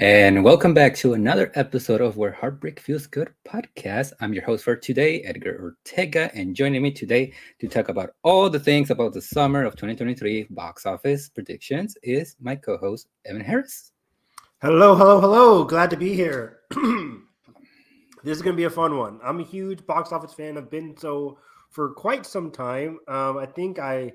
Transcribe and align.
And 0.00 0.44
welcome 0.44 0.74
back 0.74 0.94
to 0.98 1.14
another 1.14 1.50
episode 1.56 2.00
of 2.00 2.16
Where 2.16 2.30
Heartbreak 2.30 2.78
Feels 2.78 3.08
Good 3.08 3.34
podcast. 3.44 4.12
I'm 4.20 4.32
your 4.32 4.44
host 4.44 4.62
for 4.62 4.76
today, 4.76 5.22
Edgar 5.22 5.58
Ortega, 5.60 6.30
and 6.36 6.54
joining 6.54 6.82
me 6.82 6.92
today 6.92 7.32
to 7.58 7.66
talk 7.66 7.88
about 7.88 8.10
all 8.22 8.48
the 8.48 8.60
things 8.60 8.90
about 8.90 9.12
the 9.12 9.20
summer 9.20 9.64
of 9.64 9.74
2023 9.74 10.46
box 10.50 10.86
office 10.86 11.28
predictions 11.28 11.96
is 12.04 12.36
my 12.40 12.54
co-host 12.54 13.08
Evan 13.26 13.42
Harris. 13.42 13.90
Hello, 14.62 14.94
hello, 14.94 15.20
hello. 15.20 15.64
Glad 15.64 15.90
to 15.90 15.96
be 15.96 16.14
here. 16.14 16.60
this 18.22 18.36
is 18.36 18.40
going 18.40 18.54
to 18.54 18.60
be 18.60 18.66
a 18.66 18.70
fun 18.70 18.96
one. 18.96 19.18
I'm 19.24 19.40
a 19.40 19.44
huge 19.44 19.84
box 19.84 20.12
office 20.12 20.32
fan. 20.32 20.56
I've 20.56 20.70
been 20.70 20.96
so 20.96 21.40
for 21.70 21.90
quite 21.94 22.24
some 22.24 22.52
time. 22.52 23.00
Um, 23.08 23.36
I 23.36 23.46
think 23.46 23.80
I 23.80 24.12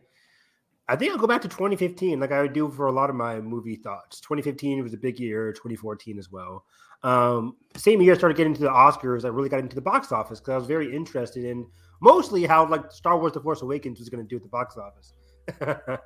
I 0.87 0.95
think 0.95 1.11
I'll 1.11 1.17
go 1.17 1.27
back 1.27 1.41
to 1.43 1.47
2015, 1.47 2.19
like 2.19 2.31
I 2.31 2.41
would 2.41 2.53
do 2.53 2.69
for 2.69 2.87
a 2.87 2.91
lot 2.91 3.09
of 3.09 3.15
my 3.15 3.39
movie 3.39 3.77
thoughts. 3.77 4.19
2015 4.19 4.83
was 4.83 4.93
a 4.93 4.97
big 4.97 5.19
year, 5.19 5.53
2014 5.53 6.19
as 6.19 6.29
well. 6.29 6.65
Um, 7.03 7.55
same 7.75 8.01
year 8.01 8.13
I 8.13 8.17
started 8.17 8.37
getting 8.37 8.53
into 8.53 8.63
the 8.63 8.69
Oscars, 8.69 9.25
I 9.25 9.29
really 9.29 9.49
got 9.49 9.59
into 9.59 9.75
the 9.75 9.81
box 9.81 10.11
office 10.11 10.39
because 10.39 10.53
I 10.53 10.57
was 10.57 10.67
very 10.67 10.93
interested 10.93 11.45
in 11.45 11.65
mostly 12.01 12.45
how 12.45 12.67
like 12.67 12.91
Star 12.91 13.17
Wars: 13.17 13.33
The 13.33 13.41
Force 13.41 13.61
Awakens 13.61 13.99
was 13.99 14.09
going 14.09 14.23
to 14.23 14.27
do 14.27 14.37
at 14.37 14.43
the 14.43 14.49
box 14.49 14.77
office. 14.77 15.13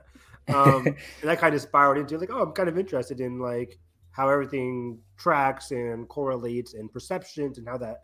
um, 0.53 0.85
and 0.85 0.95
that 1.23 1.39
kind 1.39 1.53
of 1.53 1.61
spiraled 1.61 1.97
into 1.97 2.17
like, 2.17 2.29
oh, 2.31 2.41
I'm 2.41 2.51
kind 2.51 2.69
of 2.69 2.77
interested 2.77 3.19
in 3.19 3.39
like 3.39 3.79
how 4.11 4.29
everything 4.29 4.99
tracks 5.17 5.71
and 5.71 6.07
correlates 6.07 6.73
and 6.73 6.91
perceptions 6.91 7.59
and 7.59 7.67
how 7.67 7.77
that 7.77 8.01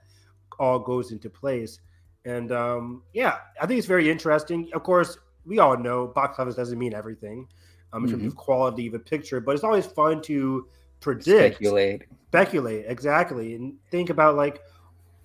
all 0.59 0.79
goes 0.79 1.11
into 1.11 1.29
place. 1.29 1.79
And 2.25 2.51
um, 2.51 3.03
yeah, 3.13 3.37
I 3.59 3.65
think 3.65 3.79
it's 3.79 3.87
very 3.87 4.09
interesting. 4.09 4.69
Of 4.73 4.83
course, 4.83 5.17
we 5.45 5.59
all 5.59 5.77
know 5.77 6.07
box 6.07 6.39
office 6.39 6.55
doesn't 6.55 6.77
mean 6.77 6.93
everything 6.93 7.47
um, 7.91 8.03
in 8.03 8.09
mm-hmm. 8.09 8.19
terms 8.19 8.33
of 8.33 8.37
quality 8.37 8.87
of 8.87 8.93
a 8.93 8.99
picture, 8.99 9.39
but 9.39 9.55
it's 9.55 9.63
always 9.63 9.85
fun 9.85 10.21
to 10.23 10.67
predict, 10.99 11.55
speculate, 11.55 12.03
speculate 12.29 12.85
exactly, 12.87 13.55
and 13.55 13.75
think 13.91 14.09
about 14.09 14.35
like 14.35 14.61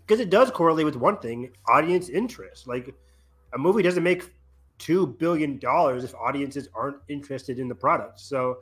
because 0.06 0.20
it 0.20 0.30
does 0.30 0.50
correlate 0.50 0.84
with 0.84 0.96
one 0.96 1.18
thing: 1.18 1.50
audience 1.68 2.08
interest. 2.08 2.66
Like 2.66 2.94
a 3.54 3.58
movie 3.58 3.82
doesn't 3.82 4.02
make 4.02 4.32
two 4.78 5.06
billion 5.06 5.58
dollars 5.58 6.04
if 6.04 6.14
audiences 6.14 6.68
aren't 6.74 6.98
interested 7.08 7.58
in 7.58 7.68
the 7.68 7.74
product. 7.74 8.20
So. 8.20 8.58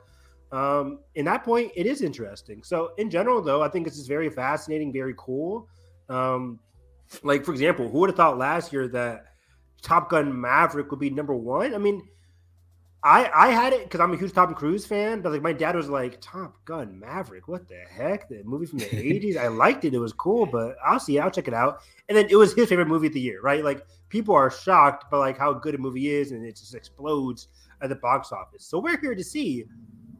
Um, 0.49 0.99
in 1.15 1.25
that 1.25 1.43
point, 1.43 1.73
it 1.75 1.85
is 1.85 2.01
interesting. 2.01 2.63
So, 2.63 2.93
in 2.97 3.09
general, 3.09 3.41
though, 3.41 3.61
I 3.61 3.67
think 3.67 3.85
this 3.85 3.97
is 3.97 4.07
very 4.07 4.29
fascinating, 4.29 4.93
very 4.93 5.13
cool. 5.17 5.67
Um, 6.07 6.57
like, 7.23 7.43
for 7.43 7.51
example, 7.51 7.89
who 7.89 7.99
would 7.99 8.09
have 8.11 8.15
thought 8.15 8.37
last 8.37 8.71
year 8.71 8.87
that 8.87 9.33
Top 9.81 10.09
Gun 10.09 10.39
Maverick 10.39 10.89
would 10.91 10.99
be 10.99 11.09
number 11.09 11.33
one. 11.35 11.73
I 11.73 11.77
mean, 11.77 12.07
I 13.03 13.29
I 13.33 13.47
had 13.49 13.73
it 13.73 13.83
because 13.83 13.99
I'm 13.99 14.11
a 14.13 14.17
huge 14.17 14.33
Tom 14.33 14.53
Cruise 14.53 14.85
fan, 14.85 15.21
but 15.21 15.31
like 15.31 15.41
my 15.41 15.53
dad 15.53 15.75
was 15.75 15.87
like, 15.89 16.19
Top 16.19 16.57
Gun 16.65 16.99
Maverick, 16.99 17.47
what 17.47 17.67
the 17.67 17.79
heck? 17.89 18.27
The 18.27 18.43
movie 18.43 18.65
from 18.65 18.79
the 18.79 18.85
80s. 18.85 19.37
I 19.37 19.47
liked 19.47 19.85
it, 19.85 19.93
it 19.93 19.99
was 19.99 20.13
cool, 20.13 20.45
but 20.45 20.75
I'll 20.85 20.99
see. 20.99 21.19
I'll 21.19 21.31
check 21.31 21.47
it 21.47 21.53
out. 21.53 21.81
And 22.09 22.17
then 22.17 22.27
it 22.29 22.35
was 22.35 22.53
his 22.53 22.69
favorite 22.69 22.87
movie 22.87 23.07
of 23.07 23.13
the 23.13 23.21
year, 23.21 23.39
right? 23.41 23.63
Like 23.63 23.85
people 24.09 24.33
are 24.35 24.49
shocked 24.49 25.09
by 25.11 25.17
like 25.17 25.37
how 25.37 25.53
good 25.53 25.75
a 25.75 25.77
movie 25.77 26.09
is, 26.09 26.31
and 26.31 26.45
it 26.45 26.55
just 26.55 26.73
explodes 26.73 27.49
at 27.81 27.89
the 27.89 27.95
box 27.95 28.31
office. 28.31 28.65
So 28.65 28.79
we're 28.79 28.99
here 28.99 29.13
to 29.15 29.23
see 29.23 29.65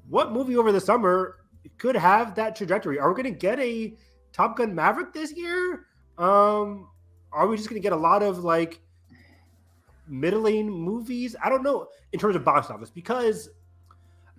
what 0.08 0.32
movie 0.32 0.56
over 0.56 0.72
the 0.72 0.80
summer 0.80 1.38
could 1.78 1.96
have 1.96 2.36
that 2.36 2.56
trajectory. 2.56 3.00
Are 3.00 3.12
we 3.12 3.16
gonna 3.22 3.36
get 3.36 3.60
a 3.60 3.96
Top 4.32 4.56
Gun 4.56 4.74
Maverick 4.74 5.14
this 5.14 5.34
year? 5.36 5.88
Um, 6.18 6.90
are 7.32 7.48
we 7.48 7.58
just 7.58 7.70
gonna 7.70 7.82
get 7.82 7.94
a 7.94 7.98
lot 7.98 8.24
of 8.24 8.44
like 8.44 8.80
middling 10.10 10.70
movies. 10.70 11.36
I 11.44 11.50
don't 11.50 11.64
know 11.64 11.88
in 12.14 12.20
terms 12.20 12.36
of 12.36 12.44
box 12.44 12.70
office 12.70 12.90
because 12.90 13.50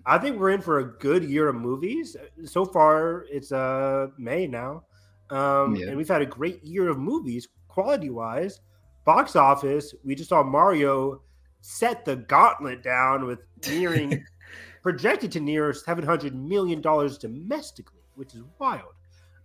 I 0.05 0.17
think 0.17 0.39
we're 0.39 0.51
in 0.51 0.61
for 0.61 0.79
a 0.79 0.97
good 0.97 1.23
year 1.23 1.49
of 1.49 1.55
movies. 1.55 2.15
So 2.45 2.65
far, 2.65 3.25
it's 3.29 3.51
uh 3.51 4.07
May 4.17 4.47
now, 4.47 4.83
um, 5.29 5.75
yeah. 5.75 5.87
and 5.87 5.97
we've 5.97 6.07
had 6.07 6.21
a 6.21 6.25
great 6.25 6.63
year 6.63 6.89
of 6.89 6.97
movies, 6.97 7.47
quality 7.67 8.09
wise. 8.09 8.59
Box 9.05 9.35
office, 9.35 9.93
we 10.03 10.15
just 10.15 10.29
saw 10.29 10.43
Mario 10.43 11.21
set 11.61 12.05
the 12.05 12.15
gauntlet 12.15 12.83
down 12.83 13.25
with 13.25 13.39
nearing 13.67 14.23
projected 14.83 15.31
to 15.33 15.39
near 15.39 15.73
seven 15.73 16.05
hundred 16.05 16.35
million 16.35 16.81
dollars 16.81 17.17
domestically, 17.17 18.01
which 18.15 18.33
is 18.33 18.43
wild. 18.59 18.93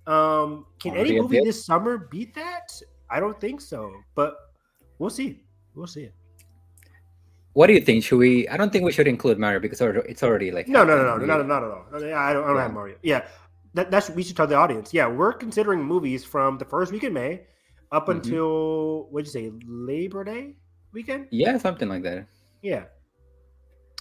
Um, 0.06 0.66
can 0.80 0.96
any 0.96 1.20
movie 1.20 1.40
this 1.42 1.64
summer 1.64 1.96
beat 2.10 2.34
that? 2.34 2.70
I 3.10 3.20
don't 3.20 3.40
think 3.40 3.60
so, 3.60 3.92
but 4.14 4.36
we'll 4.98 5.10
see. 5.10 5.43
We'll 5.74 5.86
see 5.86 6.04
it. 6.04 6.14
What 7.54 7.68
do 7.68 7.72
you 7.72 7.80
think? 7.80 8.02
Should 8.04 8.18
we? 8.18 8.48
I 8.48 8.56
don't 8.56 8.72
think 8.72 8.84
we 8.84 8.92
should 8.92 9.06
include 9.06 9.38
Mario 9.38 9.60
because 9.60 9.80
it's 9.80 10.22
already 10.22 10.50
like 10.50 10.66
no, 10.66 10.84
no, 10.84 10.96
no, 10.96 11.16
no, 11.16 11.24
no, 11.24 11.42
not 11.42 11.62
at 11.62 11.70
all. 11.70 11.86
I 11.92 11.98
don't, 11.98 12.12
I 12.12 12.32
don't 12.32 12.56
yeah. 12.56 12.62
have 12.62 12.72
Mario. 12.72 12.96
Yeah, 13.02 13.26
that, 13.74 13.90
that's 13.90 14.10
we 14.10 14.24
should 14.24 14.36
tell 14.36 14.46
the 14.46 14.56
audience. 14.56 14.92
Yeah, 14.92 15.06
we're 15.06 15.32
considering 15.32 15.82
movies 15.82 16.24
from 16.24 16.58
the 16.58 16.64
first 16.64 16.90
week 16.90 17.04
in 17.04 17.12
May 17.12 17.42
up 17.92 18.08
mm-hmm. 18.08 18.18
until 18.18 19.06
what'd 19.10 19.26
you 19.26 19.32
say 19.32 19.52
Labor 19.66 20.24
Day 20.24 20.56
weekend? 20.92 21.28
Yeah, 21.30 21.56
something 21.58 21.88
like 21.88 22.02
that. 22.02 22.26
Yeah. 22.62 22.84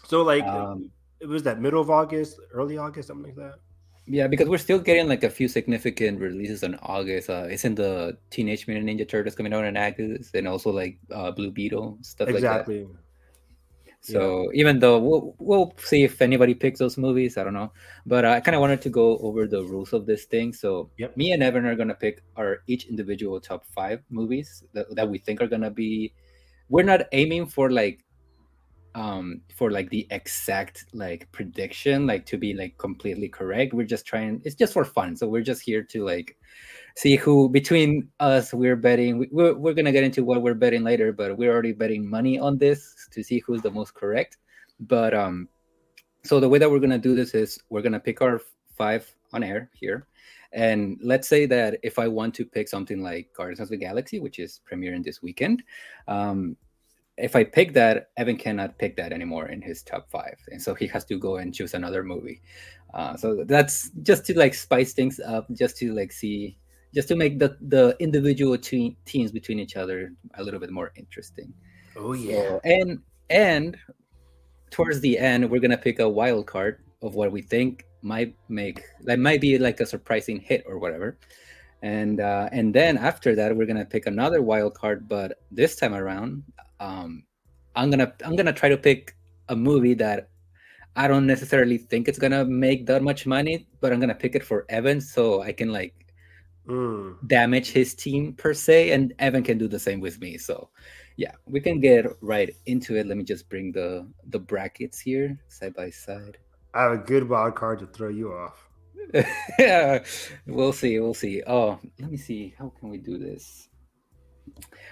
So 0.06 0.23
like 0.23 0.44
um, 0.45 0.89
it 1.19 1.28
was 1.28 1.44
that 1.44 1.62
middle 1.62 1.81
of 1.81 1.91
August, 1.91 2.39
early 2.51 2.78
August, 2.78 3.07
something 3.07 3.25
like 3.25 3.35
that. 3.35 3.59
Yeah, 4.05 4.27
because 4.27 4.49
we're 4.49 4.57
still 4.57 4.79
getting 4.79 5.07
like 5.07 5.23
a 5.23 5.29
few 5.29 5.47
significant 5.47 6.19
releases 6.19 6.63
in 6.63 6.75
August. 6.81 7.29
Uh, 7.29 7.47
isn't 7.49 7.75
the 7.75 8.17
Teenage 8.29 8.67
Mutant 8.67 8.89
Ninja 8.89 9.07
Turtles 9.07 9.35
coming 9.35 9.53
out 9.53 9.63
in 9.63 9.77
August, 9.77 10.35
and 10.35 10.47
also 10.47 10.71
like 10.71 10.99
uh, 11.11 11.31
Blue 11.31 11.51
Beetle 11.51 11.97
stuff 12.01 12.27
exactly. 12.27 12.83
like 12.83 12.87
that. 12.91 12.97
So 14.03 14.51
yeah. 14.51 14.59
even 14.59 14.79
though 14.79 14.99
we'll 14.99 15.33
we'll 15.39 15.73
see 15.77 16.03
if 16.03 16.21
anybody 16.21 16.53
picks 16.53 16.79
those 16.79 16.97
movies, 16.97 17.37
I 17.37 17.45
don't 17.45 17.53
know. 17.53 17.71
But 18.05 18.25
I 18.25 18.41
kind 18.41 18.53
of 18.53 18.59
wanted 18.59 18.81
to 18.81 18.89
go 18.89 19.17
over 19.19 19.47
the 19.47 19.63
rules 19.63 19.93
of 19.93 20.05
this 20.05 20.25
thing. 20.25 20.51
So 20.51 20.89
yep. 20.97 21.15
me 21.15 21.31
and 21.31 21.41
Evan 21.41 21.65
are 21.65 21.75
gonna 21.75 21.95
pick 21.95 22.21
our 22.35 22.63
each 22.67 22.87
individual 22.87 23.39
top 23.39 23.65
five 23.73 24.03
movies 24.09 24.65
that, 24.73 24.93
that 24.97 25.07
we 25.07 25.19
think 25.19 25.41
are 25.41 25.47
gonna 25.47 25.71
be. 25.71 26.13
We're 26.67 26.83
not 26.83 27.03
aiming 27.13 27.47
for 27.47 27.71
like 27.71 28.03
um 28.95 29.41
for 29.55 29.71
like 29.71 29.89
the 29.89 30.07
exact 30.11 30.85
like 30.93 31.31
prediction 31.31 32.05
like 32.05 32.25
to 32.25 32.37
be 32.37 32.53
like 32.53 32.77
completely 32.77 33.27
correct. 33.27 33.73
We're 33.73 33.87
just 33.87 34.05
trying 34.05 34.41
it's 34.45 34.55
just 34.55 34.73
for 34.73 34.85
fun. 34.85 35.15
So 35.15 35.27
we're 35.27 35.41
just 35.41 35.61
here 35.61 35.83
to 35.83 36.05
like 36.05 36.37
see 36.95 37.15
who 37.15 37.49
between 37.49 38.07
us 38.19 38.53
we're 38.53 38.75
betting 38.75 39.27
we're, 39.31 39.55
we're 39.55 39.73
gonna 39.73 39.91
get 39.91 40.03
into 40.03 40.23
what 40.23 40.43
we're 40.43 40.53
betting 40.53 40.83
later 40.83 41.11
but 41.11 41.35
we're 41.35 41.51
already 41.51 41.71
betting 41.71 42.07
money 42.07 42.37
on 42.37 42.57
this 42.57 43.07
to 43.11 43.23
see 43.23 43.39
who's 43.39 43.61
the 43.61 43.71
most 43.71 43.93
correct. 43.93 44.37
But 44.79 45.13
um 45.13 45.49
so 46.23 46.39
the 46.39 46.49
way 46.49 46.59
that 46.59 46.69
we're 46.69 46.79
gonna 46.79 46.97
do 46.97 47.15
this 47.15 47.33
is 47.33 47.59
we're 47.69 47.81
gonna 47.81 47.99
pick 47.99 48.21
our 48.21 48.41
five 48.75 49.09
on 49.33 49.43
air 49.43 49.69
here. 49.73 50.07
And 50.51 50.99
let's 51.01 51.27
say 51.27 51.47
that 51.47 51.79
if 51.81 51.97
i 51.97 52.07
want 52.07 52.35
to 52.35 52.45
pick 52.45 52.69
something 52.69 53.01
like 53.01 53.33
guardians 53.35 53.59
of 53.59 53.69
the 53.69 53.77
galaxy 53.77 54.19
which 54.19 54.37
is 54.37 54.61
premiering 54.69 55.03
this 55.03 55.23
weekend 55.23 55.63
um 56.07 56.55
if 57.18 57.35
I 57.35 57.44
pick 57.44 57.74
that, 57.74 58.09
Evan 58.18 58.38
cannot 58.38 58.78
pick 58.78 58.96
that 58.97 59.12
anymore 59.12 59.47
in 59.50 59.62
his 59.62 59.84
top 59.84 60.09
five, 60.09 60.38
and 60.47 60.62
so 60.62 60.74
he 60.74 60.88
has 60.88 61.06
to 61.06 61.18
go 61.18 61.38
and 61.38 61.53
choose 61.53 61.74
another 61.74 62.03
movie. 62.03 62.41
Uh, 62.94 63.16
so 63.16 63.44
that's 63.46 63.91
just 64.01 64.25
to 64.25 64.38
like 64.38 64.53
spice 64.53 64.94
things 64.94 65.19
up, 65.19 65.47
just 65.53 65.78
to 65.78 65.94
like 65.94 66.12
see, 66.12 66.57
just 66.94 67.07
to 67.09 67.16
make 67.16 67.40
the 67.40 67.57
the 67.62 67.96
individual 68.00 68.57
te- 68.57 68.97
teams 69.06 69.31
between 69.31 69.59
each 69.59 69.75
other 69.75 70.13
a 70.36 70.44
little 70.44 70.60
bit 70.60 70.71
more 70.71 70.92
interesting. 70.95 71.54
Oh 71.95 72.13
yeah, 72.13 72.50
so, 72.50 72.62
and 72.63 73.00
and 73.30 73.77
towards 74.71 75.00
the 75.01 75.18
end, 75.18 75.50
we're 75.50 75.62
gonna 75.62 75.77
pick 75.77 76.00
a 76.00 76.09
wild 76.09 76.48
card 76.48 76.83
of 77.04 77.16
what 77.16 77.31
we 77.31 77.42
think 77.42 77.86
might 78.01 78.36
make 78.50 78.83
that 79.01 79.19
might 79.19 79.39
be 79.39 79.57
like 79.57 79.80
a 79.80 79.86
surprising 79.86 80.39
hit 80.39 80.63
or 80.68 80.77
whatever 80.77 81.18
and 81.83 82.19
uh, 82.19 82.50
and 82.51 82.74
then 82.74 82.98
after 82.98 83.36
that 83.36 83.56
we're 83.56 83.66
gonna 83.66 83.86
pick 83.86 84.07
another 84.07 84.42
wild 84.42 84.74
card 84.74 85.07
but 85.07 85.39
this 85.51 85.75
time 85.75 85.94
around 85.94 86.44
um, 86.83 87.24
I'm 87.75 87.89
gonna 87.89 88.13
I'm 88.25 88.35
gonna 88.35 88.53
try 88.53 88.69
to 88.69 88.77
pick 88.77 89.15
a 89.50 89.56
movie 89.56 89.94
that 89.95 90.30
I 90.95 91.07
don't 91.07 91.25
necessarily 91.25 91.77
think 91.77 92.07
it's 92.07 92.19
gonna 92.19 92.45
make 92.45 92.85
that 92.88 93.01
much 93.01 93.25
money, 93.25 93.68
but 93.80 93.91
I'm 93.91 94.00
gonna 94.00 94.15
pick 94.15 94.35
it 94.35 94.44
for 94.44 94.65
Evan 94.69 95.01
so 95.01 95.41
I 95.41 95.53
can 95.53 95.71
like 95.71 95.95
mm. 96.68 97.15
damage 97.27 97.71
his 97.71 97.95
team 97.95 98.33
per 98.33 98.53
se, 98.53 98.91
and 98.91 99.13
Evan 99.19 99.44
can 99.44 99.57
do 99.57 99.68
the 99.68 99.80
same 99.80 100.01
with 100.01 100.19
me. 100.19 100.38
So 100.38 100.69
yeah, 101.15 101.33
we 101.45 101.59
can 101.59 101.80
get 101.80 102.06
right 102.21 102.53
into 102.65 102.95
it. 102.95 103.07
Let 103.07 103.18
me 103.18 103.24
just 103.24 103.50
bring 103.50 103.71
the 103.71 104.07
the 104.27 104.39
brackets 104.39 105.00
here 105.00 105.39
side 105.47 105.74
by 105.74 105.89
side. 105.89 106.38
I 106.74 106.83
have 106.83 106.91
a 106.91 106.97
good 106.97 107.30
wild 107.30 107.56
card 107.56 107.80
to 107.80 107.88
throw 107.88 108.09
you 108.09 108.33
off. 108.33 108.69
yeah, 109.59 110.03
we'll 110.47 110.74
see. 110.74 111.00
We'll 111.00 111.13
see. 111.13 111.44
Oh, 111.45 111.80
let 112.00 112.09
me 112.09 112.18
see. 112.18 112.53
How 112.57 112.74
can 112.80 112.89
we 112.89 112.97
do 112.97 113.18
this? 113.18 113.69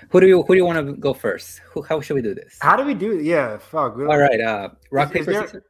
Who 0.09 0.19
do 0.19 0.27
you 0.27 0.41
who 0.43 0.53
do 0.53 0.57
you 0.57 0.65
want 0.65 0.85
to 0.85 0.93
go 0.93 1.13
first? 1.13 1.59
Who, 1.71 1.81
how 1.83 2.01
should 2.01 2.15
we 2.15 2.21
do 2.21 2.33
this? 2.35 2.57
How 2.61 2.75
do 2.75 2.83
we 2.85 2.93
do? 2.93 3.19
Yeah, 3.19 3.57
fuck. 3.57 3.97
All 3.97 4.17
right, 4.17 4.39
uh, 4.39 4.69
rock 4.91 5.09
is, 5.09 5.13
paper 5.13 5.31
is 5.31 5.37
there, 5.37 5.47
scissors. 5.47 5.63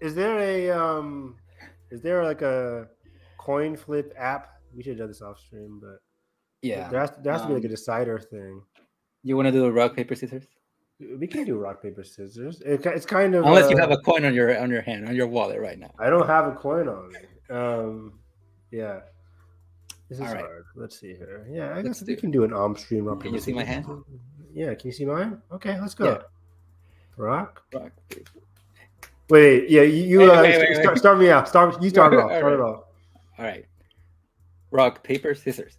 Is 0.00 0.14
there 0.14 0.38
a 0.38 0.70
um? 0.70 1.36
Is 1.90 2.02
there 2.02 2.24
like 2.24 2.42
a 2.42 2.88
coin 3.38 3.76
flip 3.76 4.12
app? 4.18 4.48
We 4.76 4.82
should 4.82 4.98
do 4.98 5.06
this 5.06 5.22
off 5.22 5.38
stream, 5.40 5.80
but 5.80 5.98
Yeah, 6.62 6.88
there 6.90 7.00
has, 7.00 7.12
there 7.22 7.32
has 7.32 7.42
to 7.42 7.48
be 7.48 7.54
like 7.54 7.62
a 7.62 7.66
Um, 7.66 7.70
decider 7.70 8.18
thing. 8.18 8.60
you 9.22 9.36
want 9.36 9.46
to 9.46 9.52
do 9.52 9.64
a 9.64 9.72
rock 9.72 9.96
paper 9.96 10.14
scissors? 10.14 10.44
We 10.98 11.26
can 11.26 11.44
do 11.44 11.56
rock 11.56 11.82
paper 11.82 12.04
scissors. 12.04 12.60
It, 12.62 12.84
it's 12.84 13.06
kind 13.06 13.34
of 13.34 13.44
Unless 13.44 13.70
you 13.70 13.76
uh, 13.76 13.80
have 13.80 13.90
a 13.92 13.98
coin 13.98 14.24
on 14.24 14.34
your 14.34 14.58
on 14.58 14.70
your 14.70 14.82
hand 14.82 15.08
on 15.08 15.14
your 15.14 15.26
wallet 15.28 15.60
right 15.60 15.78
now. 15.78 15.92
I 15.98 16.10
don't 16.10 16.26
have 16.26 16.46
a 16.46 16.52
coin 16.52 16.88
on 16.88 17.12
me. 17.12 17.18
Um, 17.48 18.18
yeah. 18.70 19.00
This 20.08 20.18
is 20.18 20.26
All 20.26 20.32
right. 20.34 20.44
hard. 20.44 20.64
Let's 20.76 20.98
see 20.98 21.14
here. 21.14 21.46
Yeah, 21.50 21.70
I 21.70 21.80
Let's 21.82 22.00
guess 22.00 22.06
we 22.06 22.16
can 22.16 22.30
do 22.30 22.44
an 22.44 22.52
arm 22.52 22.76
stream. 22.76 23.08
Can 23.18 23.34
you 23.34 23.40
see 23.40 23.52
my 23.52 23.64
hand? 23.64 23.86
Yeah, 24.54 24.74
can 24.74 24.86
you 24.88 24.92
see 24.92 25.04
mine? 25.04 25.42
Okay, 25.52 25.78
let's 25.80 25.94
go. 25.94 26.12
Yeah. 26.12 26.18
Rock. 27.16 27.62
Rock. 27.74 27.92
Wait, 29.28 29.68
yeah, 29.68 29.82
you, 29.82 30.20
Wait, 30.20 30.28
uh, 30.28 30.42
wait, 30.42 30.58
wait, 30.58 30.76
start, 30.76 30.98
start 30.98 31.18
me 31.18 31.28
out. 31.30 31.48
Start 31.48 31.82
you 31.82 31.90
start 31.90 32.12
it 32.12 32.16
off. 32.20 32.30
Start 32.30 32.52
it 32.52 32.56
right. 32.56 32.68
off. 32.68 32.84
All 33.38 33.44
right, 33.44 33.66
rock 34.70 35.02
paper 35.02 35.34
scissors. 35.34 35.76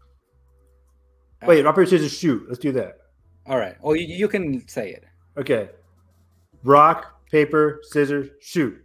All 1.41 1.47
Wait, 1.47 1.57
right. 1.57 1.65
rock 1.65 1.75
paper 1.75 1.85
scissors 1.85 2.12
shoot. 2.12 2.45
Let's 2.47 2.59
do 2.59 2.73
that. 2.73 2.97
All 3.45 3.57
right. 3.57 3.77
Oh, 3.81 3.94
you, 3.94 4.06
you 4.06 4.27
can 4.27 4.68
say 4.68 4.91
it. 4.91 5.06
Okay. 5.38 5.69
Rock, 6.63 7.21
paper, 7.31 7.80
scissors, 7.83 8.30
shoot. 8.41 8.83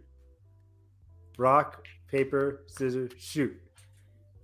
Rock, 1.37 1.85
paper, 2.09 2.63
scissors, 2.67 3.11
shoot. 3.17 3.59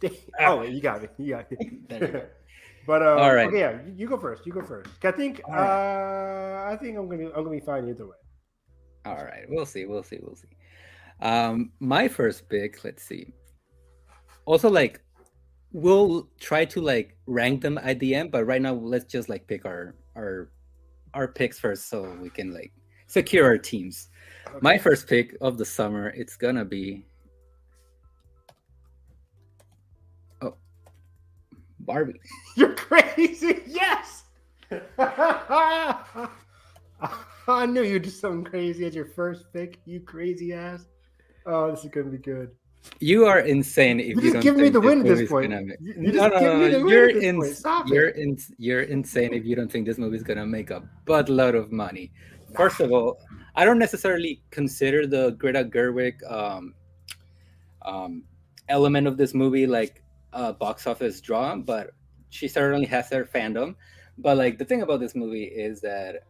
Oh, 0.40 0.62
you 0.62 0.82
got 0.82 1.02
me. 1.02 1.10
You 1.18 1.36
got 1.36 1.52
me. 1.52 1.58
There 1.90 2.02
you 2.02 2.08
go. 2.08 2.26
but 2.88 3.02
um, 3.02 3.20
All 3.20 3.34
right. 3.34 3.48
okay, 3.48 3.60
yeah, 3.60 3.82
you, 3.86 3.94
you 3.98 4.08
go 4.08 4.18
first. 4.18 4.46
You 4.46 4.54
go 4.54 4.62
first. 4.62 4.90
I 5.04 5.12
think 5.12 5.42
All 5.46 5.54
uh, 5.54 6.66
I 6.72 6.78
think 6.80 6.98
I'm 6.98 7.10
gonna 7.10 7.28
I'm 7.28 7.44
gonna 7.44 7.52
be 7.52 7.60
fine 7.60 7.88
either 7.88 8.06
way. 8.08 8.16
All 9.06 9.16
right, 9.16 9.46
we'll 9.48 9.66
see, 9.66 9.86
we'll 9.86 10.04
see, 10.04 10.20
we'll 10.22 10.36
see. 10.36 10.48
Um, 11.22 11.72
my 11.80 12.08
first 12.08 12.48
pick, 12.50 12.84
let's 12.84 13.04
see. 13.04 13.34
Also, 14.46 14.70
like, 14.70 15.02
we'll 15.72 16.30
try 16.40 16.66
to 16.66 16.82
like 16.82 17.18
rank 17.26 17.62
them 17.62 17.78
at 17.78 18.00
the 18.00 18.16
end, 18.16 18.32
but 18.32 18.46
right 18.46 18.62
now, 18.62 18.74
let's 18.74 19.06
just 19.06 19.30
like 19.30 19.48
pick 19.48 19.66
our 19.66 19.96
our 20.16 20.52
our 21.14 21.28
picks 21.28 21.60
first, 21.60 21.90
so 21.90 22.16
we 22.22 22.30
can 22.30 22.54
like 22.54 22.72
secure 23.08 23.46
our 23.46 23.58
teams. 23.58 24.10
My 24.62 24.78
first 24.78 25.08
pick 25.08 25.36
of 25.42 25.58
the 25.58 25.66
summer, 25.66 26.10
it's 26.10 26.36
gonna 26.36 26.66
be. 26.66 27.06
Barbie. 31.90 32.22
You're 32.56 32.76
crazy. 32.76 33.64
Yes. 33.66 34.26
I 37.48 37.66
knew 37.66 37.82
you'd 37.82 38.04
do 38.04 38.12
something 38.12 38.44
crazy 38.44 38.86
as 38.86 38.94
your 38.94 39.06
first 39.08 39.46
pick. 39.52 39.80
You 39.86 40.00
crazy 40.02 40.54
ass. 40.54 40.86
Oh, 41.48 41.72
this 41.72 41.84
is 41.84 41.90
gonna 41.90 42.12
be 42.12 42.20
good. 42.20 42.52
You 43.00 43.26
are 43.26 43.40
insane 43.40 44.00
if 44.00 44.06
You 44.10 44.16
you, 44.18 44.22
just 44.22 44.34
don't 44.34 44.44
give 44.44 44.56
me 44.56 44.64
think 44.70 44.74
the 44.74 44.82
win 44.82 45.00
at 45.00 45.06
this 45.08 45.28
point. 45.28 45.50
make- 45.50 45.80
You- 45.82 45.94
you 45.96 46.12
no, 46.14 46.30
just 46.30 46.34
no, 46.36 46.40
give 46.40 46.54
me 46.60 46.60
no, 46.60 46.70
the 46.70 46.78
no. 46.78 46.86
win 46.86 46.94
You're 46.94 47.10
in. 47.10 47.36
You're 47.88 48.10
in, 48.10 48.38
you're 48.60 48.82
insane 48.82 49.34
if 49.34 49.44
you 49.46 49.56
don't 49.56 49.72
think 49.72 49.88
this 49.88 49.98
movie's 49.98 50.22
gonna 50.22 50.46
make 50.46 50.70
a 50.70 50.88
buttload 51.08 51.56
of 51.56 51.72
money. 51.72 52.12
First 52.56 52.82
of 52.82 52.92
all, 52.92 53.20
I 53.56 53.66
don't 53.66 53.80
necessarily 53.80 54.44
consider 54.52 55.08
the 55.08 55.32
Greta 55.32 55.64
Gerwig 55.64 56.22
um, 56.32 56.76
um, 57.82 58.24
element 58.68 59.08
of 59.08 59.18
this 59.18 59.34
movie 59.34 59.66
like 59.66 60.04
a 60.34 60.54
box 60.54 60.88
office 60.88 61.22
draw, 61.22 61.56
but 61.56 61.92
she 62.30 62.48
certainly 62.48 62.86
has 62.86 63.10
her 63.10 63.26
fandom. 63.26 63.76
But 64.18 64.38
like 64.38 64.58
the 64.58 64.66
thing 64.66 64.82
about 64.82 65.00
this 65.00 65.16
movie 65.16 65.46
is 65.46 65.82
that 65.82 66.24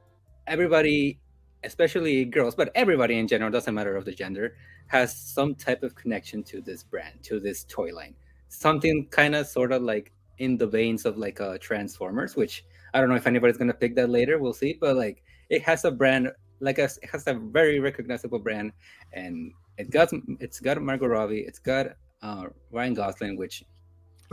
everybody, 0.48 1.20
especially 1.64 2.26
girls, 2.26 2.56
but 2.56 2.72
everybody 2.76 3.18
in 3.18 3.28
general, 3.28 3.52
doesn't 3.52 3.74
matter 3.74 3.96
of 3.96 4.06
the 4.06 4.12
gender, 4.12 4.56
has 4.88 5.16
some 5.16 5.56
type 5.56 5.84
of 5.84 5.96
connection 5.96 6.44
to 6.44 6.62
this 6.62 6.84
brand, 6.84 7.22
to 7.24 7.40
this 7.40 7.64
toy 7.66 7.94
line. 7.94 8.16
Something 8.48 9.08
kind 9.12 9.36
of 9.36 9.48
sort 9.48 9.72
of 9.72 9.82
like 9.82 10.12
in 10.40 10.58
the 10.58 10.68
veins 10.68 11.06
of 11.06 11.18
like 11.18 11.42
uh, 11.42 11.58
Transformers, 11.60 12.36
which 12.36 12.66
I 12.94 13.00
don't 13.00 13.10
know 13.10 13.16
if 13.16 13.28
anybody's 13.28 13.58
gonna 13.58 13.74
pick 13.74 13.96
that 13.96 14.10
later. 14.10 14.40
We'll 14.40 14.54
see, 14.54 14.78
but 14.80 14.96
like 14.96 15.24
it 15.50 15.62
has 15.64 15.86
a 15.86 15.92
brand, 15.92 16.32
like 16.60 16.80
a, 16.80 16.86
it 16.86 17.10
has 17.12 17.28
a 17.28 17.34
very 17.34 17.80
recognizable 17.80 18.40
brand, 18.40 18.72
and 19.14 19.52
it 19.78 19.92
got 19.92 20.12
it's 20.40 20.60
got 20.60 20.82
Margot 20.82 21.08
Robbie, 21.08 21.42
it's 21.42 21.60
got 21.60 21.88
uh, 22.22 22.46
Ryan 22.72 22.94
Gosling, 22.94 23.38
which 23.38 23.64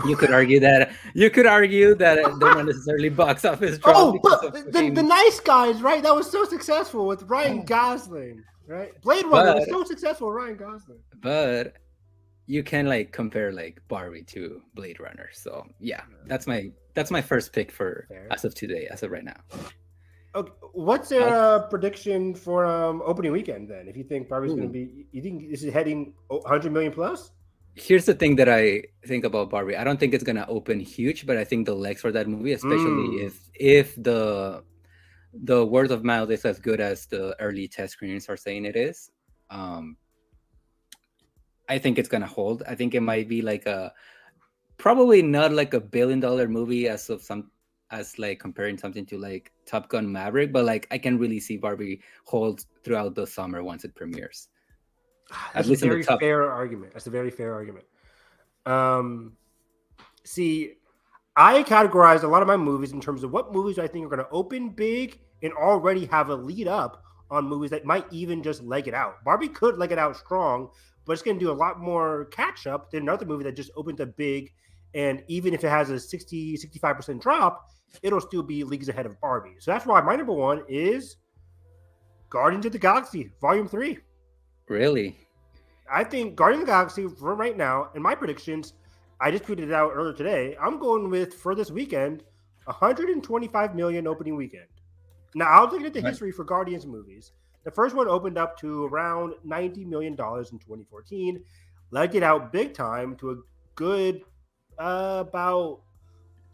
you 0.05 0.17
could 0.17 0.31
argue 0.31 0.61
that 0.61 0.93
you 1.15 1.31
could 1.31 1.47
argue 1.47 1.95
that 1.95 2.17
they're 2.17 2.55
not 2.55 2.67
necessarily 2.67 3.09
box 3.09 3.45
office. 3.45 3.79
Oh, 3.85 4.19
but 4.23 4.73
the, 4.73 4.91
the 4.91 5.03
nice 5.03 5.41
guys, 5.41 5.81
right? 5.81 6.03
That 6.03 6.15
was 6.15 6.31
so 6.31 6.45
successful 6.45 7.07
with 7.07 7.23
Ryan 7.23 7.65
Gosling, 7.65 8.43
right? 8.67 8.91
Blade 9.03 9.25
Runner 9.27 9.55
was 9.55 9.69
so 9.69 9.85
successful 9.85 10.29
with 10.29 10.37
Ryan 10.37 10.57
Gosling. 10.57 10.99
but 11.21 11.75
you 12.47 12.63
can 12.63 12.87
like 12.87 13.13
compare 13.13 13.53
like 13.53 13.81
Barbie 13.89 14.23
to 14.25 14.63
Blade 14.75 15.01
Runner. 15.01 15.29
So 15.33 15.67
yeah, 15.81 16.03
that's 16.27 16.47
my 16.47 16.71
that's 16.95 17.11
my 17.11 17.23
first 17.23 17.53
pick 17.53 17.73
for 17.73 18.07
Fair. 18.09 18.29
as 18.31 18.45
of 18.45 18.55
today, 18.55 18.89
as 18.91 19.03
of 19.03 19.11
right 19.11 19.25
now. 19.25 19.37
Okay, 20.35 20.53
what's 20.73 21.11
your 21.11 21.29
uh, 21.29 21.61
prediction 21.69 22.35
for 22.35 22.67
um, 22.67 23.03
opening 23.07 23.33
weekend 23.33 23.71
then? 23.71 23.89
If 23.89 23.97
you 23.97 24.05
think 24.05 24.29
Barbie's 24.29 24.53
going 24.53 24.69
to 24.69 24.73
be, 24.73 25.07
you 25.11 25.23
think 25.23 25.51
this 25.51 25.63
is 25.63 25.73
heading 25.73 26.13
100 26.29 26.71
million 26.73 26.93
plus? 26.93 27.31
Here's 27.77 28.07
the 28.07 28.15
thing 28.15 28.37
that 28.37 28.49
I 28.49 28.85
think 29.07 29.25
about 29.25 29.51
Barbie. 29.51 29.77
I 29.77 29.85
don't 29.85 30.01
think 30.01 30.15
it's 30.15 30.25
gonna 30.25 30.47
open 30.49 30.81
huge, 30.81 31.27
but 31.27 31.37
I 31.37 31.45
think 31.45 31.67
the 31.67 31.75
legs 31.75 32.01
for 32.01 32.11
that 32.13 32.27
movie, 32.27 32.53
especially 32.53 33.09
Mm. 33.09 33.27
if 33.27 33.51
if 33.55 33.95
the 34.03 34.65
the 35.45 35.65
word 35.67 35.91
of 35.91 36.03
mouth 36.03 36.31
is 36.31 36.47
as 36.47 36.59
good 36.59 36.81
as 36.81 37.07
the 37.07 37.37
early 37.39 37.69
test 37.69 37.93
screenings 37.93 38.29
are 38.31 38.37
saying 38.39 38.65
it 38.65 38.77
is, 38.77 39.11
um, 39.51 39.99
I 41.69 41.79
think 41.79 41.99
it's 41.99 42.09
gonna 42.09 42.27
hold. 42.27 42.63
I 42.67 42.75
think 42.75 42.95
it 42.95 43.03
might 43.03 43.29
be 43.29 43.43
like 43.43 43.67
a 43.67 43.93
probably 44.79 45.21
not 45.21 45.53
like 45.53 45.75
a 45.75 45.81
billion 45.81 46.21
dollar 46.21 46.49
movie 46.49 46.89
as 46.89 47.11
of 47.11 47.23
some 47.23 47.51
as 47.91 48.19
like 48.19 48.41
comparing 48.41 48.79
something 48.79 49.05
to 49.07 49.19
like 49.19 49.53
Top 49.67 49.89
Gun 49.89 50.11
Maverick, 50.11 50.51
but 50.53 50.65
like 50.65 50.87
I 50.91 50.99
can 50.99 51.19
really 51.19 51.41
see 51.41 51.57
Barbie 51.59 52.01
hold 52.25 52.65
throughout 52.83 53.15
the 53.15 53.27
summer 53.27 53.63
once 53.63 53.85
it 53.85 53.95
premieres. 53.95 54.49
That's 55.55 55.69
least 55.69 55.83
a 55.83 55.87
very 55.87 56.05
top- 56.05 56.21
fair 56.21 56.51
argument. 56.51 56.93
That's 56.93 57.07
a 57.07 57.11
very 57.11 57.31
fair 57.31 57.55
argument. 57.55 57.87
Um, 58.65 59.37
see, 60.25 60.75
I 61.37 61.63
categorize 61.63 62.23
a 62.23 62.29
lot 62.29 62.43
of 62.43 62.49
my 62.49 62.57
movies 62.57 62.93
in 62.93 63.01
terms 63.01 63.23
of 63.23 63.33
what 63.33 63.53
movies 63.53 63.79
I 63.79 63.87
think 63.87 64.07
are 64.07 64.09
going 64.09 64.25
to 64.25 64.31
open 64.31 64.71
big 64.71 65.19
and 65.43 65.53
already 65.53 66.07
have 66.07 66.31
a 66.31 66.35
lead 66.35 66.69
up 66.69 67.03
on 67.31 67.45
movies 67.47 67.71
that 67.71 67.85
might 67.85 68.07
even 68.13 68.43
just 68.43 68.63
leg 68.63 68.89
it 68.89 68.95
out. 68.95 69.23
Barbie 69.25 69.49
could 69.49 69.79
leg 69.79 69.93
it 69.93 69.99
out 69.99 70.17
strong, 70.17 70.71
but 71.05 71.13
it's 71.13 71.23
going 71.23 71.39
to 71.39 71.45
do 71.45 71.51
a 71.51 71.55
lot 71.55 71.81
more 71.81 72.27
catch 72.27 72.67
up 72.67 72.91
than 72.91 73.03
another 73.03 73.27
movie 73.27 73.45
that 73.45 73.57
just 73.57 73.71
opened 73.77 74.01
up 74.01 74.17
big. 74.17 74.53
And 74.95 75.23
even 75.27 75.53
if 75.53 75.63
it 75.63 75.69
has 75.69 75.91
a 75.91 76.01
60, 76.01 76.57
65% 76.57 77.21
drop, 77.21 77.69
it'll 78.03 78.21
still 78.21 78.43
be 78.43 78.65
leagues 78.65 78.89
ahead 78.89 79.07
of 79.07 79.21
Barbie. 79.21 79.57
So 79.59 79.71
that's 79.71 79.87
why 79.87 80.01
my 80.01 80.17
number 80.17 80.33
one 80.33 80.63
is 80.69 81.17
Guardians 82.31 82.67
of 82.67 82.73
the 82.73 82.79
Galaxy, 82.79 83.31
Volume 83.41 83.69
3. 83.69 83.99
Really? 84.69 85.17
I 85.91 86.03
think 86.05 86.35
Guardian 86.35 86.63
of 86.63 86.67
the 86.67 86.73
Galaxy 86.73 87.07
for 87.07 87.35
right 87.35 87.57
now, 87.57 87.91
in 87.95 88.03
my 88.03 88.15
predictions, 88.15 88.73
I 89.21 89.31
just 89.31 89.45
tweeted 89.45 89.61
it 89.61 89.73
out 89.73 89.93
earlier 89.95 90.13
today. 90.13 90.57
I'm 90.61 90.79
going 90.79 91.09
with 91.09 91.35
for 91.35 91.55
this 91.55 91.71
weekend, 91.71 92.25
125 92.65 93.75
million 93.75 94.07
opening 94.07 94.37
weekend. 94.37 94.67
Now 95.35 95.47
I'll 95.47 95.65
looking 95.65 95.87
at 95.87 95.95
the 95.95 96.01
history 96.01 96.33
for 96.33 96.45
Guardians 96.45 96.87
movies. 96.87 97.33
The 97.65 97.71
first 97.71 97.95
one 97.95 98.09
opened 98.09 98.39
up 98.39 98.59
to 98.61 98.87
around 98.87 99.35
90 99.45 99.85
million 99.85 100.15
dollars 100.17 100.53
in 100.53 100.59
2014, 100.59 101.43
legged 101.91 102.17
it 102.17 102.23
out 102.23 102.53
big 102.53 102.75
time 102.75 103.17
to 103.17 103.31
a 103.33 103.37
good 103.75 104.23
uh, 104.79 105.25
about 105.27 105.81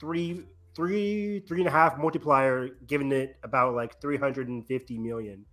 three, 0.00 0.44
three, 0.74 1.40
three 1.40 1.60
and 1.60 1.68
a 1.68 1.70
half 1.70 1.98
multiplier, 1.98 2.68
giving 2.86 3.12
it 3.12 3.36
about 3.42 3.74
like 3.74 4.00
350 4.00 4.98
million. 4.98 5.44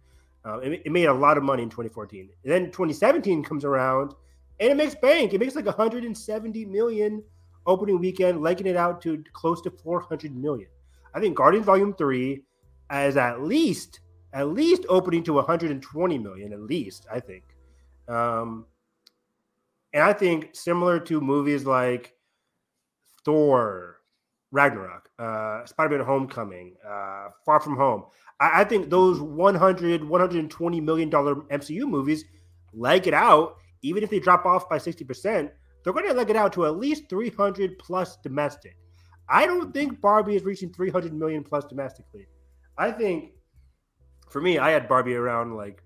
Uh, 0.46 0.60
it, 0.60 0.82
it 0.86 0.92
made 0.92 1.06
a 1.06 1.14
lot 1.14 1.38
of 1.38 1.44
money 1.44 1.64
in 1.64 1.70
2014. 1.70 2.30
And 2.44 2.52
then 2.52 2.66
2017 2.66 3.44
comes 3.44 3.66
around 3.66 4.14
and 4.60 4.72
it 4.72 4.78
makes 4.78 4.96
bank. 4.96 5.34
It 5.34 5.40
makes 5.40 5.56
like 5.56 5.66
170 5.66 6.66
million 6.66 7.24
opening 7.66 8.00
weekend, 8.00 8.42
legging 8.42 8.68
it 8.68 8.76
out 8.76 9.02
to 9.02 9.24
close 9.34 9.62
to 9.62 9.72
400 9.72 10.36
million. 10.36 10.70
I 11.14 11.20
think 11.20 11.36
Guardians 11.36 11.66
Volume 11.66 11.94
3 11.94 12.44
as 12.90 13.18
at 13.18 13.42
least 13.42 14.00
at 14.32 14.50
least 14.50 14.86
opening 14.90 15.24
to 15.24 15.34
120 15.34 16.18
million 16.20 16.54
at 16.54 16.62
least, 16.62 17.06
I 17.12 17.20
think. 17.20 17.44
Um 18.08 18.66
and 19.94 20.04
I 20.04 20.14
think 20.14 20.52
similar 20.54 21.00
to 21.02 21.20
movies 21.20 21.66
like 21.66 22.16
Thor, 23.26 23.99
Ragnarok, 24.52 25.10
uh, 25.20 25.66
Spider-Man 25.66 26.06
Homecoming, 26.06 26.76
uh, 26.88 27.30
Far 27.46 27.60
From 27.60 27.78
Home. 27.78 28.06
I, 28.40 28.62
I 28.62 28.64
think 28.64 28.90
those 28.90 29.22
100, 29.22 30.04
120 30.04 30.82
million 30.82 31.10
dollar 31.10 31.36
MCU 31.36 31.88
movies 31.88 32.26
leg 32.74 33.08
it 33.08 33.14
out, 33.14 33.58
even 33.82 34.04
if 34.04 34.10
they 34.10 34.20
drop 34.20 34.46
off 34.46 34.70
by 34.70 34.78
60%, 34.78 35.52
they're 35.84 35.94
going 35.94 36.08
to 36.08 36.14
leg 36.14 36.30
it 36.30 36.36
out 36.36 36.54
to 36.54 36.66
at 36.66 36.78
least 36.78 37.10
300 37.10 37.78
plus 37.80 38.18
domestic. 38.18 38.76
I 39.30 39.46
don't 39.46 39.74
think 39.74 40.02
Barbie 40.02 40.36
is 40.36 40.44
reaching 40.44 40.74
300 40.74 41.14
million 41.14 41.44
plus 41.44 41.66
domestically. 41.66 42.28
I 42.78 42.92
think 42.92 43.32
for 44.30 44.42
me, 44.42 44.58
I 44.58 44.72
had 44.72 44.88
Barbie 44.88 45.16
around 45.16 45.56
like 45.56 45.84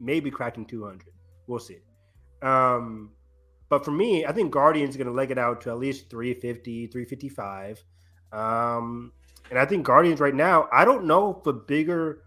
maybe 0.00 0.30
cracking 0.30 0.64
200. 0.64 1.02
We'll 1.46 1.58
see. 1.58 1.78
Um, 2.42 3.10
but 3.68 3.84
for 3.84 3.90
me, 3.90 4.24
I 4.24 4.32
think 4.32 4.50
Guardians 4.50 4.90
is 4.90 4.96
going 4.96 5.08
to 5.08 5.12
leg 5.12 5.30
it 5.30 5.38
out 5.38 5.60
to 5.62 5.70
at 5.70 5.78
least 5.78 6.08
350, 6.10 6.86
355. 6.86 7.84
Um, 8.32 9.12
and 9.50 9.58
I 9.58 9.64
think 9.64 9.86
Guardians 9.86 10.20
right 10.20 10.34
now, 10.34 10.68
I 10.72 10.84
don't 10.84 11.04
know 11.04 11.38
if 11.40 11.46
a 11.46 11.52
bigger, 11.52 12.22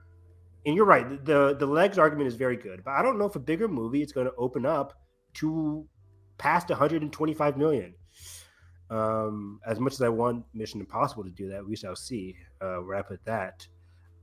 and 0.65 0.75
you're 0.75 0.85
right, 0.85 1.23
the 1.23 1.55
the 1.57 1.65
legs 1.65 1.97
argument 1.97 2.27
is 2.27 2.35
very 2.35 2.57
good, 2.57 2.83
but 2.83 2.91
I 2.91 3.01
don't 3.01 3.17
know 3.17 3.25
if 3.25 3.35
a 3.35 3.39
bigger 3.39 3.67
movie 3.67 4.01
is 4.01 4.11
going 4.11 4.27
to 4.27 4.33
open 4.37 4.65
up 4.65 4.93
to 5.35 5.85
past 6.37 6.69
125 6.69 7.57
million. 7.57 7.93
Um, 8.89 9.61
as 9.65 9.79
much 9.79 9.93
as 9.93 10.01
I 10.01 10.09
want 10.09 10.43
Mission 10.53 10.81
Impossible 10.81 11.23
to 11.23 11.29
do 11.29 11.49
that, 11.49 11.65
we 11.65 11.75
shall 11.75 11.95
see 11.95 12.35
uh, 12.59 12.77
where 12.77 12.97
I 12.97 13.01
put 13.01 13.23
that. 13.25 13.65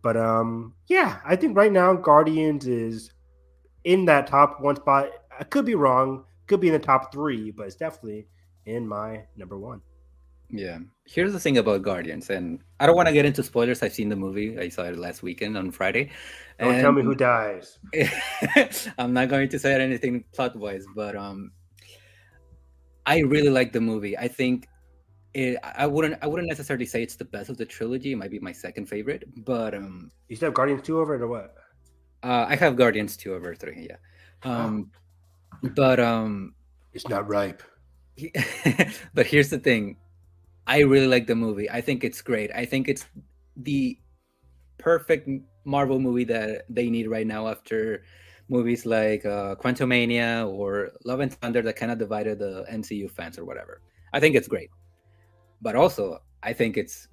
But 0.02 0.16
um, 0.16 0.74
yeah, 0.88 1.20
I 1.24 1.36
think 1.36 1.56
right 1.56 1.72
now 1.72 1.94
Guardians 1.94 2.66
is 2.66 3.12
in 3.84 4.04
that 4.06 4.26
top 4.26 4.60
one 4.60 4.76
spot. 4.76 5.08
I 5.38 5.44
could 5.44 5.64
be 5.64 5.74
wrong, 5.74 6.24
could 6.46 6.60
be 6.60 6.68
in 6.68 6.74
the 6.74 6.78
top 6.78 7.12
three, 7.12 7.50
but 7.50 7.66
it's 7.66 7.76
definitely 7.76 8.26
in 8.66 8.86
my 8.86 9.22
number 9.36 9.58
one. 9.58 9.80
Yeah. 10.50 10.78
Here's 11.04 11.32
the 11.32 11.40
thing 11.40 11.58
about 11.58 11.82
Guardians, 11.82 12.30
and 12.30 12.60
I 12.80 12.86
don't 12.86 12.96
want 12.96 13.08
to 13.08 13.12
get 13.12 13.26
into 13.26 13.42
spoilers. 13.42 13.82
I've 13.82 13.92
seen 13.92 14.08
the 14.08 14.16
movie. 14.16 14.58
I 14.58 14.68
saw 14.68 14.82
it 14.84 14.98
last 14.98 15.22
weekend 15.22 15.56
on 15.56 15.70
Friday. 15.70 16.10
Don't 16.58 16.72
and 16.72 16.82
tell 16.82 16.92
me 16.92 17.02
who 17.02 17.14
dies. 17.14 17.78
I'm 18.98 19.12
not 19.12 19.28
going 19.28 19.48
to 19.50 19.58
say 19.58 19.74
anything 19.80 20.24
plot 20.32 20.56
wise, 20.56 20.84
but 20.94 21.16
um, 21.16 21.52
I 23.06 23.20
really 23.20 23.50
like 23.50 23.72
the 23.72 23.80
movie. 23.80 24.16
I 24.16 24.28
think 24.28 24.68
it, 25.34 25.58
I 25.62 25.86
wouldn't 25.86 26.18
I 26.22 26.26
wouldn't 26.26 26.48
necessarily 26.48 26.86
say 26.86 27.02
it's 27.02 27.16
the 27.16 27.24
best 27.26 27.50
of 27.50 27.58
the 27.58 27.66
trilogy. 27.66 28.12
It 28.12 28.16
might 28.16 28.30
be 28.30 28.38
my 28.38 28.52
second 28.52 28.86
favorite, 28.86 29.24
but 29.44 29.74
um, 29.74 30.10
you 30.28 30.36
still 30.36 30.46
have 30.46 30.54
Guardians 30.54 30.82
two 30.82 30.98
over 30.98 31.14
it 31.14 31.22
or 31.22 31.28
what? 31.28 31.54
Uh, 32.22 32.46
I 32.48 32.56
have 32.56 32.76
Guardians 32.76 33.16
two 33.16 33.34
over 33.34 33.54
three. 33.54 33.88
Yeah. 33.90 33.96
Um, 34.42 34.90
oh. 35.64 35.68
but 35.74 36.00
um, 36.00 36.54
it's 36.92 37.08
not 37.08 37.28
ripe. 37.28 37.62
but 39.14 39.26
here's 39.26 39.50
the 39.50 39.58
thing 39.58 39.96
I 40.68 40.80
really 40.80 41.06
like 41.06 41.26
the 41.26 41.34
movie. 41.34 41.68
I 41.70 41.80
think 41.80 42.04
it's 42.04 42.20
great. 42.20 42.50
I 42.54 42.66
think 42.66 42.88
it's 42.88 43.06
the 43.56 43.98
perfect 44.76 45.28
Marvel 45.64 45.98
movie 45.98 46.24
that 46.24 46.66
they 46.68 46.90
need 46.90 47.08
right 47.08 47.26
now 47.26 47.48
after 47.48 48.04
movies 48.50 48.84
like 48.84 49.24
uh, 49.24 49.54
Quantumania 49.56 50.46
or 50.46 50.90
Love 51.04 51.20
and 51.20 51.32
Thunder 51.32 51.62
that 51.62 51.76
kind 51.76 51.90
of 51.90 51.98
divided 51.98 52.38
the 52.38 52.66
MCU 52.70 53.10
fans 53.10 53.38
or 53.38 53.46
whatever. 53.46 53.80
I 54.12 54.20
think 54.20 54.36
it's 54.36 54.46
great. 54.46 54.68
But 55.62 55.74
also, 55.74 56.20
I 56.42 56.52
think 56.52 56.76
it's 56.76 57.08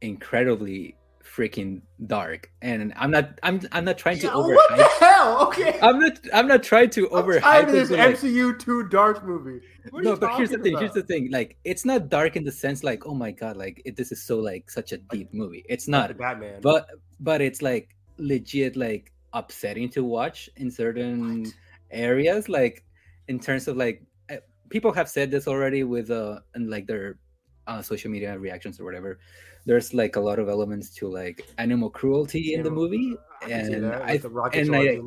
incredibly 0.00 0.96
freaking 1.36 1.82
dark. 2.06 2.50
And 2.62 2.92
i'm 2.96 3.10
not 3.10 3.38
i'm 3.42 3.60
i'm 3.72 3.84
not 3.84 3.98
trying 3.98 4.18
to 4.18 4.26
yeah, 4.26 4.32
overhype. 4.32 4.54
what 4.54 4.76
the 4.76 4.88
hell? 5.04 5.46
Okay. 5.46 5.78
I'm 5.82 5.98
not 6.00 6.18
i'm 6.32 6.48
not 6.48 6.62
trying 6.62 6.90
to 6.90 7.10
I'm 7.12 7.24
overhype 7.24 7.70
this 7.70 7.90
mcu 7.90 8.58
2 8.58 8.88
dark 8.88 9.24
movie. 9.24 9.60
No 9.92 10.16
but 10.16 10.36
here's 10.36 10.50
the 10.50 10.58
thing 10.58 10.74
about? 10.74 10.82
here's 10.82 10.94
the 10.94 11.02
thing. 11.02 11.30
Like 11.30 11.56
it's 11.64 11.84
not 11.84 12.08
dark 12.08 12.36
in 12.36 12.44
the 12.44 12.52
sense 12.52 12.82
like 12.82 13.06
oh 13.06 13.14
my 13.14 13.30
god 13.30 13.56
like 13.56 13.82
it, 13.84 13.96
this 13.96 14.12
is 14.12 14.22
so 14.22 14.38
like 14.38 14.70
such 14.70 14.92
a 14.92 14.98
deep 14.98 15.32
movie. 15.32 15.64
It's 15.68 15.88
not. 15.88 16.16
Batman. 16.16 16.60
But 16.62 16.88
but 17.20 17.40
it's 17.40 17.62
like 17.62 17.96
legit 18.18 18.76
like 18.76 19.12
upsetting 19.32 19.88
to 19.90 20.04
watch 20.04 20.50
in 20.56 20.70
certain 20.70 21.44
what? 21.44 21.54
areas 21.90 22.48
like 22.48 22.84
in 23.28 23.38
terms 23.38 23.68
of 23.68 23.76
like 23.76 24.02
eh, 24.28 24.38
people 24.68 24.92
have 24.92 25.08
said 25.08 25.30
this 25.30 25.46
already 25.46 25.84
with 25.84 26.10
uh 26.10 26.40
and 26.54 26.68
like 26.68 26.86
their 26.86 27.18
uh, 27.66 27.80
social 27.80 28.10
media 28.10 28.36
reactions 28.36 28.80
or 28.80 28.84
whatever 28.84 29.20
there's 29.66 29.94
like 29.94 30.16
a 30.16 30.20
lot 30.20 30.38
of 30.38 30.48
elements 30.48 30.90
to 30.96 31.08
like 31.08 31.46
animal 31.58 31.90
cruelty 31.90 32.54
in 32.54 32.62
the 32.62 32.70
movie, 32.70 33.16
I 33.42 33.50
and 33.50 33.86
I 33.86 34.20
and 34.52 34.74
I 34.74 34.82
yeah. 34.82 35.00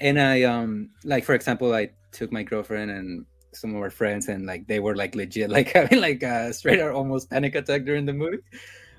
and 0.00 0.20
I 0.20 0.42
um 0.42 0.90
like 1.04 1.24
for 1.24 1.34
example, 1.34 1.74
I 1.74 1.90
took 2.12 2.32
my 2.32 2.42
girlfriend 2.42 2.90
and 2.90 3.26
some 3.52 3.74
of 3.74 3.82
our 3.82 3.90
friends 3.90 4.28
and 4.28 4.46
like 4.46 4.66
they 4.66 4.80
were 4.80 4.94
like 4.94 5.14
legit 5.14 5.50
like 5.58 5.68
having 5.68 6.00
like 6.00 6.22
a 6.22 6.52
straight 6.52 6.80
or 6.80 6.92
almost 6.92 7.30
panic 7.30 7.54
attack 7.54 7.84
during 7.84 8.06
the 8.06 8.12
movie. 8.12 8.38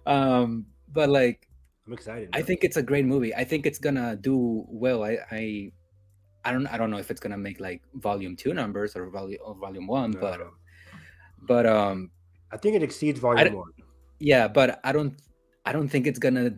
Um, 0.06 0.66
but 0.92 1.10
like 1.10 1.48
I'm 1.88 1.94
excited. 1.94 2.30
I 2.34 2.42
think 2.42 2.63
it's 2.63 2.78
a 2.78 2.84
great 2.84 3.06
movie. 3.06 3.36
I 3.36 3.44
think 3.44 3.66
it's 3.66 3.80
gonna 3.80 4.16
do 4.16 4.66
well. 4.68 5.04
I 5.04 5.18
I 5.32 5.72
I 6.46 6.51
don't 6.51 6.68
I 6.68 6.78
don't 6.78 6.92
know 6.92 6.98
if 6.98 7.12
it's 7.12 7.20
gonna 7.20 7.38
make 7.38 7.60
like 7.60 7.82
volume 7.96 8.36
two 8.36 8.54
numbers 8.54 8.96
or 8.96 9.10
volume 9.10 9.40
or 9.44 9.56
volume 9.56 9.88
one, 9.88 10.12
no. 10.12 10.20
but 10.20 10.40
but 11.48 11.66
um 11.66 12.12
I 12.51 12.58
think 12.58 12.75
it 12.75 12.84
exceeds 12.84 13.20
volume 13.20 13.54
one. 13.56 13.72
Yeah, 14.22 14.48
but 14.48 14.80
I 14.84 14.92
don't 14.92 15.16
I 15.66 15.72
don't 15.72 15.90
think 15.90 16.06
it's 16.08 16.20
gonna 16.20 16.54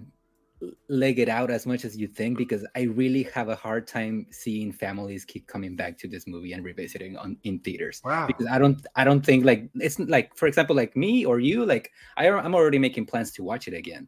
leg 0.90 1.20
it 1.20 1.30
out 1.30 1.52
as 1.52 1.66
much 1.66 1.86
as 1.86 1.98
you 1.98 2.08
think 2.08 2.38
because 2.38 2.66
I 2.76 2.84
really 2.84 3.24
have 3.34 3.50
a 3.50 3.56
hard 3.56 3.88
time 3.88 4.28
seeing 4.32 4.72
families 4.72 5.26
keep 5.26 5.48
coming 5.48 5.76
back 5.76 5.98
to 6.00 6.08
this 6.08 6.28
movie 6.28 6.54
and 6.54 6.64
revisiting 6.64 7.18
on 7.18 7.38
in 7.44 7.60
theaters. 7.60 8.02
Wow. 8.04 8.28
Because 8.28 8.48
I 8.48 8.60
don't 8.60 8.86
I 8.96 9.04
don't 9.04 9.26
think 9.26 9.46
like 9.46 9.70
it's 9.76 9.98
like 10.00 10.36
for 10.36 10.48
example 10.48 10.76
like 10.76 10.96
me 10.96 11.26
or 11.26 11.40
you 11.40 11.66
like 11.66 11.92
I 12.18 12.30
I'm 12.30 12.54
already 12.54 12.80
making 12.80 13.06
plans 13.06 13.32
to 13.34 13.44
watch 13.44 13.68
it 13.68 13.74
again. 13.74 14.08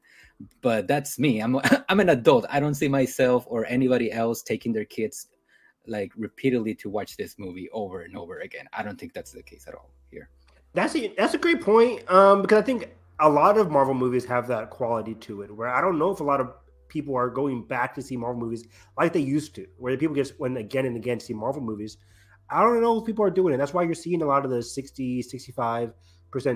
But 0.62 0.88
that's 0.88 1.18
me. 1.18 1.40
I'm 1.40 1.60
I'm 1.90 2.00
an 2.02 2.10
adult. 2.10 2.46
I 2.50 2.60
don't 2.60 2.76
see 2.76 2.90
myself 2.90 3.46
or 3.48 3.66
anybody 3.68 4.12
else 4.12 4.44
taking 4.44 4.74
their 4.74 4.86
kids 4.86 5.28
like 5.88 6.12
repeatedly 6.18 6.76
to 6.76 6.90
watch 6.90 7.16
this 7.16 7.38
movie 7.38 7.70
over 7.72 8.02
and 8.02 8.18
over 8.18 8.40
again. 8.40 8.68
I 8.74 8.84
don't 8.84 9.00
think 9.00 9.14
that's 9.14 9.32
the 9.32 9.44
case 9.44 9.66
at 9.68 9.76
all 9.76 9.92
here. 10.12 10.30
That's 10.74 10.94
a, 10.96 11.14
that's 11.18 11.34
a 11.34 11.38
great 11.38 11.62
point 11.62 12.10
um 12.12 12.42
because 12.42 12.60
I 12.60 12.66
think 12.66 12.90
a 13.20 13.30
lot 13.30 13.58
of 13.58 13.72
Marvel 13.72 13.94
movies 13.94 14.26
have 14.26 14.48
that 14.48 14.70
quality 14.70 15.16
to 15.16 15.42
it 15.42 15.56
where 15.56 15.70
I 15.70 15.82
don't 15.82 15.98
know 15.98 16.12
if 16.12 16.20
a 16.20 16.24
lot 16.24 16.42
of 16.42 16.54
people 16.88 17.16
are 17.16 17.30
going 17.30 17.64
back 17.64 17.94
to 17.96 18.02
see 18.02 18.18
Marvel 18.18 18.42
movies 18.42 18.66
like 18.98 19.14
they 19.14 19.20
used 19.20 19.56
to, 19.56 19.68
where 19.78 19.96
people 19.98 20.16
just 20.16 20.40
went 20.40 20.58
again 20.58 20.86
and 20.86 20.96
again 20.96 21.20
to 21.20 21.26
see 21.26 21.34
Marvel 21.34 21.62
movies. 21.62 21.98
I 22.50 22.62
don't 22.62 22.82
know 22.82 23.00
if 23.00 23.06
people 23.06 23.26
are 23.26 23.32
doing 23.32 23.54
it. 23.54 23.58
That's 23.58 23.74
why 23.74 23.84
you're 23.84 23.96
seeing 23.96 24.22
a 24.22 24.26
lot 24.26 24.46
of 24.46 24.52
the 24.52 24.62
60, 24.62 25.24
65% 25.24 25.94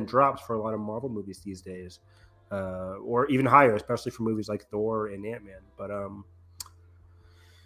drops 0.05 0.43
for 0.43 0.55
a 0.55 0.61
lot 0.61 0.73
of 0.73 0.79
Marvel 0.79 1.09
movies 1.09 1.41
these 1.43 1.61
days, 1.61 1.99
uh, 2.51 2.97
or 3.03 3.25
even 3.27 3.45
higher, 3.45 3.75
especially 3.75 4.11
for 4.11 4.23
movies 4.23 4.49
like 4.49 4.65
Thor 4.69 5.07
and 5.07 5.25
Ant 5.25 5.43
Man. 5.43 5.61
But 5.77 5.89
um, 5.89 6.25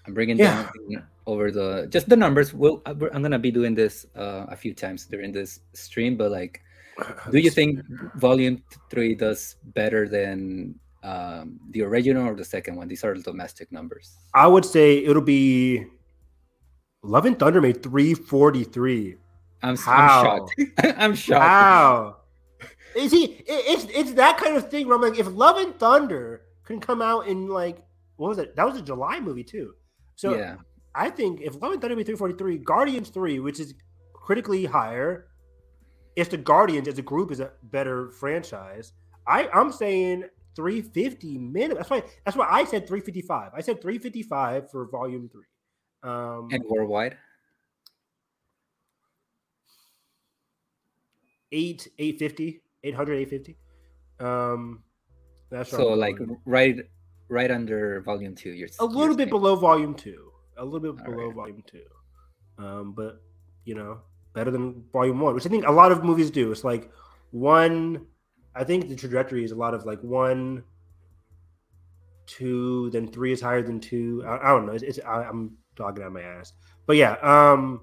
I'm 0.06 0.14
bringing 0.14 0.38
yeah. 0.38 0.70
down 0.90 1.08
over 1.26 1.52
the 1.52 1.88
just 1.90 2.08
the 2.10 2.16
numbers. 2.16 2.54
We'll, 2.54 2.82
I'm 2.86 2.98
gonna 2.98 3.40
be 3.40 3.52
doing 3.52 3.76
this 3.76 4.06
uh, 4.16 4.46
a 4.48 4.56
few 4.56 4.74
times 4.74 5.06
during 5.06 5.32
this 5.32 5.60
stream, 5.74 6.16
but 6.16 6.32
like 6.32 6.62
do 7.32 7.38
you 7.40 7.50
think 7.50 7.82
volume 8.16 8.64
three 8.90 9.16
does 9.16 9.56
better 9.74 10.08
than 10.08 10.76
um, 11.04 11.60
the 11.72 11.82
original 11.82 12.28
or 12.28 12.36
the 12.36 12.46
second 12.46 12.76
one? 12.76 12.88
These 12.88 13.04
are 13.04 13.14
domestic 13.16 13.72
numbers. 13.72 14.18
I 14.34 14.48
would 14.48 14.66
say 14.66 14.98
it'll 14.98 15.22
be 15.22 15.86
Love 17.04 17.26
and 17.26 17.38
Thunder 17.38 17.62
made 17.62 17.84
343. 17.84 19.16
I'm, 19.62 19.78
How? 19.78 19.92
I'm 19.98 20.26
shocked. 20.26 20.56
I'm 20.98 21.16
shocked. 21.16 21.40
Wow. 21.40 22.18
Is 22.96 23.12
he? 23.12 23.44
It's 23.48 23.86
it's 23.90 24.14
that 24.14 24.38
kind 24.38 24.56
of 24.56 24.70
thing 24.70 24.88
where 24.88 24.96
I'm 24.96 25.02
like, 25.02 25.18
if 25.18 25.28
Love 25.28 25.58
and 25.58 25.78
Thunder 25.80 26.42
can 26.64 26.80
come 26.80 27.02
out 27.02 27.28
in 27.28 27.48
like 27.48 27.84
what 28.18 28.30
was 28.30 28.38
it? 28.38 28.56
That 28.56 28.66
was 28.66 28.78
a 28.78 28.82
July 28.82 29.20
movie 29.20 29.44
too. 29.44 29.74
So 30.16 30.36
yeah. 30.36 30.56
I 30.96 31.10
think 31.10 31.42
if 31.42 31.60
Love 31.62 31.72
and 31.72 31.82
Thunder 31.82 31.96
be 31.96 32.04
343, 32.04 32.60
Guardians 32.60 33.10
3, 33.10 33.40
which 33.40 33.60
is 33.60 33.74
critically 34.14 34.66
higher, 34.66 35.28
if 36.16 36.30
the 36.30 36.38
Guardians 36.38 36.88
as 36.88 36.98
a 36.98 37.02
group 37.02 37.32
is 37.32 37.40
a 37.40 37.52
better 37.64 38.10
franchise, 38.12 38.94
I 39.28 39.48
I'm 39.54 39.72
saying 39.72 40.26
350 40.56 41.38
minimum. 41.38 41.78
That's 41.78 41.90
why 41.90 42.04
that's 42.26 42.38
why 42.38 42.48
I 42.50 42.64
said 42.66 42.88
355. 42.88 43.52
I 43.56 43.62
said 43.62 43.82
355 43.82 44.70
for 44.70 44.88
volume 44.90 45.30
three. 45.30 45.46
Um, 46.04 46.50
and 46.52 46.64
worldwide. 46.68 47.18
Eight, 51.52 51.88
850, 52.00 52.62
800, 52.84 53.14
850. 53.14 53.58
Um, 54.20 54.84
that's 55.52 55.72
right. 55.72 55.80
so 55.80 55.94
like 55.94 56.16
right, 56.46 56.78
right 57.30 57.52
under 57.52 58.02
volume 58.02 58.36
two. 58.36 58.52
You're 58.52 58.70
a 58.80 58.86
little 58.86 59.16
bit 59.16 59.30
below 59.30 59.56
volume 59.56 59.94
two, 59.94 60.32
a 60.58 60.66
little 60.66 60.80
bit 60.80 61.06
All 61.06 61.12
below 61.12 61.28
right. 61.28 61.36
volume 61.36 61.64
two. 61.66 61.84
Um, 62.58 62.94
but 62.94 63.22
you 63.66 63.76
know, 63.76 64.00
better 64.34 64.52
than 64.52 64.84
volume 64.92 65.20
one, 65.20 65.36
which 65.36 65.46
I 65.46 65.50
think 65.50 65.66
a 65.66 65.72
lot 65.72 65.92
of 65.92 66.04
movies 66.04 66.32
do. 66.32 66.52
It's 66.52 66.64
like 66.64 66.92
one, 67.32 68.06
I 68.56 68.64
think 68.64 68.90
the 68.90 68.96
trajectory 68.96 69.44
is 69.44 69.52
a 69.52 69.56
lot 69.56 69.74
of 69.74 69.86
like 69.86 70.02
one, 70.02 70.64
two, 72.26 72.90
then 72.92 73.08
three 73.08 73.32
is 73.32 73.42
higher 73.42 73.62
than 73.62 73.80
two. 73.80 74.24
I, 74.26 74.38
I 74.38 74.48
don't 74.50 74.66
know. 74.66 74.74
It's, 74.74 74.84
it's 74.84 75.00
I, 75.06 75.24
am 75.28 75.58
talking 75.76 76.04
on 76.04 76.14
my 76.14 76.22
ass, 76.22 76.54
but 76.86 76.98
yeah, 76.98 77.14
um, 77.22 77.82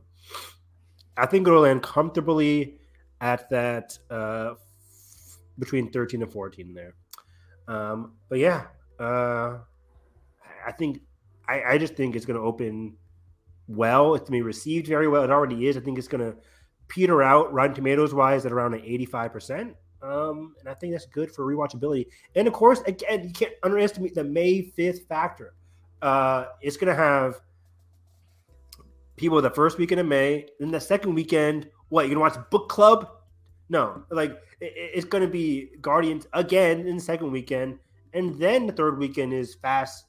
I 1.17 1.27
think 1.27 1.47
it'll 1.47 1.63
land 1.63 1.83
comfortably 1.83 2.79
at 3.21 3.49
that 3.51 3.99
uh, 4.11 4.55
between 5.59 5.91
13 5.91 6.23
and 6.23 6.33
14 6.33 6.75
there. 6.75 6.95
Um, 7.69 8.15
but 8.29 8.39
yeah, 8.39 8.67
uh, 8.99 9.59
I 10.67 10.73
think 10.73 11.01
I, 11.49 11.63
I 11.63 11.79
just 11.79 11.95
think 11.95 12.17
it's 12.17 12.27
going 12.27 12.39
to 12.39 12.45
open 12.45 12.97
well. 13.71 14.15
It's 14.15 14.29
going 14.29 14.39
to 14.39 14.43
be 14.43 14.43
received 14.43 14.87
very 14.87 15.09
well. 15.09 15.23
It 15.23 15.31
already 15.31 15.67
is. 15.67 15.77
I 15.77 15.81
think 15.81 15.99
it's 15.99 16.09
going 16.09 16.33
to 16.33 16.37
peter 16.89 17.23
out 17.23 17.53
Rotten 17.53 17.75
Tomatoes 17.75 18.15
wise 18.15 18.45
at 18.47 18.53
around 18.53 18.75
an 18.75 18.81
85%. 18.81 19.75
Um, 20.03 20.55
and 20.61 20.69
I 20.69 20.75
think 20.75 20.93
that's 20.93 21.07
good 21.07 21.31
for 21.31 21.45
rewatchability. 21.45 22.07
And 22.35 22.49
of 22.49 22.55
course, 22.55 22.81
again, 22.87 23.25
you 23.25 23.33
can't 23.33 23.53
underestimate 23.63 24.15
the 24.15 24.25
May 24.25 24.63
5th 24.77 25.07
factor. 25.07 25.55
Uh, 26.01 26.47
it's 26.63 26.77
going 26.77 26.95
to 26.95 27.01
have 27.01 27.41
people 29.21 29.41
the 29.43 29.51
first 29.51 29.77
weekend 29.77 30.01
of 30.01 30.07
May, 30.07 30.47
then 30.59 30.71
the 30.71 30.81
second 30.81 31.15
weekend. 31.15 31.69
What 31.91 32.07
you're 32.07 32.15
gonna 32.15 32.21
watch 32.21 32.51
book 32.51 32.69
club? 32.69 33.11
No, 33.69 34.03
like 34.11 34.31
it, 34.61 34.73
it's 34.75 35.05
gonna 35.05 35.29
be 35.29 35.71
Guardians 35.83 36.27
again 36.33 36.87
in 36.87 36.97
the 36.97 37.03
second 37.03 37.31
weekend, 37.31 37.79
and 38.15 38.39
then 38.39 38.67
the 38.67 38.73
third 38.73 38.99
weekend 38.99 39.35
is 39.35 39.55
Fast 39.57 40.07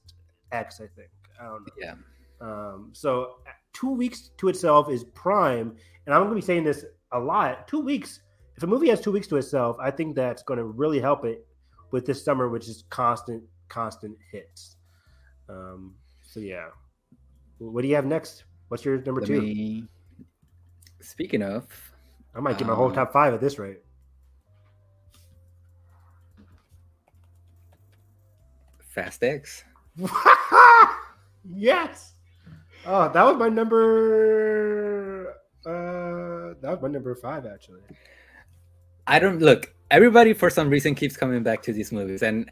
X. 0.52 0.80
I 0.80 0.88
think. 0.96 1.10
I 1.40 1.46
don't 1.46 1.68
know. 1.68 1.74
Yeah. 1.78 1.96
Um, 2.40 2.90
so 2.94 3.40
two 3.74 3.92
weeks 3.92 4.32
to 4.38 4.50
itself 4.50 4.90
is 4.90 5.04
prime, 5.04 5.76
and 6.06 6.16
I'm 6.16 6.24
gonna 6.24 6.36
be 6.36 6.42
saying 6.42 6.64
this 6.64 6.86
a 7.12 7.20
lot. 7.20 7.68
Two 7.68 7.80
weeks. 7.80 8.22
If 8.58 8.64
a 8.64 8.68
movie 8.68 8.90
has 8.90 9.02
two 9.02 9.12
weeks 9.12 9.28
to 9.28 9.38
itself, 9.38 9.78
I 9.82 9.92
think 9.92 10.16
that's 10.16 10.44
going 10.44 10.58
to 10.58 10.66
really 10.66 11.00
help 11.00 11.26
it 11.26 11.48
with 11.92 12.06
this 12.06 12.24
summer, 12.24 12.50
which 12.50 12.68
is 12.68 12.84
constant, 12.90 13.44
constant 13.70 14.18
hits. 14.32 14.76
Um, 15.50 15.96
so 16.22 16.40
yeah. 16.40 16.68
What 17.58 17.82
do 17.82 17.88
you 17.88 17.96
have 17.96 18.06
next? 18.06 18.44
What's 18.68 18.86
your 18.86 19.02
number 19.02 19.22
Let 19.22 19.28
two? 19.28 19.42
Me... 19.42 19.84
Speaking 21.02 21.42
of, 21.42 21.68
I 22.36 22.40
might 22.40 22.58
get 22.58 22.68
my 22.68 22.76
whole 22.76 22.88
um, 22.88 22.94
top 22.94 23.12
five 23.12 23.34
at 23.34 23.42
this 23.42 23.58
rate. 23.58 23.80
Fast 28.90 29.24
X. 29.24 29.64
yes. 31.56 32.14
Oh, 32.86 33.10
that 33.10 33.24
was 33.24 33.38
my 33.38 33.50
number. 33.50 35.36
Uh, 35.66 36.56
that 36.62 36.72
was 36.72 36.82
my 36.82 36.88
number 36.88 37.14
five, 37.16 37.46
actually. 37.46 37.82
I 39.08 39.20
don't 39.20 39.40
look. 39.40 39.74
Everybody, 39.90 40.34
for 40.34 40.50
some 40.50 40.70
reason, 40.70 40.96
keeps 40.96 41.18
coming 41.18 41.44
back 41.44 41.62
to 41.64 41.74
these 41.74 41.92
movies, 41.92 42.24
and 42.24 42.50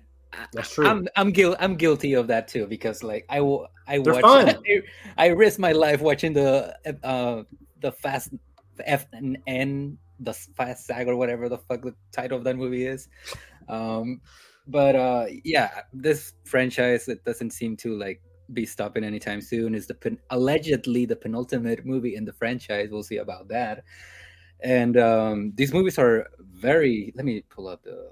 that's 0.54 0.74
true. 0.74 0.88
I'm 0.88 1.08
I'm, 1.16 1.34
guil- 1.34 1.56
I'm 1.60 1.76
guilty 1.76 2.14
of 2.14 2.28
that 2.28 2.48
too 2.48 2.68
because 2.68 3.04
like 3.04 3.26
I 3.30 3.40
I 3.88 4.00
watch 4.00 4.24
I, 4.26 4.56
I 5.18 5.28
risk 5.28 5.60
my 5.60 5.72
life 5.72 6.02
watching 6.02 6.34
the 6.34 6.76
uh 7.04 7.44
the 7.82 7.92
fast 7.92 8.34
F 8.86 9.06
and 9.14 9.38
N 9.48 9.98
the 10.20 10.34
fast 10.34 10.86
sag 10.86 11.08
or 11.08 11.16
whatever 11.16 11.50
the 11.50 11.58
fuck 11.58 11.82
the 11.82 11.96
title 12.12 12.38
of 12.38 12.44
that 12.44 12.58
movie 12.58 12.86
is. 12.86 13.08
Um, 13.68 14.22
but 14.68 14.96
uh, 14.96 15.26
yeah, 15.44 15.82
this 15.94 16.34
franchise 16.44 17.08
it 17.08 17.24
doesn't 17.24 17.52
seem 17.52 17.78
to 17.78 17.98
like 17.98 18.22
be 18.54 18.66
stopping 18.66 19.04
anytime 19.04 19.42
soon. 19.42 19.76
Is 19.76 19.88
the 19.88 19.94
pen- 19.94 20.20
allegedly 20.30 21.06
the 21.06 21.16
penultimate 21.16 21.86
movie 21.86 22.16
in 22.16 22.26
the 22.26 22.34
franchise? 22.34 22.90
We'll 22.92 23.04
see 23.04 23.18
about 23.18 23.48
that. 23.50 23.84
And 24.62 24.98
um, 24.98 25.54
these 25.56 25.74
movies 25.74 25.98
are 25.98 26.30
very. 26.40 27.14
Let 27.16 27.26
me 27.26 27.44
pull 27.50 27.68
up 27.68 27.84
the 27.84 28.12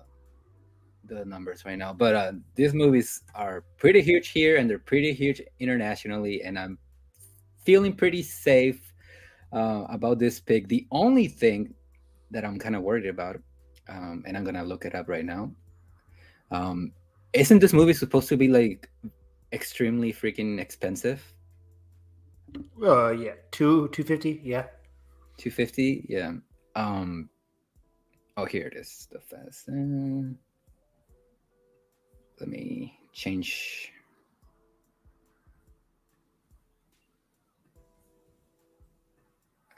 the 1.08 1.26
numbers 1.26 1.64
right 1.66 1.78
now, 1.78 1.94
but 1.94 2.16
uh, 2.16 2.34
these 2.56 2.74
movies 2.74 3.24
are 3.34 3.64
pretty 3.78 4.02
huge 4.02 4.30
here 4.30 4.58
and 4.58 4.70
they're 4.70 4.80
pretty 4.80 5.14
huge 5.14 5.42
internationally, 5.60 6.44
and 6.44 6.60
I'm 6.60 6.78
feeling 7.64 7.94
pretty 7.94 8.22
safe 8.22 8.94
uh, 9.54 9.86
about 9.90 10.20
this 10.20 10.40
pick. 10.40 10.68
The 10.68 10.86
only 10.92 11.28
thing 11.28 11.74
that 12.32 12.44
I'm 12.44 12.60
kind 12.60 12.76
of 12.76 12.84
worried 12.84 13.08
about, 13.08 13.38
um, 13.88 14.24
and 14.28 14.38
I'm 14.38 14.44
gonna 14.44 14.64
look 14.64 14.86
it 14.86 14.96
up 14.96 15.08
right 15.08 15.26
now. 15.26 15.52
Um, 16.52 16.92
isn't 17.34 17.60
this 17.60 17.74
movie 17.74 17.94
supposed 17.94 18.30
to 18.30 18.38
be 18.38 18.48
like 18.48 18.90
extremely 19.52 20.14
freaking 20.14 20.60
expensive? 20.60 21.22
Uh, 22.82 23.12
yeah, 23.12 23.34
two 23.52 23.90
two 23.90 24.04
fifty, 24.04 24.42
yeah, 24.44 24.68
two 25.38 25.52
fifty, 25.52 26.06
yeah. 26.10 26.34
Um, 26.76 27.30
oh, 28.38 28.46
here 28.46 28.68
it 28.68 28.76
is. 28.76 29.08
The 29.12 29.20
fast. 29.20 29.70
Uh, 29.70 30.34
let 32.40 32.50
me 32.50 32.94
change 33.14 33.92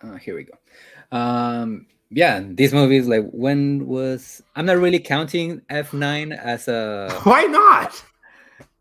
uh, 0.03 0.15
here 0.15 0.35
we 0.35 0.43
go 0.43 1.17
um 1.17 1.85
yeah 2.09 2.41
these 2.43 2.73
movies 2.73 3.07
like 3.07 3.23
when 3.31 3.85
was 3.87 4.41
i'm 4.55 4.65
not 4.65 4.77
really 4.77 4.99
counting 4.99 5.61
f9 5.69 6.37
as 6.37 6.67
a 6.67 7.09
why 7.23 7.43
not 7.43 8.03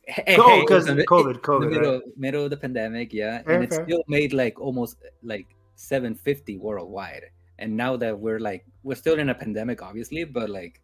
hey, 0.08 0.36
oh 0.38 0.60
because 0.60 0.86
hey, 0.86 1.04
covid 1.04 1.40
covid 1.40 1.70
middle, 1.70 1.92
right? 1.92 2.02
middle 2.16 2.44
of 2.44 2.50
the 2.50 2.56
pandemic 2.56 3.12
yeah 3.12 3.42
and 3.46 3.62
it 3.64 3.72
still 3.72 4.02
made 4.08 4.32
like 4.32 4.60
almost 4.60 4.96
like 5.22 5.46
750 5.76 6.58
worldwide 6.58 7.24
and 7.58 7.76
now 7.76 7.96
that 7.96 8.18
we're 8.18 8.40
like 8.40 8.64
we're 8.82 8.94
still 8.94 9.18
in 9.18 9.28
a 9.28 9.34
pandemic 9.34 9.82
obviously 9.82 10.24
but 10.24 10.50
like 10.50 10.80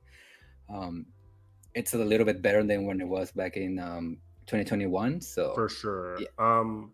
um 0.73 1.07
it's 1.75 1.95
a 1.95 1.99
little 1.99 2.25
bit 2.25 2.41
better 2.41 2.63
than 2.63 2.87
when 2.87 3.01
it 3.01 3.09
was 3.09 3.33
back 3.33 3.57
in 3.57 3.79
um, 3.79 4.19
2021. 4.47 5.21
So 5.21 5.55
for 5.55 5.69
sure. 5.69 6.19
Yeah. 6.21 6.29
Um, 6.39 6.93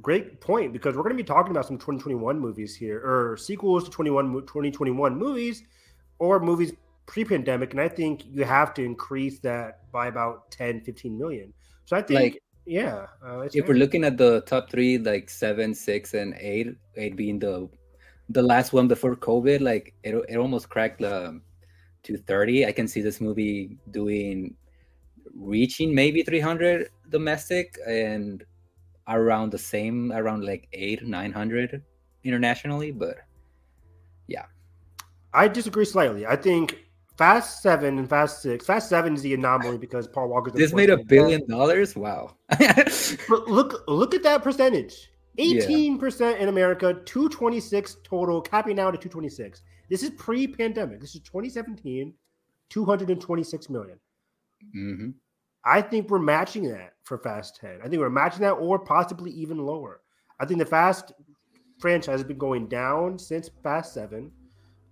great 0.00 0.40
point 0.40 0.72
because 0.72 0.96
we're 0.96 1.02
going 1.02 1.16
to 1.16 1.22
be 1.22 1.26
talking 1.26 1.50
about 1.50 1.66
some 1.66 1.76
2021 1.76 2.38
movies 2.38 2.74
here 2.74 2.98
or 2.98 3.36
sequels 3.36 3.84
to 3.84 3.90
21 3.90 4.32
2021 4.46 5.16
movies 5.16 5.64
or 6.18 6.40
movies 6.40 6.72
pre-pandemic 7.06 7.72
and 7.72 7.80
i 7.80 7.88
think 7.88 8.24
you 8.26 8.44
have 8.44 8.74
to 8.74 8.82
increase 8.82 9.38
that 9.40 9.90
by 9.92 10.08
about 10.08 10.50
10 10.50 10.80
15 10.82 11.18
million. 11.18 11.52
So 11.84 11.96
i 11.96 12.02
think 12.02 12.20
like, 12.20 12.42
yeah 12.66 13.06
uh, 13.24 13.48
if 13.52 13.68
we're 13.68 13.74
looking 13.74 14.04
at 14.04 14.16
the 14.16 14.40
top 14.42 14.70
three 14.70 14.98
like 14.98 15.30
seven 15.30 15.74
six 15.74 16.14
and 16.14 16.34
eight 16.40 16.68
eight 16.96 17.16
being 17.16 17.38
the 17.38 17.68
the 18.30 18.42
last 18.42 18.72
one 18.72 18.88
before 18.88 19.14
covid 19.14 19.60
like 19.60 19.94
it, 20.02 20.16
it 20.28 20.36
almost 20.36 20.68
cracked 20.68 21.00
the 21.00 21.40
230 22.02 22.66
i 22.66 22.72
can 22.72 22.88
see 22.88 23.00
this 23.00 23.20
movie 23.20 23.78
doing 23.92 24.54
reaching 25.34 25.94
maybe 25.94 26.22
300 26.22 26.88
domestic 27.08 27.78
and 27.86 28.44
around 29.06 29.52
the 29.52 29.58
same 29.58 30.10
around 30.12 30.44
like 30.44 30.66
8 30.72 31.06
900 31.06 31.82
internationally 32.24 32.90
but 32.90 33.18
yeah. 34.26 34.46
I 35.32 35.48
disagree 35.48 35.84
slightly. 35.84 36.26
I 36.26 36.36
think 36.36 36.85
fast 37.16 37.62
7 37.62 37.98
and 37.98 38.08
fast 38.08 38.42
6 38.42 38.66
fast 38.66 38.88
7 38.88 39.14
is 39.14 39.22
the 39.22 39.34
anomaly 39.34 39.78
because 39.78 40.06
paul 40.06 40.28
walker 40.28 40.50
this 40.50 40.72
made 40.72 40.90
a 40.90 41.02
billion 41.04 41.46
dollars 41.48 41.96
wow 41.96 42.34
but 42.58 43.48
look 43.48 43.84
look 43.88 44.14
at 44.14 44.22
that 44.22 44.42
percentage 44.42 45.10
18% 45.38 46.38
in 46.38 46.48
america 46.48 46.94
226 47.04 47.98
total 48.04 48.40
capping 48.40 48.78
out 48.80 48.94
at 48.94 49.00
226 49.00 49.62
this 49.88 50.02
is 50.02 50.10
pre-pandemic. 50.10 51.00
This 51.00 51.14
is 51.14 51.20
2017, 51.22 52.12
226 52.70 53.70
million. 53.70 53.98
Mm-hmm. 54.76 55.10
I 55.64 55.82
think 55.82 56.10
we're 56.10 56.18
matching 56.18 56.64
that 56.70 56.94
for 57.04 57.18
Fast 57.18 57.56
10. 57.60 57.80
I 57.84 57.88
think 57.88 58.00
we're 58.00 58.10
matching 58.10 58.42
that 58.42 58.52
or 58.52 58.78
possibly 58.78 59.30
even 59.32 59.58
lower. 59.58 60.00
I 60.40 60.46
think 60.46 60.58
the 60.58 60.66
Fast 60.66 61.12
franchise 61.78 62.20
has 62.20 62.24
been 62.24 62.38
going 62.38 62.68
down 62.68 63.18
since 63.18 63.50
Fast 63.62 63.94
7. 63.94 64.30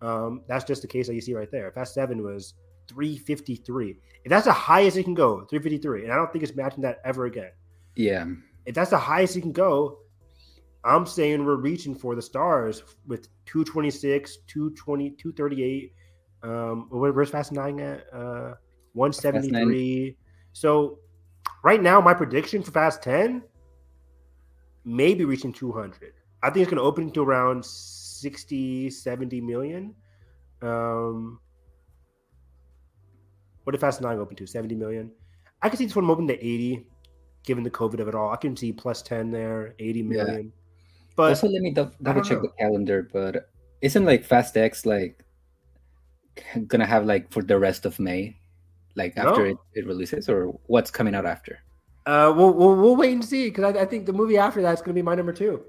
Um, 0.05 0.43
that's 0.47 0.65
just 0.65 0.83
the 0.83 0.89
case 0.89 1.07
that 1.07 1.15
you 1.15 1.21
see 1.21 1.35
right 1.35 1.51
there. 1.51 1.71
Fast 1.73 1.95
7 1.95 2.23
was 2.23 2.55
353. 2.89 3.97
If 4.25 4.31
that's 4.31 4.47
the 4.47 4.53
highest 4.53 4.97
it 4.97 5.05
can 5.05 5.15
go, 5.15 5.45
353. 5.51 6.05
And 6.05 6.13
I 6.13 6.17
don't 6.17 6.33
think 6.33 6.45
it's 6.45 6.55
matching 6.55 6.83
that 6.83 7.01
ever 7.05 7.27
again. 7.27 7.51
Yeah. 7.97 8.27
If 8.67 8.75
that's 8.75 8.91
the 8.91 8.99
highest 8.99 9.37
it 9.37 9.43
can 9.43 9.53
go, 9.53 9.99
I'm 10.85 11.07
saying 11.07 11.45
we're 11.45 11.57
reaching 11.57 11.95
for 11.95 12.15
the 12.15 12.23
stars 12.23 12.83
with 13.07 13.29
226, 13.47 14.39
220, 14.47 15.11
238. 15.11 15.93
Um, 16.43 16.89
where's 16.91 17.31
Fast 17.31 17.53
Nine 17.53 17.81
at? 17.81 18.05
Uh, 18.13 18.55
173. 18.93 20.17
So 20.53 20.99
right 21.63 21.83
now, 21.83 22.01
my 22.01 22.15
prediction 22.15 22.63
for 22.63 22.71
Fast 22.71 23.03
10 23.03 23.43
maybe 24.85 25.25
reaching 25.25 25.53
200. 25.53 26.13
I 26.43 26.51
think 26.51 26.63
it's 26.63 26.71
going 26.71 26.83
to 26.83 26.87
open 26.87 27.11
to 27.13 27.23
around 27.23 27.65
60, 28.25 28.89
70 28.89 29.41
million. 29.43 29.95
Um, 30.63 31.39
what 33.65 33.75
if 33.75 33.83
Fast 33.83 34.01
9 34.01 34.19
open 34.19 34.35
to? 34.37 34.47
70 34.47 34.75
million? 34.77 35.11
I 35.61 35.69
can 35.69 35.77
see 35.77 35.85
this 35.85 35.95
one 35.95 36.09
open 36.09 36.27
to 36.29 36.35
80, 36.35 36.87
given 37.45 37.65
the 37.65 37.71
COVID 37.71 38.01
of 38.01 38.09
it 38.09 38.15
all. 38.15 38.31
I 38.31 38.37
can 38.37 38.57
see 38.57 38.73
plus 38.73 39.03
10 39.03 39.31
there, 39.31 39.75
80 39.79 40.03
million. 40.05 40.45
Yeah. 40.45 40.51
But 41.17 41.29
also, 41.29 41.49
let 41.49 41.61
me 41.61 41.73
double 41.73 42.23
check 42.23 42.39
know. 42.39 42.49
the 42.49 42.53
calendar. 42.59 43.09
But 43.13 43.51
isn't 43.83 44.07
like 44.07 44.25
Fast 44.25 44.57
X 44.57 44.87
like 44.87 45.23
gonna 46.67 46.87
have 46.87 47.05
like 47.05 47.31
for 47.31 47.43
the 47.43 47.59
rest 47.59 47.85
of 47.85 48.01
May, 48.01 48.37
like 48.97 49.17
after 49.19 49.45
no. 49.45 49.51
it, 49.51 49.57
it 49.75 49.87
releases, 49.87 50.29
or 50.29 50.59
what's 50.67 50.91
coming 50.91 51.15
out 51.15 51.27
after? 51.27 51.61
Uh, 52.07 52.33
we'll 52.35 52.53
we'll, 52.53 52.75
we'll 52.75 52.97
wait 52.97 53.13
and 53.13 53.25
see 53.25 53.49
because 53.49 53.77
I, 53.77 53.83
I 53.83 53.85
think 53.85 54.07
the 54.07 54.13
movie 54.13 54.39
after 54.39 54.61
that's 54.61 54.83
gonna 54.83 54.95
be 54.95 55.03
my 55.03 55.15
number 55.15 55.33
two. 55.33 55.63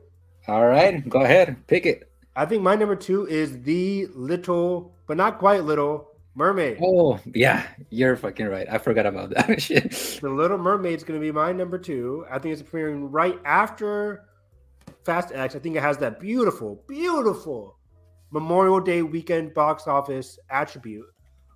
All 0.47 0.65
right, 0.65 1.07
go 1.07 1.21
ahead, 1.21 1.67
pick 1.67 1.85
it. 1.85 2.09
I 2.35 2.45
think 2.45 2.63
my 2.63 2.75
number 2.75 2.95
two 2.95 3.27
is 3.27 3.61
the 3.63 4.07
little, 4.13 4.93
but 5.07 5.17
not 5.17 5.39
quite 5.39 5.63
little 5.63 6.11
mermaid. 6.35 6.79
Oh 6.81 7.19
yeah, 7.33 7.65
you're 7.89 8.17
fucking 8.17 8.47
right. 8.47 8.67
I 8.69 8.77
forgot 8.77 9.05
about 9.05 9.29
that 9.31 9.61
shit. 9.61 9.91
The 10.21 10.29
Little 10.29 10.57
Mermaid's 10.57 11.03
gonna 11.03 11.19
be 11.19 11.31
my 11.31 11.51
number 11.51 11.77
two. 11.77 12.25
I 12.29 12.39
think 12.39 12.53
it's 12.53 12.61
premiering 12.61 13.07
right 13.09 13.39
after 13.45 14.25
Fast 15.05 15.31
X, 15.33 15.55
I 15.55 15.59
think 15.59 15.75
it 15.75 15.81
has 15.81 15.97
that 15.99 16.19
beautiful, 16.19 16.83
beautiful 16.87 17.77
Memorial 18.31 18.79
Day 18.79 19.01
weekend 19.01 19.53
box 19.53 19.87
office 19.87 20.37
attribute 20.49 21.05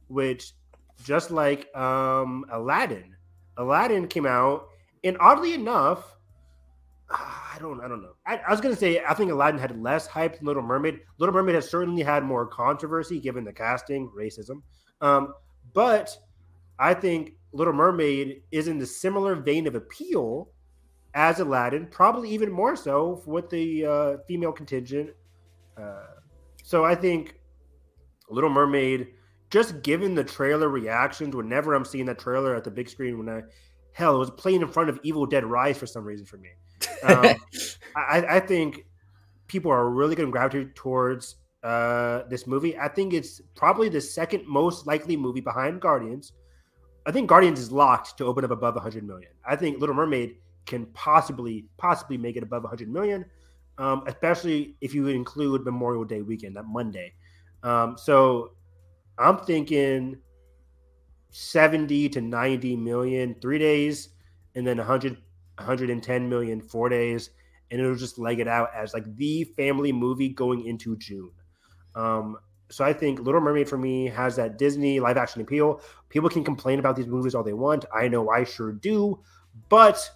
which 0.09 0.53
just 1.03 1.31
like 1.31 1.73
um, 1.75 2.45
Aladdin, 2.51 3.15
Aladdin 3.57 4.07
came 4.07 4.25
out, 4.25 4.67
and 5.03 5.15
oddly 5.19 5.53
enough, 5.53 6.17
I 7.11 7.57
don't, 7.59 7.81
I 7.81 7.87
don't 7.87 8.01
know. 8.01 8.13
I, 8.25 8.37
I, 8.37 8.51
was 8.51 8.61
gonna 8.61 8.75
say 8.75 9.03
I 9.03 9.13
think 9.13 9.31
Aladdin 9.31 9.59
had 9.59 9.81
less 9.81 10.05
hype 10.05 10.37
than 10.37 10.45
Little 10.45 10.61
Mermaid. 10.61 10.99
Little 11.17 11.33
Mermaid 11.33 11.55
has 11.55 11.69
certainly 11.69 12.03
had 12.03 12.23
more 12.23 12.45
controversy 12.45 13.19
given 13.19 13.43
the 13.43 13.53
casting, 13.53 14.11
racism. 14.17 14.61
Um, 15.01 15.33
but 15.73 16.15
I 16.77 16.93
think 16.93 17.33
Little 17.51 17.73
Mermaid 17.73 18.43
is 18.51 18.67
in 18.67 18.77
the 18.77 18.85
similar 18.85 19.35
vein 19.35 19.65
of 19.65 19.75
appeal 19.75 20.49
as 21.15 21.39
Aladdin, 21.39 21.87
probably 21.87 22.29
even 22.29 22.51
more 22.51 22.75
so 22.75 23.23
with 23.25 23.49
the 23.49 23.85
uh, 23.85 24.17
female 24.27 24.51
contingent. 24.51 25.11
Uh, 25.77 26.05
so 26.63 26.85
I 26.85 26.93
think 26.93 27.39
Little 28.29 28.49
Mermaid, 28.49 29.07
just 29.49 29.81
given 29.81 30.13
the 30.13 30.23
trailer 30.23 30.69
reactions, 30.69 31.35
whenever 31.35 31.73
I'm 31.73 31.85
seeing 31.85 32.05
that 32.05 32.19
trailer 32.19 32.55
at 32.55 32.63
the 32.63 32.71
big 32.71 32.89
screen, 32.89 33.17
when 33.17 33.29
I 33.29 33.41
hell, 33.93 34.15
it 34.15 34.19
was 34.19 34.31
playing 34.31 34.61
in 34.61 34.67
front 34.67 34.89
of 34.89 34.99
Evil 35.03 35.25
Dead 35.25 35.45
Rise 35.45 35.77
for 35.77 35.87
some 35.87 36.03
reason 36.03 36.25
for 36.25 36.37
me. 36.37 36.49
Um, 37.01 37.35
I, 37.95 38.25
I, 38.27 38.39
think 38.41 38.85
people 39.47 39.71
are 39.71 39.89
really 39.89 40.15
going 40.15 40.27
to 40.27 40.31
gravitate 40.31 40.75
towards 40.75 41.37
uh, 41.63 42.23
this 42.29 42.45
movie. 42.45 42.77
I 42.77 42.89
think 42.89 43.13
it's 43.13 43.41
probably 43.55 43.87
the 43.89 44.01
second 44.01 44.45
most 44.45 44.85
likely 44.85 45.15
movie 45.15 45.39
behind 45.39 45.79
Guardians. 45.81 46.33
I 47.05 47.11
think 47.11 47.27
Guardians 47.27 47.59
is 47.59 47.71
locked 47.71 48.17
to 48.17 48.25
open 48.25 48.43
up 48.43 48.51
above 48.51 48.75
100 48.75 49.05
million. 49.05 49.31
I 49.45 49.55
think 49.55 49.79
Little 49.79 49.95
Mermaid 49.95 50.35
can 50.65 50.85
possibly 50.87 51.65
possibly 51.77 52.17
make 52.17 52.35
it 52.35 52.43
above 52.43 52.63
100 52.63 52.89
million, 52.89 53.25
um, 53.77 54.03
especially 54.07 54.75
if 54.81 54.93
you 54.93 55.07
include 55.07 55.65
Memorial 55.65 56.05
Day 56.05 56.21
weekend, 56.21 56.55
that 56.55 56.65
Monday. 56.65 57.13
Um, 57.63 57.97
so 57.97 58.51
I'm 59.17 59.37
thinking 59.39 60.17
70 61.29 62.09
to 62.09 62.21
90 62.21 62.75
million 62.75 63.35
three 63.41 63.59
days, 63.59 64.09
and 64.55 64.65
then 64.65 64.77
100 64.77 65.17
110 65.59 66.29
million 66.29 66.61
four 66.61 66.89
days, 66.89 67.31
and 67.69 67.79
it'll 67.81 67.95
just 67.95 68.17
leg 68.17 68.39
it 68.39 68.47
out 68.47 68.69
as 68.75 68.93
like 68.93 69.15
the 69.15 69.43
family 69.43 69.91
movie 69.91 70.29
going 70.29 70.65
into 70.65 70.95
June. 70.97 71.31
Um, 71.95 72.37
so 72.69 72.85
I 72.85 72.93
think 72.93 73.19
Little 73.19 73.41
Mermaid 73.41 73.67
for 73.67 73.77
me 73.77 74.07
has 74.07 74.35
that 74.37 74.57
Disney 74.57 74.99
live 74.99 75.17
action 75.17 75.41
appeal. 75.41 75.81
People 76.09 76.29
can 76.29 76.43
complain 76.43 76.79
about 76.79 76.95
these 76.95 77.07
movies 77.07 77.35
all 77.35 77.43
they 77.43 77.53
want. 77.53 77.85
I 77.93 78.07
know 78.07 78.29
I 78.29 78.43
sure 78.43 78.71
do, 78.71 79.19
but 79.69 80.09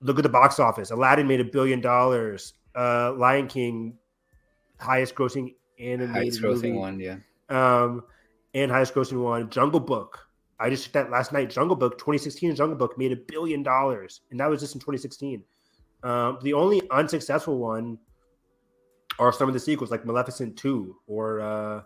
look 0.00 0.18
at 0.18 0.22
the 0.22 0.28
box 0.28 0.58
office. 0.58 0.90
Aladdin 0.90 1.26
made 1.26 1.40
a 1.40 1.44
billion 1.44 1.80
dollars. 1.80 2.54
Uh, 2.74 3.12
Lion 3.12 3.46
King, 3.46 3.96
highest 4.78 5.14
grossing 5.14 5.54
animated 5.78 6.10
highest 6.10 6.42
grossing 6.42 6.62
movie. 6.62 6.72
one, 6.72 7.00
yeah. 7.00 7.16
Um, 7.48 8.04
and 8.54 8.70
highest 8.70 8.94
grossing 8.94 9.22
one. 9.22 9.50
Jungle 9.50 9.80
Book. 9.80 10.28
I 10.60 10.70
just 10.70 10.84
checked 10.84 10.94
that 10.94 11.10
last 11.10 11.32
night. 11.32 11.50
Jungle 11.50 11.76
Book 11.76 11.98
2016 11.98 12.54
Jungle 12.54 12.76
Book 12.76 12.96
made 12.96 13.12
a 13.12 13.16
billion 13.16 13.62
dollars, 13.62 14.20
and 14.30 14.38
that 14.40 14.48
was 14.48 14.60
just 14.60 14.74
in 14.74 14.80
2016. 14.80 15.42
Um, 16.04 16.38
the 16.42 16.52
only 16.52 16.82
unsuccessful 16.90 17.58
one 17.58 17.98
are 19.18 19.32
some 19.32 19.48
of 19.48 19.54
the 19.54 19.60
sequels, 19.60 19.90
like 19.90 20.04
Maleficent 20.04 20.56
2 20.56 20.96
or 21.06 21.40
uh, 21.40 21.82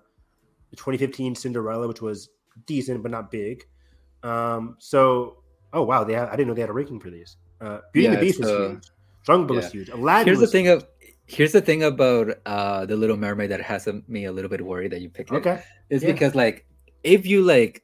the 0.70 0.76
2015 0.76 1.34
Cinderella, 1.34 1.88
which 1.88 2.02
was 2.02 2.30
decent 2.66 3.02
but 3.02 3.10
not 3.10 3.30
big. 3.30 3.64
Um, 4.22 4.76
so, 4.78 5.42
oh 5.72 5.82
wow, 5.82 6.04
they 6.04 6.14
have, 6.14 6.28
I 6.28 6.32
didn't 6.32 6.48
know 6.48 6.54
they 6.54 6.60
had 6.60 6.70
a 6.70 6.74
ranking 6.74 7.00
for 7.00 7.10
these. 7.10 7.36
Uh, 7.60 7.78
Beauty 7.92 8.04
yeah, 8.06 8.12
and 8.12 8.18
the 8.18 8.26
Beast 8.26 8.40
was 8.40 8.48
uh, 8.48 8.68
huge. 8.68 8.84
Jungle 9.24 9.46
Book 9.46 9.54
yeah. 9.56 9.62
was 9.62 9.72
huge. 9.72 9.88
Aladdin 9.88 10.26
here's 10.26 10.40
the 10.40 10.46
thing 10.46 10.68
of 10.68 10.86
here's 11.26 11.52
the 11.52 11.60
thing 11.60 11.84
about 11.84 12.38
uh, 12.46 12.86
the 12.86 12.96
Little 12.96 13.16
Mermaid 13.16 13.50
that 13.50 13.60
has 13.60 13.88
me 14.08 14.24
a 14.24 14.32
little 14.32 14.50
bit 14.50 14.64
worried 14.64 14.92
that 14.92 15.00
you 15.00 15.10
picked 15.10 15.30
it. 15.30 15.62
Is 15.90 16.02
yeah. 16.02 16.12
because 16.12 16.34
like 16.34 16.66
if 17.02 17.26
you 17.26 17.42
like 17.42 17.82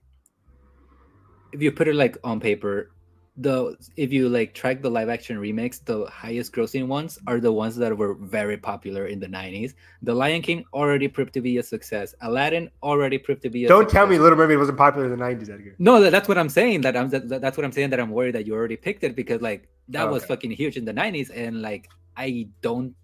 if 1.52 1.62
you 1.62 1.72
put 1.72 1.88
it 1.88 1.94
like 1.94 2.18
on 2.24 2.40
paper, 2.40 2.90
the 3.36 3.76
if 3.96 4.12
you 4.12 4.28
like 4.28 4.54
track 4.54 4.82
the 4.82 4.90
live 4.90 5.08
action 5.08 5.38
remakes, 5.38 5.78
the 5.78 6.06
highest 6.06 6.52
grossing 6.52 6.86
ones 6.86 7.18
are 7.26 7.40
the 7.40 7.52
ones 7.52 7.76
that 7.76 7.96
were 7.96 8.14
very 8.14 8.56
popular 8.56 9.06
in 9.06 9.18
the 9.18 9.26
90s. 9.26 9.74
The 10.02 10.14
Lion 10.14 10.42
King 10.42 10.64
already 10.72 11.08
proved 11.08 11.32
to 11.34 11.40
be 11.40 11.58
a 11.58 11.62
success. 11.62 12.14
Aladdin 12.20 12.70
already 12.82 13.18
proved 13.18 13.42
to 13.42 13.50
be 13.50 13.64
a 13.64 13.68
Don't 13.68 13.84
success. 13.84 13.94
tell 13.94 14.06
me 14.06 14.18
Little 14.18 14.38
Mermaid 14.38 14.58
wasn't 14.58 14.78
popular 14.78 15.12
in 15.12 15.18
the 15.18 15.24
90s, 15.24 15.50
Edgar. 15.50 15.74
No, 15.78 16.00
that, 16.00 16.10
that's 16.10 16.28
what 16.28 16.38
I'm 16.38 16.48
saying. 16.48 16.82
That 16.82 16.96
I'm 16.96 17.08
that, 17.10 17.28
that's 17.28 17.56
what 17.56 17.64
I'm 17.64 17.72
saying 17.72 17.90
that 17.90 18.00
I'm 18.00 18.10
worried 18.10 18.36
that 18.36 18.46
you 18.46 18.54
already 18.54 18.76
picked 18.76 19.02
it 19.02 19.16
because 19.16 19.40
like 19.40 19.68
that 19.88 20.08
oh, 20.08 20.12
was 20.12 20.24
fucking 20.24 20.52
huge 20.52 20.76
in 20.76 20.84
the 20.84 20.94
90s 20.94 21.30
and 21.34 21.60
like 21.60 21.88
I 22.16 22.48
don't 22.62 22.94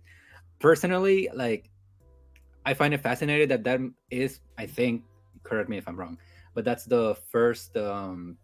personally 0.60 1.28
like 1.34 1.70
I 2.66 2.74
find 2.74 2.92
it 2.94 3.00
fascinating 3.00 3.48
that 3.48 3.64
that 3.64 3.80
is 4.10 4.40
I 4.58 4.66
think 4.66 5.04
correct 5.42 5.68
me 5.68 5.78
if 5.78 5.88
I'm 5.88 5.96
wrong, 5.96 6.18
but 6.54 6.64
that's 6.64 6.84
the 6.84 7.16
first 7.30 7.76
um 7.76 8.36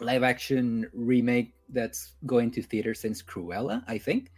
live 0.00 0.22
action 0.22 0.88
remake 0.92 1.54
that's 1.70 2.14
going 2.26 2.50
to 2.52 2.62
theater 2.62 2.94
since 2.94 3.22
Cruella, 3.22 3.82
I 3.86 3.98
think. 3.98 4.32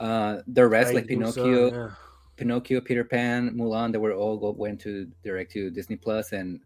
Uh, 0.00 0.38
the 0.46 0.66
rest, 0.66 0.90
I 0.90 0.94
like 0.94 1.06
Pinocchio, 1.06 1.70
so, 1.70 1.74
yeah. 1.74 1.90
Pinocchio, 2.36 2.80
Peter 2.80 3.04
Pan, 3.04 3.50
Mulan, 3.56 3.92
they 3.92 3.98
were 3.98 4.12
all 4.12 4.36
go, 4.36 4.52
went 4.52 4.80
to 4.80 5.10
direct 5.24 5.52
to 5.52 5.70
Disney 5.70 5.96
Plus, 5.96 6.32
and 6.32 6.60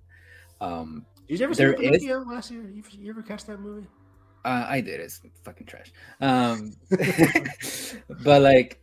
um, 0.61 1.07
did 1.29 1.40
you 1.40 1.45
ever 1.45 1.55
see 1.55 1.64
Pinocchio 1.64 2.21
is, 2.21 2.27
last 2.27 2.51
year? 2.51 2.62
You, 2.62 2.83
you, 2.92 3.11
ever 3.11 3.23
catch 3.23 3.45
that 3.47 3.59
movie? 3.59 3.87
Uh, 4.45 4.66
I 4.68 4.81
did. 4.81 5.01
It's 5.01 5.21
fucking 5.45 5.66
trash. 5.66 5.92
Um, 6.21 6.73
but 8.25 8.42
like, 8.42 8.81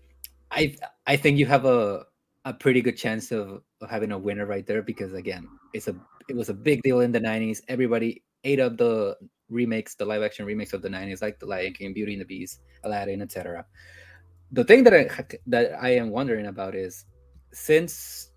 I 0.51 0.75
I 1.05 1.15
think 1.15 1.37
you 1.37 1.45
have 1.45 1.65
a 1.65 2.05
a 2.45 2.53
pretty 2.53 2.81
good 2.81 2.97
chance 2.97 3.31
of, 3.31 3.61
of 3.81 3.89
having 3.89 4.11
a 4.11 4.17
winner 4.17 4.45
right 4.45 4.65
there 4.65 4.81
because 4.81 5.13
again, 5.13 5.47
it's 5.73 5.87
a 5.87 5.95
it 6.29 6.35
was 6.35 6.49
a 6.49 6.53
big 6.53 6.81
deal 6.83 7.01
in 7.01 7.11
the 7.11 7.19
'90s. 7.19 7.61
Everybody 7.67 8.23
ate 8.43 8.59
up 8.59 8.77
the 8.77 9.17
remakes, 9.49 9.95
the 9.95 10.05
live 10.05 10.23
action 10.23 10.45
remakes 10.45 10.73
of 10.73 10.81
the 10.81 10.89
90s, 10.89 11.21
like 11.21 11.39
The 11.39 11.45
Lion 11.45 11.73
King, 11.73 11.93
Beauty 11.93 12.13
and 12.13 12.21
the 12.21 12.25
Beast, 12.25 12.61
Aladdin, 12.83 13.21
etc. 13.21 13.65
The 14.51 14.63
thing 14.63 14.83
that 14.83 14.93
I 14.93 15.09
that 15.47 15.73
I 15.81 15.89
am 15.89 16.09
wondering 16.09 16.47
about 16.47 16.75
is 16.75 17.05
since 17.51 18.31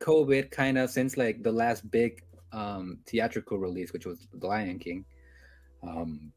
COVID, 0.00 0.50
kind 0.50 0.78
of 0.78 0.90
since 0.90 1.16
like 1.16 1.42
the 1.42 1.52
last 1.52 1.88
big 1.90 2.22
um, 2.52 2.98
theatrical 3.06 3.58
release, 3.58 3.92
which 3.92 4.06
was 4.06 4.26
The 4.32 4.46
Lion 4.46 4.78
King, 4.78 5.04
um, 5.82 6.32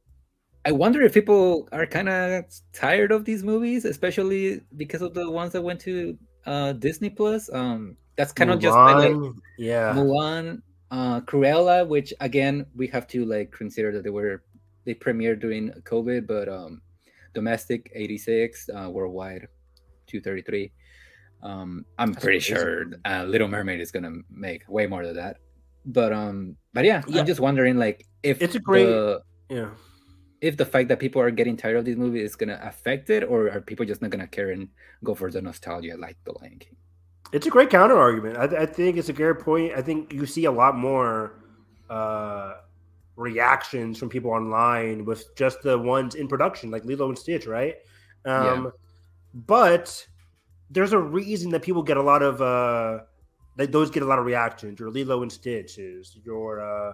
I 0.66 0.72
wonder 0.72 1.02
if 1.02 1.14
people 1.14 1.70
are 1.72 1.86
kind 1.86 2.10
of 2.10 2.46
tired 2.74 3.12
of 3.12 3.24
these 3.24 3.44
movies, 3.44 3.86
especially 3.86 4.62
because 4.76 5.02
of 5.02 5.14
the 5.14 5.32
ones 5.32 5.54
that 5.54 5.62
went 5.62 5.80
to 5.82 6.18
uh, 6.48 6.74
Disney 6.74 7.10
Plus. 7.10 7.52
Um, 7.54 7.98
that's 8.16 8.34
kind 8.34 8.50
of 8.50 8.60
just 8.60 8.76
like, 8.76 9.16
yeah, 9.60 9.94
Mulan, 9.94 10.62
uh, 10.90 11.22
Cruella, 11.22 11.88
which 11.88 12.14
again 12.20 12.66
we 12.76 12.88
have 12.88 13.08
to 13.10 13.26
like 13.26 13.52
consider 13.52 13.92
that 13.92 14.04
they 14.04 14.10
were 14.10 14.44
they 14.86 14.96
premiered 14.96 15.40
during 15.40 15.70
COVID, 15.84 16.26
but 16.26 16.50
um, 16.50 16.82
domestic 17.34 17.92
86, 17.94 18.70
uh, 18.70 18.90
worldwide 18.90 19.48
233. 20.08 20.72
Um, 21.44 21.86
I'm 22.00 22.14
That's 22.14 22.24
pretty 22.24 22.40
sure 22.40 22.86
uh, 23.06 23.26
Little 23.26 23.48
Mermaid 23.48 23.80
is 23.80 23.92
gonna 23.92 24.14
make 24.32 24.64
way 24.68 24.88
more 24.88 25.06
than 25.06 25.18
that. 25.18 25.38
But 25.86 26.12
um, 26.12 26.56
but 26.74 26.86
yeah, 26.86 27.04
yeah. 27.08 27.20
I'm 27.20 27.28
just 27.28 27.40
wondering 27.40 27.78
like 27.78 28.06
if 28.24 28.42
it's 28.42 28.56
a 28.56 28.60
great 28.60 28.86
the, 28.86 29.22
yeah 29.50 29.70
if 30.42 30.58
the 30.58 30.66
fact 30.66 30.90
that 30.90 31.00
people 31.00 31.22
are 31.22 31.32
getting 31.32 31.58
tired 31.58 31.78
of 31.78 31.86
these 31.86 31.98
movies 31.98 32.32
is 32.32 32.36
gonna 32.36 32.60
affect 32.62 33.10
it, 33.10 33.24
or 33.24 33.50
are 33.50 33.62
people 33.62 33.86
just 33.86 34.02
not 34.02 34.12
gonna 34.12 34.28
care 34.28 34.52
and 34.52 34.70
go 35.04 35.16
for 35.16 35.32
the 35.32 35.42
nostalgia 35.42 35.96
like 35.98 36.18
The 36.24 36.34
Lion 36.40 36.60
King? 36.60 36.76
It's 37.34 37.48
a 37.48 37.50
great 37.50 37.70
counter 37.70 37.98
argument. 37.98 38.38
I, 38.38 38.64
I, 38.64 38.66
think 38.66 38.98
it's 38.98 39.10
a 39.10 39.14
great 39.14 39.40
point. 39.40 39.74
I 39.76 39.82
think 39.82 40.14
you 40.14 40.26
see 40.26 40.46
a 40.46 40.52
lot 40.52 40.78
more 40.78 41.34
uh, 41.90 42.54
reactions 43.18 43.98
from 43.98 44.10
people 44.10 44.32
online 44.32 45.04
with 45.04 45.36
just 45.36 45.62
the 45.62 45.78
ones 45.78 46.16
in 46.16 46.28
production, 46.28 46.72
like 46.72 46.86
Lilo 46.86 47.10
and 47.10 47.18
Stitch, 47.18 47.46
right? 47.46 47.76
Um, 48.26 48.66
yeah. 48.66 48.70
But 49.34 50.08
there's 50.70 50.94
a 50.94 51.00
reason 51.00 51.52
that 51.52 51.62
people 51.64 51.84
get 51.84 51.98
a 51.98 52.02
lot 52.02 52.22
of 52.22 52.42
uh, 52.42 53.04
that 53.58 53.72
those 53.72 53.90
get 53.90 54.04
a 54.04 54.06
lot 54.06 54.20
of 54.20 54.26
reactions. 54.26 54.80
Your 54.80 54.90
Lilo 54.90 55.22
and 55.22 55.32
Stitches, 55.32 56.18
your 56.24 56.62
uh, 56.62 56.94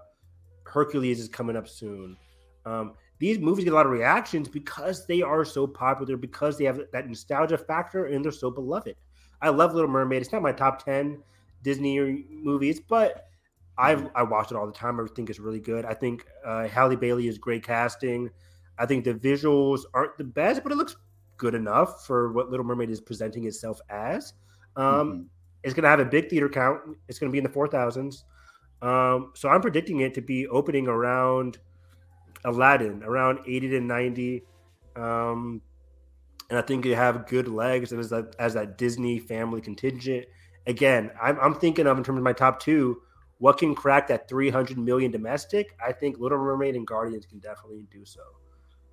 Hercules 0.64 1.20
is 1.20 1.28
coming 1.28 1.56
up 1.56 1.68
soon. 1.68 2.18
Um, 2.66 2.94
these 3.19 3.39
movies 3.39 3.63
get 3.63 3.73
a 3.73 3.76
lot 3.76 3.86
of 3.86 3.91
reactions 3.91 4.47
because 4.49 5.06
they 5.06 5.21
are 5.21 5.45
so 5.45 5.65
popular, 5.67 6.17
because 6.17 6.58
they 6.58 6.65
have 6.65 6.80
that 6.91 7.08
nostalgia 7.08 7.58
factor, 7.58 8.06
and 8.08 8.23
they're 8.23 8.32
so 8.32 8.52
beloved. 8.52 8.95
I 9.41 9.49
love 9.49 9.73
Little 9.73 9.89
Mermaid. 9.89 10.21
It's 10.21 10.32
not 10.32 10.41
my 10.41 10.52
top 10.52 10.84
ten 10.84 11.21
Disney 11.63 12.26
movies, 12.30 12.80
but 12.80 13.28
I've 13.78 14.08
I 14.15 14.23
watch 14.23 14.52
it 14.52 14.56
all 14.56 14.67
the 14.67 14.73
time. 14.73 14.99
I 14.99 15.06
think 15.15 15.30
it's 15.30 15.39
really 15.39 15.60
good. 15.60 15.86
I 15.86 15.93
think 15.93 16.26
uh, 16.45 16.67
Halle 16.67 16.95
Bailey 16.95 17.28
is 17.28 17.38
great 17.38 17.63
casting. 17.63 18.30
I 18.78 18.86
think 18.86 19.04
the 19.04 19.13
visuals 19.13 19.82
aren't 19.93 20.17
the 20.17 20.23
best, 20.23 20.63
but 20.63 20.71
it 20.71 20.76
looks 20.76 20.95
good 21.38 21.56
enough 21.56 22.06
for 22.06 22.32
what 22.32 22.49
Little 22.49 22.65
Mermaid 22.65 22.89
is 22.89 23.02
presenting 23.02 23.45
itself 23.45 23.80
as. 23.89 24.34
Um, 24.76 24.86
mm-hmm. 24.86 25.21
It's 25.63 25.73
going 25.73 25.84
to 25.84 25.89
have 25.89 25.99
a 25.99 26.06
big 26.06 26.30
theater 26.30 26.49
count. 26.49 26.82
It's 27.08 27.19
going 27.19 27.30
to 27.30 27.32
be 27.32 27.38
in 27.38 27.43
the 27.43 27.49
four 27.49 27.67
thousands. 27.67 28.26
Um, 28.82 29.32
so 29.34 29.47
I'm 29.49 29.62
predicting 29.62 30.02
it 30.02 30.13
to 30.15 30.21
be 30.21 30.47
opening 30.47 30.88
around 30.88 31.58
Aladdin, 32.46 33.04
around 33.04 33.40
eighty 33.48 33.70
to 33.70 33.80
ninety. 33.80 34.44
Um, 34.96 35.62
and 36.50 36.60
I 36.60 36.62
think 36.62 36.86
you 36.86 36.96
have 36.96 37.28
good 37.28 37.48
legs 37.48 37.92
as 37.94 38.10
that 38.10 38.36
as 38.40 38.54
that 38.54 38.78
Disney 38.78 39.20
family 39.20 39.62
contingent. 39.62 40.26
Again, 40.68 41.12
I'm, 41.22 41.38
I'm 41.40 41.56
thinking 41.56 41.88
of 41.88 41.98
in 41.98 42.04
terms 42.04 42.18
of 42.18 42.24
my 42.24 42.34
top 42.34 42.60
two 42.60 43.02
what 43.44 43.58
can 43.58 43.76
crack 43.76 44.08
that 44.08 44.30
300 44.30 44.78
million 44.78 45.12
domestic, 45.12 45.76
I 45.86 45.92
think 45.92 46.18
Little 46.18 46.38
Mermaid 46.38 46.78
and 46.78 46.88
Guardians 46.88 47.26
can 47.26 47.40
definitely 47.40 47.86
do 47.92 48.06
so. 48.06 48.22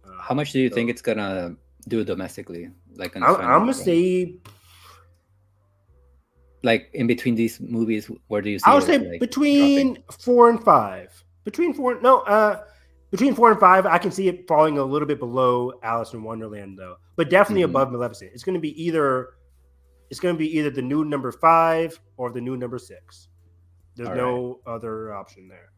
Uh, 0.05 0.21
How 0.21 0.35
much 0.35 0.51
do 0.51 0.59
you 0.59 0.69
so, 0.69 0.75
think 0.75 0.91
it's 0.91 1.01
gonna 1.01 1.55
do 1.87 2.03
domestically? 2.03 2.69
Like, 2.97 3.15
I'm, 3.15 3.23
I'm 3.23 3.61
gonna 3.61 3.73
say, 3.73 4.35
like 6.65 6.91
in 6.95 7.07
between 7.07 7.37
these 7.37 7.61
movies, 7.61 8.11
where 8.27 8.43
do 8.43 8.51
you 8.51 8.59
see? 8.59 8.65
I 8.67 8.75
would 8.75 8.83
say 8.83 8.99
like, 8.99 9.21
between 9.21 9.95
dropping? 9.95 10.05
four 10.19 10.51
and 10.51 10.65
five. 10.65 11.23
Between 11.45 11.73
four, 11.73 12.01
no, 12.01 12.23
uh, 12.23 12.65
between 13.11 13.35
four 13.35 13.51
and 13.51 13.59
five, 13.59 13.87
I 13.87 13.99
can 13.99 14.11
see 14.11 14.29
it 14.29 14.47
falling 14.47 14.79
a 14.79 14.85
little 14.85 15.09
bit 15.09 15.19
below 15.19 15.73
Alice 15.83 16.13
in 16.13 16.23
Wonderland, 16.23 16.79
though, 16.79 16.97
but 17.17 17.29
definitely 17.29 17.63
mm-hmm. 17.63 17.77
above 17.77 17.93
Maleficent. 17.93 18.31
It's 18.33 18.45
going 18.45 18.55
to 18.55 18.61
be 18.61 18.81
either, 18.83 19.31
it's 20.11 20.21
going 20.21 20.35
to 20.35 20.39
be 20.39 20.57
either 20.59 20.71
the 20.71 20.83
new 20.83 21.05
number 21.05 21.33
five 21.33 21.99
or 22.17 22.31
the 22.31 22.41
new 22.41 22.57
number 22.57 22.79
six. 22.79 23.29
There's 23.97 24.09
All 24.09 24.15
no 24.15 24.61
right. 24.67 24.75
other 24.75 25.13
option 25.13 25.49
there. 25.49 25.73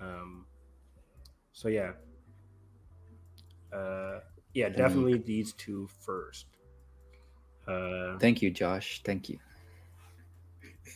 Um, 0.00 0.46
so 1.52 1.68
yeah, 1.68 1.92
uh, 3.72 4.20
yeah, 4.54 4.68
definitely 4.68 5.18
these 5.18 5.52
two 5.52 5.88
first. 6.00 6.46
Uh, 7.68 8.18
Thank 8.18 8.42
you, 8.42 8.50
Josh. 8.50 9.02
Thank 9.04 9.28
you. 9.28 9.38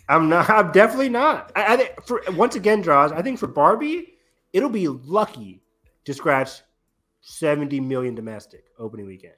I'm 0.09 0.29
not. 0.29 0.49
I'm 0.51 0.73
definitely 0.73 1.09
not. 1.09 1.53
I, 1.55 1.75
I 1.75 1.77
think 1.77 2.03
for 2.05 2.23
once 2.33 2.57
again, 2.57 2.81
draws. 2.81 3.12
I 3.12 3.23
think 3.23 3.39
for 3.39 3.47
Barbie, 3.47 4.15
it'll 4.53 4.69
be 4.69 4.89
lucky 4.89 5.62
to 6.07 6.14
scratch 6.14 6.62
70 7.21 7.81
million 7.81 8.14
domestic 8.14 8.64
opening 8.79 9.07
weekend. 9.07 9.35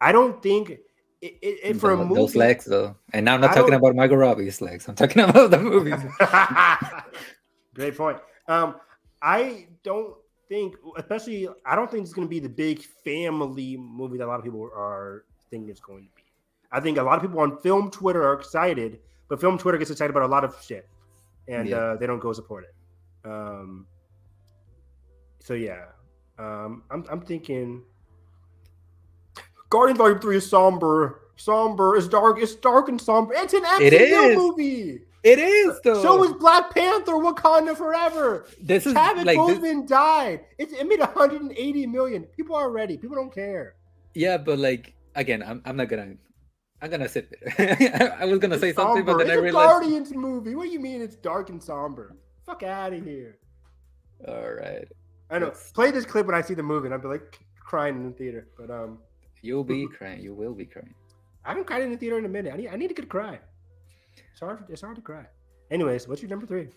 I 0.00 0.10
don't 0.10 0.42
think 0.42 0.70
it, 0.70 1.38
it, 1.40 1.58
it 1.62 1.74
for 1.74 1.92
a 1.92 1.96
movie, 1.96 2.14
those 2.14 2.34
legs 2.34 2.64
though. 2.64 2.96
And 3.12 3.24
now 3.24 3.34
I'm 3.34 3.40
not 3.40 3.50
I 3.50 3.54
talking 3.54 3.74
about 3.74 3.94
Margot 3.94 4.16
Robbie's 4.16 4.60
legs. 4.60 4.88
I'm 4.88 4.96
talking 4.96 5.22
about 5.28 5.52
the 5.52 5.58
movies. 5.58 6.00
Great 7.74 7.96
point. 7.96 8.18
Um, 8.48 8.76
I 9.20 9.68
don't 9.84 10.16
think, 10.48 10.74
especially, 10.96 11.48
I 11.64 11.76
don't 11.76 11.90
think 11.90 12.02
it's 12.04 12.12
going 12.12 12.26
to 12.26 12.30
be 12.30 12.40
the 12.40 12.48
big 12.48 12.82
family 13.04 13.76
movie 13.76 14.18
that 14.18 14.24
a 14.24 14.26
lot 14.26 14.38
of 14.38 14.44
people 14.44 14.62
are 14.74 15.24
thinking 15.50 15.70
it's 15.70 15.80
going 15.80 16.04
to 16.04 16.10
be. 16.16 16.22
I 16.72 16.80
think 16.80 16.98
a 16.98 17.02
lot 17.02 17.16
of 17.16 17.22
people 17.22 17.38
on 17.40 17.58
film 17.58 17.90
Twitter 17.90 18.26
are 18.26 18.32
excited, 18.32 18.98
but 19.28 19.40
film 19.40 19.58
Twitter 19.58 19.78
gets 19.78 19.90
excited 19.90 20.10
about 20.10 20.24
a 20.24 20.26
lot 20.26 20.42
of 20.42 20.56
shit, 20.62 20.88
and 21.46 21.68
yeah. 21.68 21.76
uh, 21.76 21.96
they 21.96 22.06
don't 22.06 22.18
go 22.18 22.32
support 22.32 22.64
it. 22.64 22.74
Um, 23.28 23.86
so 25.42 25.54
yeah, 25.54 25.86
um, 26.38 26.82
I'm 26.90 27.04
I'm 27.10 27.20
thinking 27.20 27.82
Guardians 29.70 29.98
Volume 29.98 30.20
Three 30.20 30.36
is 30.36 30.48
somber. 30.48 31.20
Somber. 31.36 31.96
It's 31.96 32.06
dark. 32.06 32.38
It's 32.40 32.54
dark 32.54 32.88
and 32.88 33.00
somber. 33.00 33.34
It's 33.34 33.54
an 33.54 33.64
action 33.64 34.34
movie. 34.36 35.00
It 35.24 35.38
is 35.38 35.80
though. 35.82 36.02
So 36.02 36.24
is 36.24 36.32
Black 36.32 36.74
Panther, 36.74 37.12
Wakanda 37.12 37.76
Forever. 37.76 38.46
This 38.60 38.86
is 38.86 38.92
Chadwick 38.92 39.26
like, 39.26 39.38
Boseman 39.38 39.82
this... 39.82 39.90
died. 39.90 40.40
It, 40.58 40.72
it 40.72 40.86
made 40.86 40.98
180 40.98 41.86
million. 41.86 42.24
People 42.24 42.56
are 42.56 42.70
ready. 42.70 42.96
People 42.96 43.16
don't 43.16 43.32
care. 43.32 43.76
Yeah, 44.14 44.36
but 44.36 44.58
like 44.58 44.94
again, 45.14 45.42
I'm 45.42 45.62
I'm 45.64 45.76
not 45.76 45.88
gonna 45.88 46.14
I'm 46.80 46.90
gonna 46.90 47.08
sit 47.08 47.32
there. 47.56 48.16
I 48.20 48.24
was 48.24 48.38
gonna 48.40 48.54
it's 48.54 48.62
say 48.62 48.72
something, 48.72 49.06
somber. 49.06 49.12
but 49.12 49.26
then 49.26 49.28
it's 49.28 49.38
I 49.38 49.40
realized 49.40 49.68
a 49.68 49.72
Guardians 49.72 50.14
movie. 50.14 50.54
What 50.54 50.64
do 50.64 50.70
you 50.70 50.80
mean 50.80 51.00
it's 51.00 51.16
dark 51.16 51.50
and 51.50 51.62
somber? 51.62 52.16
Fuck 52.44 52.62
out 52.64 52.92
of 52.92 53.04
here. 53.04 53.38
All 54.26 54.52
right. 54.52 54.88
I 55.32 55.38
know. 55.38 55.52
Play 55.72 55.90
this 55.90 56.04
clip 56.04 56.26
when 56.26 56.34
I 56.34 56.42
see 56.42 56.54
the 56.54 56.62
movie, 56.62 56.86
and 56.86 56.94
I'll 56.94 57.00
be 57.00 57.08
like 57.08 57.40
crying 57.58 57.96
in 57.96 58.04
the 58.04 58.12
theater. 58.12 58.48
But 58.58 58.70
um, 58.70 58.98
you'll 59.40 59.64
be 59.64 59.88
crying. 59.88 60.20
You 60.20 60.34
will 60.34 60.54
be 60.54 60.66
crying. 60.66 60.94
I 61.44 61.48
haven't 61.48 61.66
cried 61.66 61.82
in 61.82 61.90
the 61.90 61.96
theater 61.96 62.18
in 62.18 62.26
a 62.26 62.28
minute. 62.28 62.52
I 62.52 62.56
need 62.56 62.68
I 62.68 62.76
need 62.76 62.90
a 62.90 62.94
good 62.94 63.08
cry. 63.08 63.40
It's 64.30 64.40
hard. 64.40 64.64
It's 64.68 64.82
hard 64.82 64.96
to 64.96 65.02
cry. 65.02 65.24
Anyways, 65.70 66.06
what's 66.06 66.20
your 66.20 66.28
number 66.28 66.46
three? 66.46 66.68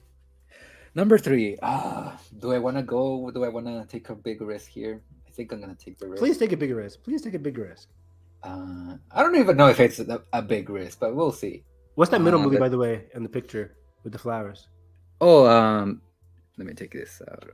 Number 0.96 1.18
three. 1.18 1.58
Ah, 1.62 2.18
do 2.40 2.54
I 2.54 2.60
want 2.60 2.78
to 2.78 2.84
go? 2.84 3.30
Do 3.30 3.44
I 3.44 3.50
want 3.50 3.68
to 3.68 3.86
take 3.90 4.10
a 4.10 4.16
big 4.16 4.42
risk 4.42 4.72
here? 4.72 5.02
I 5.28 5.32
think 5.32 5.52
I'm 5.52 5.60
gonna 5.60 5.76
take 5.76 6.00
the 6.00 6.08
risk. 6.08 6.22
Please 6.24 6.38
take 6.38 6.54
a 6.54 6.58
big 6.58 6.72
risk. 6.72 7.04
Please 7.04 7.22
take 7.22 7.34
a 7.34 7.40
big 7.40 7.58
risk. 7.58 7.90
Uh, 8.42 8.96
I 9.12 9.22
don't 9.22 9.36
even 9.36 9.58
know 9.58 9.68
if 9.68 9.80
it's 9.82 10.00
a, 10.00 10.22
a 10.32 10.42
big 10.42 10.70
risk, 10.70 11.00
but 11.00 11.14
we'll 11.14 11.34
see. 11.34 11.64
What's 11.96 12.12
that 12.12 12.22
middle 12.22 12.40
uh, 12.40 12.44
movie, 12.44 12.58
by 12.58 12.70
the 12.70 12.78
way, 12.78 13.06
in 13.14 13.24
the 13.24 13.30
picture 13.30 13.76
with 14.04 14.14
the 14.14 14.20
flowers? 14.20 14.68
Oh, 15.20 15.46
um, 15.46 16.02
let 16.58 16.68
me 16.68 16.74
take 16.74 16.94
this 16.94 17.22
out. 17.30 17.50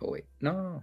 Oh 0.00 0.10
wait, 0.12 0.24
no. 0.40 0.82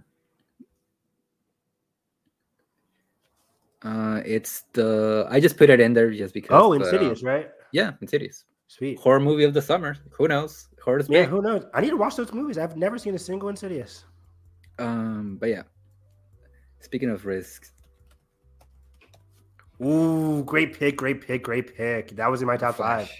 Uh, 3.82 4.20
it's 4.24 4.64
the 4.72 5.26
I 5.30 5.38
just 5.38 5.56
put 5.56 5.70
it 5.70 5.80
in 5.80 5.92
there 5.92 6.10
just 6.10 6.34
because. 6.34 6.50
Oh, 6.60 6.72
Insidious, 6.72 7.22
but, 7.22 7.28
uh, 7.28 7.32
right? 7.32 7.50
Yeah, 7.72 7.92
Insidious. 8.00 8.44
Sweet 8.68 8.98
horror 8.98 9.20
movie 9.20 9.44
of 9.44 9.54
the 9.54 9.62
summer. 9.62 9.96
Who 10.12 10.26
knows? 10.26 10.68
Horror. 10.82 11.02
Yeah, 11.08 11.24
who 11.24 11.40
knows? 11.40 11.64
I 11.72 11.80
need 11.80 11.90
to 11.90 11.96
watch 11.96 12.16
those 12.16 12.32
movies. 12.32 12.58
I've 12.58 12.76
never 12.76 12.98
seen 12.98 13.14
a 13.14 13.18
single 13.18 13.48
Insidious. 13.48 14.04
Um, 14.78 15.36
but 15.40 15.50
yeah. 15.50 15.62
Speaking 16.80 17.10
of 17.10 17.26
risks. 17.26 17.72
Ooh, 19.84 20.42
great 20.44 20.78
pick, 20.78 20.96
great 20.96 21.20
pick, 21.20 21.42
great 21.44 21.76
pick. 21.76 22.16
That 22.16 22.30
was 22.30 22.40
in 22.40 22.46
my 22.46 22.56
top 22.56 22.76
five. 22.76 23.10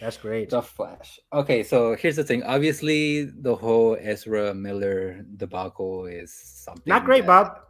That's 0.00 0.16
great. 0.16 0.50
The 0.50 0.62
Flash. 0.62 1.18
Okay, 1.32 1.62
so 1.62 1.96
here's 1.96 2.16
the 2.16 2.24
thing. 2.24 2.42
Obviously, 2.42 3.24
the 3.24 3.54
whole 3.54 3.96
Ezra 4.00 4.52
Miller 4.54 5.24
debacle 5.36 6.06
is 6.06 6.32
something 6.32 6.84
not 6.86 7.04
great, 7.04 7.22
that, 7.22 7.26
Bob. 7.26 7.60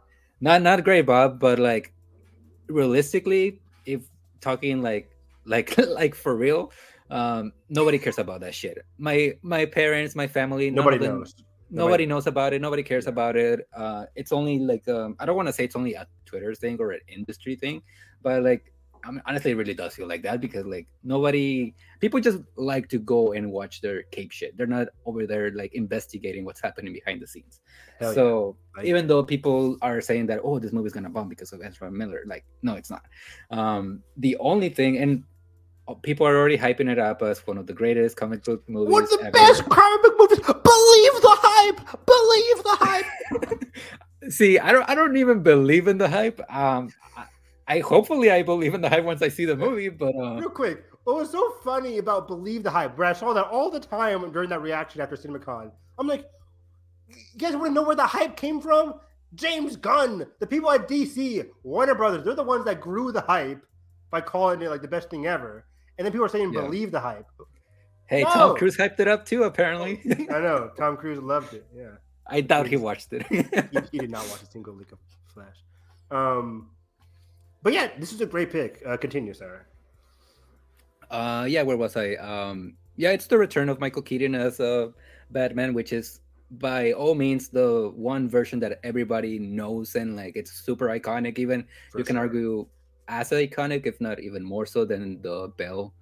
Not 0.41 0.61
not 0.61 0.83
great, 0.83 1.05
Bob. 1.05 1.39
But 1.39 1.59
like, 1.59 1.93
realistically, 2.67 3.61
if 3.85 4.01
talking 4.41 4.81
like 4.81 5.09
like 5.45 5.77
like 5.87 6.15
for 6.15 6.35
real, 6.35 6.71
um, 7.09 7.53
nobody 7.69 7.97
cares 7.97 8.17
about 8.17 8.41
that 8.41 8.53
shit. 8.53 8.77
My 8.97 9.33
my 9.41 9.65
parents, 9.65 10.15
my 10.15 10.27
family, 10.27 10.69
nobody 10.69 10.97
them, 10.97 11.19
knows. 11.19 11.35
Nobody, 11.69 11.85
nobody 11.85 12.05
knows 12.05 12.27
about 12.27 12.53
it. 12.53 12.61
Nobody 12.61 12.83
cares 12.83 13.07
about 13.07 13.35
it. 13.35 13.67
Uh, 13.75 14.05
it's 14.15 14.31
only 14.31 14.59
like 14.59 14.87
um, 14.87 15.15
I 15.19 15.25
don't 15.25 15.35
want 15.35 15.47
to 15.47 15.53
say 15.53 15.63
it's 15.63 15.75
only 15.75 15.93
a 15.93 16.07
Twitter 16.25 16.53
thing 16.55 16.77
or 16.79 16.91
an 16.91 17.01
industry 17.07 17.55
thing, 17.55 17.81
but 18.21 18.43
like 18.43 18.73
I 19.07 19.11
mean, 19.11 19.21
honestly, 19.25 19.51
it 19.51 19.55
really 19.55 19.73
does 19.73 19.95
feel 19.95 20.07
like 20.07 20.21
that 20.23 20.41
because 20.41 20.65
like 20.65 20.87
nobody, 21.01 21.73
people 22.01 22.19
just 22.19 22.39
like 22.57 22.89
to 22.89 22.99
go 22.99 23.31
and 23.31 23.51
watch 23.51 23.79
their 23.79 24.03
cape 24.03 24.31
shit. 24.31 24.57
They're 24.57 24.67
not 24.67 24.89
over 25.05 25.25
there 25.25 25.51
like 25.51 25.73
investigating 25.73 26.43
what's 26.43 26.61
happening 26.61 26.91
behind 26.91 27.21
the 27.21 27.27
scenes. 27.27 27.61
Hell 27.99 28.13
so 28.13 28.57
yeah. 28.77 28.83
even 28.83 29.07
though 29.07 29.23
people 29.23 29.77
are 29.81 30.01
saying 30.01 30.27
that 30.27 30.41
oh 30.43 30.59
this 30.59 30.73
movie's 30.73 30.91
gonna 30.91 31.09
bomb 31.09 31.29
because 31.29 31.53
of 31.53 31.61
Ezra 31.63 31.89
Miller, 31.89 32.23
like 32.27 32.43
no, 32.61 32.75
it's 32.75 32.89
not. 32.89 33.05
Um, 33.49 34.03
the 34.17 34.35
only 34.39 34.69
thing, 34.69 34.97
and 34.97 35.23
uh, 35.87 35.93
people 35.93 36.27
are 36.27 36.35
already 36.35 36.57
hyping 36.57 36.89
it 36.89 36.99
up 36.99 37.21
as 37.21 37.39
one 37.47 37.57
of 37.57 37.65
the 37.65 37.73
greatest 37.73 38.17
comic 38.17 38.43
book 38.43 38.67
movies. 38.67 38.91
One 38.91 39.03
of 39.03 39.09
the 39.09 39.21
ever. 39.21 39.31
best 39.31 39.63
comic 39.69 40.01
book 40.01 40.17
movies. 40.19 40.39
Believe 40.39 41.21
the 41.21 41.37
hype. 41.39 42.05
Believe 42.05 42.63
the 42.63 42.77
hype. 42.81 43.63
See, 44.29 44.59
I 44.59 44.73
don't. 44.73 44.89
I 44.89 44.95
don't 44.95 45.15
even 45.15 45.43
believe 45.43 45.87
in 45.87 45.97
the 45.97 46.09
hype. 46.09 46.41
Um, 46.53 46.89
I 47.15 47.25
hopefully 47.75 48.31
I 48.31 48.43
believe 48.43 48.73
in 48.73 48.81
the 48.81 48.89
hype 48.89 49.03
once 49.03 49.21
I 49.21 49.27
see 49.27 49.45
the 49.45 49.55
movie. 49.55 49.89
But 49.89 50.15
uh... 50.15 50.35
real 50.35 50.49
quick, 50.49 50.85
what 51.03 51.17
was 51.17 51.31
so 51.31 51.51
funny 51.63 51.97
about 51.97 52.27
believe 52.27 52.63
the 52.63 52.71
hype? 52.71 52.97
Where 52.97 53.07
I 53.07 53.13
saw 53.13 53.33
that 53.33 53.45
all 53.45 53.69
the 53.69 53.79
time 53.79 54.31
during 54.31 54.49
that 54.49 54.61
reaction 54.61 55.01
after 55.01 55.15
CinemaCon. 55.15 55.71
I'm 55.99 56.07
like, 56.07 56.25
you 57.09 57.15
guys 57.37 57.55
want 57.55 57.67
to 57.67 57.71
know 57.71 57.83
where 57.83 57.95
the 57.95 58.05
hype 58.05 58.35
came 58.35 58.61
from? 58.61 58.95
James 59.35 59.75
Gunn, 59.75 60.25
the 60.39 60.47
people 60.47 60.71
at 60.71 60.87
DC, 60.87 61.45
Warner 61.63 61.95
Brothers, 61.95 62.23
they're 62.23 62.35
the 62.35 62.43
ones 62.43 62.65
that 62.65 62.79
grew 62.79 63.11
the 63.11 63.21
hype 63.21 63.61
by 64.09 64.21
calling 64.21 64.61
it 64.61 64.69
like 64.69 64.81
the 64.81 64.87
best 64.87 65.09
thing 65.09 65.27
ever. 65.27 65.65
And 65.97 66.05
then 66.05 66.11
people 66.11 66.25
are 66.25 66.29
saying 66.29 66.53
yeah. 66.53 66.61
believe 66.61 66.91
the 66.91 66.99
hype. 66.99 67.25
Hey, 68.07 68.23
no. 68.23 68.29
Tom 68.29 68.55
Cruise 68.55 68.77
hyped 68.77 68.99
it 68.99 69.07
up 69.07 69.25
too, 69.25 69.43
apparently. 69.43 70.01
I 70.31 70.39
know. 70.39 70.71
Tom 70.77 70.95
Cruise 70.95 71.19
loved 71.19 71.53
it. 71.53 71.65
Yeah. 71.75 71.95
I 72.25 72.41
doubt 72.41 72.67
he 72.67 72.77
watched 72.77 73.11
it. 73.13 73.25
he, 73.27 73.37
he, 73.91 73.99
did 73.99 74.11
not 74.11 74.27
watch 74.29 74.43
a 74.43 74.45
single 74.45 74.73
lick 74.73 74.91
of 74.91 74.99
Flash. 75.33 75.55
Um, 76.11 76.69
but 77.67 77.73
yeah, 77.73 77.89
this 77.99 78.13
is 78.13 78.21
a 78.21 78.25
great 78.25 78.49
pick. 78.49 78.81
Uh, 78.85 78.95
continue, 78.95 79.33
Sarah. 79.33 79.65
Uh, 81.11 81.45
yeah, 81.49 81.63
where 81.63 81.75
was 81.75 81.97
I? 81.97 82.15
Um, 82.15 82.77
yeah, 82.95 83.11
it's 83.11 83.27
the 83.27 83.37
return 83.37 83.67
of 83.67 83.81
Michael 83.81 84.01
Keaton 84.01 84.35
as 84.35 84.61
a 84.61 84.93
Batman, 85.31 85.73
which 85.73 85.91
is 85.91 86.21
by 86.49 86.93
all 86.93 87.13
means 87.13 87.49
the 87.49 87.91
one 87.93 88.29
version 88.29 88.57
that 88.61 88.79
everybody 88.85 89.37
knows 89.37 89.95
and 89.95 90.15
like 90.15 90.37
it's 90.37 90.53
super 90.53 90.87
iconic. 90.87 91.39
Even 91.39 91.67
For 91.91 91.97
you 91.97 92.05
can 92.05 92.15
argue 92.15 92.65
as 93.09 93.31
iconic, 93.31 93.85
if 93.85 93.99
not 93.99 94.21
even 94.21 94.45
more 94.45 94.65
so 94.65 94.85
than 94.85 95.21
the 95.21 95.51
Bale 95.57 95.93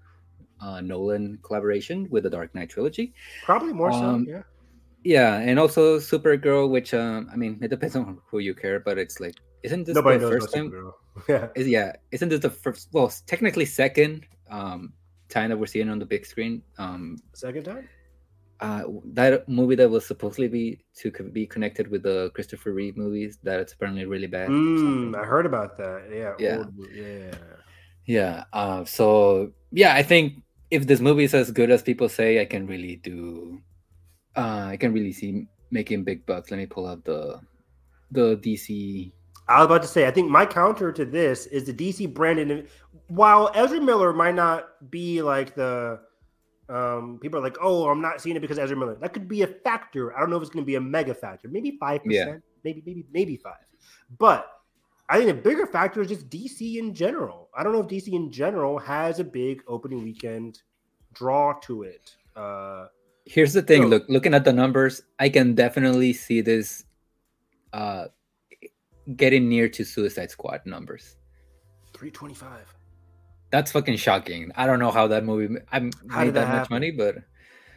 uh, 0.62 0.82
Nolan 0.82 1.40
collaboration 1.42 2.08
with 2.12 2.26
the 2.26 2.30
Dark 2.30 2.54
Knight 2.54 2.70
trilogy. 2.70 3.16
Probably 3.44 3.74
more 3.74 3.92
um, 3.92 4.24
so, 4.24 4.32
yeah. 4.32 4.44
Yeah, 5.04 5.38
and 5.40 5.58
also 5.58 5.98
Supergirl, 5.98 6.70
which 6.70 6.94
um, 6.94 7.28
I 7.34 7.36
mean, 7.36 7.58
it 7.64 7.70
depends 7.70 7.96
on 7.96 8.20
who 8.30 8.38
you 8.38 8.54
care, 8.54 8.80
but 8.80 9.00
it's 9.00 9.20
like, 9.20 9.34
isn't 9.64 9.86
this 9.86 9.96
Nobody 9.96 10.20
the 10.20 10.30
first 10.30 10.54
time? 10.54 10.70
Supergirl. 10.70 10.94
Yeah. 11.30 11.48
Is, 11.56 11.68
yeah. 11.68 11.94
Isn't 12.12 12.30
this 12.30 12.42
the 12.42 12.50
first? 12.50 12.90
Well, 12.92 13.12
technically 13.26 13.66
second 13.66 14.26
um, 14.50 14.94
time 15.30 15.50
that 15.50 15.58
we're 15.58 15.66
seeing 15.66 15.90
on 15.90 16.00
the 16.00 16.06
big 16.06 16.26
screen. 16.26 16.62
Um, 16.78 17.18
second 17.34 17.64
time. 17.64 17.90
Uh, 18.62 18.84
that 19.04 19.48
movie 19.50 19.76
that 19.76 19.90
was 19.90 20.06
supposedly 20.06 20.48
be 20.48 20.80
to 20.96 21.12
be 21.12 21.46
connected 21.46 21.90
with 21.90 22.04
the 22.04 22.32
Christopher 22.34 22.72
Reeve 22.72 22.96
movies 22.96 23.38
that 23.44 23.60
it's 23.60 23.74
apparently 23.74 24.06
really 24.06 24.28
bad. 24.28 24.50
Mm, 24.50 25.16
I 25.16 25.26
heard 25.26 25.46
about 25.46 25.78
that. 25.78 26.08
Yeah. 26.12 26.34
Yeah. 26.40 26.58
Old, 26.58 26.74
yeah. 26.94 27.36
Yeah. 28.06 28.44
Uh, 28.54 28.86
so 28.86 29.52
yeah, 29.72 29.94
I 29.94 30.04
think 30.04 30.42
if 30.72 30.88
this 30.88 31.02
movie 31.02 31.26
is 31.26 31.34
as 31.34 31.52
good 31.52 31.70
as 31.70 31.84
people 31.84 32.08
say, 32.08 32.42
I 32.42 32.46
can 32.46 32.66
really 32.66 32.96
do. 32.98 33.62
Uh, 34.36 34.68
I 34.72 34.78
can 34.78 34.94
really 34.94 35.12
see 35.12 35.48
making 35.72 36.04
big 36.04 36.26
bucks. 36.26 36.52
Let 36.52 36.58
me 36.58 36.66
pull 36.66 36.86
up 36.86 37.04
the 37.04 37.40
the 38.12 38.38
DC. 38.38 39.12
I 39.48 39.60
was 39.60 39.66
about 39.66 39.82
to 39.84 39.88
say, 39.88 40.08
I 40.08 40.12
think 40.12 40.30
my 40.30 40.46
counter 40.46 40.92
to 40.92 41.06
this 41.06 41.46
is 41.48 41.66
the 41.66 41.74
DC 41.74 42.14
branded. 42.14 42.70
While 43.08 43.52
Ezra 43.54 43.80
Miller 43.80 44.12
might 44.14 44.36
not 44.36 44.90
be 44.90 45.22
like 45.22 45.54
the 45.54 46.00
um, 46.68 47.20
people 47.22 47.40
are 47.40 47.44
like, 47.44 47.58
"Oh, 47.62 47.88
I'm 47.90 48.02
not 48.02 48.22
seeing 48.22 48.36
it 48.36 48.40
because 48.40 48.58
Ezra 48.58 48.76
Miller." 48.76 48.96
That 48.96 49.14
could 49.14 49.28
be 49.28 49.44
a 49.44 49.48
factor. 49.48 50.16
I 50.16 50.20
don't 50.20 50.30
know 50.30 50.38
if 50.38 50.42
it's 50.42 50.52
going 50.52 50.64
to 50.64 50.68
be 50.68 50.76
a 50.76 50.82
mega 50.82 51.14
factor. 51.14 51.48
Maybe 51.48 51.78
five 51.80 52.02
yeah. 52.06 52.26
percent. 52.26 52.44
Maybe, 52.64 52.82
maybe, 52.86 53.06
maybe 53.12 53.38
five. 53.38 53.54
But 54.18 54.50
I 55.10 55.20
think 55.20 55.30
a 55.30 55.36
bigger 55.36 55.68
factor 55.68 56.02
is 56.02 56.08
just 56.08 56.30
DC 56.30 56.78
in 56.78 56.96
general. 56.96 57.50
I 57.56 57.64
don't 57.64 57.74
know 57.74 57.82
if 57.82 57.88
DC 57.88 58.12
in 58.12 58.32
general 58.32 58.80
has 58.80 59.20
a 59.20 59.24
big 59.24 59.62
opening 59.68 60.04
weekend 60.04 60.64
draw 61.14 61.54
to 61.62 61.84
it. 61.84 62.16
Uh, 62.36 62.88
Here's 63.26 63.54
the 63.54 63.62
thing: 63.62 63.84
so, 63.84 63.88
look, 63.88 64.06
looking 64.10 64.34
at 64.34 64.44
the 64.44 64.54
numbers, 64.54 65.04
I 65.20 65.30
can 65.30 65.54
definitely 65.54 66.14
see 66.14 66.42
this 66.42 66.84
uh, 67.74 68.06
getting 69.16 69.48
near 69.50 69.70
to 69.70 69.84
Suicide 69.84 70.32
Squad 70.32 70.62
numbers. 70.66 71.16
Three 71.94 72.12
twenty-five. 72.12 72.74
That's 73.52 73.72
fucking 73.72 73.98
shocking. 73.98 74.52
I 74.56 74.66
don't 74.66 74.80
know 74.80 74.92
how 74.92 75.08
that 75.08 75.24
movie 75.24 75.62
I 75.72 75.80
made 75.80 75.94
that, 76.04 76.34
that 76.34 76.50
much 76.50 76.70
money, 76.70 76.92
but 76.92 77.18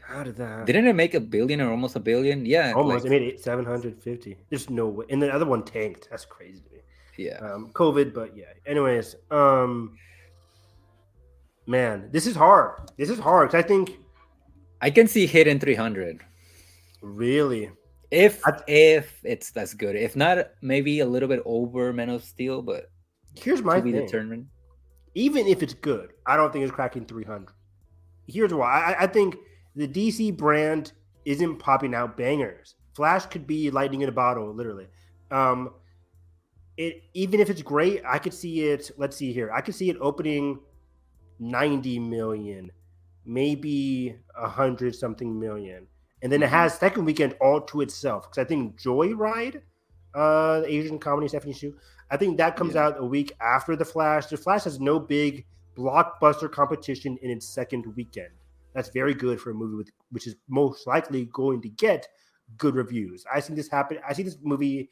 how 0.03 0.23
did 0.23 0.37
that? 0.37 0.49
Happen? 0.49 0.65
Didn't 0.67 0.87
it 0.87 0.95
make 0.95 1.15
a 1.15 1.21
billion 1.21 1.61
or 1.61 1.71
almost 1.71 1.95
a 1.95 2.01
billion? 2.01 2.47
Yeah, 2.47 2.73
almost. 2.75 3.05
Like, 3.05 3.13
it 3.13 3.21
made 3.21 3.41
seven 3.41 3.65
hundred 3.65 4.03
fifty. 4.03 4.39
There's 4.49 4.71
no 4.71 4.89
way, 4.89 5.07
and 5.11 5.23
the 5.23 5.33
other 5.33 5.45
one 5.45 5.63
tanked. 5.63 6.09
That's 6.11 6.25
crazy 6.25 6.61
to 6.61 6.75
me. 6.75 6.81
Yeah. 7.19 7.39
Um, 7.39 7.71
COVID, 7.75 8.15
but 8.15 8.37
yeah. 8.37 8.47
Anyways, 8.67 9.15
um, 9.31 9.97
man, 11.67 12.09
this 12.11 12.27
is 12.27 12.35
hard. 12.35 12.91
This 12.97 13.11
is 13.11 13.19
hard 13.19 13.51
because 13.51 13.65
I 13.65 13.69
think 13.69 13.99
I 14.81 14.91
can 14.91 15.07
see 15.07 15.27
hitting 15.27 15.61
three 15.61 15.75
hundred. 15.75 16.25
Really? 17.03 17.71
If 18.11 18.47
I, 18.47 18.59
if 18.67 19.21
it's 19.23 19.51
that's 19.51 19.75
good. 19.75 19.95
If 19.97 20.17
not, 20.17 20.39
maybe 20.63 21.01
a 21.01 21.07
little 21.07 21.29
bit 21.29 21.43
over 21.45 21.93
Man 21.93 22.09
of 22.09 22.25
Steel, 22.25 22.63
but 22.63 22.91
here's 23.35 23.63
my 23.63 23.77
to 23.77 23.83
be 23.83 23.93
thing. 23.93 24.07
determined. 24.07 24.47
Even 25.15 25.47
if 25.47 25.63
it's 25.63 25.75
good, 25.75 26.13
I 26.27 26.37
don't 26.37 26.53
think 26.53 26.65
it's 26.65 26.73
cracking 26.73 27.05
three 27.05 27.25
hundred. 27.25 27.55
Here's 28.27 28.53
why. 28.55 28.95
I, 28.95 29.05
I 29.05 29.07
think 29.07 29.37
the 29.77 29.89
DC 29.89 30.37
brand 30.37 30.93
isn't 31.25 31.59
popping 31.59 31.95
out 31.95 32.17
bangers. 32.17 32.77
Flash 32.95 33.27
could 33.27 33.47
be 33.47 33.71
lightning 33.71 34.01
in 34.01 34.09
a 34.09 34.13
bottle, 34.13 34.55
literally. 34.55 34.87
Um, 35.31 35.75
it 36.79 37.03
even 37.13 37.41
if 37.41 37.51
it's 37.51 37.63
great, 37.63 38.03
I 38.07 38.19
could 38.19 38.35
see 38.35 38.63
it. 38.63 38.91
Let's 38.97 39.17
see 39.17 39.33
here. 39.33 39.51
I 39.53 39.61
could 39.61 39.75
see 39.75 39.91
it 39.91 39.97
opening 40.01 40.61
ninety 41.39 41.99
million, 41.99 42.71
maybe 43.27 44.17
a 44.37 44.49
hundred 44.49 44.95
something 44.95 45.39
million, 45.39 45.87
and 46.23 46.33
then 46.33 46.43
it 46.43 46.47
mm-hmm. 46.47 46.55
has 46.55 46.75
second 46.75 47.05
weekend 47.05 47.35
all 47.41 47.61
to 47.61 47.81
itself. 47.81 48.25
Because 48.25 48.45
I 48.45 48.49
think 48.49 48.81
Joyride, 48.81 49.63
uh, 50.15 50.61
the 50.61 50.73
Asian 50.73 50.99
comedy 50.99 51.29
Stephanie 51.29 51.53
Hsu, 51.53 51.75
I 52.11 52.17
think 52.17 52.39
that 52.39 52.57
comes 52.57 52.75
yeah. 52.75 52.87
out 52.87 52.97
a 52.99 53.05
week 53.05 53.33
after 53.41 53.77
the 53.77 53.85
Flash. 53.85 54.27
The 54.27 54.37
Flash 54.37 54.65
has 54.65 54.81
no 54.81 54.99
big 54.99 55.47
blockbuster 55.77 56.51
competition 56.51 57.19
in 57.23 57.31
its 57.31 57.47
second 57.47 57.87
weekend. 57.95 58.31
That's 58.75 58.89
very 58.91 59.15
good 59.15 59.41
for 59.41 59.51
a 59.51 59.55
movie 59.55 59.77
with 59.77 59.91
which 60.11 60.27
is 60.27 60.37
most 60.49 60.87
likely 60.87 61.27
going 61.27 61.63
to 61.63 61.69
get 61.69 62.09
good 62.57 62.75
reviews. 62.75 63.25
I 63.33 63.41
see 63.41 63.55
this 63.55 63.69
happen. 63.69 63.99
I 64.07 64.13
see 64.13 64.23
this 64.23 64.39
movie 64.43 64.89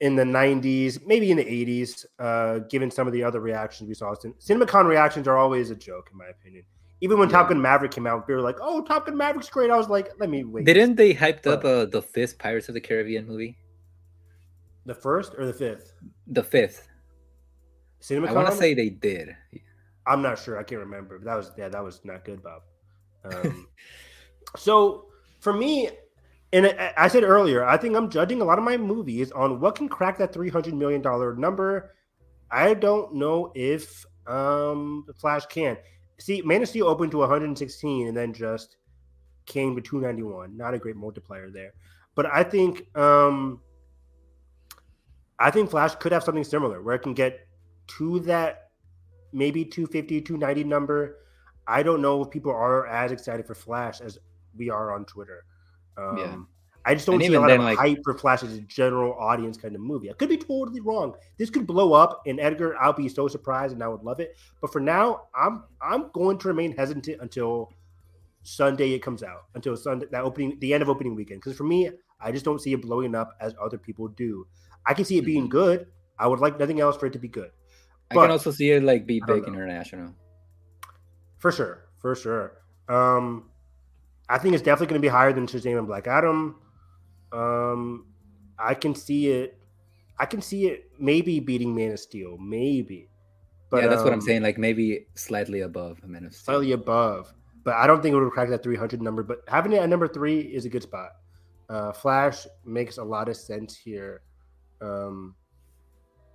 in 0.00 0.16
the 0.16 0.24
90s, 0.24 1.06
maybe 1.06 1.30
in 1.30 1.36
the 1.36 1.44
80s, 1.44 2.04
uh, 2.18 2.58
given 2.70 2.90
some 2.90 3.06
of 3.06 3.12
the 3.12 3.22
other 3.22 3.40
reactions 3.40 3.88
we 3.88 3.94
saw. 3.94 4.14
CinemaCon 4.14 4.86
reactions 4.86 5.28
are 5.28 5.38
always 5.38 5.70
a 5.70 5.76
joke, 5.76 6.10
in 6.12 6.18
my 6.18 6.26
opinion. 6.26 6.64
Even 7.04 7.18
when 7.18 7.28
yeah. 7.28 7.36
Top 7.36 7.50
Gun 7.50 7.60
Maverick 7.60 7.90
came 7.90 8.06
out, 8.06 8.26
they 8.26 8.32
were 8.32 8.40
like, 8.40 8.56
"Oh, 8.62 8.80
Top 8.80 9.04
Gun 9.04 9.14
Maverick's 9.14 9.50
great." 9.50 9.70
I 9.70 9.76
was 9.76 9.90
like, 9.90 10.08
"Let 10.18 10.30
me 10.30 10.42
wait." 10.42 10.64
Didn't 10.64 10.94
they 10.94 11.12
hyped 11.12 11.42
but, 11.42 11.58
up 11.58 11.64
uh, 11.66 11.84
the 11.84 12.00
fifth 12.00 12.38
Pirates 12.38 12.68
of 12.68 12.74
the 12.74 12.80
Caribbean 12.80 13.26
movie? 13.26 13.58
The 14.86 14.94
first 14.94 15.34
or 15.36 15.44
the 15.44 15.52
fifth? 15.52 15.92
The 16.28 16.42
fifth. 16.42 16.88
CinemaCon. 18.00 18.28
I 18.28 18.32
want 18.32 18.48
to 18.48 18.56
say 18.56 18.72
they 18.72 18.88
did. 18.88 19.36
I'm 20.06 20.22
not 20.22 20.38
sure. 20.38 20.58
I 20.58 20.62
can't 20.62 20.80
remember. 20.80 21.18
But 21.18 21.26
that 21.26 21.34
was 21.34 21.52
yeah, 21.58 21.68
that 21.68 21.84
was 21.84 22.00
not 22.04 22.24
good, 22.24 22.42
Bob. 22.42 22.62
Um, 23.22 23.68
so 24.56 25.04
for 25.40 25.52
me, 25.52 25.90
and 26.54 26.74
I 26.96 27.08
said 27.08 27.22
earlier, 27.22 27.66
I 27.66 27.76
think 27.76 27.96
I'm 27.96 28.08
judging 28.08 28.40
a 28.40 28.44
lot 28.44 28.56
of 28.56 28.64
my 28.64 28.78
movies 28.78 29.30
on 29.32 29.60
what 29.60 29.74
can 29.74 29.90
crack 29.90 30.16
that 30.16 30.32
three 30.32 30.48
hundred 30.48 30.72
million 30.72 31.02
dollar 31.02 31.34
number. 31.36 31.94
I 32.50 32.72
don't 32.72 33.14
know 33.14 33.52
if 33.54 34.06
um 34.26 35.04
the 35.06 35.12
Flash 35.12 35.44
can. 35.44 35.76
See, 36.18 36.42
Man 36.42 36.62
of 36.62 36.68
Steel 36.68 36.86
opened 36.86 37.10
to 37.12 37.18
116 37.18 38.08
and 38.08 38.16
then 38.16 38.32
just 38.32 38.76
came 39.46 39.74
to 39.74 39.82
291. 39.82 40.56
Not 40.56 40.74
a 40.74 40.78
great 40.78 40.96
multiplier 40.96 41.50
there, 41.50 41.74
but 42.14 42.26
I 42.26 42.42
think 42.42 42.86
um 42.96 43.60
I 45.38 45.50
think 45.50 45.70
Flash 45.70 45.94
could 45.96 46.12
have 46.12 46.22
something 46.22 46.44
similar 46.44 46.80
where 46.80 46.94
it 46.94 47.00
can 47.00 47.14
get 47.14 47.46
to 47.98 48.20
that 48.20 48.70
maybe 49.32 49.64
250, 49.64 50.20
290 50.20 50.64
number. 50.64 51.18
I 51.66 51.82
don't 51.82 52.00
know 52.00 52.22
if 52.22 52.30
people 52.30 52.52
are 52.52 52.86
as 52.86 53.10
excited 53.10 53.46
for 53.46 53.54
Flash 53.54 54.00
as 54.00 54.18
we 54.56 54.70
are 54.70 54.94
on 54.94 55.04
Twitter. 55.04 55.44
Um, 55.96 56.18
yeah. 56.18 56.36
I 56.86 56.94
just 56.94 57.06
don't 57.06 57.14
and 57.14 57.24
see 57.24 57.34
a 57.34 57.40
lot 57.40 57.48
then, 57.48 57.60
of 57.60 57.64
like, 57.64 57.78
hype 57.78 57.98
for 58.04 58.16
Flash 58.16 58.42
as 58.42 58.54
a 58.54 58.60
general 58.60 59.14
audience 59.14 59.56
kind 59.56 59.74
of 59.74 59.80
movie. 59.80 60.10
I 60.10 60.12
could 60.12 60.28
be 60.28 60.36
totally 60.36 60.80
wrong. 60.80 61.14
This 61.38 61.48
could 61.48 61.66
blow 61.66 61.94
up, 61.94 62.22
and 62.26 62.38
Edgar, 62.38 62.76
I'll 62.76 62.92
be 62.92 63.08
so 63.08 63.26
surprised, 63.26 63.72
and 63.72 63.82
I 63.82 63.88
would 63.88 64.02
love 64.02 64.20
it. 64.20 64.36
But 64.60 64.72
for 64.72 64.80
now, 64.80 65.22
I'm 65.34 65.64
I'm 65.80 66.10
going 66.12 66.38
to 66.38 66.48
remain 66.48 66.76
hesitant 66.76 67.22
until 67.22 67.72
Sunday 68.42 68.92
it 68.92 69.00
comes 69.00 69.22
out, 69.22 69.44
until 69.54 69.76
Sunday 69.76 70.06
that 70.10 70.22
opening, 70.22 70.58
the 70.60 70.74
end 70.74 70.82
of 70.82 70.90
opening 70.90 71.14
weekend. 71.14 71.40
Because 71.40 71.56
for 71.56 71.64
me, 71.64 71.90
I 72.20 72.30
just 72.32 72.44
don't 72.44 72.60
see 72.60 72.72
it 72.72 72.82
blowing 72.82 73.14
up 73.14 73.34
as 73.40 73.54
other 73.60 73.78
people 73.78 74.08
do. 74.08 74.46
I 74.86 74.92
can 74.92 75.06
see 75.06 75.16
it 75.16 75.24
being 75.24 75.44
mm-hmm. 75.44 75.50
good. 75.50 75.86
I 76.18 76.26
would 76.26 76.40
like 76.40 76.58
nothing 76.58 76.80
else 76.80 76.96
for 76.96 77.06
it 77.06 77.14
to 77.14 77.18
be 77.18 77.28
good. 77.28 77.50
But, 78.10 78.18
I 78.18 78.22
can 78.24 78.30
also 78.32 78.50
see 78.50 78.70
it 78.70 78.82
like 78.82 79.06
be 79.06 79.22
big 79.26 79.44
international. 79.44 80.14
For 81.38 81.50
sure, 81.50 81.86
for 81.98 82.14
sure. 82.14 82.60
Um, 82.88 83.50
I 84.28 84.38
think 84.38 84.54
it's 84.54 84.62
definitely 84.62 84.88
going 84.88 85.00
to 85.00 85.06
be 85.06 85.10
higher 85.10 85.32
than 85.32 85.46
Shazam 85.46 85.78
and 85.78 85.86
Black 85.86 86.06
Adam. 86.06 86.56
Um, 87.32 88.06
I 88.58 88.74
can 88.74 88.94
see 88.94 89.28
it. 89.28 89.58
I 90.18 90.26
can 90.26 90.40
see 90.40 90.66
it 90.66 90.90
maybe 90.98 91.40
beating 91.40 91.74
Man 91.74 91.92
of 91.92 92.00
Steel, 92.00 92.36
maybe. 92.38 93.08
But 93.70 93.82
yeah, 93.82 93.88
that's 93.88 94.00
um, 94.00 94.04
what 94.04 94.12
I'm 94.12 94.20
um, 94.20 94.26
saying. 94.26 94.42
Like 94.42 94.58
maybe 94.58 95.06
slightly 95.14 95.60
above 95.62 96.02
Man 96.06 96.26
of 96.26 96.34
Steel. 96.34 96.44
Slightly 96.44 96.72
above, 96.72 97.32
but 97.64 97.74
I 97.74 97.86
don't 97.86 98.02
think 98.02 98.14
it 98.14 98.20
would 98.20 98.30
crack 98.32 98.48
that 98.50 98.62
300 98.62 99.02
number. 99.02 99.22
But 99.22 99.38
having 99.48 99.72
it 99.72 99.82
at 99.82 99.88
number 99.88 100.06
three 100.06 100.40
is 100.40 100.64
a 100.64 100.68
good 100.68 100.82
spot. 100.82 101.10
Uh, 101.68 101.92
Flash 101.92 102.46
makes 102.64 102.98
a 102.98 103.04
lot 103.04 103.28
of 103.28 103.36
sense 103.36 103.76
here. 103.76 104.22
Um, 104.80 105.34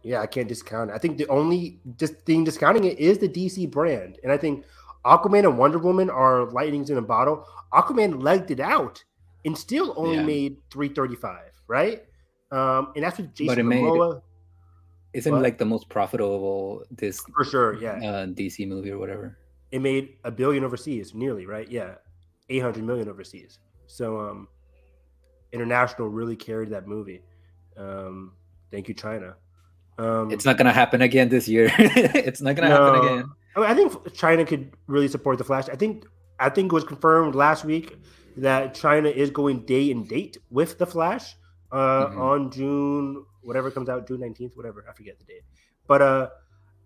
yeah, 0.04 0.22
I 0.22 0.28
can't 0.28 0.48
discount 0.48 0.90
it. 0.90 0.94
I 0.94 0.98
think 0.98 1.18
the 1.18 1.28
only 1.28 1.80
just 1.98 2.20
thing 2.26 2.44
discounting 2.44 2.86
it 2.86 3.00
is 3.00 3.18
the 3.18 3.30
DC 3.30 3.70
brand, 3.70 4.18
and 4.24 4.32
I 4.32 4.38
think 4.38 4.66
Aquaman 5.06 5.46
and 5.46 5.58
Wonder 5.58 5.78
Woman 5.78 6.10
are 6.10 6.50
lightnings 6.52 6.90
in 6.90 6.98
a 6.98 7.02
bottle. 7.02 7.46
Aquaman 7.74 8.22
legged 8.22 8.52
it 8.52 8.60
out 8.60 9.04
and 9.46 9.58
still 9.58 9.94
only 9.98 10.18
yeah. 10.18 10.24
made 10.24 10.58
335, 10.72 11.40
right? 11.68 12.04
Um, 12.52 12.92
and 12.96 13.04
that's 13.04 13.18
with 13.18 13.34
Jason 13.34 13.68
Momoa. 13.68 14.14
Made, 14.16 14.22
isn't 15.14 15.32
what? 15.32 15.42
like 15.42 15.58
the 15.58 15.66
most 15.66 15.90
profitable 15.90 16.84
this 16.92 17.22
for 17.36 17.44
sure, 17.44 17.82
yeah. 17.82 17.94
Uh, 17.94 18.26
DC 18.28 18.68
movie 18.68 18.92
or 18.92 18.98
whatever. 18.98 19.38
It 19.72 19.82
made 19.82 20.16
a 20.24 20.32
billion 20.32 20.64
overseas, 20.64 21.14
nearly, 21.14 21.46
right? 21.46 21.70
Yeah, 21.70 21.96
800 22.50 22.84
million 22.84 23.08
overseas. 23.08 23.60
So, 23.88 24.20
um, 24.20 24.48
international 25.52 26.10
really 26.10 26.36
carried 26.36 26.70
that 26.70 26.88
movie. 26.88 27.22
Um, 27.78 28.34
thank 28.72 28.88
you, 28.88 28.94
China. 28.94 29.36
Um, 29.98 30.32
it's 30.32 30.46
not 30.46 30.58
gonna 30.58 30.74
happen 30.74 31.02
again 31.02 31.30
this 31.30 31.48
year. 31.48 31.72
it's 31.78 32.42
not 32.42 32.56
gonna 32.56 32.70
no, 32.70 32.94
happen 32.94 33.08
again. 33.08 33.30
I, 33.56 33.60
mean, 33.60 33.70
I 33.70 33.74
think 33.74 34.14
China 34.14 34.46
could 34.46 34.74
really 34.88 35.08
support 35.08 35.38
the 35.38 35.44
Flash. 35.44 35.70
I 35.70 35.76
think 35.76 36.06
I 36.40 36.50
think 36.50 36.72
it 36.72 36.76
was 36.76 36.84
confirmed 36.84 37.36
last 37.36 37.66
week 37.66 37.98
that 38.42 38.74
China 38.74 39.10
is 39.10 39.30
going 39.30 39.66
day 39.66 39.92
and 39.92 40.08
date 40.08 40.38
with 40.50 40.78
the 40.78 40.86
Flash 40.86 41.36
uh, 41.72 42.08
mm-hmm. 42.08 42.22
on 42.22 42.52
June 42.52 43.26
whatever 43.42 43.72
comes 43.72 43.90
out 43.90 44.08
June 44.08 44.20
nineteenth, 44.20 44.56
whatever 44.56 44.86
I 44.90 44.94
forget 44.94 45.18
the 45.18 45.26
date. 45.26 45.44
But 45.88 46.02
uh, 46.02 46.30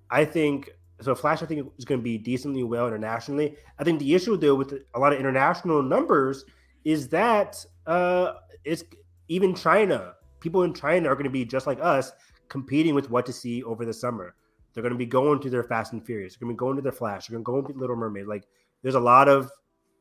I 0.10 0.26
think 0.26 0.70
so. 1.02 1.16
Flash, 1.16 1.42
I 1.42 1.46
think 1.46 1.72
is 1.78 1.86
going 1.86 2.00
to 2.00 2.04
be 2.04 2.18
decently 2.18 2.64
well 2.64 2.88
internationally. 2.88 3.56
I 3.80 3.84
think 3.84 4.00
the 4.00 4.14
issue 4.14 4.38
though 4.38 4.56
with 4.56 4.74
a 4.94 5.00
lot 5.00 5.14
of 5.14 5.20
international 5.20 5.82
numbers 5.82 6.46
is 6.84 7.08
that 7.10 7.64
uh, 7.88 8.34
it's 8.64 8.84
even 9.28 9.56
China. 9.56 10.14
People 10.40 10.64
in 10.64 10.74
China 10.74 11.10
are 11.10 11.16
going 11.16 11.24
to 11.24 11.30
be 11.30 11.46
just 11.46 11.68
like 11.68 11.80
us, 11.82 12.12
competing 12.50 12.94
with 12.94 13.10
what 13.10 13.26
to 13.26 13.34
see 13.34 13.64
over 13.64 13.86
the 13.86 13.94
summer. 13.94 14.36
They're 14.74 14.84
going 14.84 14.94
to 14.94 14.98
be 14.98 15.06
going 15.06 15.40
to 15.42 15.50
their 15.50 15.64
Fast 15.64 15.94
and 15.94 16.06
Furious. 16.06 16.34
They're 16.34 16.46
going 16.46 16.56
to 16.56 16.58
be 16.58 16.66
going 16.66 16.76
to 16.76 16.82
their 16.82 16.92
Flash. 16.92 17.28
They're 17.28 17.40
going 17.40 17.46
to 17.46 17.68
go 17.68 17.74
to 17.74 17.80
Little 17.80 17.96
Mermaid. 17.96 18.28
Like 18.28 18.44
there's 18.82 18.96
a 18.96 19.00
lot 19.00 19.30
of 19.30 19.50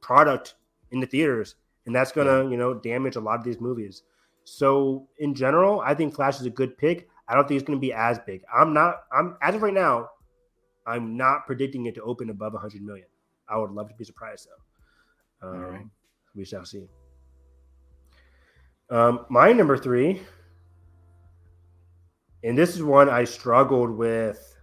product 0.00 0.54
in 0.92 1.00
the 1.00 1.06
theaters, 1.06 1.56
and 1.86 1.94
that's 1.94 2.12
gonna 2.12 2.48
you 2.48 2.56
know 2.56 2.74
damage 2.74 3.16
a 3.16 3.20
lot 3.20 3.38
of 3.38 3.44
these 3.44 3.60
movies. 3.60 4.02
So 4.44 5.08
in 5.18 5.34
general, 5.34 5.80
I 5.80 5.94
think 5.94 6.14
Flash 6.14 6.40
is 6.40 6.46
a 6.46 6.50
good 6.50 6.78
pick. 6.78 7.08
I 7.28 7.34
don't 7.34 7.46
think 7.48 7.60
it's 7.60 7.66
gonna 7.66 7.78
be 7.78 7.92
as 7.92 8.18
big. 8.20 8.42
I'm 8.54 8.72
not. 8.72 9.02
I'm 9.12 9.36
as 9.42 9.54
of 9.54 9.62
right 9.62 9.74
now, 9.74 10.10
I'm 10.86 11.16
not 11.16 11.46
predicting 11.46 11.86
it 11.86 11.94
to 11.96 12.02
open 12.02 12.30
above 12.30 12.52
100 12.52 12.82
million. 12.82 13.06
I 13.48 13.58
would 13.58 13.70
love 13.70 13.88
to 13.88 13.94
be 13.94 14.04
surprised 14.04 14.48
though. 14.48 15.48
Um, 15.48 15.60
right. 15.60 15.86
We 16.34 16.44
shall 16.44 16.64
see. 16.64 16.86
Um, 18.90 19.26
my 19.28 19.52
number 19.52 19.76
three, 19.76 20.22
and 22.44 22.56
this 22.56 22.74
is 22.74 22.82
one 22.82 23.08
I 23.08 23.24
struggled 23.24 23.90
with. 23.90 24.56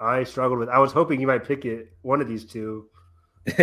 I 0.00 0.24
struggled 0.24 0.58
with. 0.60 0.68
I 0.68 0.78
was 0.78 0.92
hoping 0.92 1.20
you 1.20 1.26
might 1.26 1.44
pick 1.44 1.64
it, 1.64 1.92
one 2.02 2.20
of 2.20 2.28
these 2.28 2.44
two, 2.44 2.88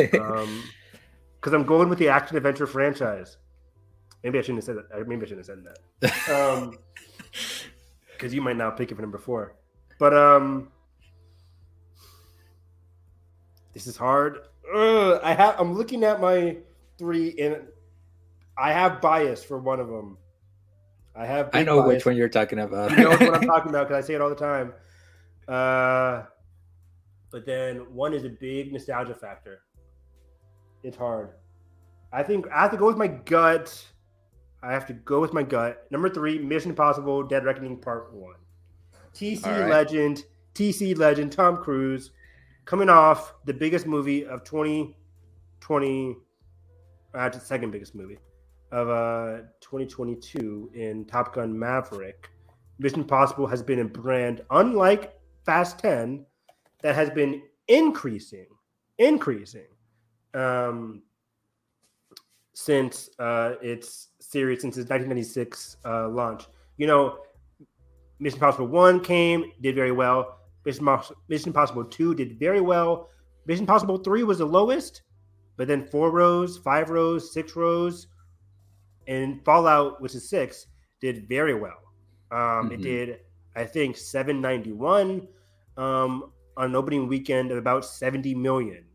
because 1.42 1.56
um, 1.56 1.62
I'm 1.62 1.68
going 1.68 1.90
with 1.90 1.98
the 1.98 2.08
action 2.08 2.38
adventure 2.38 2.68
franchise. 2.68 3.38
Maybe 4.24 4.38
I 4.38 4.42
shouldn't 4.42 4.60
have 4.60 4.66
said 4.66 4.76
that. 4.78 5.08
Maybe 5.08 5.26
I 5.26 5.28
shouldn't 5.28 5.48
have 5.48 5.58
said 5.58 5.66
that. 5.66 5.78
Um, 6.32 6.78
because 8.14 8.34
you 8.34 8.42
might 8.42 8.56
not 8.56 8.78
pick 8.78 8.92
it 8.92 8.96
for 8.96 9.02
number 9.02 9.18
four. 9.18 9.56
But 9.98 10.14
um, 10.14 10.72
this 13.74 13.88
is 13.88 13.98
hard. 13.98 14.40
Ugh, 14.74 15.20
I 15.24 15.34
have. 15.34 15.56
I'm 15.60 15.74
looking 15.74 16.04
at 16.04 16.22
my 16.22 16.58
three, 17.00 17.36
and 17.40 17.64
I 18.58 18.74
have 18.74 19.02
bias 19.02 19.44
for 19.44 19.58
one 19.58 19.80
of 19.80 19.88
them. 19.88 20.18
I 21.16 21.26
have. 21.26 21.50
I 21.54 21.64
know 21.64 21.82
bias. 21.82 21.88
which 21.88 22.06
one 22.06 22.16
you're 22.16 22.30
talking 22.30 22.60
about. 22.60 22.92
you 22.92 22.98
know 23.04 23.10
what 23.10 23.34
I'm 23.36 23.42
talking 23.48 23.70
about 23.70 23.88
because 23.88 24.04
I 24.04 24.08
say 24.08 24.14
it 24.14 24.22
all 24.22 24.30
the 24.30 24.36
time. 24.36 24.74
Uh, 25.48 26.24
but 27.32 27.46
then 27.46 27.94
one 27.94 28.14
is 28.14 28.24
a 28.24 28.30
big 28.30 28.72
nostalgia 28.72 29.16
factor. 29.16 29.62
It's 30.84 30.98
hard. 30.98 31.32
I 32.12 32.24
think 32.24 32.48
I 32.50 32.62
have 32.62 32.72
to 32.72 32.78
go 32.78 32.88
with 32.88 32.98
my 32.98 33.08
gut. 33.08 33.86
I 34.64 34.74
have 34.74 34.86
to 34.88 34.94
go 34.94 35.20
with 35.20 35.34
my 35.34 35.44
gut. 35.44 35.86
Number 35.92 36.10
three, 36.10 36.40
Mission 36.40 36.72
Impossible: 36.72 37.24
Dead 37.24 37.46
Reckoning 37.46 37.78
Part 37.78 38.14
One. 38.14 38.36
TC 39.14 39.46
right. 39.46 39.70
legend, 39.70 40.26
TC 40.56 40.98
legend, 40.98 41.32
Tom 41.32 41.58
Cruise, 41.58 42.12
coming 42.66 42.90
off 42.90 43.34
the 43.46 43.54
biggest 43.54 43.86
movie 43.86 44.26
of 44.26 44.44
2020. 44.44 46.16
Uh, 47.14 47.30
the 47.30 47.40
second 47.40 47.72
biggest 47.72 47.94
movie 47.94 48.18
of 48.72 48.90
uh 48.90 49.42
2022 49.60 50.72
in 50.74 51.06
Top 51.06 51.36
Gun 51.36 51.58
Maverick. 51.58 52.30
Mission 52.80 53.02
Impossible 53.02 53.46
has 53.46 53.62
been 53.62 53.80
a 53.80 53.86
brand 53.86 54.42
unlike 54.50 55.14
Fast 55.46 55.80
10 55.80 56.26
that 56.82 56.96
has 56.96 57.10
been 57.10 57.42
increasing, 57.68 58.48
increasing 58.98 59.68
um, 60.34 61.02
since 62.54 63.10
uh, 63.20 63.56
its 63.62 64.10
series 64.20 64.62
since 64.62 64.78
its 64.78 64.90
1996 64.90 65.78
uh, 65.86 66.08
launch. 66.08 66.46
You 66.78 66.88
know, 66.88 67.20
Mission 68.20 68.38
Impossible 68.38 68.68
1 68.68 69.02
came, 69.02 69.52
did 69.62 69.76
very 69.76 69.92
well. 69.92 70.38
Mission, 70.66 70.88
Mission 71.28 71.50
Impossible 71.50 71.84
2 71.84 72.16
did 72.16 72.40
very 72.40 72.62
well. 72.62 73.10
Mission 73.48 73.64
Impossible 73.64 73.98
3 73.98 74.24
was 74.24 74.38
the 74.38 74.46
lowest, 74.46 75.02
but 75.58 75.68
then 75.68 75.86
four 75.88 76.12
rows, 76.12 76.58
five 76.58 76.90
rows, 76.90 77.34
six 77.34 77.56
rows, 77.56 78.08
and 79.08 79.44
Fallout, 79.44 80.02
which 80.02 80.16
is 80.16 80.30
six, 80.30 80.68
did 81.02 81.28
very 81.28 81.56
well. 81.56 81.82
Um, 82.32 82.38
mm-hmm. 82.40 82.74
It 82.74 82.82
did, 82.82 83.20
I 83.56 83.66
think, 83.66 83.98
791 83.98 85.28
um, 85.78 86.32
on 86.58 86.66
an 86.66 86.76
opening 86.76 87.08
weekend 87.08 87.52
of 87.52 87.58
about 87.58 87.84
70 87.86 88.36
million. 88.36 88.86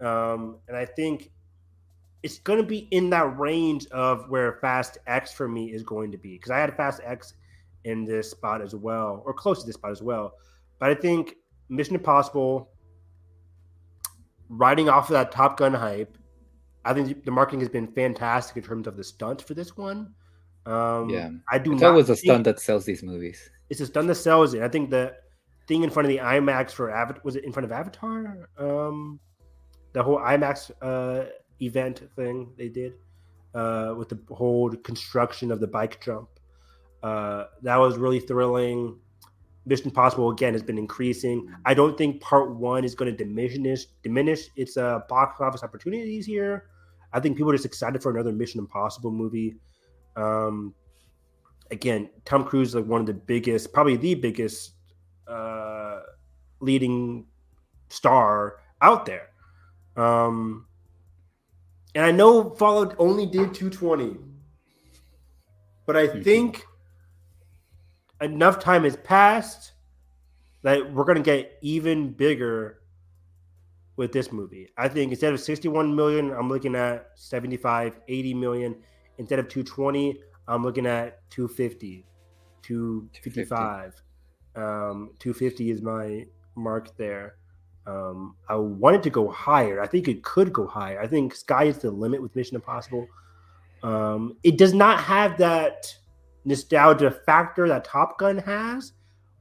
Um, 0.00 0.58
and 0.68 0.76
I 0.76 0.84
think 0.84 1.30
it's 2.22 2.38
going 2.38 2.58
to 2.58 2.66
be 2.66 2.88
in 2.90 3.10
that 3.10 3.38
range 3.38 3.86
of 3.88 4.28
where 4.28 4.54
Fast 4.60 4.98
X 5.06 5.32
for 5.32 5.48
me 5.48 5.72
is 5.72 5.82
going 5.82 6.10
to 6.12 6.18
be 6.18 6.32
because 6.32 6.50
I 6.50 6.58
had 6.58 6.76
Fast 6.76 7.00
X 7.04 7.34
in 7.84 8.04
this 8.04 8.30
spot 8.30 8.60
as 8.60 8.74
well, 8.74 9.22
or 9.24 9.32
close 9.32 9.60
to 9.60 9.66
this 9.66 9.74
spot 9.74 9.90
as 9.90 10.02
well. 10.02 10.34
But 10.78 10.90
I 10.90 10.94
think 10.94 11.36
Mission 11.68 11.94
Impossible, 11.94 12.70
riding 14.48 14.88
off 14.88 15.08
of 15.08 15.14
that 15.14 15.32
Top 15.32 15.56
Gun 15.56 15.72
hype, 15.72 16.16
I 16.84 16.94
think 16.94 17.24
the 17.24 17.30
marketing 17.30 17.60
has 17.60 17.68
been 17.68 17.86
fantastic 17.88 18.56
in 18.56 18.62
terms 18.62 18.86
of 18.86 18.96
the 18.96 19.04
stunt 19.04 19.42
for 19.42 19.54
this 19.54 19.76
one. 19.76 20.14
Um, 20.66 21.08
yeah, 21.08 21.30
I 21.50 21.58
do. 21.58 21.72
It's 21.72 21.82
always 21.82 22.10
a 22.10 22.16
stunt 22.16 22.44
that 22.44 22.60
sells 22.60 22.84
these 22.84 23.02
movies. 23.02 23.50
It's 23.70 23.80
a 23.80 23.86
stunt 23.86 24.08
that 24.08 24.16
sells 24.16 24.54
it. 24.54 24.62
I 24.62 24.68
think 24.68 24.90
the 24.90 25.14
thing 25.66 25.84
in 25.84 25.90
front 25.90 26.06
of 26.06 26.10
the 26.10 26.18
IMAX 26.18 26.72
for 26.72 26.90
Avatar 26.90 27.22
was 27.24 27.36
it 27.36 27.44
in 27.44 27.52
front 27.52 27.64
of 27.64 27.72
Avatar? 27.72 28.48
Um, 28.58 29.20
the 29.92 30.02
whole 30.02 30.18
IMAX 30.18 30.70
uh, 30.82 31.26
event 31.60 32.02
thing 32.16 32.52
they 32.56 32.68
did 32.68 32.94
uh, 33.54 33.94
with 33.96 34.08
the 34.08 34.18
whole 34.34 34.70
construction 34.70 35.50
of 35.50 35.60
the 35.60 35.66
bike 35.66 36.02
jump. 36.04 36.28
Uh, 37.02 37.44
that 37.62 37.76
was 37.76 37.96
really 37.96 38.20
thrilling. 38.20 38.96
Mission 39.66 39.86
Impossible 39.86 40.30
again 40.30 40.52
has 40.54 40.62
been 40.62 40.78
increasing. 40.78 41.52
I 41.64 41.74
don't 41.74 41.96
think 41.96 42.20
Part 42.20 42.54
One 42.54 42.84
is 42.84 42.94
going 42.94 43.14
to 43.14 43.24
diminish 43.24 43.86
diminish 44.02 44.48
its 44.56 44.76
uh, 44.76 45.00
box 45.08 45.40
office 45.40 45.62
opportunities 45.62 46.26
here. 46.26 46.66
I 47.12 47.20
think 47.20 47.36
people 47.36 47.50
are 47.50 47.54
just 47.54 47.66
excited 47.66 48.02
for 48.02 48.10
another 48.10 48.32
Mission 48.32 48.60
Impossible 48.60 49.10
movie. 49.10 49.56
Um, 50.16 50.74
again, 51.70 52.10
Tom 52.24 52.44
Cruise 52.44 52.68
is 52.68 52.74
like 52.74 52.86
one 52.86 53.00
of 53.00 53.06
the 53.06 53.14
biggest, 53.14 53.72
probably 53.72 53.96
the 53.96 54.14
biggest 54.14 54.72
uh, 55.28 56.00
leading 56.60 57.26
star 57.88 58.56
out 58.80 59.06
there. 59.06 59.29
Um, 60.00 60.66
and 61.94 62.06
I 62.06 62.10
know 62.10 62.54
Fallout 62.54 62.94
only 62.98 63.26
did 63.26 63.52
220, 63.52 64.16
but 65.86 65.96
I 65.96 66.06
mm-hmm. 66.06 66.22
think 66.22 66.64
enough 68.22 68.60
time 68.60 68.84
has 68.84 68.96
passed 68.96 69.72
that 70.62 70.92
we're 70.92 71.04
going 71.04 71.18
to 71.18 71.22
get 71.22 71.58
even 71.60 72.12
bigger 72.12 72.80
with 73.96 74.12
this 74.12 74.32
movie. 74.32 74.68
I 74.78 74.88
think 74.88 75.10
instead 75.12 75.34
of 75.34 75.40
61 75.40 75.94
million, 75.94 76.30
I'm 76.32 76.48
looking 76.48 76.74
at 76.74 77.10
75, 77.16 78.00
80 78.08 78.34
million. 78.34 78.76
Instead 79.18 79.38
of 79.38 79.48
220, 79.48 80.18
I'm 80.48 80.62
looking 80.62 80.86
at 80.86 81.28
250, 81.30 82.06
255. 82.62 84.02
Um, 84.56 85.10
250 85.18 85.70
is 85.70 85.82
my 85.82 86.24
mark 86.56 86.96
there. 86.96 87.36
Um, 87.90 88.36
I 88.48 88.54
wanted 88.54 89.02
to 89.04 89.10
go 89.10 89.28
higher. 89.28 89.80
I 89.80 89.86
think 89.86 90.06
it 90.06 90.22
could 90.22 90.52
go 90.52 90.66
higher. 90.66 91.00
I 91.00 91.08
think 91.08 91.34
sky 91.34 91.64
is 91.64 91.78
the 91.78 91.90
limit 91.90 92.22
with 92.22 92.36
Mission 92.36 92.54
Impossible. 92.54 93.06
Um, 93.82 94.36
it 94.44 94.58
does 94.58 94.74
not 94.74 95.00
have 95.00 95.36
that 95.38 95.92
nostalgia 96.44 97.10
factor 97.10 97.66
that 97.66 97.84
Top 97.84 98.18
Gun 98.18 98.38
has, 98.38 98.92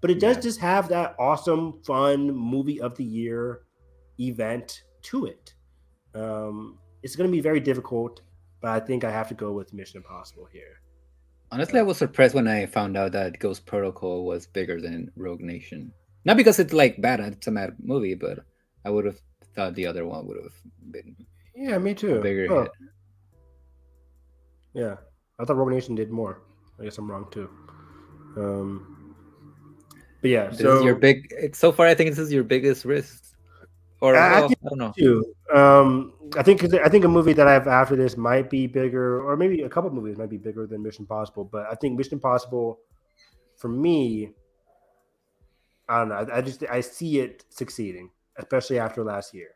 but 0.01 0.09
it 0.09 0.19
does 0.19 0.37
yeah. 0.37 0.41
just 0.41 0.59
have 0.61 0.87
that 0.89 1.15
awesome, 1.19 1.81
fun 1.83 2.31
movie 2.33 2.81
of 2.81 2.95
the 2.95 3.03
year 3.03 3.61
event 4.19 4.83
to 5.03 5.25
it. 5.25 5.53
Um, 6.15 6.79
it's 7.03 7.15
going 7.15 7.29
to 7.29 7.35
be 7.35 7.41
very 7.41 7.59
difficult, 7.59 8.21
but 8.61 8.71
I 8.71 8.79
think 8.79 9.03
I 9.03 9.11
have 9.11 9.27
to 9.29 9.35
go 9.35 9.51
with 9.51 9.73
Mission 9.73 9.97
Impossible 9.97 10.47
here. 10.51 10.81
Honestly, 11.51 11.79
I 11.79 11.83
was 11.83 11.97
surprised 11.97 12.33
when 12.33 12.47
I 12.47 12.65
found 12.65 12.97
out 12.97 13.11
that 13.11 13.37
Ghost 13.39 13.65
Protocol 13.65 14.25
was 14.25 14.47
bigger 14.47 14.81
than 14.81 15.11
Rogue 15.15 15.41
Nation. 15.41 15.91
Not 16.25 16.37
because 16.37 16.59
it's 16.59 16.73
like 16.73 17.01
bad, 17.01 17.19
it's 17.19 17.47
a 17.47 17.51
bad 17.51 17.75
movie, 17.81 18.15
but 18.15 18.39
I 18.85 18.89
would 18.89 19.05
have 19.05 19.19
thought 19.55 19.75
the 19.75 19.87
other 19.87 20.05
one 20.05 20.27
would 20.27 20.37
have 20.41 20.53
been. 20.91 21.15
Yeah, 21.55 21.77
me 21.77 21.93
too. 21.93 22.21
bigger 22.21 22.51
oh. 22.51 22.61
hit. 22.63 22.71
Yeah, 24.73 24.95
I 25.39 25.45
thought 25.45 25.57
Rogue 25.57 25.71
Nation 25.71 25.95
did 25.95 26.11
more. 26.11 26.41
I 26.79 26.83
guess 26.83 26.97
I'm 26.97 27.09
wrong 27.09 27.27
too. 27.31 27.49
Um, 28.37 29.15
but 30.21 30.29
yeah, 30.29 30.47
this 30.47 30.59
so 30.59 30.83
your 30.83 30.95
big. 30.95 31.55
So 31.55 31.71
far, 31.71 31.87
I 31.87 31.95
think 31.95 32.09
this 32.09 32.19
is 32.19 32.31
your 32.31 32.43
biggest 32.43 32.85
risk. 32.85 33.23
Or 34.01 34.15
I, 34.15 34.41
well, 34.41 34.49
I 34.49 34.69
don't 34.69 34.77
know. 34.77 34.93
Too. 34.97 35.25
Um, 35.53 36.13
I 36.37 36.43
think 36.43 36.63
I 36.73 36.87
think 36.87 37.03
a 37.03 37.07
movie 37.09 37.33
that 37.33 37.47
I 37.47 37.53
have 37.53 37.67
after 37.67 37.95
this 37.95 38.15
might 38.15 38.49
be 38.49 38.67
bigger, 38.67 39.21
or 39.21 39.35
maybe 39.35 39.63
a 39.63 39.69
couple 39.69 39.89
movies 39.89 40.17
might 40.17 40.29
be 40.29 40.37
bigger 40.37 40.67
than 40.67 40.81
Mission 40.83 41.03
Impossible. 41.03 41.43
But 41.43 41.65
I 41.69 41.75
think 41.75 41.97
Mission 41.97 42.13
Impossible, 42.13 42.79
for 43.57 43.67
me, 43.67 44.31
I 45.89 45.99
don't 45.99 46.09
know. 46.09 46.15
I, 46.15 46.37
I 46.37 46.41
just 46.41 46.63
I 46.69 46.81
see 46.81 47.19
it 47.19 47.43
succeeding, 47.49 48.11
especially 48.37 48.79
after 48.79 49.03
last 49.03 49.33
year. 49.33 49.49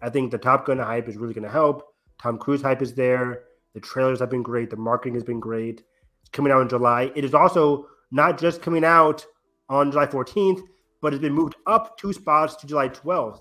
I 0.00 0.10
think 0.10 0.30
the 0.30 0.38
Top 0.38 0.66
Gun 0.66 0.78
hype 0.78 1.08
is 1.08 1.16
really 1.16 1.34
going 1.34 1.44
to 1.44 1.50
help. 1.50 1.94
Tom 2.20 2.38
Cruise 2.38 2.62
hype 2.62 2.82
is 2.82 2.94
there. 2.94 3.44
The 3.74 3.80
trailers 3.80 4.20
have 4.20 4.30
been 4.30 4.42
great. 4.42 4.70
The 4.70 4.76
marketing 4.76 5.14
has 5.14 5.24
been 5.24 5.40
great 5.40 5.82
It's 6.20 6.30
coming 6.30 6.52
out 6.52 6.62
in 6.62 6.68
July. 6.68 7.12
It 7.14 7.24
is 7.24 7.34
also 7.34 7.86
not 8.10 8.38
just 8.38 8.62
coming 8.62 8.84
out 8.84 9.26
on 9.68 9.90
July 9.90 10.06
14th, 10.06 10.62
but 11.00 11.12
it's 11.12 11.20
been 11.22 11.32
moved 11.32 11.56
up 11.66 11.98
two 11.98 12.12
spots 12.12 12.56
to 12.56 12.66
July 12.66 12.88
12th. 12.88 13.40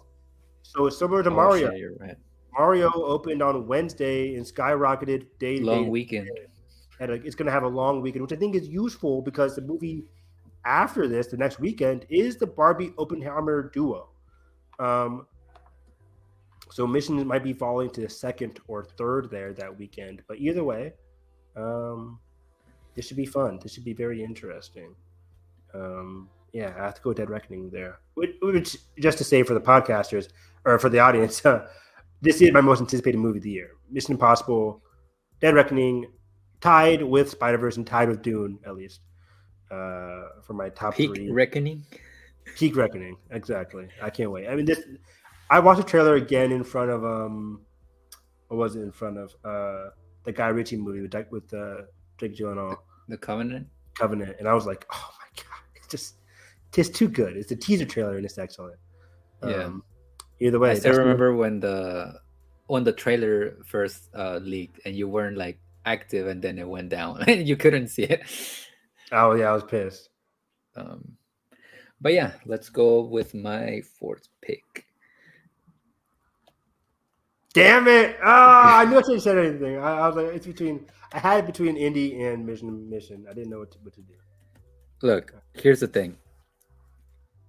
So 0.64 0.88
it's 0.88 0.98
similar 0.98 1.24
to 1.24 1.30
oh, 1.30 1.34
Mario. 1.34 1.72
Shit, 1.72 2.00
right. 2.00 2.16
Mario 2.58 2.92
opened 2.94 3.42
on 3.42 3.68
Wednesday 3.68 4.36
and 4.36 4.46
skyrocketed 4.46 5.28
day 5.40 5.60
long 5.60 5.84
day 5.84 5.90
weekend. 5.90 6.30
And 7.00 7.12
it's 7.12 7.36
going 7.36 7.46
to 7.46 7.52
have 7.52 7.64
a 7.64 7.68
long 7.68 8.02
weekend, 8.02 8.24
which 8.24 8.34
I 8.34 8.36
think 8.36 8.56
is 8.56 8.68
useful 8.68 9.22
because 9.22 9.56
the 9.56 9.62
movie 9.62 10.06
after 10.68 11.08
this, 11.08 11.28
the 11.28 11.38
next 11.38 11.60
weekend, 11.60 12.06
is 12.10 12.36
the 12.36 12.46
Barbie 12.46 12.94
Oppenheimer 12.98 13.72
duo. 13.74 14.10
Um, 14.80 15.26
so 16.70 16.86
missions 16.86 17.24
might 17.24 17.44
be 17.44 17.54
falling 17.54 17.90
to 17.92 18.02
the 18.02 18.10
second 18.10 18.60
or 18.68 18.84
third 18.84 19.32
there 19.32 19.54
that 19.54 19.80
weekend, 19.80 20.22
but 20.28 20.38
either 20.38 20.64
way, 20.64 20.94
um, 21.56 22.20
this 22.94 23.08
should 23.08 23.18
be 23.18 23.26
fun. 23.26 23.60
This 23.64 23.74
should 23.74 23.86
be 23.86 23.94
very 23.94 24.22
interesting. 24.24 24.94
Um, 25.74 26.30
yeah, 26.52 26.74
I 26.78 26.84
have 26.84 26.96
to 26.96 27.02
go 27.02 27.14
Dead 27.14 27.30
Reckoning 27.30 27.70
there. 27.70 28.00
Which, 28.16 28.36
which 28.42 28.78
just 29.00 29.18
to 29.20 29.24
say 29.24 29.44
for 29.44 29.54
the 29.54 29.62
podcasters 29.62 30.28
or 30.66 30.78
for 30.80 30.90
the 30.90 31.00
audience, 31.00 31.46
uh, 31.46 31.68
this 32.22 32.42
is 32.42 32.52
my 32.52 32.62
most 32.62 32.82
anticipated 32.82 33.20
movie 33.20 33.40
of 33.40 33.44
the 33.44 33.52
year. 33.52 33.72
Mission 33.90 34.12
Impossible, 34.12 34.82
Dead 35.40 35.56
Reckoning, 35.56 36.12
tied 36.60 37.02
with 37.02 37.30
Spider 37.30 37.58
Verse 37.58 37.78
and 37.78 37.88
tied 37.88 38.10
with 38.10 38.22
Dune 38.22 38.60
at 38.66 38.76
least 38.76 39.00
uh, 39.72 40.42
for 40.44 40.54
my 40.54 40.70
top 40.70 40.96
Peak 40.96 41.16
three. 41.16 41.32
Reckoning. 41.32 41.84
Peak 42.56 42.76
Reckoning, 42.76 43.18
exactly. 43.32 43.88
I 44.02 44.10
can't 44.10 44.32
wait. 44.32 44.48
I 44.48 44.56
mean, 44.56 44.66
this. 44.66 44.82
I 45.50 45.60
watched 45.60 45.82
the 45.82 45.88
trailer 45.88 46.16
again 46.16 46.52
in 46.52 46.64
front 46.64 46.92
of 46.92 47.04
um, 47.06 47.62
what 48.48 48.58
was 48.58 48.76
it 48.76 48.82
in 48.82 48.92
front 48.92 49.18
of 49.18 49.34
uh 49.46 49.92
the 50.28 50.34
Guy 50.34 50.48
Ritchie 50.50 50.78
movie 50.78 51.02
with 51.02 51.32
with 51.32 51.54
uh, 51.54 51.84
Jake 52.18 52.36
Gyllenhaal. 52.36 52.78
The 53.08 53.18
Covenant. 53.18 53.68
Covenant, 53.96 54.36
and 54.38 54.48
I 54.48 54.54
was 54.54 54.66
like, 54.66 54.86
oh 54.92 55.10
my 55.20 55.42
god, 55.42 55.62
it's 55.76 55.88
just 55.88 56.16
it's 56.76 56.90
too 56.90 57.08
good. 57.08 57.38
It's 57.38 57.52
a 57.52 57.56
teaser 57.56 57.86
trailer 57.86 58.18
and 58.18 58.26
it's 58.26 58.38
excellent. 58.38 58.78
Yeah. 59.42 59.64
Um, 59.64 59.84
either 60.40 60.60
way, 60.60 60.72
I 60.72 60.76
still 60.76 60.98
remember 60.98 61.32
the... 61.32 61.38
when 61.38 61.60
the 61.62 62.20
when 62.68 62.84
the 62.84 62.92
trailer 62.92 63.58
first 63.66 64.10
uh, 64.14 64.40
leaked 64.44 64.82
and 64.86 64.96
you 64.96 65.08
weren't 65.08 65.38
like 65.38 65.60
active, 65.86 66.28
and 66.28 66.42
then 66.42 66.60
it 66.60 66.68
went 66.68 66.90
down 66.90 67.24
and 67.28 67.48
you 67.50 67.56
couldn't 67.56 67.88
see 67.88 68.04
it. 68.04 68.22
Oh 69.12 69.34
yeah, 69.34 69.50
I 69.50 69.54
was 69.54 69.64
pissed. 69.64 70.10
Um, 70.76 71.18
but 72.00 72.14
yeah, 72.14 72.34
let's 72.46 72.70
go 72.70 73.02
with 73.02 73.34
my 73.34 73.82
fourth 74.00 74.28
pick. 74.42 74.86
Damn 77.54 77.88
it! 77.88 78.18
Oh, 78.22 78.26
I 78.26 78.86
knew 78.86 78.98
I 78.98 79.02
shouldn't 79.02 79.24
said 79.24 79.38
anything. 79.38 79.78
I, 79.78 80.00
I, 80.00 80.08
was 80.08 80.16
like, 80.16 80.36
it's 80.36 80.46
between. 80.46 80.86
I 81.14 81.20
had 81.20 81.40
it 81.40 81.48
between 81.48 81.76
Indy 81.76 82.22
and 82.24 82.46
Mission. 82.46 82.90
Mission. 82.90 83.26
I 83.30 83.34
didn't 83.34 83.50
know 83.50 83.60
what 83.60 83.72
to, 83.72 83.78
what 83.82 83.94
to 83.96 84.02
do. 84.02 84.14
Look, 85.02 85.34
here's 85.54 85.80
the 85.80 85.88
thing. 85.88 86.18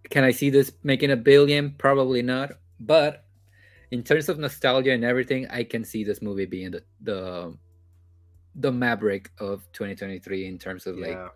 Can 0.09 0.25
I 0.25 0.31
see 0.31 0.49
this 0.49 0.73
making 0.83 1.11
a 1.11 1.17
billion? 1.17 1.73
Probably 1.73 2.23
not. 2.23 2.53
But 2.81 3.25
in 3.91 4.03
terms 4.03 4.29
of 4.29 4.39
nostalgia 4.39 4.93
and 4.93 5.05
everything, 5.05 5.47
I 5.51 5.65
can 5.65 5.85
see 5.85 6.05
this 6.05 6.23
movie 6.23 6.47
being 6.47 6.71
the 6.71 6.83
the, 7.03 7.55
the 8.55 8.73
Maverick 8.73 9.31
of 9.39 9.67
2023 9.73 10.47
in 10.47 10.59
terms 10.59 10.87
of 10.87 10.97
like 10.97 11.11
yeah. 11.11 11.29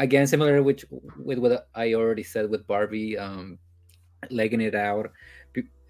Again 0.00 0.26
similar 0.26 0.62
with 0.62 0.84
with 1.16 1.38
what 1.38 1.68
I 1.74 1.94
already 1.94 2.24
said 2.24 2.50
with 2.50 2.66
Barbie, 2.66 3.16
um, 3.16 3.58
legging 4.30 4.60
it 4.60 4.74
out. 4.74 5.12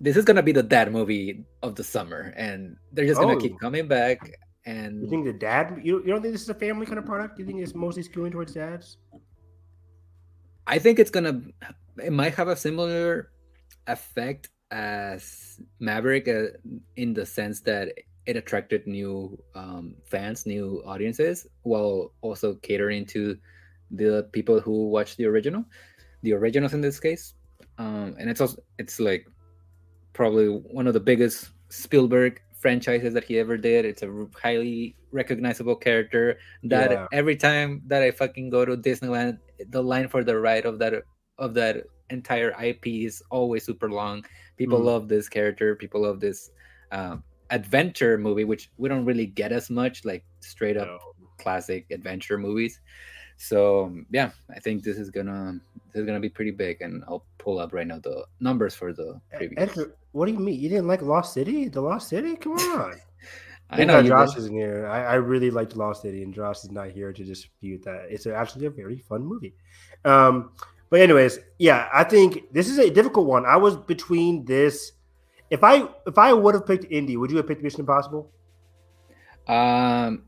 This 0.00 0.16
is 0.16 0.24
gonna 0.24 0.42
be 0.42 0.52
the 0.52 0.62
dad 0.62 0.92
movie 0.92 1.44
of 1.62 1.76
the 1.76 1.84
summer, 1.84 2.34
and 2.36 2.76
they're 2.92 3.06
just 3.06 3.20
gonna 3.20 3.34
oh. 3.34 3.40
keep 3.40 3.58
coming 3.58 3.86
back. 3.86 4.18
And 4.66 5.02
you 5.02 5.08
think 5.08 5.24
the 5.24 5.32
dad? 5.32 5.80
You, 5.82 6.00
you 6.00 6.08
don't 6.08 6.20
think 6.20 6.32
this 6.32 6.42
is 6.42 6.48
a 6.48 6.54
family 6.54 6.84
kind 6.84 6.98
of 6.98 7.06
product? 7.06 7.38
You 7.38 7.46
think 7.46 7.60
it's 7.60 7.74
mostly 7.74 8.02
skewing 8.02 8.32
towards 8.32 8.52
dads? 8.52 8.98
I 10.66 10.78
think 10.78 10.98
it's 10.98 11.10
gonna 11.10 11.40
it 12.02 12.12
might 12.12 12.34
have 12.34 12.48
a 12.48 12.56
similar 12.56 13.30
effect 13.86 14.50
as 14.70 15.60
Maverick 15.78 16.28
uh, 16.28 16.56
in 16.96 17.14
the 17.14 17.26
sense 17.26 17.60
that 17.62 17.92
it 18.26 18.36
attracted 18.36 18.86
new 18.86 19.42
um, 19.54 19.96
fans, 20.04 20.46
new 20.46 20.82
audiences, 20.86 21.46
while 21.62 22.12
also 22.20 22.54
catering 22.56 23.04
to 23.06 23.36
the 23.90 24.28
people 24.32 24.60
who 24.60 24.88
watch 24.88 25.16
the 25.16 25.26
original, 25.26 25.64
the 26.22 26.32
originals 26.32 26.74
in 26.74 26.80
this 26.80 27.00
case. 27.00 27.34
Um, 27.78 28.16
and 28.18 28.28
it's 28.28 28.40
also 28.40 28.62
it's 28.78 29.00
like 29.00 29.26
probably 30.12 30.48
one 30.48 30.86
of 30.86 30.94
the 30.94 31.00
biggest 31.00 31.50
Spielberg 31.68 32.40
franchises 32.58 33.14
that 33.14 33.24
he 33.24 33.38
ever 33.38 33.56
did. 33.56 33.84
It's 33.84 34.02
a 34.02 34.26
highly 34.40 34.96
recognizable 35.12 35.76
character 35.76 36.38
that 36.64 36.90
yeah. 36.90 37.06
every 37.12 37.36
time 37.36 37.82
that 37.86 38.02
I 38.02 38.10
fucking 38.10 38.50
go 38.50 38.64
to 38.64 38.76
Disneyland, 38.76 39.38
the 39.70 39.82
line 39.82 40.08
for 40.08 40.22
the 40.22 40.38
ride 40.38 40.66
of 40.66 40.78
that 40.78 40.94
of 41.38 41.54
that 41.54 41.84
entire 42.10 42.54
IP 42.62 42.86
is 42.86 43.22
always 43.30 43.64
super 43.64 43.90
long. 43.90 44.24
People 44.56 44.80
mm. 44.80 44.84
love 44.84 45.08
this 45.08 45.28
character. 45.28 45.74
People 45.74 46.02
love 46.02 46.20
this 46.20 46.50
um, 46.92 47.24
adventure 47.50 48.18
movie, 48.18 48.44
which 48.44 48.70
we 48.76 48.88
don't 48.88 49.04
really 49.04 49.26
get 49.26 49.52
as 49.52 49.70
much 49.70 50.04
like 50.04 50.24
straight 50.40 50.76
up 50.76 50.86
no. 50.86 50.98
classic 51.38 51.86
adventure 51.90 52.38
movies. 52.38 52.80
So 53.40 53.90
yeah, 54.10 54.32
I 54.54 54.60
think 54.60 54.84
this 54.84 54.98
is 54.98 55.08
gonna 55.08 55.58
this 55.92 56.00
is 56.00 56.06
gonna 56.06 56.20
be 56.20 56.28
pretty 56.28 56.50
big, 56.50 56.82
and 56.82 57.02
I'll 57.08 57.24
pull 57.38 57.58
up 57.58 57.72
right 57.72 57.86
now 57.86 57.98
the 57.98 58.26
numbers 58.38 58.74
for 58.74 58.92
the 58.92 59.18
previous. 59.34 59.58
Edgar, 59.58 59.96
what 60.12 60.26
do 60.26 60.32
you 60.32 60.38
mean? 60.38 60.60
You 60.60 60.68
didn't 60.68 60.88
like 60.88 61.00
Lost 61.00 61.32
City? 61.32 61.68
The 61.68 61.80
Lost 61.80 62.10
City? 62.10 62.36
Come 62.36 62.52
on. 62.58 63.00
I 63.70 63.84
know 63.84 64.02
Josh 64.02 64.36
isn't 64.36 64.52
here. 64.52 64.86
I, 64.88 65.04
I, 65.04 65.14
really 65.14 65.50
liked 65.50 65.74
Lost 65.74 66.02
City, 66.02 66.22
and 66.22 66.34
Josh 66.34 66.64
is 66.64 66.70
not 66.70 66.90
here 66.90 67.14
to 67.14 67.24
dispute 67.24 67.82
that. 67.84 68.08
It's 68.10 68.26
actually 68.26 68.66
a 68.66 68.70
very 68.70 68.98
fun 68.98 69.24
movie. 69.24 69.54
Um, 70.04 70.50
but 70.90 71.00
anyways, 71.00 71.38
yeah, 71.58 71.88
I 71.94 72.04
think 72.04 72.52
this 72.52 72.68
is 72.68 72.78
a 72.78 72.90
difficult 72.90 73.26
one. 73.26 73.46
I 73.46 73.56
was 73.56 73.74
between 73.74 74.44
this. 74.44 74.92
If 75.48 75.64
I 75.64 75.88
if 76.06 76.18
I 76.18 76.34
would 76.34 76.54
have 76.54 76.66
picked 76.66 76.92
Indy, 76.92 77.16
would 77.16 77.30
you 77.30 77.38
have 77.38 77.46
picked 77.46 77.62
Mission 77.62 77.80
Impossible? 77.80 78.30
Um, 79.48 80.24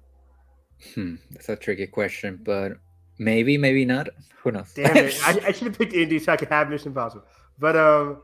hmm, 0.95 1.17
that's 1.33 1.51
a 1.51 1.57
tricky 1.57 1.89
question, 1.89 2.41
but 2.43 2.73
maybe, 3.19 3.57
maybe 3.59 3.85
not. 3.85 4.09
Who 4.43 4.53
knows? 4.53 4.73
Damn 4.75 4.97
it! 4.97 5.21
I, 5.25 5.49
I 5.49 5.53
should 5.53 5.69
have 5.69 5.79
picked 5.79 5.93
Indy 5.93 6.19
so 6.19 6.33
I 6.33 6.37
could 6.37 6.49
have 6.49 6.69
Mission 6.69 6.89
Impossible. 6.89 7.25
But 7.59 7.77
um, 7.77 8.23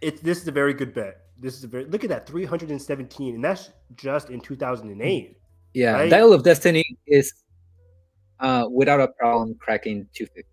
it's 0.00 0.20
this 0.20 0.40
is 0.40 0.48
a 0.48 0.52
very 0.52 0.74
good 0.74 0.94
bet. 0.94 1.22
This 1.38 1.56
is 1.56 1.64
a 1.64 1.68
very 1.68 1.84
look 1.86 2.04
at 2.04 2.10
that 2.10 2.26
317, 2.26 3.34
and 3.34 3.44
that's 3.44 3.70
just 3.96 4.30
in 4.30 4.40
2008. 4.40 5.36
Yeah, 5.72 5.92
right? 5.92 6.10
Dial 6.10 6.32
of 6.32 6.44
Destiny 6.44 6.84
is 7.06 7.32
uh, 8.40 8.66
without 8.70 9.00
a 9.00 9.08
problem 9.08 9.56
cracking 9.58 10.06
250. 10.14 10.48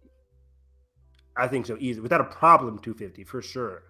I 1.38 1.48
think 1.48 1.66
so, 1.66 1.78
easy 1.80 2.00
without 2.00 2.22
a 2.22 2.26
problem, 2.26 2.80
250 2.80 3.24
for 3.24 3.42
sure. 3.42 3.84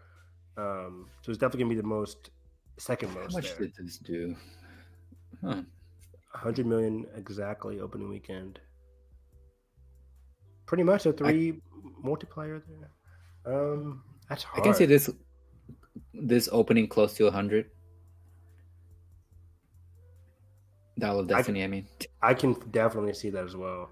Um, 0.58 1.08
so 1.22 1.32
it's 1.32 1.40
definitely 1.40 1.64
gonna 1.64 1.76
be 1.76 1.82
the 1.82 1.88
most 1.88 2.32
second 2.78 3.14
most. 3.14 3.32
How 3.32 3.38
much 3.38 3.58
there. 3.58 3.68
did 3.68 3.74
this 3.80 3.98
do? 3.98 4.36
Huh. 5.44 5.62
100 6.34 6.66
million 6.66 7.06
exactly 7.16 7.80
opening 7.80 8.10
weekend. 8.10 8.60
Pretty 10.66 10.84
much 10.84 11.06
a 11.06 11.14
three 11.14 11.52
I, 11.52 11.90
multiplier 12.02 12.64
there. 12.68 13.54
Um, 13.54 14.04
that's 14.30 14.44
hard. 14.44 14.62
I 14.62 14.64
can 14.64 14.74
see 14.74 14.86
this 14.86 15.10
this 16.14 16.50
opening 16.52 16.88
close 16.88 17.14
to 17.16 17.26
100. 17.26 17.70
Dial 21.00 21.20
of 21.20 21.28
Destiny, 21.28 21.62
I, 21.62 21.66
I, 21.66 21.68
mean. 21.68 21.88
I 22.22 22.34
can 22.34 22.54
definitely 22.72 23.14
see 23.14 23.30
that 23.32 23.44
as 23.44 23.56
well. 23.56 23.90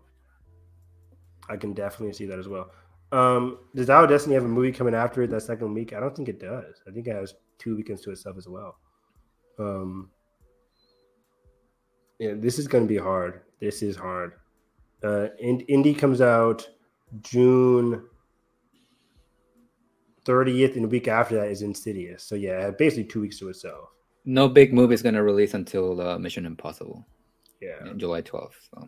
I 1.50 1.58
can 1.58 1.74
definitely 1.74 2.14
see 2.14 2.26
that 2.28 2.38
as 2.38 2.48
well. 2.48 2.72
Um, 3.12 3.60
does 3.76 3.88
Dial 3.88 4.04
of 4.04 4.10
Destiny 4.10 4.36
have 4.36 4.46
a 4.46 4.48
movie 4.48 4.72
coming 4.72 4.94
after 4.94 5.24
it 5.24 5.32
that 5.32 5.42
second 5.42 5.74
week? 5.74 5.94
I 5.94 6.00
don't 6.00 6.16
think 6.16 6.30
it 6.30 6.40
does. 6.40 6.82
I 6.88 6.92
think 6.92 7.08
it 7.08 7.16
has 7.16 7.34
two 7.58 7.76
weekends 7.76 8.02
to 8.04 8.12
itself 8.12 8.38
as 8.38 8.48
well. 8.48 8.78
Um, 9.58 10.12
yeah, 12.20 12.34
this 12.36 12.60
is 12.60 12.68
going 12.68 12.84
to 12.84 12.88
be 12.88 12.98
hard. 12.98 13.42
This 13.60 13.82
is 13.82 13.96
hard. 13.96 14.34
Uh, 15.04 15.28
Indy 15.40 15.94
comes 15.94 16.22
out 16.22 16.68
June 17.22 18.04
30th, 20.26 20.76
and 20.76 20.84
the 20.84 20.90
week 20.90 21.08
after 21.08 21.36
that 21.36 21.48
is 21.48 21.62
Insidious. 21.62 22.24
So 22.24 22.36
yeah, 22.36 22.70
basically 22.72 23.06
two 23.06 23.22
weeks 23.22 23.40
to 23.40 23.50
itself 23.50 23.90
no 24.26 24.48
big 24.48 24.74
movie 24.74 24.94
is 24.94 25.02
gonna 25.02 25.24
release 25.24 25.54
until 25.54 26.00
uh, 26.00 26.18
Mission 26.18 26.46
Impossible. 26.46 27.06
Yeah, 27.62 27.94
July 27.98 28.22
twelfth. 28.22 28.70
So. 28.74 28.88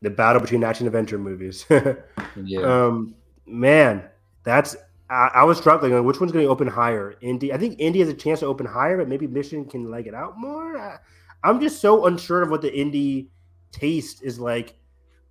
The 0.00 0.10
battle 0.10 0.40
between 0.40 0.62
action 0.62 0.86
adventure 0.86 1.18
movies. 1.18 1.66
yeah. 2.44 2.60
Um, 2.60 3.14
man, 3.46 4.04
that's 4.44 4.76
I, 5.10 5.30
I 5.34 5.44
was 5.44 5.58
struggling 5.58 5.92
on 5.92 6.04
which 6.04 6.20
one's 6.20 6.32
going 6.32 6.44
to 6.44 6.50
open 6.50 6.68
higher. 6.68 7.16
Indy, 7.20 7.52
I 7.52 7.58
think 7.58 7.80
Indy 7.80 7.98
has 7.98 8.08
a 8.08 8.14
chance 8.14 8.40
to 8.40 8.46
open 8.46 8.64
higher, 8.64 8.96
but 8.96 9.08
maybe 9.08 9.26
Mission 9.26 9.64
can 9.64 9.90
leg 9.90 10.06
it 10.06 10.14
out 10.14 10.38
more. 10.38 10.78
I, 10.78 10.98
I'm 11.44 11.60
just 11.60 11.80
so 11.80 12.06
unsure 12.06 12.42
of 12.42 12.50
what 12.50 12.62
the 12.62 12.70
indie 12.70 13.28
taste 13.72 14.22
is 14.22 14.38
like. 14.38 14.76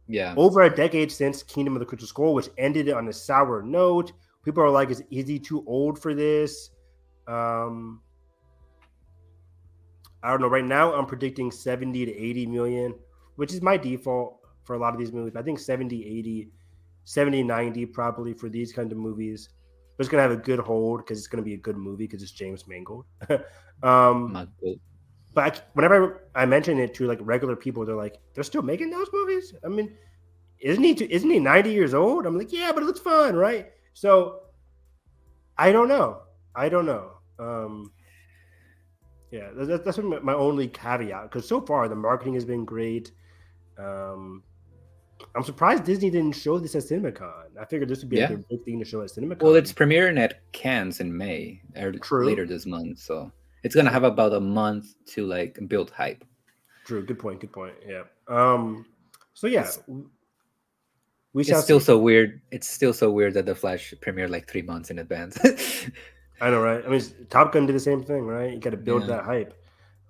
Yeah. 0.08 0.34
Over 0.38 0.64
a 0.64 0.74
decade 0.74 1.12
since 1.12 1.44
Kingdom 1.44 1.76
of 1.76 1.82
the 1.82 1.86
Crystal 1.86 2.08
Skull, 2.08 2.34
which 2.34 2.50
ended 2.58 2.90
on 2.90 3.08
a 3.10 3.14
sour 3.14 3.62
note. 3.62 4.14
People 4.44 4.64
are 4.64 4.70
like, 4.70 4.90
is, 4.90 5.04
is 5.12 5.28
he 5.28 5.38
too 5.38 5.66
old 5.68 6.00
for 6.00 6.14
this? 6.14 6.70
Um, 7.28 8.02
I 10.24 10.32
don't 10.32 10.42
know. 10.42 10.48
Right 10.48 10.64
now, 10.64 10.94
I'm 10.94 11.06
predicting 11.06 11.52
70 11.52 12.06
to 12.06 12.18
80 12.18 12.46
million, 12.48 12.96
which 13.36 13.54
is 13.54 13.62
my 13.62 13.76
default 13.76 14.40
for 14.64 14.76
a 14.76 14.80
lot 14.80 14.94
of 14.94 15.00
these 15.00 15.12
movies. 15.12 15.36
I 15.36 15.42
think 15.42 15.60
70, 15.60 16.06
80, 16.06 16.50
70, 17.04 17.44
90 17.44 17.86
probably 17.88 18.34
for 18.34 18.48
these 18.48 18.72
kind 18.72 18.92
of 18.92 18.98
movies. 18.98 19.50
But 19.98 20.04
it's 20.04 20.12
going 20.12 20.24
to 20.24 20.30
have 20.30 20.40
a 20.40 20.42
good 20.42 20.60
hold 20.60 21.00
because 21.00 21.18
it's 21.18 21.28
going 21.28 21.44
to 21.44 21.46
be 21.46 21.56
a 21.56 21.58
good 21.58 21.78
movie 21.78 22.06
because 22.06 22.22
it's 22.22 22.32
James 22.32 22.68
Mangold. 22.68 23.06
um, 23.84 24.48
but 25.38 25.56
I, 25.56 25.62
whenever 25.74 26.24
I, 26.34 26.42
I 26.42 26.46
mention 26.48 26.80
it 26.80 26.96
to 26.96 27.06
like 27.06 27.20
regular 27.22 27.56
people, 27.56 27.86
they're 27.86 27.96
like, 27.96 28.18
they're 28.34 28.44
still 28.44 28.64
making 28.64 28.90
those 28.90 29.08
movies? 29.14 29.54
I 29.64 29.68
mean, 29.68 29.96
isn't 30.60 30.84
he, 30.84 30.94
isn't 30.94 31.30
he 31.30 31.38
90 31.38 31.70
years 31.70 31.94
old? 31.94 32.26
I'm 32.26 32.36
like, 32.36 32.52
yeah, 32.52 32.72
but 32.74 32.82
it 32.82 32.88
looks 32.88 33.00
fun, 33.00 33.36
right? 33.36 33.68
So 33.94 34.40
I 35.56 35.72
don't 35.72 35.88
know. 35.88 36.24
I 36.56 36.70
don't 36.70 36.88
know. 36.88 37.12
Um, 37.38 37.92
yeah, 39.30 39.50
that's, 39.56 39.84
that's 39.84 40.00
my 40.00 40.34
only 40.34 40.70
caveat 40.70 41.30
because 41.30 41.48
so 41.48 41.62
far 41.62 41.88
the 41.88 41.96
marketing 41.96 42.34
has 42.34 42.44
been 42.44 42.66
great. 42.66 43.12
Um, 43.78 44.42
I'm 45.36 45.44
surprised 45.44 45.84
Disney 45.84 46.10
didn't 46.10 46.32
show 46.32 46.58
this 46.58 46.74
at 46.74 46.82
CinemaCon. 46.82 47.60
I 47.62 47.66
figured 47.66 47.90
this 47.90 48.00
would 48.00 48.10
be 48.10 48.18
yeah. 48.18 48.32
a 48.32 48.38
big 48.38 48.64
thing 48.66 48.80
to 48.80 48.86
show 48.86 49.02
at 49.02 49.12
CinemaCon. 49.12 49.44
Well, 49.44 49.54
it's 49.54 49.72
premiering 49.72 50.18
at 50.18 50.52
Cannes 50.52 51.00
in 51.00 51.16
May 51.16 51.62
or 51.76 51.92
True. 51.92 52.26
later 52.26 52.48
this 52.48 52.66
month, 52.66 52.98
so 52.98 53.32
it's 53.64 53.76
gonna 53.76 53.92
have 53.92 54.04
about 54.04 54.34
a 54.34 54.40
month 54.40 54.94
to 55.14 55.26
like 55.26 55.60
build 55.68 55.92
hype. 55.92 56.24
True. 56.86 57.06
Good 57.06 57.20
point. 57.20 57.40
Good 57.42 57.52
point. 57.52 57.74
Yeah. 57.86 58.04
Um. 58.28 58.86
So 59.34 59.48
yeah, 59.48 59.62
it's, 59.62 59.80
we 61.34 61.44
shall. 61.44 61.58
It's 61.58 61.66
still 61.66 61.80
see. 61.80 61.86
so 61.86 61.98
weird. 61.98 62.42
It's 62.52 62.68
still 62.68 62.94
so 62.94 63.12
weird 63.12 63.34
that 63.36 63.46
the 63.46 63.56
Flash 63.56 63.94
premiered 64.02 64.30
like 64.30 64.50
three 64.50 64.62
months 64.62 64.90
in 64.90 65.00
advance. 65.00 65.38
I 66.42 66.50
know, 66.50 66.62
right? 66.62 66.84
I 66.86 66.90
mean, 66.90 67.02
Top 67.30 67.52
Gun 67.52 67.66
did 67.66 67.76
the 67.76 67.80
same 67.80 68.04
thing, 68.04 68.26
right? 68.26 68.54
You 68.54 68.60
got 68.60 68.70
to 68.70 68.78
build 68.78 69.02
yeah. 69.02 69.08
that 69.08 69.24
hype. 69.24 69.54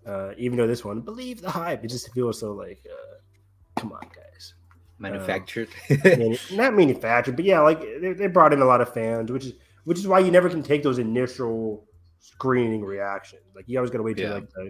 Uh, 0.05 0.31
even 0.37 0.57
though 0.57 0.67
this 0.67 0.85
one, 0.85 1.01
believe 1.01 1.41
the 1.41 1.49
hype, 1.49 1.83
it 1.83 1.87
just 1.87 2.13
feels 2.13 2.39
so 2.39 2.53
like, 2.53 2.85
uh, 2.89 3.79
come 3.79 3.91
on, 3.91 4.01
guys. 4.01 4.53
Manufactured, 4.99 5.69
uh, 5.91 6.35
not 6.53 6.73
manufactured, 6.73 7.35
but 7.35 7.45
yeah, 7.45 7.59
like 7.59 7.81
they, 8.01 8.13
they 8.13 8.27
brought 8.27 8.51
in 8.51 8.61
a 8.61 8.65
lot 8.65 8.81
of 8.81 8.91
fans, 8.93 9.31
which 9.31 9.45
is 9.45 9.53
which 9.83 9.99
is 9.99 10.07
why 10.07 10.19
you 10.19 10.31
never 10.31 10.49
can 10.49 10.63
take 10.63 10.81
those 10.81 10.97
initial 10.97 11.85
screening 12.31 12.83
reactions. 12.83 13.43
Like 13.55 13.65
you 13.67 13.77
always 13.77 13.91
got 13.91 13.97
to 13.97 14.03
wait 14.03 14.17
till 14.17 14.29
yeah. 14.29 14.33
like 14.35 14.49
the 14.53 14.69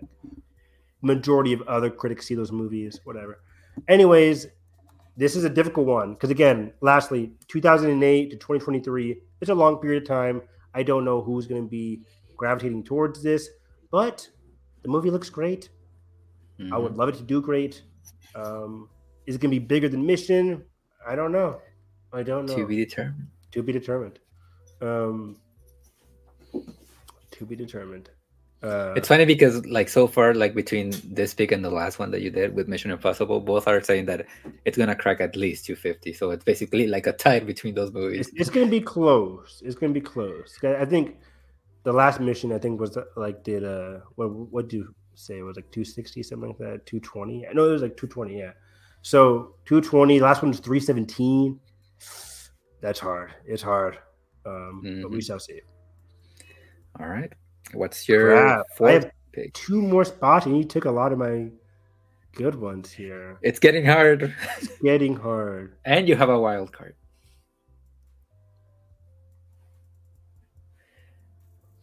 majority 1.02 1.54
of 1.54 1.62
other 1.64 1.90
critics 1.90 2.28
see 2.28 2.36
those 2.36 2.52
movies, 2.52 3.00
whatever. 3.04 3.42
Anyways, 3.88 4.48
this 5.16 5.36
is 5.36 5.44
a 5.44 5.50
difficult 5.50 5.88
one 5.88 6.14
because 6.14 6.30
again, 6.30 6.72
lastly, 6.82 7.32
2008 7.48 8.30
to 8.30 8.36
2023, 8.36 9.18
it's 9.42 9.50
a 9.50 9.56
long 9.56 9.78
period 9.78 10.04
of 10.04 10.08
time. 10.08 10.42
I 10.74 10.84
don't 10.84 11.04
know 11.04 11.22
who's 11.22 11.48
going 11.48 11.64
to 11.64 11.70
be 11.70 12.02
gravitating 12.36 12.84
towards 12.84 13.24
this, 13.24 13.50
but 13.92 14.28
the 14.84 14.90
movie 14.90 15.10
looks 15.10 15.30
great. 15.30 15.70
Mm-hmm. 16.60 16.74
I 16.74 16.78
would 16.78 16.92
mm-hmm. 16.92 17.00
love 17.00 17.10
it 17.10 17.16
to 17.16 17.24
do 17.24 17.42
great. 17.42 17.82
Um, 18.36 18.90
is 19.26 19.36
it 19.36 19.42
going 19.42 19.52
to 19.52 19.60
be 19.60 19.66
bigger 19.66 19.90
than 19.90 20.06
Mission? 20.06 20.64
I 21.08 21.16
don't 21.16 21.32
know. 21.32 21.62
I 22.14 22.24
don't 22.24 22.46
know. 22.46 22.56
To 22.56 22.68
be 22.68 22.78
determined. 22.78 23.28
To 23.52 23.64
be 23.64 23.72
determined. 23.72 24.20
Um, 24.82 25.38
to 27.38 27.46
be 27.46 27.56
determined. 27.56 28.10
Uh, 28.64 28.94
it's 28.98 29.08
funny 29.08 29.26
because 29.26 29.64
like 29.68 29.88
so 29.88 30.08
far, 30.08 30.34
like 30.34 30.56
between 30.56 30.92
this 31.04 31.34
pick 31.34 31.52
and 31.52 31.64
the 31.64 31.70
last 31.70 32.00
one 32.00 32.10
that 32.10 32.22
you 32.22 32.32
did 32.32 32.56
with 32.56 32.68
Mission 32.68 32.90
Impossible, 32.90 33.40
both 33.40 33.68
are 33.68 33.82
saying 33.84 34.06
that 34.06 34.26
it's 34.66 34.78
gonna 34.78 34.96
crack 34.96 35.22
at 35.22 35.36
least 35.36 35.66
250. 35.66 36.14
So 36.14 36.32
it's 36.32 36.44
basically 36.44 36.88
like 36.88 37.06
a 37.06 37.14
tie 37.14 37.40
between 37.40 37.76
those 37.76 37.92
movies. 37.92 38.28
It's, 38.30 38.42
it's 38.42 38.50
gonna 38.50 38.68
be 38.68 38.82
close. 38.82 39.62
It's 39.64 39.76
gonna 39.76 39.94
be 39.94 40.02
close. 40.02 40.58
I 40.64 40.86
think 40.86 41.18
the 41.84 41.94
last 41.94 42.20
mission 42.20 42.52
I 42.52 42.58
think 42.58 42.80
was 42.80 42.98
like 43.16 43.44
did 43.44 43.64
uh 43.64 44.00
what 44.16 44.32
what 44.32 44.68
do 44.68 44.78
you 44.78 44.96
say 45.14 45.38
it 45.40 45.44
was 45.44 45.56
like 45.56 45.72
260 45.72 46.24
something 46.24 46.50
like 46.50 46.58
that 46.58 46.86
220. 46.88 47.48
I 47.48 47.54
know 47.54 47.70
it 47.70 47.74
was 47.74 47.82
like 47.84 47.96
220. 47.96 48.40
Yeah. 48.40 48.54
So 49.04 49.56
220. 49.66 50.20
Last 50.20 50.42
one 50.42 50.50
was 50.50 50.60
317. 50.60 51.60
That's 52.82 53.00
hard. 53.00 53.34
It's 53.46 53.62
hard. 53.62 54.00
Um, 54.48 54.82
mm-hmm. 54.84 55.02
But 55.04 55.12
we 55.12 55.18
mm-hmm. 55.18 55.26
shall 55.26 55.40
see. 55.40 55.62
All 57.00 57.08
right. 57.08 57.32
What's 57.74 58.08
your 58.08 58.32
Crap. 58.32 58.66
I 58.82 58.92
have 58.92 59.12
pick? 59.32 59.54
two 59.54 59.82
more 59.82 60.06
spots, 60.06 60.46
and 60.46 60.58
you 60.58 60.64
took 60.64 60.86
a 60.86 60.92
lot 60.92 61.12
of 61.12 61.20
my 61.20 61.50
good 62.34 62.56
ones 62.56 62.92
here. 62.92 63.38
It's 63.42 63.60
getting 63.60 63.86
hard. 63.86 64.34
It's 64.62 64.78
getting 64.82 65.16
hard. 65.16 65.76
And 65.86 66.08
you 66.08 66.16
have 66.16 66.30
a 66.30 66.40
wild 66.40 66.72
card. 66.72 66.96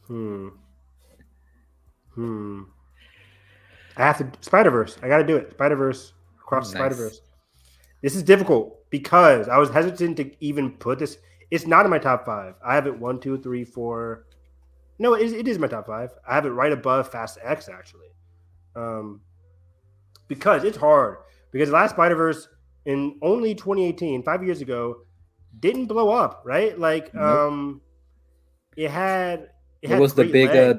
Hmm. 0.06 0.48
Hmm. 2.14 2.62
I 3.96 4.02
have 4.02 4.18
to 4.18 4.30
Spider 4.40 4.70
Verse. 4.70 4.96
I 5.02 5.08
got 5.08 5.18
to 5.18 5.26
do 5.26 5.36
it. 5.36 5.52
Spider 5.52 5.76
Verse 5.76 6.12
across 6.40 6.72
nice. 6.72 6.80
Spider 6.80 6.94
Verse. 6.94 7.20
This 8.02 8.14
is 8.14 8.22
difficult 8.22 8.90
because 8.90 9.48
I 9.48 9.56
was 9.58 9.70
hesitant 9.70 10.16
to 10.18 10.30
even 10.44 10.72
put 10.72 10.98
this. 10.98 11.18
It's 11.50 11.66
not 11.66 11.84
in 11.84 11.90
my 11.90 11.98
top 11.98 12.26
five. 12.26 12.54
I 12.64 12.74
have 12.74 12.86
it 12.86 12.98
one, 12.98 13.20
two, 13.20 13.38
three, 13.38 13.64
four, 13.64 14.26
no, 14.99 15.14
it 15.14 15.22
is, 15.22 15.32
it 15.32 15.49
is 15.49 15.59
my 15.59 15.66
top 15.66 15.86
five. 15.86 16.11
I 16.28 16.34
have 16.34 16.47
it 16.47 16.51
right 16.51 16.72
above 16.72 17.11
Fast 17.11 17.38
X 17.42 17.68
actually, 17.68 18.09
um, 18.76 19.20
because 20.28 20.64
it's 20.64 20.76
hard. 20.76 21.18
Because 21.51 21.70
Last 21.70 21.92
Spider 21.92 22.16
Verse 22.16 22.49
in 22.84 23.18
only 23.22 23.55
2018, 23.55 24.22
five 24.22 24.42
years 24.42 24.61
ago, 24.61 25.03
didn't 25.61 25.86
blow 25.86 26.11
up, 26.11 26.42
right? 26.45 26.78
Like, 26.78 27.14
nope. 27.14 27.22
um, 27.22 27.80
it 28.76 28.90
had 28.90 29.51
it, 29.82 29.92
it 29.92 30.01
was 30.01 30.14
the 30.14 30.24
big, 30.24 30.51
uh, 30.51 30.74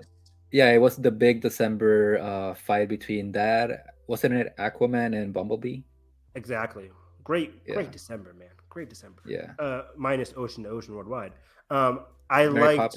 yeah, 0.52 0.72
it 0.72 0.80
was 0.80 0.98
the 0.98 1.12
big 1.12 1.42
December 1.42 2.20
uh, 2.20 2.54
fight 2.56 2.90
between 2.90 3.32
that. 3.34 3.96
Wasn't 4.08 4.34
it 4.34 4.56
Aquaman 4.58 5.20
and 5.20 5.34
Bumblebee? 5.34 5.82
Exactly. 6.36 6.92
Great, 7.24 7.54
yeah. 7.66 7.76
great 7.76 7.92
December, 7.92 8.34
man. 8.38 8.50
Great 8.70 8.90
December. 8.90 9.22
Yeah. 9.26 9.54
Uh, 9.58 9.84
minus 9.98 10.34
Ocean 10.36 10.64
to 10.64 10.70
Ocean 10.70 10.96
Worldwide. 10.96 11.34
Um, 11.70 12.02
I 12.30 12.46
like. 12.46 12.92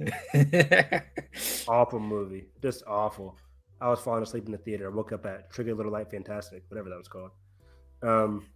awful 1.68 2.00
movie, 2.00 2.46
just 2.62 2.82
awful. 2.86 3.36
I 3.80 3.88
was 3.88 4.00
falling 4.00 4.22
asleep 4.22 4.46
in 4.46 4.52
the 4.52 4.58
theater. 4.58 4.90
I 4.90 4.94
woke 4.94 5.12
up 5.12 5.24
at 5.26 5.50
Trip 5.52 5.68
a 5.68 5.72
Little 5.72 5.92
Light 5.92 6.10
Fantastic, 6.10 6.64
whatever 6.68 6.90
that 6.90 6.98
was 6.98 7.08
called. 7.08 7.30
Um, 8.02 8.46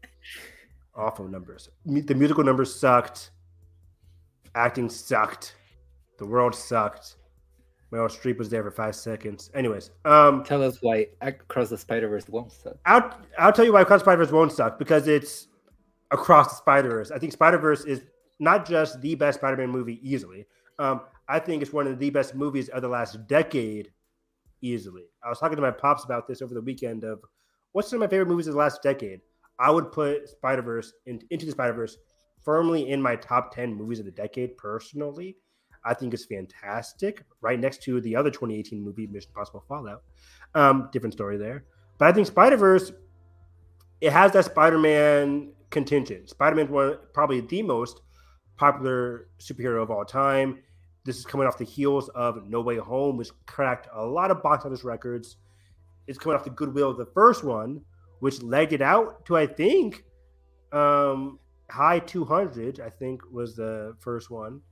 awful 0.94 1.26
numbers. 1.26 1.68
The 1.86 2.14
musical 2.14 2.44
numbers 2.44 2.74
sucked. 2.74 3.30
Acting 4.54 4.88
sucked. 4.88 5.56
The 6.18 6.26
world 6.26 6.54
sucked. 6.54 7.16
Meryl 7.92 8.08
Streep 8.08 8.38
was 8.38 8.48
there 8.48 8.62
for 8.62 8.70
five 8.70 8.96
seconds. 8.96 9.50
Anyways, 9.54 9.90
um, 10.04 10.42
tell 10.42 10.62
us 10.62 10.78
why 10.80 11.06
Across 11.20 11.70
the 11.70 11.78
Spider 11.78 12.08
Verse 12.08 12.28
won't 12.28 12.50
suck. 12.50 12.76
I'll 12.84 13.18
I'll 13.38 13.52
tell 13.52 13.64
you 13.64 13.72
why 13.72 13.82
Across 13.82 14.00
the 14.00 14.04
Spider 14.04 14.24
Verse 14.24 14.32
won't 14.32 14.52
suck 14.52 14.78
because 14.78 15.06
it's 15.06 15.46
across 16.10 16.48
the 16.48 16.56
Spider 16.56 16.90
Verse. 16.90 17.10
I 17.10 17.18
think 17.18 17.32
Spider 17.32 17.58
Verse 17.58 17.84
is 17.84 18.02
not 18.40 18.66
just 18.66 19.00
the 19.00 19.14
best 19.14 19.38
Spider 19.38 19.56
Man 19.56 19.70
movie 19.70 20.00
easily. 20.02 20.46
Um, 20.78 21.02
I 21.28 21.38
think 21.38 21.62
it's 21.62 21.72
one 21.72 21.86
of 21.86 21.98
the 21.98 22.10
best 22.10 22.34
movies 22.34 22.68
of 22.68 22.82
the 22.82 22.88
last 22.88 23.26
decade, 23.26 23.90
easily. 24.60 25.04
I 25.24 25.28
was 25.28 25.38
talking 25.38 25.56
to 25.56 25.62
my 25.62 25.70
pops 25.70 26.04
about 26.04 26.26
this 26.26 26.42
over 26.42 26.54
the 26.54 26.60
weekend 26.60 27.04
of 27.04 27.20
what's 27.72 27.88
some 27.88 28.02
of 28.02 28.08
my 28.08 28.10
favorite 28.10 28.28
movies 28.28 28.46
of 28.46 28.54
the 28.54 28.58
last 28.58 28.82
decade. 28.82 29.20
I 29.58 29.70
would 29.70 29.92
put 29.92 30.28
Spider 30.28 30.62
Verse 30.62 30.92
in, 31.06 31.20
into 31.30 31.46
the 31.46 31.52
Spider 31.52 31.74
Verse 31.74 31.96
firmly 32.42 32.90
in 32.90 33.00
my 33.00 33.16
top 33.16 33.54
ten 33.54 33.74
movies 33.74 34.00
of 34.00 34.04
the 34.04 34.10
decade. 34.10 34.56
Personally, 34.56 35.36
I 35.84 35.94
think 35.94 36.12
it's 36.12 36.24
fantastic. 36.24 37.24
Right 37.40 37.60
next 37.60 37.82
to 37.84 38.00
the 38.00 38.16
other 38.16 38.30
2018 38.30 38.82
movie, 38.82 39.06
Mission 39.06 39.30
Impossible 39.30 39.64
Fallout. 39.68 40.02
Um, 40.54 40.88
different 40.92 41.12
story 41.12 41.36
there, 41.36 41.64
but 41.98 42.08
I 42.08 42.12
think 42.12 42.26
Spider 42.26 42.56
Verse 42.56 42.92
it 44.00 44.12
has 44.12 44.32
that 44.32 44.44
Spider 44.44 44.78
Man 44.78 45.52
contingent. 45.70 46.30
Spider 46.30 46.56
Man 46.56 46.70
one 46.70 46.98
probably 47.12 47.40
the 47.40 47.62
most 47.62 48.00
popular 48.56 49.28
superhero 49.38 49.82
of 49.82 49.90
all 49.90 50.04
time. 50.04 50.58
This 51.04 51.18
is 51.18 51.26
coming 51.26 51.46
off 51.46 51.58
the 51.58 51.64
heels 51.64 52.08
of 52.10 52.48
No 52.48 52.62
Way 52.62 52.76
Home, 52.76 53.18
which 53.18 53.28
cracked 53.46 53.88
a 53.92 54.04
lot 54.04 54.30
of 54.30 54.42
box 54.42 54.64
office 54.64 54.84
records. 54.84 55.36
It's 56.06 56.18
coming 56.18 56.36
off 56.36 56.44
the 56.44 56.50
goodwill 56.50 56.90
of 56.90 56.96
the 56.96 57.06
first 57.06 57.44
one, 57.44 57.82
which 58.20 58.42
legged 58.42 58.74
it 58.74 58.82
out 58.82 59.24
to 59.26 59.36
I 59.36 59.46
think 59.46 60.04
um, 60.72 61.38
high 61.70 61.98
200. 61.98 62.80
I 62.80 62.88
think 62.88 63.20
was 63.30 63.54
the 63.54 63.94
first 64.00 64.30
one. 64.30 64.62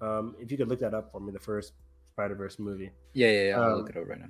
Um, 0.00 0.36
if 0.38 0.50
you 0.50 0.58
could 0.58 0.68
look 0.68 0.80
that 0.80 0.92
up 0.92 1.10
for 1.10 1.20
me, 1.20 1.32
the 1.32 1.38
first 1.38 1.72
Spider 2.06 2.34
Verse 2.34 2.58
movie. 2.58 2.90
Yeah, 3.14 3.30
yeah, 3.30 3.48
yeah. 3.48 3.60
I'll 3.60 3.72
um, 3.72 3.78
look 3.78 3.90
it 3.90 3.96
up 3.96 4.06
right 4.06 4.20
now. 4.20 4.26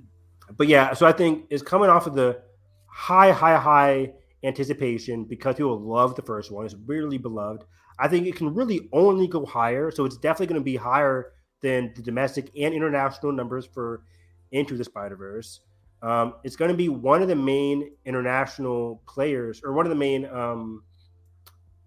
But 0.55 0.67
yeah, 0.67 0.93
so 0.93 1.05
I 1.05 1.11
think 1.11 1.45
it's 1.49 1.61
coming 1.61 1.89
off 1.89 2.07
of 2.07 2.15
the 2.15 2.41
high, 2.87 3.31
high, 3.31 3.57
high 3.57 4.13
anticipation 4.43 5.25
because 5.25 5.55
people 5.55 5.79
love 5.79 6.15
the 6.15 6.21
first 6.21 6.51
one. 6.51 6.65
It's 6.65 6.75
really 6.85 7.17
beloved. 7.17 7.65
I 7.99 8.07
think 8.07 8.27
it 8.27 8.35
can 8.35 8.53
really 8.53 8.87
only 8.93 9.27
go 9.27 9.45
higher. 9.45 9.91
So 9.91 10.05
it's 10.05 10.17
definitely 10.17 10.47
going 10.47 10.61
to 10.61 10.65
be 10.65 10.77
higher 10.77 11.33
than 11.61 11.93
the 11.95 12.01
domestic 12.01 12.51
and 12.57 12.73
international 12.73 13.31
numbers 13.31 13.65
for 13.65 14.03
Into 14.51 14.77
the 14.77 14.83
Spider 14.83 15.15
Verse. 15.15 15.61
Um, 16.01 16.35
it's 16.43 16.55
going 16.55 16.71
to 16.71 16.77
be 16.77 16.87
one 16.89 17.21
of 17.21 17.27
the 17.27 17.35
main 17.35 17.91
international 18.05 19.01
players 19.05 19.61
or 19.63 19.73
one 19.73 19.85
of 19.85 19.89
the 19.89 19.95
main 19.95 20.25
um, 20.27 20.83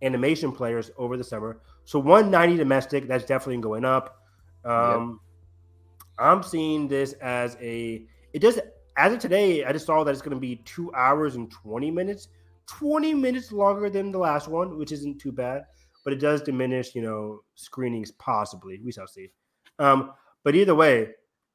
animation 0.02 0.52
players 0.52 0.90
over 0.98 1.16
the 1.16 1.24
summer. 1.24 1.60
So 1.84 1.98
190 1.98 2.56
domestic, 2.56 3.08
that's 3.08 3.24
definitely 3.24 3.62
going 3.62 3.84
up. 3.84 4.22
Um, 4.64 5.20
yep. 6.18 6.26
I'm 6.26 6.42
seeing 6.42 6.88
this 6.88 7.14
as 7.14 7.56
a 7.60 8.06
it 8.32 8.40
does 8.40 8.60
as 8.96 9.12
of 9.12 9.18
today. 9.18 9.64
I 9.64 9.72
just 9.72 9.86
saw 9.86 10.04
that 10.04 10.10
it's 10.10 10.22
going 10.22 10.36
to 10.36 10.40
be 10.40 10.56
two 10.56 10.92
hours 10.94 11.36
and 11.36 11.50
20 11.50 11.90
minutes, 11.90 12.28
20 12.66 13.14
minutes 13.14 13.50
longer 13.50 13.88
than 13.88 14.12
the 14.12 14.18
last 14.18 14.48
one, 14.48 14.78
which 14.78 14.92
isn't 14.92 15.20
too 15.20 15.32
bad, 15.32 15.64
but 16.04 16.12
it 16.12 16.20
does 16.20 16.42
diminish, 16.42 16.94
you 16.94 17.02
know, 17.02 17.42
screenings 17.54 18.10
possibly. 18.12 18.80
We 18.84 18.92
shall 18.92 19.06
see. 19.06 19.30
Um, 19.78 20.12
but 20.44 20.54
either 20.54 20.74
way, 20.74 21.10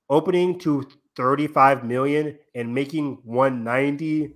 opening 0.09 0.59
to 0.59 0.87
35 1.15 1.83
million 1.83 2.37
and 2.55 2.73
making 2.73 3.19
190, 3.23 4.33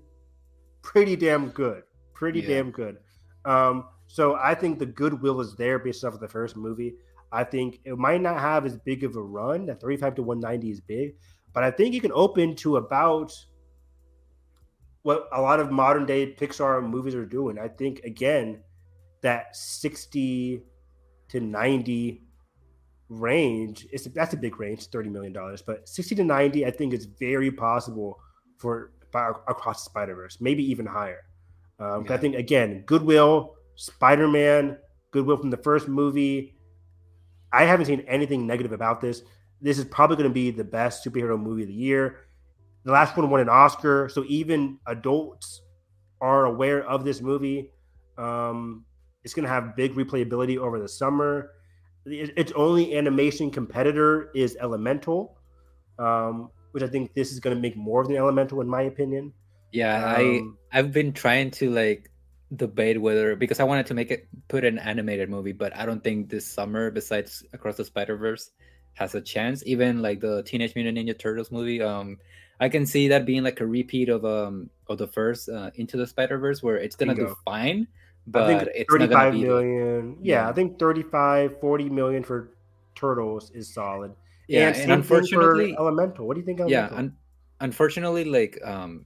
pretty 0.82 1.16
damn 1.16 1.50
good. 1.50 1.84
Pretty 2.14 2.42
yeah. 2.42 2.48
damn 2.48 2.72
good. 2.72 2.98
Um, 3.46 3.86
so 4.08 4.36
I 4.36 4.56
think 4.56 4.78
the 4.78 4.86
goodwill 4.86 5.40
is 5.40 5.56
there 5.56 5.80
based 5.80 6.04
off 6.04 6.14
of 6.14 6.20
the 6.20 6.28
first 6.28 6.56
movie. 6.56 6.96
I 7.32 7.44
think 7.44 7.80
it 7.86 7.98
might 7.98 8.22
not 8.22 8.40
have 8.40 8.66
as 8.66 8.78
big 8.78 9.04
of 9.04 9.16
a 9.16 9.22
run. 9.22 9.66
That 9.68 9.80
35 9.80 10.16
to 10.16 10.24
190 10.24 10.70
is 10.70 10.82
big, 10.82 11.16
but 11.54 11.64
I 11.64 11.72
think 11.72 11.94
you 11.94 12.02
can 12.02 12.12
open 12.14 12.56
to 12.58 12.76
about 12.76 13.34
what 15.04 15.28
a 15.32 15.42
lot 15.42 15.60
of 15.60 15.72
modern 15.72 16.06
day 16.06 16.34
Pixar 16.34 16.88
movies 16.88 17.16
are 17.16 17.26
doing. 17.26 17.58
I 17.58 17.68
think 17.68 18.02
again 18.04 18.62
that 19.22 19.56
60 19.56 20.62
to 21.30 21.40
90 21.40 22.22
range 23.12 23.86
is 23.92 24.06
that's 24.06 24.34
a 24.34 24.38
big 24.38 24.60
range, 24.60 24.88
30 24.88 25.10
million 25.10 25.34
dollars, 25.34 25.62
but 25.62 25.88
60 25.88 26.16
to 26.16 26.24
90 26.24 26.66
I 26.66 26.72
think 26.72 26.94
is 26.94 27.06
very 27.06 27.52
possible 27.52 28.20
for 28.58 28.92
across 29.14 29.84
the 29.84 29.90
Spider-Verse, 29.90 30.38
maybe 30.40 30.64
even 30.64 30.86
higher. 30.86 31.26
Um, 31.80 32.06
yeah. 32.06 32.14
I 32.14 32.18
think 32.18 32.36
again, 32.36 32.84
Goodwill, 32.86 33.56
Spider-Man, 33.76 34.78
Goodwill 35.12 35.38
from 35.38 35.50
the 35.50 35.58
first 35.58 35.90
movie. 35.90 36.56
I 37.52 37.66
haven't 37.66 37.88
seen 37.88 38.02
anything 38.08 38.48
negative 38.48 38.72
about 38.72 39.02
this. 39.02 39.24
This 39.60 39.78
is 39.78 39.86
probably 39.86 40.16
going 40.16 40.30
to 40.30 40.34
be 40.34 40.52
the 40.52 40.64
best 40.64 41.06
superhero 41.06 41.40
movie 41.40 41.64
of 41.64 41.68
the 41.68 41.74
year. 41.74 42.22
The 42.86 42.94
last 42.94 43.18
one 43.18 43.30
won 43.30 43.42
an 43.42 43.50
Oscar, 43.50 44.10
so 44.10 44.24
even 44.28 44.80
adults 44.88 45.62
are 46.22 46.46
aware 46.46 46.88
of 46.88 47.04
this 47.04 47.22
movie. 47.22 47.72
Um, 48.18 48.86
it's 49.24 49.34
going 49.34 49.44
to 49.44 49.50
have 49.50 49.76
big 49.76 49.96
replayability 49.96 50.58
over 50.58 50.80
the 50.80 50.88
summer. 50.88 51.52
Its 52.06 52.52
only 52.54 52.98
animation 52.98 53.52
competitor 53.52 54.32
is 54.34 54.58
Elemental, 54.60 55.38
um, 56.00 56.50
which 56.72 56.84
I 56.84 56.88
think 56.88 57.14
this 57.14 57.32
is 57.32 57.40
going 57.40 57.56
to 57.56 57.62
make 57.62 57.78
more 57.78 58.02
of 58.02 58.08
the 58.08 58.18
Elemental, 58.18 58.62
in 58.62 58.68
my 58.68 58.84
opinion. 58.84 59.34
Yeah, 59.72 60.16
um, 60.16 60.58
I 60.72 60.80
I've 60.80 60.92
been 60.92 61.14
trying 61.14 61.52
to 61.52 61.70
like 61.70 62.12
debate 62.56 63.00
whether 63.00 63.36
because 63.36 63.60
I 63.60 63.64
wanted 63.64 63.86
to 63.88 63.94
make 63.94 64.12
it 64.12 64.28
put 64.48 64.66
an 64.66 64.80
animated 64.80 65.30
movie, 65.30 65.54
but 65.54 65.76
I 65.76 65.86
don't 65.86 66.04
think 66.04 66.30
this 66.30 66.46
summer, 66.46 66.92
besides 66.92 67.44
Across 67.54 67.78
the 67.78 67.86
Spider 67.86 68.18
Verse, 68.18 68.52
has 68.94 69.16
a 69.16 69.22
chance. 69.22 69.64
Even 69.66 70.02
like 70.02 70.20
the 70.20 70.44
Teenage 70.44 70.76
Mutant 70.76 70.98
Ninja 70.98 71.18
Turtles 71.18 71.52
movie, 71.52 71.82
um, 71.82 72.18
I 72.60 72.70
can 72.70 72.86
see 72.86 73.08
that 73.10 73.26
being 73.26 73.44
like 73.44 73.62
a 73.62 73.66
repeat 73.66 74.10
of 74.10 74.26
um 74.26 74.70
of 74.88 74.98
the 74.98 75.08
first 75.08 75.50
uh, 75.50 75.72
Into 75.76 75.98
the 75.98 76.08
Spider 76.08 76.38
Verse, 76.38 76.62
where 76.62 76.78
it's 76.78 76.96
gonna 76.96 77.16
do 77.16 77.36
fine, 77.46 77.88
but 78.28 78.44
I 78.44 78.48
think 78.48 78.70
it's 78.76 78.92
35 78.92 79.34
million. 79.36 80.18
Yeah, 80.22 80.44
yeah, 80.44 80.50
I 80.50 80.54
think 80.54 80.80
35, 80.80 81.60
40 81.60 81.90
million 81.90 82.24
for 82.24 82.56
Turtles 82.96 83.52
is 83.52 83.74
solid. 83.74 84.14
Yeah, 84.48 84.68
and, 84.68 84.78
and 84.78 84.92
unfortunately, 84.92 85.76
Elemental. 85.78 86.28
What 86.28 86.36
do 86.36 86.42
you 86.42 86.46
think? 86.46 86.60
Elemental? 86.60 86.92
Yeah, 86.92 86.98
un- 86.98 87.16
unfortunately, 87.62 88.26
like 88.26 88.60
um, 88.64 89.06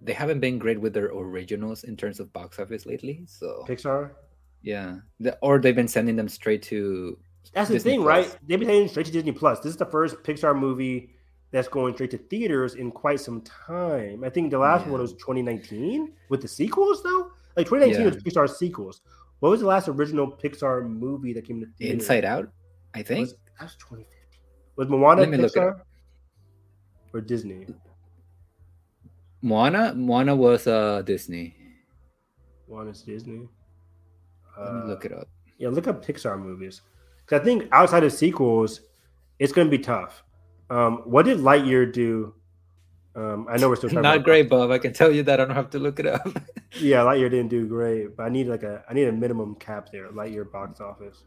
they 0.00 0.12
haven't 0.12 0.40
been 0.40 0.58
great 0.58 0.80
with 0.80 0.94
their 0.94 1.06
originals 1.06 1.84
in 1.84 1.96
terms 1.96 2.20
of 2.20 2.32
box 2.32 2.58
office 2.58 2.86
lately. 2.86 3.24
So 3.26 3.64
Pixar. 3.68 4.12
Yeah, 4.62 4.96
the, 5.20 5.38
or 5.42 5.58
they've 5.58 5.76
been 5.76 5.88
sending 5.88 6.16
them 6.16 6.28
straight 6.28 6.62
to. 6.64 7.18
That's 7.52 7.70
Disney 7.70 7.78
the 7.78 7.96
thing, 7.96 8.02
Plus. 8.02 8.26
right? 8.26 8.38
They've 8.46 8.58
been 8.58 8.68
sending 8.68 8.88
straight 8.88 9.06
to 9.06 9.12
Disney 9.12 9.32
Plus. 9.32 9.60
This 9.60 9.70
is 9.70 9.76
the 9.76 9.86
first 9.86 10.16
Pixar 10.24 10.58
movie 10.58 11.10
that's 11.52 11.68
going 11.68 11.94
straight 11.94 12.10
to 12.10 12.18
theaters 12.18 12.74
in 12.74 12.90
quite 12.90 13.20
some 13.20 13.40
time. 13.42 14.24
I 14.24 14.30
think 14.30 14.50
the 14.50 14.58
last 14.58 14.84
yeah. 14.84 14.92
one 14.92 15.00
was 15.00 15.12
2019 15.12 16.12
with 16.28 16.42
the 16.42 16.48
sequels, 16.48 17.02
though. 17.02 17.30
Like 17.56 17.66
2019 17.66 18.00
yeah. 18.00 18.12
was 18.12 18.22
Pixar 18.22 18.48
sequels. 18.54 19.00
What 19.40 19.50
was 19.50 19.60
the 19.60 19.66
last 19.66 19.88
original 19.88 20.30
Pixar 20.30 20.88
movie 20.88 21.32
that 21.32 21.46
came 21.46 21.60
to 21.60 21.66
theaters? 21.78 22.02
Inside 22.02 22.24
Out, 22.24 22.48
I 22.94 23.02
think. 23.02 23.20
Was, 23.20 23.32
that 23.58 23.64
was 23.64 23.76
2015. 23.76 24.06
Was 24.76 24.88
Moana 24.88 25.26
Pixar 25.26 25.80
or 27.12 27.20
Disney? 27.20 27.66
Moana, 29.42 29.94
Moana 29.94 30.34
was 30.34 30.66
uh 30.66 31.02
Disney. 31.02 31.56
Moana's 32.68 33.02
Disney. 33.02 33.48
Let 34.58 34.74
me 34.74 34.80
look 34.84 35.04
it 35.04 35.12
up. 35.12 35.28
Yeah, 35.58 35.68
look 35.68 35.86
up 35.86 36.04
Pixar 36.04 36.40
movies. 36.40 36.80
Because 37.24 37.40
I 37.40 37.44
think 37.44 37.68
outside 37.72 38.04
of 38.04 38.12
sequels, 38.12 38.80
it's 39.38 39.52
going 39.52 39.66
to 39.66 39.70
be 39.70 39.82
tough. 39.82 40.22
Um, 40.70 41.02
what 41.04 41.24
did 41.24 41.38
Lightyear 41.38 41.92
do? 41.92 42.34
Um, 43.16 43.46
I 43.48 43.56
know 43.56 43.70
we're 43.70 43.76
still 43.76 43.88
not 43.90 44.24
great, 44.24 44.50
Bob. 44.50 44.70
I 44.70 44.78
can 44.78 44.92
tell 44.92 45.10
you 45.10 45.22
that 45.22 45.40
I 45.40 45.46
don't 45.46 45.54
have 45.54 45.70
to 45.70 45.78
look 45.78 45.98
it 45.98 46.06
up. 46.06 46.28
yeah, 46.78 46.98
Lightyear 46.98 47.30
didn't 47.30 47.48
do 47.48 47.66
great, 47.66 48.14
but 48.14 48.24
I 48.24 48.28
need 48.28 48.46
like 48.46 48.62
a 48.62 48.84
I 48.90 48.92
need 48.92 49.08
a 49.08 49.12
minimum 49.12 49.54
cap 49.54 49.88
there. 49.90 50.08
Lightyear 50.10 50.52
box 50.52 50.82
office. 50.82 51.24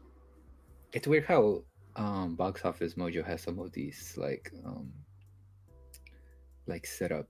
It's 0.92 1.08
weird 1.08 1.24
how 1.24 1.64
um, 1.96 2.36
box 2.36 2.64
office 2.64 2.94
mojo 2.94 3.26
has 3.26 3.42
some 3.42 3.58
of 3.58 3.72
these 3.72 4.14
like 4.16 4.52
um, 4.64 4.92
like 6.68 6.86
set 6.86 7.10
up, 7.10 7.26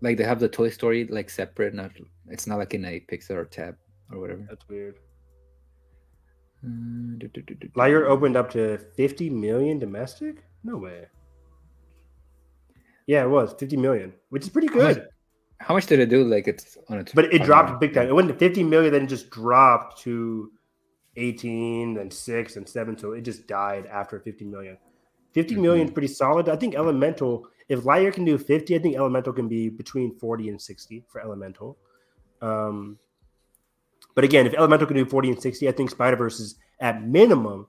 like 0.00 0.16
they 0.16 0.24
have 0.24 0.40
the 0.40 0.48
Toy 0.48 0.70
Story 0.70 1.06
like 1.06 1.30
separate. 1.30 1.72
Not 1.72 1.92
it's 2.26 2.48
not 2.48 2.58
like 2.58 2.74
in 2.74 2.84
a 2.84 2.98
Pixar 3.08 3.48
tab 3.50 3.76
or 4.10 4.18
whatever. 4.18 4.44
That's 4.48 4.68
weird. 4.68 4.96
Uh, 6.64 7.18
Lightyear 7.76 8.06
opened 8.08 8.36
up 8.36 8.50
to 8.52 8.78
50 8.96 9.30
million 9.30 9.78
domestic? 9.78 10.44
No 10.62 10.76
way. 10.76 11.06
Yeah, 13.12 13.24
it 13.24 13.28
was 13.28 13.52
50 13.58 13.76
million, 13.76 14.14
which 14.30 14.44
is 14.44 14.48
pretty 14.48 14.68
good. 14.68 14.96
How 14.96 15.02
much, 15.02 15.08
how 15.58 15.74
much 15.74 15.86
did 15.86 16.00
it 16.00 16.08
do? 16.08 16.24
Like 16.24 16.48
it's 16.48 16.78
on 16.88 16.98
its 16.98 17.12
But 17.12 17.26
it 17.26 17.42
dropped 17.42 17.78
big 17.78 17.92
time. 17.92 18.08
It 18.08 18.14
went 18.14 18.28
to 18.28 18.34
50 18.34 18.62
million, 18.62 18.90
then 18.90 19.02
it 19.02 19.08
just 19.08 19.28
dropped 19.28 20.00
to 20.04 20.50
18, 21.16 21.92
then 21.92 22.10
6 22.10 22.56
and 22.56 22.66
7. 22.66 22.96
So 22.96 23.12
it 23.12 23.20
just 23.20 23.46
died 23.46 23.84
after 23.84 24.18
50 24.18 24.46
million. 24.46 24.78
50 25.32 25.52
mm-hmm. 25.52 25.62
million 25.62 25.86
is 25.88 25.92
pretty 25.92 26.08
solid. 26.08 26.48
I 26.48 26.56
think 26.56 26.74
Elemental, 26.74 27.46
if 27.68 27.80
Lightyear 27.80 28.14
can 28.14 28.24
do 28.24 28.38
50, 28.38 28.76
I 28.76 28.78
think 28.78 28.96
Elemental 28.96 29.34
can 29.34 29.46
be 29.46 29.68
between 29.68 30.18
40 30.18 30.48
and 30.48 30.58
60 30.58 31.04
for 31.06 31.20
Elemental. 31.20 31.76
Um, 32.40 32.98
but 34.14 34.24
again, 34.24 34.46
if 34.46 34.54
Elemental 34.54 34.86
can 34.86 34.96
do 34.96 35.04
40 35.04 35.32
and 35.32 35.42
60, 35.42 35.68
I 35.68 35.72
think 35.72 35.90
Spider 35.90 36.16
Verse 36.16 36.40
is 36.40 36.54
at 36.80 37.04
minimum 37.04 37.66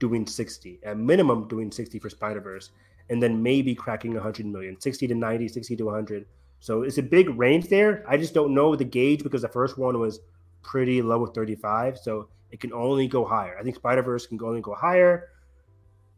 doing 0.00 0.26
60, 0.26 0.80
at 0.82 0.98
minimum 0.98 1.46
doing 1.46 1.70
60 1.70 2.00
for 2.00 2.10
Spider 2.10 2.40
Verse 2.40 2.70
and 3.10 3.22
then 3.22 3.42
maybe 3.42 3.74
cracking 3.74 4.14
100 4.14 4.46
million, 4.46 4.80
60 4.80 5.08
to 5.08 5.14
90, 5.14 5.48
60 5.48 5.76
to 5.76 5.84
100. 5.84 6.26
So 6.60 6.82
it's 6.82 6.98
a 6.98 7.02
big 7.02 7.28
range 7.38 7.68
there. 7.68 8.04
I 8.08 8.16
just 8.16 8.32
don't 8.32 8.54
know 8.54 8.76
the 8.76 8.84
gauge 8.84 9.22
because 9.22 9.42
the 9.42 9.48
first 9.48 9.76
one 9.76 9.98
was 9.98 10.20
pretty 10.62 11.02
low 11.02 11.18
with 11.18 11.34
35. 11.34 11.98
So 11.98 12.28
it 12.50 12.60
can 12.60 12.72
only 12.72 13.08
go 13.08 13.24
higher. 13.24 13.58
I 13.58 13.62
think 13.62 13.76
Spider 13.76 14.02
Verse 14.02 14.26
can 14.26 14.40
only 14.42 14.60
go 14.60 14.74
higher. 14.74 15.28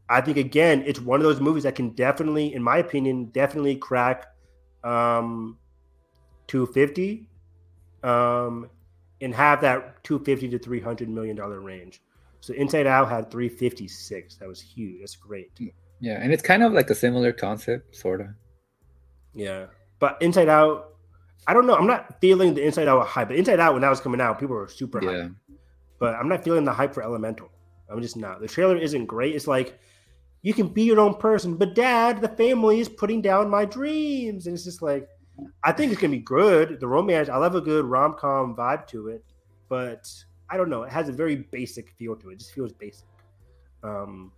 I 0.08 0.20
think 0.20 0.36
again, 0.36 0.82
it's 0.86 1.00
one 1.00 1.20
of 1.20 1.24
those 1.24 1.40
movies 1.40 1.62
that 1.62 1.74
can 1.74 1.90
definitely, 1.90 2.54
in 2.54 2.62
my 2.62 2.78
opinion, 2.78 3.26
definitely 3.26 3.76
crack 3.76 4.26
um, 4.84 5.56
250 6.48 7.26
um, 8.02 8.68
and 9.20 9.34
have 9.34 9.62
that 9.62 10.04
250 10.04 10.50
to 10.50 10.58
300 10.58 11.08
million 11.08 11.36
dollar 11.36 11.60
range. 11.60 12.02
So 12.40 12.52
Inside 12.54 12.86
Out 12.86 13.08
had 13.08 13.30
356. 13.30 14.36
That 14.36 14.48
was 14.48 14.60
huge. 14.60 15.00
That's 15.00 15.16
great. 15.16 15.52
Yeah, 16.02 16.18
and 16.20 16.32
it's 16.32 16.42
kind 16.42 16.64
of 16.64 16.72
like 16.72 16.90
a 16.90 16.96
similar 16.96 17.32
concept, 17.32 17.94
sort 17.94 18.20
of. 18.20 18.26
Yeah, 19.34 19.66
but 20.00 20.20
Inside 20.20 20.48
Out, 20.48 20.96
I 21.46 21.54
don't 21.54 21.64
know. 21.64 21.76
I'm 21.76 21.86
not 21.86 22.20
feeling 22.20 22.54
the 22.54 22.66
Inside 22.66 22.88
Out 22.88 23.06
hype. 23.06 23.28
But 23.28 23.36
Inside 23.36 23.60
Out, 23.60 23.72
when 23.72 23.82
that 23.82 23.88
was 23.88 24.00
coming 24.00 24.20
out, 24.20 24.40
people 24.40 24.56
were 24.56 24.66
super 24.66 25.02
yeah. 25.02 25.10
hyped. 25.10 25.36
But 26.00 26.16
I'm 26.16 26.28
not 26.28 26.42
feeling 26.42 26.64
the 26.64 26.72
hype 26.72 26.92
for 26.92 27.04
Elemental. 27.04 27.52
I'm 27.88 28.02
just 28.02 28.16
not. 28.16 28.40
The 28.40 28.48
trailer 28.48 28.76
isn't 28.76 29.06
great. 29.06 29.36
It's 29.36 29.46
like 29.46 29.78
you 30.42 30.52
can 30.52 30.66
be 30.66 30.82
your 30.82 30.98
own 30.98 31.14
person, 31.14 31.54
but 31.54 31.76
Dad, 31.76 32.20
the 32.20 32.28
family 32.28 32.80
is 32.80 32.88
putting 32.88 33.22
down 33.22 33.48
my 33.48 33.64
dreams, 33.64 34.48
and 34.48 34.54
it's 34.54 34.64
just 34.64 34.82
like 34.82 35.08
I 35.62 35.70
think 35.70 35.92
it's 35.92 36.00
gonna 36.00 36.10
be 36.10 36.18
good. 36.18 36.80
The 36.80 36.88
romance, 36.88 37.28
I 37.28 37.36
love 37.36 37.54
a 37.54 37.60
good 37.60 37.84
rom 37.84 38.14
com 38.14 38.56
vibe 38.56 38.88
to 38.88 39.06
it, 39.06 39.24
but 39.68 40.12
I 40.50 40.56
don't 40.56 40.68
know. 40.68 40.82
It 40.82 40.90
has 40.90 41.08
a 41.08 41.12
very 41.12 41.36
basic 41.36 41.92
feel 41.92 42.16
to 42.16 42.30
it. 42.30 42.32
It 42.32 42.38
just 42.40 42.54
feels 42.54 42.72
basic. 42.72 43.06
Um, 43.84 44.32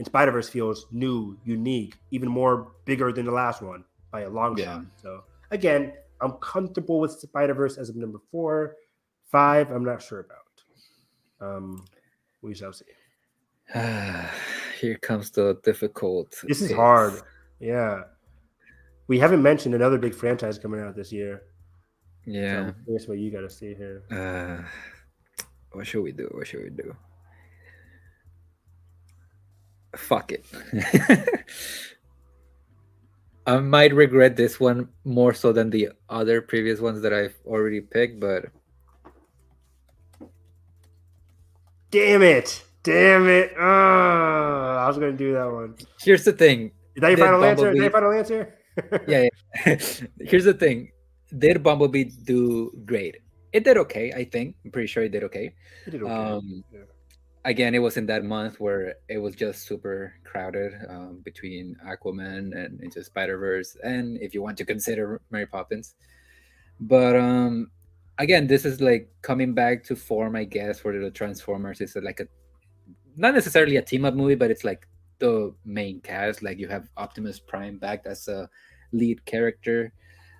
and 0.00 0.06
Spider 0.06 0.30
Verse 0.30 0.48
feels 0.48 0.86
new, 0.90 1.36
unique, 1.44 1.98
even 2.10 2.26
more 2.26 2.72
bigger 2.86 3.12
than 3.12 3.26
the 3.26 3.32
last 3.32 3.60
one 3.60 3.84
by 4.10 4.22
a 4.22 4.30
long 4.30 4.56
yeah. 4.56 4.64
shot. 4.64 4.84
So 4.96 5.24
again, 5.50 5.92
I'm 6.22 6.32
comfortable 6.40 7.00
with 7.00 7.12
Spider 7.12 7.52
Verse 7.52 7.76
as 7.76 7.90
a 7.90 7.98
number 7.98 8.18
four. 8.30 8.76
Five, 9.30 9.70
I'm 9.70 9.84
not 9.84 10.00
sure 10.00 10.20
about. 10.20 10.38
Um, 11.46 11.84
we 12.40 12.54
shall 12.54 12.72
see. 12.72 12.86
Here 14.80 14.96
comes 15.02 15.30
the 15.32 15.60
difficult. 15.62 16.34
This 16.48 16.62
is 16.62 16.72
hard. 16.72 17.20
Yeah, 17.58 18.04
we 19.06 19.18
haven't 19.18 19.42
mentioned 19.42 19.74
another 19.74 19.98
big 19.98 20.14
franchise 20.14 20.58
coming 20.58 20.80
out 20.80 20.96
this 20.96 21.12
year. 21.12 21.42
Yeah, 22.24 22.70
so 22.86 23.08
what 23.08 23.18
you 23.18 23.30
got 23.30 23.42
to 23.42 23.50
see 23.50 23.74
here. 23.74 24.02
Uh, 24.10 24.66
what 25.72 25.86
should 25.86 26.02
we 26.02 26.12
do? 26.12 26.26
What 26.32 26.46
should 26.46 26.62
we 26.62 26.70
do? 26.70 26.96
Fuck 29.96 30.32
it. 30.32 30.44
I 33.46 33.58
might 33.58 33.94
regret 33.94 34.36
this 34.36 34.60
one 34.60 34.88
more 35.04 35.34
so 35.34 35.52
than 35.52 35.70
the 35.70 35.90
other 36.08 36.40
previous 36.40 36.80
ones 36.80 37.02
that 37.02 37.12
I've 37.12 37.34
already 37.46 37.80
picked, 37.80 38.20
but 38.20 38.46
damn 41.90 42.22
it, 42.22 42.64
damn 42.82 43.26
it! 43.26 43.52
Oh, 43.58 43.62
I 43.64 44.86
was 44.86 44.98
gonna 44.98 45.12
do 45.12 45.32
that 45.32 45.50
one. 45.50 45.74
Here's 46.00 46.24
the 46.24 46.32
thing. 46.32 46.72
Is 46.94 47.00
that 47.00 47.08
your 47.08 47.18
final 47.18 47.40
Bumblebee... 47.40 47.50
answer? 47.50 47.70
Is 47.70 47.76
that 47.76 47.82
your 47.82 47.90
final 47.90 48.12
answer? 48.12 48.58
yeah. 49.08 49.28
yeah. 49.66 49.76
Here's 50.28 50.44
the 50.44 50.54
thing. 50.54 50.92
Did 51.36 51.62
Bumblebee 51.62 52.04
do 52.24 52.72
great? 52.84 53.16
It 53.52 53.64
did 53.64 53.78
okay. 53.78 54.12
I 54.12 54.24
think. 54.24 54.56
I'm 54.64 54.70
pretty 54.70 54.86
sure 54.86 55.02
it 55.02 55.10
did 55.10 55.24
okay. 55.24 55.54
It 55.86 55.90
did 55.90 56.02
okay. 56.02 56.12
Um, 56.12 56.62
yeah 56.72 56.80
again, 57.44 57.74
it 57.74 57.78
was 57.78 57.96
in 57.96 58.06
that 58.06 58.24
month 58.24 58.60
where 58.60 58.96
it 59.08 59.18
was 59.18 59.34
just 59.34 59.66
super 59.66 60.14
crowded 60.24 60.74
um, 60.88 61.20
between 61.24 61.76
Aquaman 61.86 62.56
and 62.56 62.80
Into 62.80 63.02
Spider 63.02 63.38
Verse, 63.38 63.76
and 63.82 64.18
if 64.20 64.34
you 64.34 64.42
want 64.42 64.58
to 64.58 64.64
consider 64.64 65.20
Mary 65.30 65.46
Poppins. 65.46 65.94
But 66.80 67.16
um, 67.16 67.70
again, 68.18 68.46
this 68.46 68.64
is 68.64 68.80
like 68.80 69.10
coming 69.22 69.54
back 69.54 69.84
to 69.84 69.96
form, 69.96 70.36
I 70.36 70.44
guess, 70.44 70.80
for 70.80 70.96
the 70.96 71.10
Transformers. 71.10 71.80
It's 71.80 71.96
like 71.96 72.20
a 72.20 72.26
not 73.16 73.34
necessarily 73.34 73.76
a 73.76 73.82
team 73.82 74.04
up 74.04 74.14
movie, 74.14 74.34
but 74.34 74.50
it's 74.50 74.64
like 74.64 74.86
the 75.18 75.54
main 75.64 76.00
cast. 76.00 76.42
Like 76.42 76.58
you 76.58 76.68
have 76.68 76.88
Optimus 76.96 77.38
Prime 77.38 77.78
back 77.78 78.02
as 78.06 78.28
a 78.28 78.48
lead 78.92 79.24
character. 79.24 79.92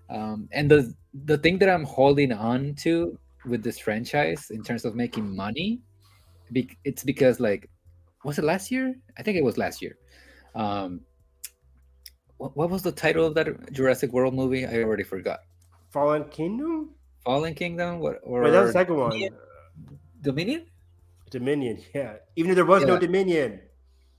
Um, 0.09 0.49
and 0.53 0.71
the 0.71 0.95
the 1.25 1.39
thing 1.39 1.59
that 1.59 1.69
I'm 1.69 1.85
holding 1.85 2.33
on 2.33 2.75
to 2.81 3.19
with 3.47 3.63
this 3.63 3.79
franchise 3.79 4.51
in 4.51 4.63
terms 4.63 4.85
of 4.85 4.95
making 4.95 5.35
money, 5.35 5.81
it's 6.85 7.05
because 7.05 7.41
like, 7.41 7.69
was 8.25 8.39
it 8.39 8.45
last 8.45 8.71
year? 8.71 8.95
I 9.19 9.23
think 9.23 9.37
it 9.39 9.45
was 9.45 9.57
last 9.59 9.81
year. 9.83 9.97
Um, 10.55 11.01
what, 12.37 12.57
what 12.57 12.71
was 12.71 12.83
the 12.83 12.93
title 12.93 13.27
of 13.27 13.35
that 13.35 13.73
Jurassic 13.73 14.13
World 14.13 14.35
movie? 14.35 14.67
I 14.67 14.83
already 14.83 15.05
forgot. 15.05 15.41
Fallen 15.91 16.25
Kingdom. 16.25 16.91
Fallen 17.25 17.55
Kingdom. 17.55 17.99
What? 17.99 18.21
Or 18.23 18.43
Wait, 18.43 18.51
that 18.51 18.61
was 18.61 18.73
the 18.73 18.79
second 18.79 18.97
one. 18.97 19.29
Dominion. 20.23 20.67
Dominion. 21.31 21.81
Yeah. 21.95 22.17
Even 22.37 22.51
if 22.51 22.57
there 22.57 22.67
was 22.67 22.83
yeah. 22.83 22.89
no 22.89 22.99
Dominion. 22.99 23.61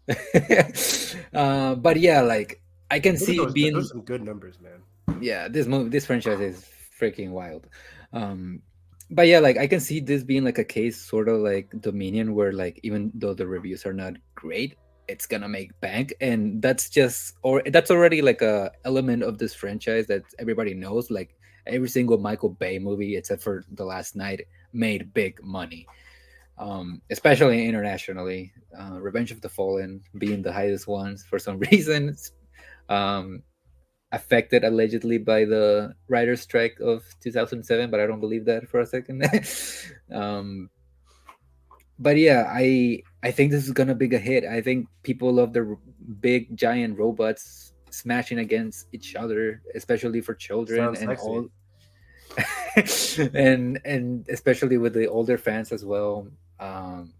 uh, 1.33 1.75
but 1.75 1.99
yeah, 1.99 2.21
like 2.21 2.61
I 2.89 2.99
can 2.99 3.17
see 3.17 3.37
those, 3.37 3.53
being 3.53 3.73
those 3.73 3.89
some 3.89 4.01
good 4.01 4.23
numbers, 4.23 4.59
man. 4.59 4.81
Yeah, 5.21 5.47
this 5.47 5.67
movie, 5.67 5.89
this 5.89 6.05
franchise 6.05 6.39
is 6.39 6.65
freaking 6.99 7.31
wild. 7.31 7.67
Um, 8.13 8.61
but 9.11 9.27
yeah, 9.27 9.39
like 9.39 9.57
I 9.57 9.67
can 9.67 9.79
see 9.79 9.99
this 9.99 10.23
being 10.23 10.43
like 10.43 10.57
a 10.57 10.63
case, 10.63 11.01
sort 11.01 11.29
of 11.29 11.41
like 11.41 11.69
Dominion, 11.79 12.33
where 12.33 12.51
like 12.51 12.79
even 12.83 13.11
though 13.13 13.33
the 13.33 13.47
reviews 13.47 13.85
are 13.85 13.93
not 13.93 14.13
great, 14.35 14.77
it's 15.07 15.25
gonna 15.25 15.49
make 15.49 15.79
bank, 15.81 16.13
and 16.21 16.61
that's 16.61 16.89
just 16.89 17.35
or 17.43 17.61
that's 17.67 17.91
already 17.91 18.21
like 18.21 18.41
a 18.41 18.71
element 18.85 19.23
of 19.23 19.37
this 19.37 19.53
franchise 19.53 20.07
that 20.07 20.23
everybody 20.39 20.73
knows. 20.73 21.11
Like 21.11 21.35
every 21.67 21.89
single 21.89 22.17
Michael 22.17 22.49
Bay 22.49 22.79
movie, 22.79 23.17
except 23.17 23.43
for 23.43 23.63
The 23.71 23.85
Last 23.85 24.15
Knight, 24.15 24.47
made 24.73 25.13
big 25.13 25.43
money 25.43 25.87
um, 26.61 27.01
especially 27.09 27.65
internationally. 27.67 28.53
Uh, 28.77 29.01
Revenge 29.01 29.31
of 29.31 29.41
the 29.41 29.49
Fallen 29.49 30.01
being 30.17 30.41
the 30.41 30.53
highest 30.53 30.87
ones 30.87 31.23
for 31.23 31.39
some 31.39 31.59
reason, 31.71 32.15
um, 32.87 33.41
affected 34.11 34.63
allegedly 34.63 35.17
by 35.17 35.45
the 35.45 35.95
writer's 36.07 36.41
strike 36.41 36.79
of 36.79 37.03
2007, 37.21 37.89
but 37.89 37.99
I 37.99 38.07
don't 38.07 38.19
believe 38.19 38.45
that 38.45 38.67
for 38.67 38.79
a 38.79 38.85
second. 38.85 39.23
um, 40.11 40.69
but 41.99 42.17
yeah, 42.17 42.45
I 42.47 43.03
I 43.23 43.31
think 43.31 43.51
this 43.51 43.65
is 43.65 43.71
gonna 43.71 43.95
be 43.95 44.13
a 44.13 44.19
hit. 44.19 44.45
I 44.45 44.61
think 44.61 44.87
people 45.03 45.31
love 45.31 45.53
the 45.53 45.77
big 46.19 46.55
giant 46.55 46.97
robots 46.97 47.73
smashing 47.89 48.39
against 48.39 48.87
each 48.93 49.15
other, 49.15 49.61
especially 49.75 50.21
for 50.21 50.33
children 50.33 50.79
Sounds 50.79 51.01
and 51.01 51.09
sexy. 51.09 51.27
all. 51.27 51.49
and 53.35 53.79
and 53.83 54.25
especially 54.29 54.77
with 54.77 54.93
the 54.93 55.07
older 55.07 55.37
fans 55.37 55.73
as 55.73 55.83
well 55.83 56.27
um, 56.61 57.13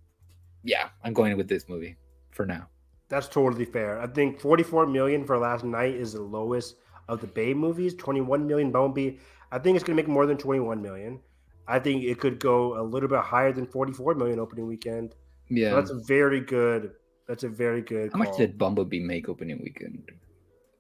yeah, 0.64 0.90
I'm 1.04 1.14
going 1.14 1.36
with 1.36 1.50
this 1.50 1.68
movie 1.68 1.98
for 2.30 2.46
now. 2.46 2.68
That's 3.12 3.28
totally 3.28 3.66
fair. 3.66 4.00
I 4.00 4.08
think 4.08 4.40
44 4.40 4.88
million 4.88 5.26
for 5.26 5.38
Last 5.38 5.66
Knight 5.66 5.96
is 5.96 6.14
the 6.14 6.22
lowest 6.22 6.78
of 7.10 7.20
the 7.20 7.28
Bay 7.28 7.54
movies. 7.54 7.94
21 7.96 8.48
million 8.48 8.72
Bumblebee. 8.72 9.18
I 9.52 9.60
think 9.60 9.76
it's 9.76 9.84
going 9.84 9.98
to 9.98 10.02
make 10.02 10.08
more 10.08 10.26
than 10.26 10.38
21 10.38 10.82
million. 10.82 11.20
I 11.68 11.78
think 11.78 12.06
it 12.06 12.20
could 12.20 12.40
go 12.40 12.80
a 12.80 12.84
little 12.84 13.10
bit 13.10 13.20
higher 13.20 13.52
than 13.52 13.68
44 13.68 14.16
million 14.16 14.40
opening 14.40 14.66
weekend. 14.66 15.16
Yeah, 15.50 15.72
so 15.72 15.76
that's 15.76 15.92
a 15.92 16.00
very 16.08 16.40
good. 16.40 16.94
That's 17.28 17.44
a 17.44 17.50
very 17.50 17.82
good. 17.82 18.14
How 18.14 18.20
call. 18.20 18.28
much 18.28 18.38
did 18.38 18.58
Bumblebee 18.58 19.02
make 19.02 19.28
opening 19.28 19.62
weekend? 19.62 20.10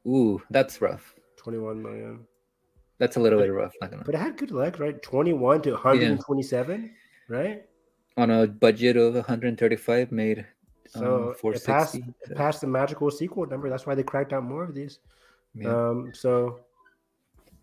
Ooh, 0.07 0.41
that's 0.49 0.81
rough. 0.81 1.13
21 1.35 1.83
million. 1.83 2.21
That's 2.97 3.17
a 3.17 3.19
little 3.19 3.39
but, 3.39 3.47
bit 3.47 3.51
rough. 3.51 3.73
Not 3.81 3.91
gonna. 3.91 4.03
But 4.05 4.15
it 4.15 4.19
had 4.19 4.37
good 4.37 4.51
legs, 4.51 4.79
right? 4.79 5.01
21 5.01 5.63
to 5.63 5.71
127, 5.73 6.81
yeah. 7.29 7.37
right? 7.37 7.65
on 8.17 8.29
a 8.29 8.47
budget 8.47 8.97
of 8.97 9.15
135 9.15 10.11
made 10.11 10.45
so 10.91 11.35
um, 11.43 11.53
it 11.53 11.65
passed, 11.65 11.95
it 11.95 12.35
passed 12.35 12.59
the 12.59 12.67
magical 12.67 13.09
sequel 13.09 13.45
number. 13.45 13.69
That's 13.69 13.85
why 13.85 13.95
they 13.95 14.03
cracked 14.03 14.33
out 14.33 14.43
more 14.43 14.63
of 14.63 14.75
these. 14.75 14.99
Yeah. 15.55 15.89
um 15.89 16.11
so 16.13 16.59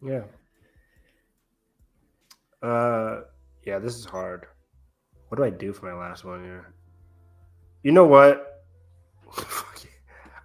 yeah. 0.02 0.22
Uh 2.62 3.20
yeah 3.64 3.78
this 3.78 3.96
is 3.96 4.06
hard. 4.06 4.46
What 5.28 5.36
do 5.36 5.44
i 5.44 5.50
do 5.50 5.74
for 5.74 5.94
my 5.94 5.98
last 5.98 6.24
one 6.24 6.42
here? 6.42 6.72
You 7.82 7.92
know 7.92 8.06
what? 8.06 8.64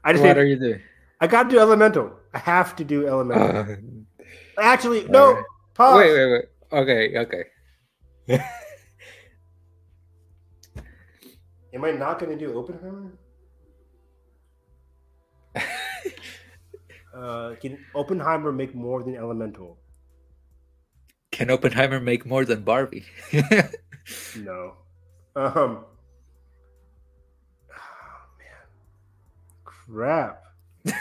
I 0.04 0.12
just 0.12 0.24
what 0.24 0.38
are 0.38 0.46
you 0.46 0.60
doing? 0.60 0.82
I 1.22 1.28
gotta 1.28 1.50
do 1.50 1.60
elemental. 1.60 2.12
I 2.34 2.40
have 2.40 2.76
to 2.76 2.84
do 2.84 3.08
elemental. 3.08 3.78
Uh, 4.20 4.22
actually 4.62 5.06
no 5.08 5.34
right. 5.34 5.44
pause. 5.74 5.98
wait 5.98 6.14
wait 6.14 6.32
wait. 6.32 6.46
Okay 6.74 7.18
okay 7.18 7.44
Am 11.74 11.84
I 11.84 11.92
not 11.92 12.20
going 12.20 12.38
to 12.38 12.46
do 12.46 12.58
Oppenheimer? 12.58 13.14
uh, 17.16 17.56
can 17.60 17.80
Oppenheimer 17.96 18.52
make 18.52 18.76
more 18.76 19.02
than 19.02 19.16
Elemental? 19.16 19.80
Can 21.32 21.50
Oppenheimer 21.50 22.00
make 22.00 22.28
more 22.28 22.46
than 22.46 22.62
Barbie? 22.62 23.06
no. 24.38 24.76
Um. 25.36 25.84
Oh, 27.72 28.24
man. 28.38 28.68
Crap. 29.66 30.44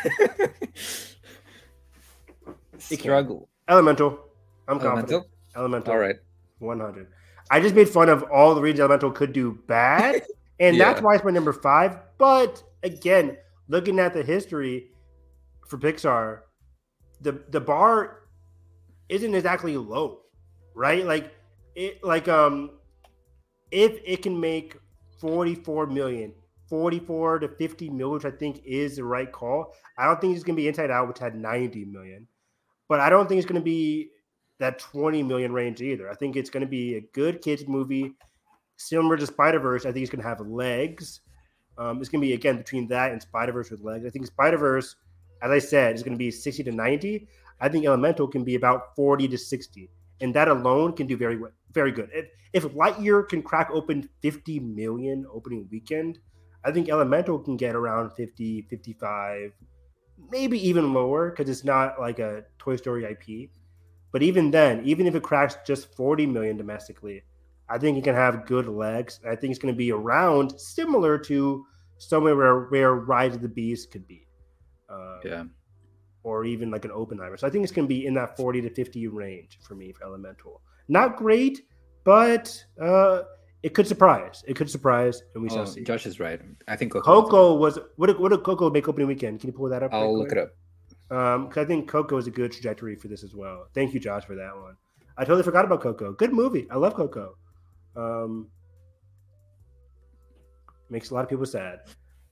Struggle. 2.79 3.51
Elemental. 3.69 4.19
I'm 4.67 4.81
confident. 4.81 5.11
Elemental. 5.11 5.31
Elemental. 5.55 5.93
All 5.93 5.99
right. 5.99 6.17
100. 6.61 7.09
I 7.51 7.61
just 7.61 7.75
made 7.75 7.91
fun 7.91 8.09
of 8.09 8.23
all 8.33 8.55
the 8.55 8.63
reasons 8.63 8.81
Elemental 8.81 9.11
could 9.11 9.35
do 9.35 9.59
bad. 9.67 10.23
And 10.63 10.77
yeah. 10.77 10.85
that's 10.85 11.03
why 11.03 11.17
it's 11.17 11.25
my 11.25 11.33
number 11.33 11.53
five. 11.53 11.99
But 12.19 12.63
again, 12.85 13.37
looking 13.67 13.99
at 13.99 14.15
the 14.15 14.23
history 14.23 14.93
for 15.67 15.77
Pixar, 15.77 16.43
the 17.21 17.43
the 17.51 17.61
bar 17.61 18.29
isn't 19.09 19.35
exactly 19.35 19.77
low, 19.77 20.21
right? 20.75 21.05
Like 21.05 21.35
it 21.75 22.03
like 22.05 22.29
um 22.29 22.71
if 23.73 23.99
it 24.05 24.23
can 24.23 24.39
make 24.39 24.77
44 25.19 25.89
million, 25.89 26.33
44 26.69 27.41
to 27.41 27.49
50 27.49 27.91
million, 27.91 28.11
which 28.15 28.25
I 28.25 28.31
think 28.31 28.63
is 28.65 28.97
the 28.97 29.05
right 29.05 29.33
call. 29.33 29.75
I 29.99 30.07
don't 30.07 30.21
think 30.21 30.37
it's 30.37 30.45
gonna 30.45 30.57
be 30.57 30.69
Inside 30.69 30.93
Out, 30.93 31.09
which 31.09 31.19
had 31.19 31.35
90 31.35 31.87
million, 31.87 32.29
but 32.89 33.01
I 33.01 33.11
don't 33.11 33.29
think 33.29 33.39
it's 33.39 33.49
gonna 33.49 33.61
be 33.61 34.11
that 34.61 34.79
20 34.79 35.25
million 35.25 35.53
range 35.53 35.83
either. 35.83 36.09
I 36.09 36.15
think 36.15 36.37
it's 36.37 36.51
gonna 36.51 36.67
be 36.67 36.95
a 36.95 37.01
good 37.01 37.43
kids 37.43 37.67
movie 37.67 38.15
Similar 38.77 39.17
to 39.17 39.27
Spider 39.27 39.61
Verse, 39.61 39.87
I 39.87 39.93
think 39.93 40.03
it's 40.03 40.11
going 40.11 40.23
to 40.23 40.29
have 40.29 40.41
legs. 40.41 41.21
Um, 41.79 42.01
it's 42.01 42.09
going 42.09 42.21
to 42.21 42.27
be 42.27 42.35
again 42.35 42.57
between 42.57 42.87
that 42.89 43.13
and 43.13 43.23
Spider 43.23 43.53
Verse 43.53 43.71
with 43.71 43.81
legs. 43.81 44.05
I 44.07 44.11
think 44.11 44.27
Spider 44.27 44.59
Verse, 44.59 44.97
as 45.43 45.51
I 45.51 45.59
said, 45.59 45.95
is 45.95 46.03
going 46.03 46.15
to 46.15 46.19
be 46.19 46.31
sixty 46.31 46.63
to 46.65 46.73
ninety. 46.73 47.29
I 47.61 47.69
think 47.69 47.87
Elemental 47.87 48.29
can 48.29 48.45
be 48.45 48.55
about 48.55 48.95
forty 48.97 49.29
to 49.29 49.39
sixty, 49.39 49.89
and 50.21 50.35
that 50.35 50.49
alone 50.49 50.95
can 50.95 51.07
do 51.07 51.17
very 51.17 51.39
very 51.73 51.93
good. 51.93 52.11
If, 52.13 52.27
if 52.53 52.73
Lightyear 52.75 53.29
can 53.29 53.43
crack 53.43 53.71
open 53.73 54.09
fifty 54.21 54.61
million 54.61 55.27
opening 55.33 55.69
weekend, 55.71 56.19
I 56.65 56.71
think 56.71 56.89
Elemental 56.89 57.39
can 57.39 57.57
get 57.57 57.75
around 57.75 58.11
50, 58.11 58.63
55, 58.63 59.53
maybe 60.31 60.69
even 60.69 60.93
lower 60.93 61.31
because 61.31 61.49
it's 61.49 61.65
not 61.65 62.01
like 62.01 62.19
a 62.19 62.45
Toy 62.59 62.77
Story 62.77 63.05
IP. 63.05 63.51
But 64.13 64.23
even 64.23 64.51
then, 64.51 64.83
even 64.85 65.07
if 65.07 65.15
it 65.15 65.23
cracks 65.23 65.57
just 65.67 65.95
40 65.97 66.27
million 66.27 66.57
domestically, 66.57 67.25
I 67.73 67.79
think 67.79 67.97
he 67.97 68.03
can 68.03 68.15
have 68.15 68.45
good 68.45 68.69
legs. 68.69 69.19
I 69.27 69.35
think 69.35 69.51
it's 69.51 69.59
going 69.59 69.73
to 69.73 69.79
be 69.79 69.93
around 69.93 70.61
similar 70.61 71.17
to 71.21 71.65
somewhere 71.97 72.37
where, 72.37 72.61
where 72.65 72.95
Rise 72.97 73.35
of 73.35 73.41
the 73.41 73.49
Beast 73.49 73.91
could 73.91 74.07
be. 74.07 74.27
Uh, 74.91 75.19
yeah. 75.25 75.45
Or 76.23 76.45
even 76.45 76.71
like 76.71 76.85
an 76.85 76.91
Oppenheimer. 76.91 77.39
So 77.39 77.47
I 77.47 77.51
think 77.51 77.65
it's 77.65 77.73
going 77.73 77.89
to 77.89 77.95
be 77.95 78.05
in 78.05 78.13
that 78.15 78.37
40 78.37 78.61
to 78.61 78.71
50 78.71 79.09
range 79.09 79.59
for 79.67 79.75
me 79.75 79.91
for 79.93 80.05
Elemental. 80.05 80.61
Not 80.89 81.17
great, 81.17 81.63
but 82.05 82.63
uh, 82.79 83.23
it 83.63 83.73
could 83.73 83.89
surprise. 83.89 84.45
It 84.47 84.55
could 84.55 84.69
surprise, 84.69 85.23
and 85.35 85.43
we 85.43 85.49
oh, 85.49 85.55
shall 85.55 85.67
see. 85.67 85.83
Josh 85.83 86.05
is 86.05 86.21
right. 86.21 86.41
I 86.69 86.77
think 86.77 86.93
Coco, 86.93 87.23
Coco 87.23 87.55
was 87.57 87.79
what 87.97 88.09
did, 88.09 88.19
what 88.19 88.33
did 88.33 88.43
Coco 88.43 88.69
make 88.69 88.87
opening 88.87 89.09
weekend? 89.09 89.41
Can 89.41 89.49
you 89.49 89.55
pull 89.55 89.71
that 89.71 89.83
up? 89.83 89.95
I'll 89.95 90.17
look 90.19 90.33
it 90.33 90.39
up. 90.39 90.51
Um, 91.11 91.49
because 91.49 91.65
I 91.65 91.67
think 91.67 91.89
Coco 91.89 92.19
is 92.19 92.27
a 92.27 92.31
good 92.31 92.53
trajectory 92.53 92.97
for 92.97 93.09
this 93.09 93.23
as 93.25 93.35
well. 93.35 93.69
Thank 93.75 93.95
you, 93.95 94.01
Josh, 94.01 94.25
for 94.25 94.35
that 94.35 94.55
one. 94.55 94.77
I 95.17 95.25
totally 95.25 95.43
forgot 95.43 95.65
about 95.65 95.81
Coco. 95.81 96.13
Good 96.13 96.33
movie. 96.33 96.67
I 96.71 96.77
love 96.77 96.95
Coco. 96.95 97.37
Um, 97.97 98.49
makes 100.91 101.11
a 101.11 101.15
lot 101.15 101.25
of 101.25 101.31
people 101.31 101.47
sad. 101.47 101.81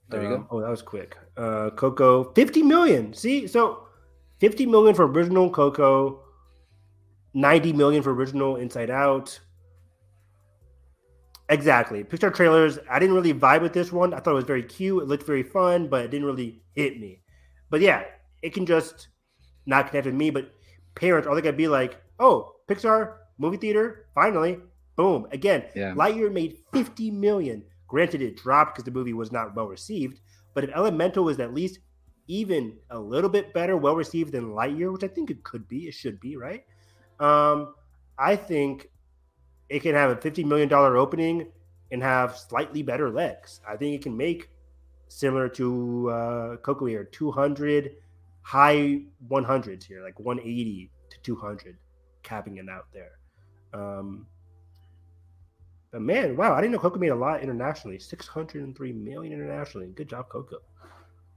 There 0.09 0.23
you 0.23 0.29
go. 0.29 0.35
Um, 0.37 0.47
oh, 0.51 0.61
that 0.61 0.69
was 0.69 0.83
quick. 0.83 1.17
Uh, 1.37 1.71
Coco, 1.71 2.33
50 2.33 2.63
million. 2.63 3.13
See, 3.15 3.47
so 3.47 3.87
50 4.41 4.67
million 4.67 4.95
for 4.95 5.07
original 5.07 5.51
Coco, 5.51 6.21
90 7.35 7.73
million 7.75 8.03
for 8.03 8.13
original 8.13 8.57
Inside 8.57 8.91
Out. 8.91 9.39
Exactly. 11.49 12.05
Pixar 12.05 12.35
trailers. 12.35 12.79
I 12.89 12.99
didn't 12.99 13.15
really 13.15 13.35
vibe 13.35 13.63
with 13.63 13.73
this 13.73 13.93
one. 13.93 14.15
I 14.15 14.21
thought 14.21 14.33
it 14.33 14.35
was 14.35 14.45
very 14.45 14.63
cute. 14.63 15.03
It 15.03 15.09
looked 15.09 15.27
very 15.27 15.43
fun, 15.43 15.89
but 15.89 16.05
it 16.05 16.11
didn't 16.11 16.27
really 16.27 16.63
hit 16.75 17.01
me. 17.01 17.23
But 17.71 17.81
yeah, 17.81 18.05
it 18.43 18.53
can 18.53 18.67
just 18.67 19.09
not 19.67 19.89
connect 19.89 20.07
with 20.07 20.15
me. 20.15 20.31
But 20.31 20.53
parents 20.95 21.27
are 21.27 21.35
they 21.35 21.41
gonna 21.41 21.57
be 21.57 21.69
like, 21.69 22.01
oh, 22.19 22.57
Pixar 22.69 23.15
movie 23.39 23.57
theater, 23.57 24.07
finally, 24.15 24.59
boom. 25.01 25.27
Again, 25.33 25.65
yeah. 25.75 25.95
Lightyear 25.95 26.31
made 26.31 26.59
50 26.75 27.11
million. 27.11 27.63
Granted, 27.89 28.21
it 28.21 28.37
dropped 28.37 28.75
because 28.75 28.85
the 28.85 28.91
movie 28.91 29.15
was 29.15 29.33
not 29.33 29.57
well 29.57 29.67
received. 29.67 30.21
But 30.53 30.65
if 30.65 30.71
Elemental 30.75 31.25
was 31.25 31.41
at 31.41 31.55
least 31.55 31.79
even 32.27 32.77
a 32.91 32.99
little 32.99 33.31
bit 33.31 33.55
better, 33.55 33.79
well 33.79 33.97
received 33.97 34.33
than 34.33 34.51
Lightyear, 34.51 34.93
which 34.93 35.03
I 35.03 35.09
think 35.09 35.31
it 35.31 35.43
could 35.43 35.67
be, 35.69 35.89
it 35.89 35.95
should 35.95 36.21
be, 36.21 36.37
right? 36.37 36.65
Um, 37.19 37.75
I 38.19 38.37
think 38.37 38.91
it 39.71 39.81
can 39.81 39.95
have 39.95 40.11
a 40.11 40.17
$50 40.17 40.45
million 40.45 40.71
opening 40.71 41.51
and 41.91 42.03
have 42.03 42.37
slightly 42.37 42.83
better 42.83 43.11
legs. 43.11 43.63
I 43.67 43.77
think 43.77 43.95
it 43.95 44.03
can 44.03 44.15
make 44.15 44.51
similar 45.09 45.49
to 45.49 46.11
uh, 46.11 46.57
Coco 46.59 46.85
here, 46.85 47.05
200, 47.05 47.97
high 48.43 49.01
100s 49.31 49.85
here, 49.85 50.05
like 50.05 50.21
180 50.21 50.91
to 51.09 51.17
200, 51.23 51.79
capping 52.23 52.59
it 52.59 52.69
out 52.69 52.87
there. 52.93 53.19
Um, 53.73 54.27
but 55.93 56.03
man, 56.03 56.36
wow, 56.36 56.55
I 56.55 56.61
didn't 56.61 56.72
know 56.72 56.78
Coco 56.78 56.99
made 56.99 57.09
a 57.09 57.14
lot 57.16 57.43
internationally. 57.43 57.99
603 57.99 58.93
million 58.93 59.32
internationally. 59.32 59.88
Good 59.88 60.09
job, 60.09 60.28
Coco. 60.28 60.59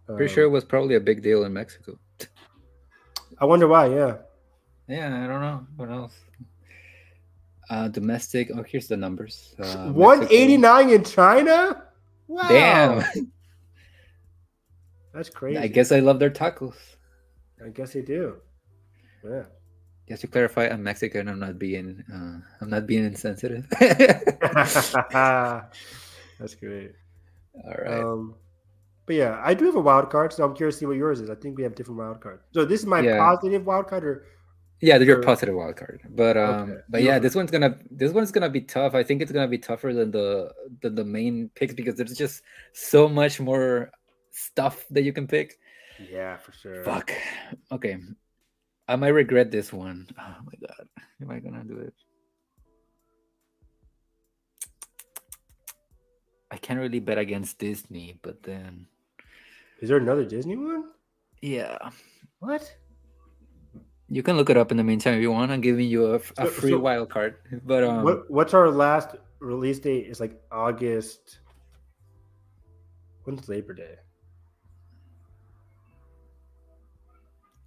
Pretty 0.05 0.25
um, 0.25 0.35
sure 0.35 0.43
it 0.43 0.49
was 0.49 0.63
probably 0.63 0.95
a 0.95 0.99
big 0.99 1.23
deal 1.23 1.43
in 1.45 1.53
Mexico. 1.53 1.97
I 3.39 3.45
wonder 3.45 3.67
why, 3.67 3.87
yeah. 3.87 4.17
Yeah, 4.87 5.07
I 5.07 5.27
don't 5.27 5.41
know. 5.41 5.65
What 5.75 5.89
else? 5.89 6.15
Uh, 7.69 7.87
domestic. 7.87 8.51
Oh, 8.53 8.63
here's 8.63 8.87
the 8.87 8.97
numbers. 8.97 9.55
Uh, 9.57 9.91
189 9.91 10.89
in 10.89 11.03
China? 11.03 11.83
Wow. 12.27 12.47
Damn. 12.47 13.03
That's 15.13 15.29
crazy. 15.29 15.57
I 15.57 15.67
guess 15.67 15.91
I 15.91 15.99
love 15.99 16.19
their 16.19 16.29
tacos. 16.29 16.75
I 17.63 17.69
guess 17.69 17.93
they 17.93 18.01
do. 18.01 18.35
Yeah. 19.23 19.43
Just 20.07 20.21
to 20.21 20.27
clarify, 20.27 20.67
I'm 20.67 20.83
Mexican. 20.83 21.29
I'm 21.29 21.39
not 21.39 21.57
being 21.57 22.03
uh, 22.13 22.39
I'm 22.61 22.69
not 22.69 22.85
being 22.85 23.05
insensitive. 23.05 23.67
That's 23.79 24.95
great. 26.59 26.91
All 27.63 27.75
right. 27.77 28.01
Um, 28.01 28.35
but 29.05 29.15
yeah, 29.15 29.41
I 29.43 29.53
do 29.53 29.65
have 29.65 29.75
a 29.75 29.81
wild 29.81 30.09
card, 30.09 30.33
so 30.33 30.43
I'm 30.43 30.55
curious 30.55 30.75
to 30.75 30.79
see 30.79 30.85
what 30.85 30.97
yours 30.97 31.21
is. 31.21 31.29
I 31.29 31.35
think 31.35 31.57
we 31.57 31.63
have 31.63 31.75
different 31.75 31.99
wild 31.99 32.21
cards. 32.21 32.43
So 32.53 32.65
this 32.65 32.81
is 32.81 32.85
my 32.85 32.99
yeah. 33.01 33.17
positive 33.17 33.65
wild 33.65 33.87
card, 33.87 34.03
or 34.03 34.25
yeah, 34.81 34.97
your 34.97 35.21
positive 35.21 35.55
wild 35.55 35.77
card. 35.77 36.01
But 36.09 36.35
um, 36.37 36.71
okay. 36.71 36.81
but 36.89 37.03
yeah, 37.03 37.19
this 37.19 37.35
one's 37.35 37.51
gonna 37.51 37.77
this 37.89 38.11
one's 38.11 38.31
gonna 38.31 38.49
be 38.49 38.61
tough. 38.61 38.95
I 38.95 39.03
think 39.03 39.21
it's 39.21 39.31
gonna 39.31 39.47
be 39.47 39.57
tougher 39.57 39.93
than 39.93 40.11
the 40.11 40.51
than 40.81 40.95
the 40.95 41.05
main 41.05 41.49
picks 41.55 41.73
because 41.73 41.95
there's 41.95 42.17
just 42.17 42.43
so 42.73 43.07
much 43.07 43.39
more 43.39 43.91
stuff 44.31 44.85
that 44.91 45.03
you 45.03 45.13
can 45.13 45.27
pick. 45.27 45.59
Yeah, 46.11 46.37
for 46.37 46.51
sure. 46.51 46.83
Fuck. 46.83 47.13
Okay. 47.71 47.97
I 48.87 48.95
might 48.95 49.09
regret 49.09 49.51
this 49.51 49.71
one. 49.71 50.07
Oh 50.19 50.35
my 50.43 50.67
god. 50.67 50.87
Am 51.21 51.31
I 51.31 51.39
gonna 51.39 51.63
do 51.63 51.77
it? 51.79 51.93
I 56.51 56.57
can't 56.57 56.79
really 56.79 56.99
bet 56.99 57.17
against 57.17 57.57
Disney, 57.57 58.19
but 58.21 58.43
then 58.43 58.87
Is 59.79 59.89
there 59.89 59.97
another 59.97 60.25
Disney 60.25 60.55
one? 60.55 60.91
Yeah. 61.41 61.77
What? 62.39 62.75
You 64.09 64.21
can 64.21 64.37
look 64.37 64.49
it 64.49 64.57
up 64.57 64.69
in 64.69 64.77
the 64.77 64.83
meantime 64.83 65.15
if 65.15 65.21
you 65.21 65.31
want. 65.31 65.51
I'm 65.51 65.61
giving 65.61 65.87
you 65.87 66.13
a, 66.13 66.15
a 66.37 66.45
free 66.45 66.71
so, 66.71 66.79
wild 66.79 67.09
card. 67.09 67.37
But 67.65 67.83
um 67.83 68.03
what, 68.03 68.29
what's 68.29 68.53
our 68.53 68.69
last 68.69 69.15
release 69.39 69.79
date? 69.79 70.07
It's 70.09 70.19
like 70.19 70.39
August. 70.51 71.39
When's 73.23 73.47
Labor 73.47 73.73
Day? 73.73 73.95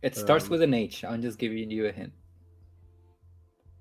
It 0.07 0.15
starts 0.15 0.45
um, 0.45 0.51
with 0.51 0.63
an 0.63 0.73
H. 0.73 1.05
I'm 1.05 1.21
just 1.21 1.37
giving 1.37 1.69
you 1.69 1.87
a 1.87 1.93
hint. 1.93 2.13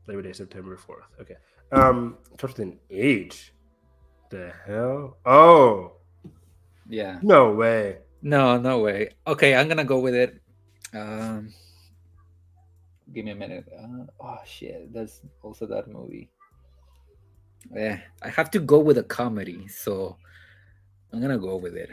Labor 0.07 0.23
Day, 0.23 0.33
September 0.33 0.75
4th. 0.75 1.21
Okay. 1.21 1.35
Um, 1.71 2.17
starts 2.35 2.57
with 2.57 2.67
an 2.67 2.79
H. 2.89 3.53
The 4.31 4.51
hell? 4.65 5.17
Oh. 5.23 5.91
Yeah. 6.89 7.19
No 7.21 7.51
way. 7.51 7.99
No, 8.23 8.57
no 8.57 8.79
way. 8.79 9.09
Okay, 9.27 9.53
I'm 9.53 9.67
gonna 9.67 9.85
go 9.85 9.99
with 9.99 10.15
it. 10.15 10.41
Um, 10.95 11.53
give 13.13 13.23
me 13.23 13.31
a 13.31 13.35
minute. 13.35 13.65
Uh, 13.71 14.05
oh 14.19 14.39
shit, 14.45 14.91
that's 14.91 15.21
also 15.43 15.67
that 15.67 15.87
movie. 15.87 16.31
Yeah, 17.71 17.99
I 18.23 18.29
have 18.29 18.49
to 18.51 18.59
go 18.59 18.79
with 18.79 18.97
a 18.97 19.03
comedy, 19.03 19.67
so 19.67 20.17
I'm 21.13 21.21
gonna 21.21 21.37
go 21.37 21.55
with 21.57 21.75
it. 21.75 21.91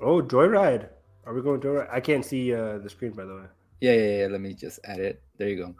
Oh, 0.00 0.20
Joyride. 0.20 0.88
Are 1.26 1.34
we 1.34 1.42
going 1.42 1.60
to? 1.62 1.86
I 1.92 1.98
can't 2.00 2.24
see 2.24 2.54
uh, 2.54 2.78
the 2.78 2.88
screen, 2.88 3.12
by 3.12 3.24
the 3.24 3.34
way. 3.34 3.46
Yeah, 3.80 3.92
yeah, 3.92 4.18
yeah. 4.20 4.26
Let 4.28 4.40
me 4.40 4.54
just 4.54 4.78
add 4.84 5.00
it. 5.00 5.22
There 5.36 5.48
you 5.48 5.56
go. 5.56 5.74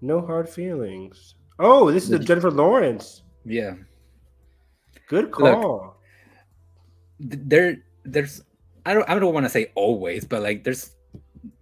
No 0.00 0.24
hard 0.24 0.48
feelings. 0.48 1.34
Oh, 1.58 1.90
this 1.92 2.04
is 2.04 2.08
the 2.08 2.18
Jennifer 2.18 2.50
Lawrence. 2.50 3.22
Yeah. 3.44 3.74
Good 5.08 5.30
call. 5.30 5.98
Look, 7.20 7.38
there, 7.48 7.84
there's. 8.04 8.42
I 8.86 8.94
don't. 8.94 9.08
I 9.10 9.18
don't 9.18 9.34
want 9.34 9.44
to 9.44 9.50
say 9.50 9.72
always, 9.74 10.24
but 10.24 10.42
like, 10.42 10.64
there's. 10.64 10.96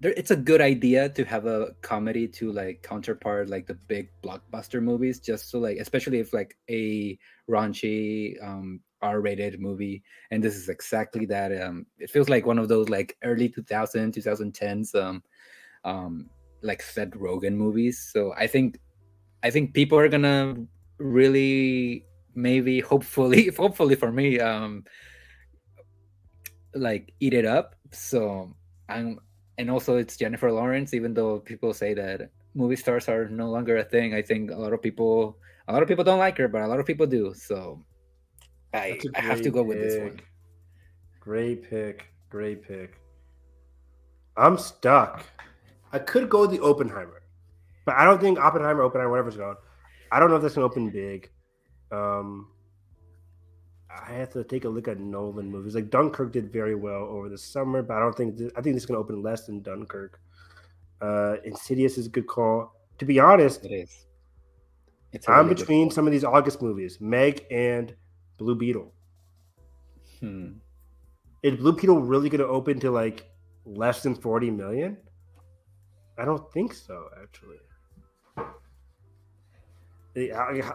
There, 0.00 0.12
it's 0.16 0.30
a 0.30 0.36
good 0.36 0.60
idea 0.60 1.08
to 1.08 1.24
have 1.24 1.46
a 1.46 1.74
comedy 1.82 2.28
to 2.28 2.52
like 2.52 2.82
counterpart 2.82 3.48
like 3.48 3.66
the 3.66 3.74
big 3.74 4.10
blockbuster 4.22 4.80
movies, 4.80 5.18
just 5.18 5.50
so 5.50 5.58
like, 5.58 5.78
especially 5.78 6.20
if 6.20 6.32
like 6.32 6.56
a 6.70 7.18
raunchy 7.50 8.40
um 8.42 8.80
r-rated 9.02 9.60
movie 9.60 10.02
and 10.30 10.42
this 10.42 10.56
is 10.56 10.68
exactly 10.68 11.24
that 11.26 11.50
um 11.62 11.86
it 11.98 12.10
feels 12.10 12.28
like 12.28 12.46
one 12.46 12.58
of 12.58 12.68
those 12.68 12.88
like 12.88 13.16
early 13.22 13.48
2000 13.48 14.12
2010s 14.12 14.94
um 14.94 15.22
um 15.84 16.28
like 16.62 16.82
Seth 16.82 17.10
Rogen 17.10 17.54
movies. 17.54 18.10
So 18.12 18.34
i 18.36 18.46
think 18.46 18.78
i 19.42 19.50
think 19.50 19.74
people 19.74 19.98
are 19.98 20.08
gonna 20.08 20.56
really 20.98 22.04
maybe 22.34 22.80
hopefully 22.92 23.50
hopefully 23.56 23.94
for 23.94 24.10
me 24.10 24.40
um 24.40 24.84
like 26.74 27.12
eat 27.20 27.34
it 27.34 27.44
up. 27.44 27.76
So 27.92 28.54
i'm 28.88 29.18
and 29.58 29.70
also 29.70 29.96
it's 29.96 30.16
jennifer 30.16 30.50
lawrence 30.50 30.94
even 30.94 31.12
though 31.12 31.40
people 31.40 31.74
say 31.74 31.92
that 31.92 32.30
movie 32.54 32.76
stars 32.76 33.08
are 33.08 33.28
no 33.28 33.50
longer 33.50 33.76
a 33.78 33.84
thing 33.84 34.14
i 34.14 34.22
think 34.22 34.50
a 34.50 34.56
lot 34.56 34.72
of 34.72 34.80
people 34.80 35.36
a 35.66 35.72
lot 35.72 35.82
of 35.82 35.88
people 35.88 36.04
don't 36.04 36.18
like 36.18 36.38
her 36.38 36.48
but 36.48 36.62
a 36.62 36.66
lot 36.66 36.80
of 36.80 36.86
people 36.86 37.06
do. 37.06 37.34
So 37.34 37.84
I, 38.74 38.98
I 39.14 39.20
have 39.20 39.42
to 39.42 39.50
go 39.50 39.62
pick. 39.62 39.68
with 39.68 39.80
this 39.80 39.98
one. 39.98 40.20
Great 41.20 41.68
pick. 41.68 42.06
Great 42.30 42.62
pick. 42.62 42.98
I'm 44.36 44.58
stuck. 44.58 45.24
I 45.92 45.98
could 45.98 46.28
go 46.28 46.46
the 46.46 46.62
Oppenheimer, 46.62 47.22
but 47.84 47.94
I 47.96 48.04
don't 48.04 48.20
think 48.20 48.38
Oppenheimer, 48.38 48.82
Oppenheimer, 48.82 49.10
whatever's 49.10 49.36
going. 49.36 49.56
I 50.12 50.20
don't 50.20 50.30
know 50.30 50.36
if 50.36 50.42
that's 50.42 50.54
gonna 50.54 50.66
open 50.66 50.90
big. 50.90 51.30
Um, 51.90 52.48
I 53.90 54.12
have 54.12 54.32
to 54.34 54.44
take 54.44 54.64
a 54.64 54.68
look 54.68 54.86
at 54.86 55.00
Nolan 55.00 55.50
movies. 55.50 55.74
Like 55.74 55.90
Dunkirk 55.90 56.32
did 56.32 56.52
very 56.52 56.74
well 56.74 57.04
over 57.04 57.28
the 57.28 57.38
summer, 57.38 57.82
but 57.82 57.96
I 57.96 58.00
don't 58.00 58.16
think 58.16 58.36
this, 58.36 58.52
I 58.56 58.60
think 58.60 58.76
this 58.76 58.82
is 58.82 58.86
gonna 58.86 59.00
open 59.00 59.22
less 59.22 59.46
than 59.46 59.62
Dunkirk. 59.62 60.20
Uh, 61.00 61.36
Insidious 61.44 61.98
is 61.98 62.06
a 62.06 62.10
good 62.10 62.26
call. 62.26 62.74
To 62.98 63.04
be 63.04 63.18
honest, 63.18 63.64
it 63.64 63.72
is. 63.72 64.06
It's 65.12 65.28
I'm 65.28 65.48
between 65.48 65.90
some 65.90 66.06
of 66.06 66.12
these 66.12 66.24
August 66.24 66.60
movies, 66.60 67.00
Meg 67.00 67.46
and 67.50 67.94
Blue 68.38 68.54
Beetle. 68.54 68.92
Hmm. 70.20 70.52
Is 71.42 71.56
Blue 71.56 71.72
Beetle 71.72 72.00
really 72.00 72.28
going 72.28 72.40
to 72.40 72.46
open 72.46 72.80
to 72.80 72.90
like 72.90 73.30
less 73.64 74.02
than 74.02 74.14
40 74.14 74.50
million? 74.50 74.96
I 76.16 76.24
don't 76.24 76.50
think 76.52 76.74
so, 76.74 77.08
actually. 77.22 77.58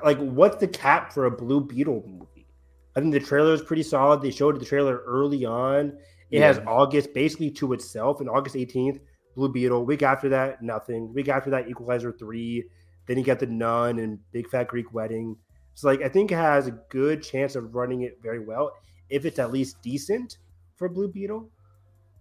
Like, 0.03 0.17
what's 0.19 0.57
the 0.57 0.67
cap 0.67 1.11
for 1.11 1.25
a 1.25 1.31
Blue 1.31 1.59
Beetle 1.59 2.03
movie? 2.07 2.47
I 2.95 3.01
think 3.01 3.11
the 3.11 3.19
trailer 3.19 3.53
is 3.53 3.61
pretty 3.61 3.83
solid. 3.83 4.21
They 4.21 4.31
showed 4.31 4.59
the 4.59 4.65
trailer 4.65 5.03
early 5.05 5.43
on. 5.43 5.97
It 6.31 6.39
yeah. 6.39 6.47
has 6.47 6.61
August 6.65 7.13
basically 7.13 7.51
to 7.51 7.73
itself, 7.73 8.21
and 8.21 8.29
August 8.29 8.55
18th, 8.55 8.99
Blue 9.35 9.51
Beetle. 9.51 9.85
Week 9.85 10.01
after 10.01 10.29
that, 10.29 10.61
nothing. 10.61 11.13
Week 11.13 11.27
after 11.27 11.49
that, 11.49 11.67
Equalizer 11.67 12.13
3. 12.13 12.63
Then 13.05 13.17
you 13.17 13.23
got 13.25 13.39
The 13.39 13.47
Nun 13.47 13.99
and 13.99 14.19
Big 14.31 14.47
Fat 14.49 14.69
Greek 14.69 14.93
Wedding. 14.93 15.35
So 15.75 15.87
like 15.87 16.01
I 16.01 16.09
think 16.09 16.31
it 16.31 16.35
has 16.35 16.67
a 16.67 16.71
good 16.89 17.23
chance 17.23 17.55
of 17.55 17.75
running 17.75 18.01
it 18.01 18.19
very 18.21 18.39
well 18.39 18.73
if 19.09 19.25
it's 19.25 19.39
at 19.39 19.51
least 19.51 19.81
decent 19.81 20.37
for 20.75 20.89
Blue 20.89 21.07
Beetle. 21.07 21.49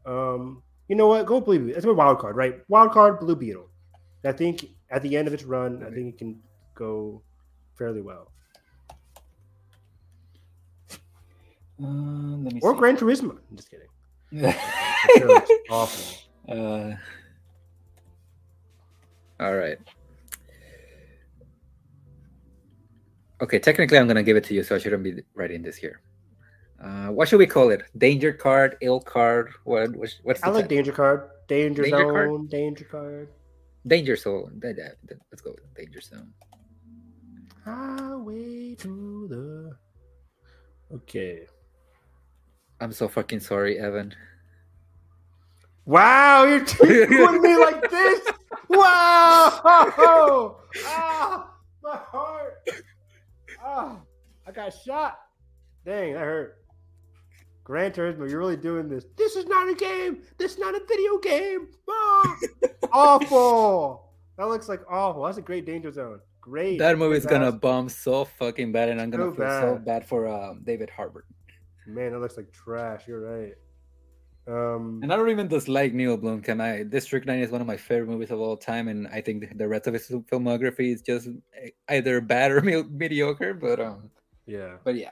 Um, 0.05 0.63
you 0.89 0.97
know 0.97 1.07
what? 1.07 1.27
Go 1.27 1.41
Blue 1.41 1.59
Beetle. 1.59 1.75
That's 1.75 1.87
my 1.87 1.93
wild 1.93 2.19
card, 2.19 2.37
right? 2.37 2.61
Wild 2.69 2.93
card, 2.93 3.21
Blue 3.21 3.37
Beetle. 3.37 3.69
I 4.25 4.33
think 4.33 4.67
at 4.91 5.03
the 5.03 5.17
end 5.17 5.27
of 5.27 5.35
its 5.35 5.45
run, 5.45 5.83
I 5.85 5.91
think 5.91 6.15
it 6.15 6.19
can 6.19 6.41
go 6.75 7.23
fairly 7.77 8.03
well. 8.03 8.31
Uh, 11.83 12.51
or 12.63 12.75
see. 12.75 12.79
Gran 12.79 12.97
Turismo. 12.97 13.39
I'm 13.51 13.57
just 13.57 13.71
kidding. 13.71 13.89
awful. 15.71 16.19
Uh, 16.49 16.93
all 19.41 19.57
right. 19.57 19.79
Okay, 23.43 23.59
technically, 23.59 23.99
I'm 23.99 24.07
gonna 24.07 24.23
give 24.23 24.37
it 24.37 24.45
to 24.45 24.55
you, 24.55 24.63
so 24.63 24.77
I 24.77 24.79
shouldn't 24.79 25.03
be 25.03 25.23
writing 25.35 25.63
this 25.63 25.77
here. 25.77 26.01
Uh, 26.81 27.09
what 27.09 27.29
should 27.29 27.39
we 27.39 27.47
call 27.47 27.71
it? 27.71 27.83
Danger 27.99 28.33
card, 28.33 28.77
ill 28.81 29.01
card. 29.01 29.53
What? 29.65 29.95
What's, 29.97 30.21
what's 30.23 30.43
I 30.43 30.49
like 30.49 30.69
danger 30.69 30.93
card, 30.93 31.29
danger, 31.49 31.83
danger 31.83 31.99
zone, 31.99 32.13
card? 32.13 32.51
danger 32.51 32.85
card. 32.85 33.29
Danger 33.87 34.17
Zone. 34.17 34.61
Let's 34.63 35.43
go 35.43 35.51
with 35.51 35.75
Danger 35.75 36.01
Zone. 36.01 36.33
Highway 37.65 38.75
to 38.77 39.27
the. 39.29 39.77
Okay. 40.95 41.47
I'm 42.81 42.93
so 42.93 43.09
fucking 43.09 43.41
sorry, 43.41 43.79
Evan. 43.79 44.15
Wow, 45.85 46.45
you're 46.45 46.61
doing 46.65 47.43
me 47.43 47.57
like 47.57 47.91
this. 47.91 48.21
Wow! 48.69 50.59
Ah, 50.87 51.53
my 51.83 51.97
heart. 51.97 52.65
Ah, 53.65 54.01
I 54.47 54.53
got 54.53 54.75
shot. 54.75 55.19
Dang, 55.85 56.15
that 56.15 56.21
hurt. 56.21 56.59
Gran 57.65 57.93
Turismo, 57.93 58.29
you're 58.29 58.41
really 58.41 58.57
doing 58.57 58.89
this. 58.89 59.05
This 59.17 59.37
is 59.37 59.47
not 59.47 59.69
a 59.69 59.75
game. 59.75 60.23
This 60.37 60.55
is 60.55 60.59
not 60.59 60.75
a 60.75 60.81
video 60.89 61.19
game. 61.19 61.69
Ah, 61.89 62.37
awful. 62.93 64.11
That 64.37 64.49
looks 64.49 64.69
like 64.69 64.81
awful. 64.91 65.25
That's 65.25 65.39
a 65.39 65.43
great 65.43 65.65
danger 65.65 65.93
zone. 65.93 66.21
Great. 66.41 66.79
That 66.81 66.99
movie's 66.99 67.25
gonna 67.25 67.53
bomb 67.53 67.89
so 67.89 68.25
fucking 68.25 68.73
bad, 68.73 68.89
and 68.89 69.01
I'm 69.01 69.11
gonna 69.11 69.31
so 69.31 69.35
feel 69.35 69.47
bad. 69.47 69.61
so 69.61 69.79
bad 69.79 70.07
for 70.07 70.27
um, 70.27 70.63
David 70.65 70.91
Harbour. 70.91 71.25
Man, 71.87 72.13
that 72.13 72.19
looks 72.19 72.37
like 72.37 72.51
trash. 72.53 73.03
You're 73.07 73.21
right. 73.21 73.55
Um, 74.49 75.01
and 75.03 75.13
I 75.13 75.17
don't 75.17 75.31
even 75.31 75.47
dislike 75.47 75.95
Neill 75.95 76.19
Blomkamp. 76.19 76.61
I 76.61 76.83
District 76.83 77.27
Nine 77.27 77.39
is 77.41 77.51
one 77.51 77.61
of 77.61 77.67
my 77.67 77.77
favorite 77.77 78.09
movies 78.09 78.33
of 78.33 78.41
all 78.41 78.57
time, 78.57 78.89
and 78.89 79.07
I 79.09 79.21
think 79.21 79.57
the 79.57 79.69
rest 79.69 79.87
of 79.87 79.95
his 79.95 80.09
filmography 80.09 80.93
is 80.93 81.01
just 81.01 81.29
either 81.89 82.21
bad 82.21 82.51
or 82.51 82.61
mediocre. 82.91 83.55
But 83.55 83.79
um, 83.79 84.11
yeah, 84.47 84.79
but 84.83 84.97
yeah, 84.97 85.11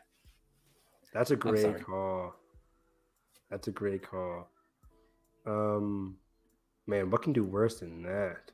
that's 1.12 1.30
a 1.30 1.36
great 1.36 1.84
call. 1.84 2.34
That's 3.50 3.68
a 3.68 3.72
great 3.72 4.02
call. 4.02 4.48
Um, 5.46 6.16
man, 6.86 7.10
what 7.10 7.22
can 7.22 7.32
do 7.32 7.44
worse 7.44 7.80
than 7.80 8.02
that? 8.02 8.50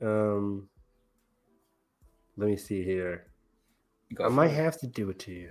Um, 0.00 0.68
let 2.36 2.48
me 2.48 2.56
see 2.56 2.84
here. 2.84 3.26
Go 4.14 4.26
I 4.26 4.28
might 4.28 4.50
it. 4.50 4.54
have 4.54 4.78
to 4.80 4.86
do 4.86 5.10
it 5.10 5.18
to 5.20 5.32
you. 5.32 5.50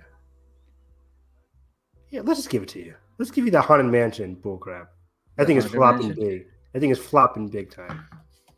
Yeah, 2.10 2.20
let's 2.24 2.40
just 2.40 2.50
give 2.50 2.62
it 2.62 2.68
to 2.70 2.78
you. 2.78 2.94
Let's 3.22 3.30
give 3.30 3.44
you 3.44 3.52
the 3.52 3.60
haunted 3.60 3.86
mansion 3.86 4.34
bullcrap. 4.34 4.88
I 5.38 5.44
think 5.44 5.60
it's 5.60 5.72
flopping 5.72 6.08
mansion? 6.08 6.24
big. 6.26 6.46
I 6.74 6.80
think 6.80 6.90
it's 6.90 7.00
flopping 7.00 7.46
big 7.46 7.70
time. 7.70 8.04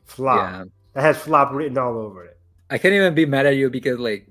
Flop. 0.07 0.39
Yeah. 0.39 0.65
That 0.95 1.03
has 1.03 1.19
flop 1.19 1.53
written 1.53 1.77
all 1.77 1.99
over 1.99 2.25
it. 2.25 2.39
I 2.71 2.79
can't 2.79 2.95
even 2.95 3.15
be 3.15 3.27
mad 3.27 3.45
at 3.45 3.57
you 3.57 3.69
because 3.69 3.99
like 3.99 4.27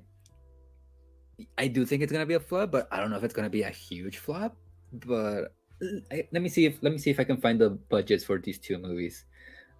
I 1.59 1.67
do 1.67 1.85
think 1.85 2.01
it's 2.01 2.11
gonna 2.11 2.25
be 2.25 2.33
a 2.33 2.39
flop, 2.39 2.71
but 2.71 2.87
I 2.91 2.99
don't 2.99 3.11
know 3.11 3.17
if 3.17 3.23
it's 3.23 3.35
gonna 3.35 3.47
be 3.47 3.61
a 3.61 3.69
huge 3.69 4.17
flop. 4.17 4.57
But 4.91 5.53
I, 6.11 6.27
let 6.31 6.41
me 6.41 6.49
see 6.49 6.65
if 6.65 6.81
let 6.81 6.91
me 6.91 6.97
see 6.97 7.11
if 7.11 7.19
I 7.19 7.25
can 7.25 7.37
find 7.37 7.61
the 7.61 7.69
budgets 7.69 8.23
for 8.23 8.39
these 8.39 8.57
two 8.57 8.79
movies. 8.79 9.25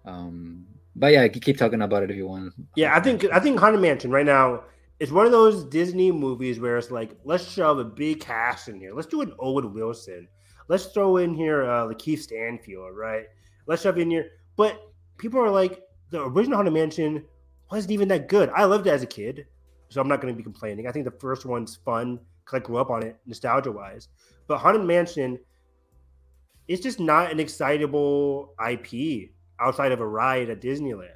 Um, 0.04 0.68
but 0.94 1.10
yeah, 1.10 1.26
keep 1.26 1.58
talking 1.58 1.82
about 1.82 2.04
it 2.04 2.12
if 2.12 2.16
you 2.16 2.28
want. 2.28 2.54
Yeah, 2.76 2.94
I 2.94 3.00
think 3.00 3.24
I 3.32 3.40
think 3.40 3.58
Haunted 3.58 3.80
Mansion 3.80 4.12
right 4.12 4.24
now 4.24 4.62
is 5.00 5.10
one 5.10 5.26
of 5.26 5.32
those 5.32 5.64
Disney 5.64 6.12
movies 6.12 6.60
where 6.60 6.78
it's 6.78 6.92
like 6.92 7.16
let's 7.24 7.50
shove 7.50 7.80
a 7.80 7.84
big 7.84 8.20
cast 8.20 8.68
in 8.68 8.78
here. 8.78 8.94
Let's 8.94 9.08
do 9.08 9.20
an 9.20 9.32
Owen 9.40 9.74
Wilson. 9.74 10.28
Let's 10.68 10.86
throw 10.86 11.18
in 11.18 11.34
here 11.34 11.64
uh, 11.64 11.86
Lakeith 11.86 12.20
Stanfield, 12.20 12.96
right? 12.96 13.26
Let's 13.66 13.82
shove 13.82 13.98
in 13.98 14.10
here. 14.10 14.30
But 14.56 14.80
people 15.18 15.40
are 15.40 15.50
like 15.50 15.82
the 16.10 16.22
original 16.22 16.56
Haunted 16.56 16.74
Mansion 16.74 17.24
wasn't 17.70 17.92
even 17.92 18.08
that 18.08 18.28
good. 18.28 18.50
I 18.54 18.64
loved 18.64 18.86
it 18.86 18.90
as 18.90 19.02
a 19.02 19.06
kid, 19.06 19.46
so 19.88 20.00
I'm 20.00 20.08
not 20.08 20.20
going 20.20 20.32
to 20.32 20.36
be 20.36 20.42
complaining. 20.42 20.86
I 20.86 20.92
think 20.92 21.04
the 21.04 21.10
first 21.10 21.44
one's 21.44 21.76
fun 21.76 22.18
because 22.44 22.60
I 22.60 22.64
grew 22.64 22.76
up 22.76 22.90
on 22.90 23.02
it 23.02 23.18
nostalgia 23.26 23.72
wise. 23.72 24.08
But 24.46 24.58
Haunted 24.58 24.84
Mansion 24.84 25.38
it's 26.68 26.82
just 26.82 27.00
not 27.00 27.30
an 27.30 27.40
excitable 27.40 28.54
IP 28.68 29.30
outside 29.60 29.92
of 29.92 30.00
a 30.00 30.06
ride 30.06 30.50
at 30.50 30.60
Disneyland. 30.60 31.10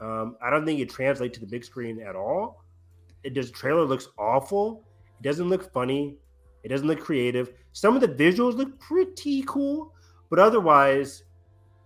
Um, 0.00 0.36
I 0.42 0.50
don't 0.50 0.64
think 0.64 0.80
it 0.80 0.88
translates 0.88 1.34
to 1.34 1.40
the 1.40 1.50
big 1.50 1.64
screen 1.64 2.00
at 2.00 2.16
all. 2.16 2.64
It 3.24 3.34
does. 3.34 3.50
Trailer 3.50 3.84
looks 3.84 4.08
awful. 4.18 4.84
It 5.20 5.24
doesn't 5.24 5.48
look 5.48 5.72
funny. 5.72 6.16
It 6.68 6.74
doesn't 6.74 6.86
look 6.86 7.00
creative. 7.00 7.54
Some 7.72 7.94
of 7.94 8.02
the 8.02 8.08
visuals 8.08 8.54
look 8.54 8.78
pretty 8.78 9.42
cool, 9.46 9.94
but 10.28 10.38
otherwise, 10.38 11.22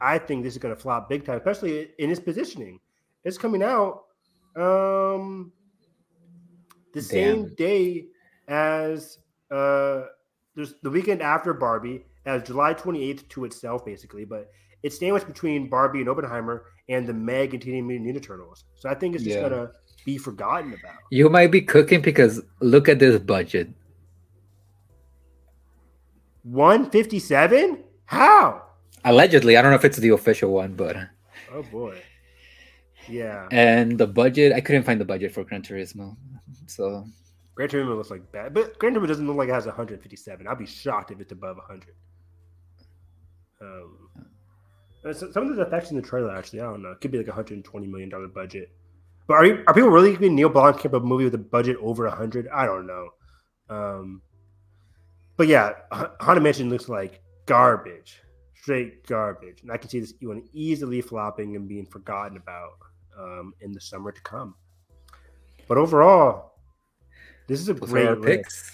I 0.00 0.18
think 0.18 0.42
this 0.42 0.54
is 0.54 0.58
going 0.58 0.74
to 0.74 0.80
flop 0.80 1.08
big 1.08 1.24
time, 1.24 1.36
especially 1.36 1.90
in 1.98 2.10
its 2.10 2.18
positioning. 2.18 2.80
It's 3.22 3.38
coming 3.38 3.62
out 3.62 4.06
um, 4.56 5.52
the 6.92 7.00
Damn. 7.00 7.04
same 7.04 7.54
day 7.54 8.06
as 8.48 9.18
uh, 9.52 10.06
there's 10.56 10.74
the 10.82 10.90
weekend 10.90 11.22
after 11.22 11.54
Barbie 11.54 12.04
as 12.26 12.42
July 12.42 12.74
28th 12.74 13.28
to 13.28 13.44
itself, 13.44 13.84
basically. 13.84 14.24
But 14.24 14.50
it's 14.82 14.98
sandwiched 14.98 15.28
between 15.28 15.68
Barbie 15.68 16.00
and 16.00 16.08
Oppenheimer 16.08 16.64
and 16.88 17.06
the 17.06 17.14
Meg 17.14 17.54
and 17.54 17.62
Teenage 17.62 17.84
Mutant 17.84 18.16
Ninja 18.16 18.20
Turtles. 18.20 18.64
So 18.74 18.88
I 18.88 18.96
think 18.96 19.14
it's 19.14 19.22
just 19.22 19.36
yeah. 19.36 19.48
gonna 19.48 19.70
be 20.04 20.18
forgotten 20.18 20.72
about. 20.72 20.96
You 21.12 21.28
might 21.28 21.52
be 21.52 21.60
cooking 21.60 22.00
because 22.00 22.42
look 22.58 22.88
at 22.88 22.98
this 22.98 23.20
budget. 23.20 23.68
157? 26.42 27.84
How? 28.06 28.62
Allegedly, 29.04 29.56
I 29.56 29.62
don't 29.62 29.70
know 29.70 29.76
if 29.76 29.84
it's 29.84 29.98
the 29.98 30.10
official 30.10 30.52
one, 30.52 30.74
but 30.74 30.96
oh 31.52 31.62
boy, 31.62 32.00
yeah. 33.08 33.48
And 33.50 33.98
the 33.98 34.06
budget, 34.06 34.52
I 34.52 34.60
couldn't 34.60 34.84
find 34.84 35.00
the 35.00 35.04
budget 35.04 35.32
for 35.32 35.44
Gran 35.44 35.62
Turismo, 35.62 36.16
so 36.66 37.04
Gran 37.54 37.68
Turismo 37.68 37.96
looks 37.96 38.10
like 38.10 38.30
bad, 38.30 38.54
but 38.54 38.78
Gran 38.78 38.94
Turismo 38.94 39.08
doesn't 39.08 39.26
look 39.26 39.36
like 39.36 39.48
it 39.48 39.54
has 39.54 39.66
157. 39.66 40.46
I'd 40.46 40.58
be 40.58 40.66
shocked 40.66 41.10
if 41.10 41.20
it's 41.20 41.32
above 41.32 41.56
100. 41.56 41.94
Um, 43.60 44.08
some 45.12 45.50
of 45.50 45.56
the 45.56 45.62
effects 45.62 45.90
in 45.90 45.96
the 45.96 46.02
trailer, 46.02 46.34
actually, 46.34 46.60
I 46.60 46.64
don't 46.64 46.82
know. 46.82 46.92
It 46.92 47.00
could 47.00 47.10
be 47.10 47.18
like 47.18 47.28
a 47.28 47.32
hundred 47.32 47.54
and 47.54 47.64
twenty 47.64 47.86
million 47.86 48.08
dollar 48.08 48.28
budget. 48.28 48.70
But 49.26 49.34
are 49.34 49.44
you, 49.44 49.64
are 49.66 49.74
people 49.74 49.90
really 49.90 50.12
giving 50.12 50.34
Neill 50.34 50.50
Blomkamp 50.50 50.96
a 50.96 51.00
movie 51.00 51.24
with 51.24 51.34
a 51.34 51.38
budget 51.38 51.76
over 51.80 52.06
a 52.06 52.14
hundred? 52.14 52.48
I 52.48 52.66
don't 52.66 52.86
know. 52.86 53.08
Um, 53.68 54.22
but 55.42 55.48
yeah, 55.48 55.72
Haunted 56.20 56.44
Mansion 56.44 56.70
looks 56.70 56.88
like 56.88 57.20
garbage, 57.46 58.22
straight 58.54 59.04
garbage, 59.08 59.62
and 59.62 59.72
I 59.72 59.76
can 59.76 59.90
see 59.90 59.98
this 59.98 60.14
one 60.22 60.44
easily 60.52 61.00
flopping 61.00 61.56
and 61.56 61.66
being 61.66 61.84
forgotten 61.84 62.36
about 62.36 62.74
um, 63.18 63.52
in 63.60 63.72
the 63.72 63.80
summer 63.80 64.12
to 64.12 64.20
come. 64.20 64.54
But 65.66 65.78
overall, 65.78 66.52
this 67.48 67.60
is 67.60 67.68
a 67.68 67.74
great 67.74 68.20
list. 68.20 68.70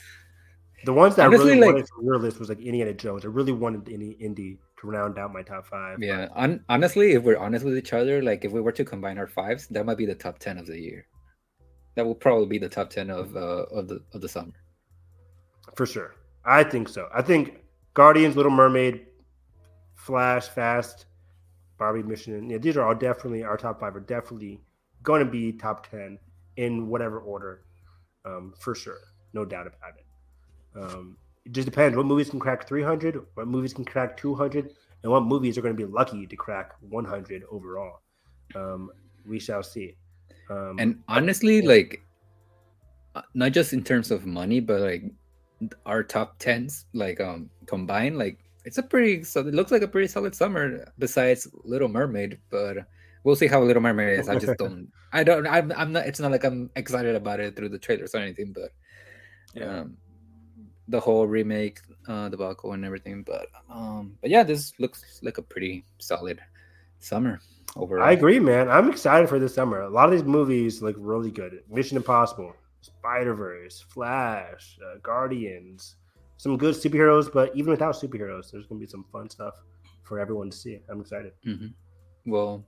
The 0.85 0.93
ones 0.93 1.16
that 1.16 1.29
Honestly, 1.29 1.53
really 1.53 1.61
like, 1.61 1.73
wanted 1.73 1.89
for 1.89 2.05
your 2.05 2.19
list 2.19 2.39
was 2.39 2.51
like 2.51 2.61
Indiana 2.61 2.93
Jones. 2.93 3.25
I 3.25 3.29
really 3.29 3.53
wanted 3.53 3.89
any 3.89 4.11
Indy 4.21 4.59
to 4.83 4.87
round 4.87 5.19
out 5.19 5.33
my 5.33 5.41
top 5.41 5.64
five. 5.64 6.03
Yeah, 6.03 6.29
Un- 6.37 6.62
honestly, 6.69 7.12
if 7.12 7.23
we're 7.23 7.39
honest 7.39 7.64
with 7.64 7.79
each 7.79 7.95
other, 7.95 8.21
like 8.21 8.45
if 8.45 8.53
we 8.53 8.61
were 8.61 8.73
to 8.73 8.85
combine 8.85 9.16
our 9.16 9.27
fives, 9.27 9.69
that 9.69 9.87
might 9.87 9.97
be 9.97 10.05
the 10.05 10.14
top 10.14 10.39
ten 10.39 10.59
of 10.59 10.66
the 10.66 10.78
year. 10.78 11.07
That 11.95 12.05
will 12.05 12.15
probably 12.15 12.47
be 12.47 12.59
the 12.59 12.69
top 12.69 12.90
ten 12.90 13.09
of 13.09 13.35
uh, 13.35 13.65
of 13.73 13.89
the 13.89 14.03
of 14.12 14.20
the 14.20 14.28
summer. 14.28 14.53
For 15.74 15.86
sure, 15.86 16.15
I 16.49 16.65
think 16.65 16.89
so. 16.89 17.09
I 17.15 17.20
think 17.20 17.61
Guardians, 17.93 18.35
Little 18.35 18.51
Mermaid, 18.51 19.07
Flash, 19.95 20.49
Fast, 20.49 21.05
Barbie 21.79 22.03
Mission. 22.03 22.49
Yeah, 22.49 22.57
these 22.57 22.77
are 22.79 22.87
all 22.87 22.95
definitely 22.95 23.45
our 23.45 23.59
top 23.59 23.81
five. 23.81 23.95
Are 23.95 24.01
definitely 24.01 24.61
going 25.03 25.23
to 25.23 25.31
be 25.31 25.53
top 25.53 25.89
ten 25.91 26.19
in 26.57 26.89
whatever 26.89 27.20
order, 27.20 27.65
um, 28.25 28.55
for 28.59 28.75
sure, 28.75 28.99
no 29.35 29.45
doubt 29.45 29.66
about 29.66 29.93
it. 29.99 30.07
Um, 30.75 31.19
it 31.45 31.53
just 31.53 31.66
depends 31.66 31.97
what 31.97 32.07
movies 32.07 32.31
can 32.31 32.41
crack 32.41 32.66
300, 32.66 33.25
what 33.35 33.47
movies 33.47 33.73
can 33.73 33.85
crack 33.85 34.16
200, 34.16 34.75
and 35.03 35.12
what 35.12 35.25
movies 35.25 35.57
are 35.57 35.62
going 35.62 35.77
to 35.77 35.87
be 35.87 35.91
lucky 35.91 36.27
to 36.27 36.37
crack 36.37 36.73
100 36.81 37.45
overall. 37.51 38.01
Um, 38.55 38.91
we 39.27 39.39
shall 39.39 39.62
see. 39.62 39.97
Um, 40.51 40.77
and 40.79 41.03
honestly, 41.09 41.62
like, 41.62 42.03
uh, 43.15 43.23
not 43.35 43.53
just 43.53 43.73
in 43.73 43.85
terms 43.85 44.11
of 44.11 44.27
money, 44.27 44.61
but 44.61 44.81
like 44.81 45.05
our 45.86 46.02
top 46.02 46.39
tens, 46.39 46.86
like 46.93 47.20
um 47.20 47.51
combined, 47.66 48.18
like 48.18 48.39
it's 48.64 48.78
a 48.78 48.82
pretty. 48.82 49.24
So 49.24 49.40
it 49.40 49.55
looks 49.55 49.70
like 49.70 49.82
a 49.82 49.89
pretty 49.89 50.09
solid 50.09 50.35
summer. 50.35 50.93
Besides 50.98 51.48
Little 51.64 51.89
Mermaid, 51.89 52.39
but 52.51 52.78
we'll 53.24 53.36
see 53.36 53.47
how 53.47 53.62
Little 53.62 53.82
Mermaid 53.82 54.18
is. 54.18 54.28
I 54.28 54.39
just 54.39 54.59
don't. 54.59 54.90
I 55.12 55.24
don't. 55.24 55.47
I'm. 55.47 55.72
I'm 55.72 55.93
not. 55.93 56.06
It's 56.06 56.20
not 56.20 56.30
like 56.30 56.44
I'm 56.44 56.70
excited 56.76 57.16
about 57.16 57.40
it 57.40 57.56
through 57.56 57.70
the 57.70 57.78
trailers 57.78 58.14
or 58.14 58.18
anything, 58.18 58.52
but 58.52 58.72
yeah. 59.55 59.80
Um, 59.80 59.97
the 60.89 60.98
whole 60.98 61.26
remake 61.26 61.80
uh 62.09 62.28
debacle 62.28 62.72
and 62.72 62.85
everything 62.85 63.22
but 63.22 63.48
um 63.70 64.16
but 64.20 64.30
yeah 64.30 64.43
this 64.43 64.72
looks 64.78 65.20
like 65.22 65.39
a 65.39 65.43
pretty 65.43 65.85
solid 65.98 66.40
summer 66.98 67.40
overall 67.76 68.05
i 68.05 68.12
agree 68.12 68.40
man 68.40 68.68
i'm 68.68 68.90
excited 68.90 69.28
for 69.28 69.39
this 69.39 69.55
summer 69.55 69.82
a 69.82 69.90
lot 69.90 70.06
of 70.06 70.12
these 70.12 70.24
movies 70.24 70.82
look 70.82 70.97
really 70.98 71.30
good 71.30 71.62
mission 71.68 71.97
impossible 71.97 72.55
spider-verse 72.80 73.84
flash 73.88 74.78
uh, 74.84 74.98
guardians 75.02 75.96
some 76.36 76.56
good 76.56 76.74
superheroes 76.74 77.32
but 77.32 77.55
even 77.55 77.70
without 77.70 77.94
superheroes 77.94 78.50
there's 78.50 78.66
gonna 78.66 78.80
be 78.80 78.86
some 78.86 79.05
fun 79.12 79.28
stuff 79.28 79.62
for 80.02 80.18
everyone 80.18 80.50
to 80.50 80.56
see 80.56 80.80
i'm 80.88 81.00
excited 81.00 81.32
mm-hmm. 81.46 81.68
well 82.26 82.64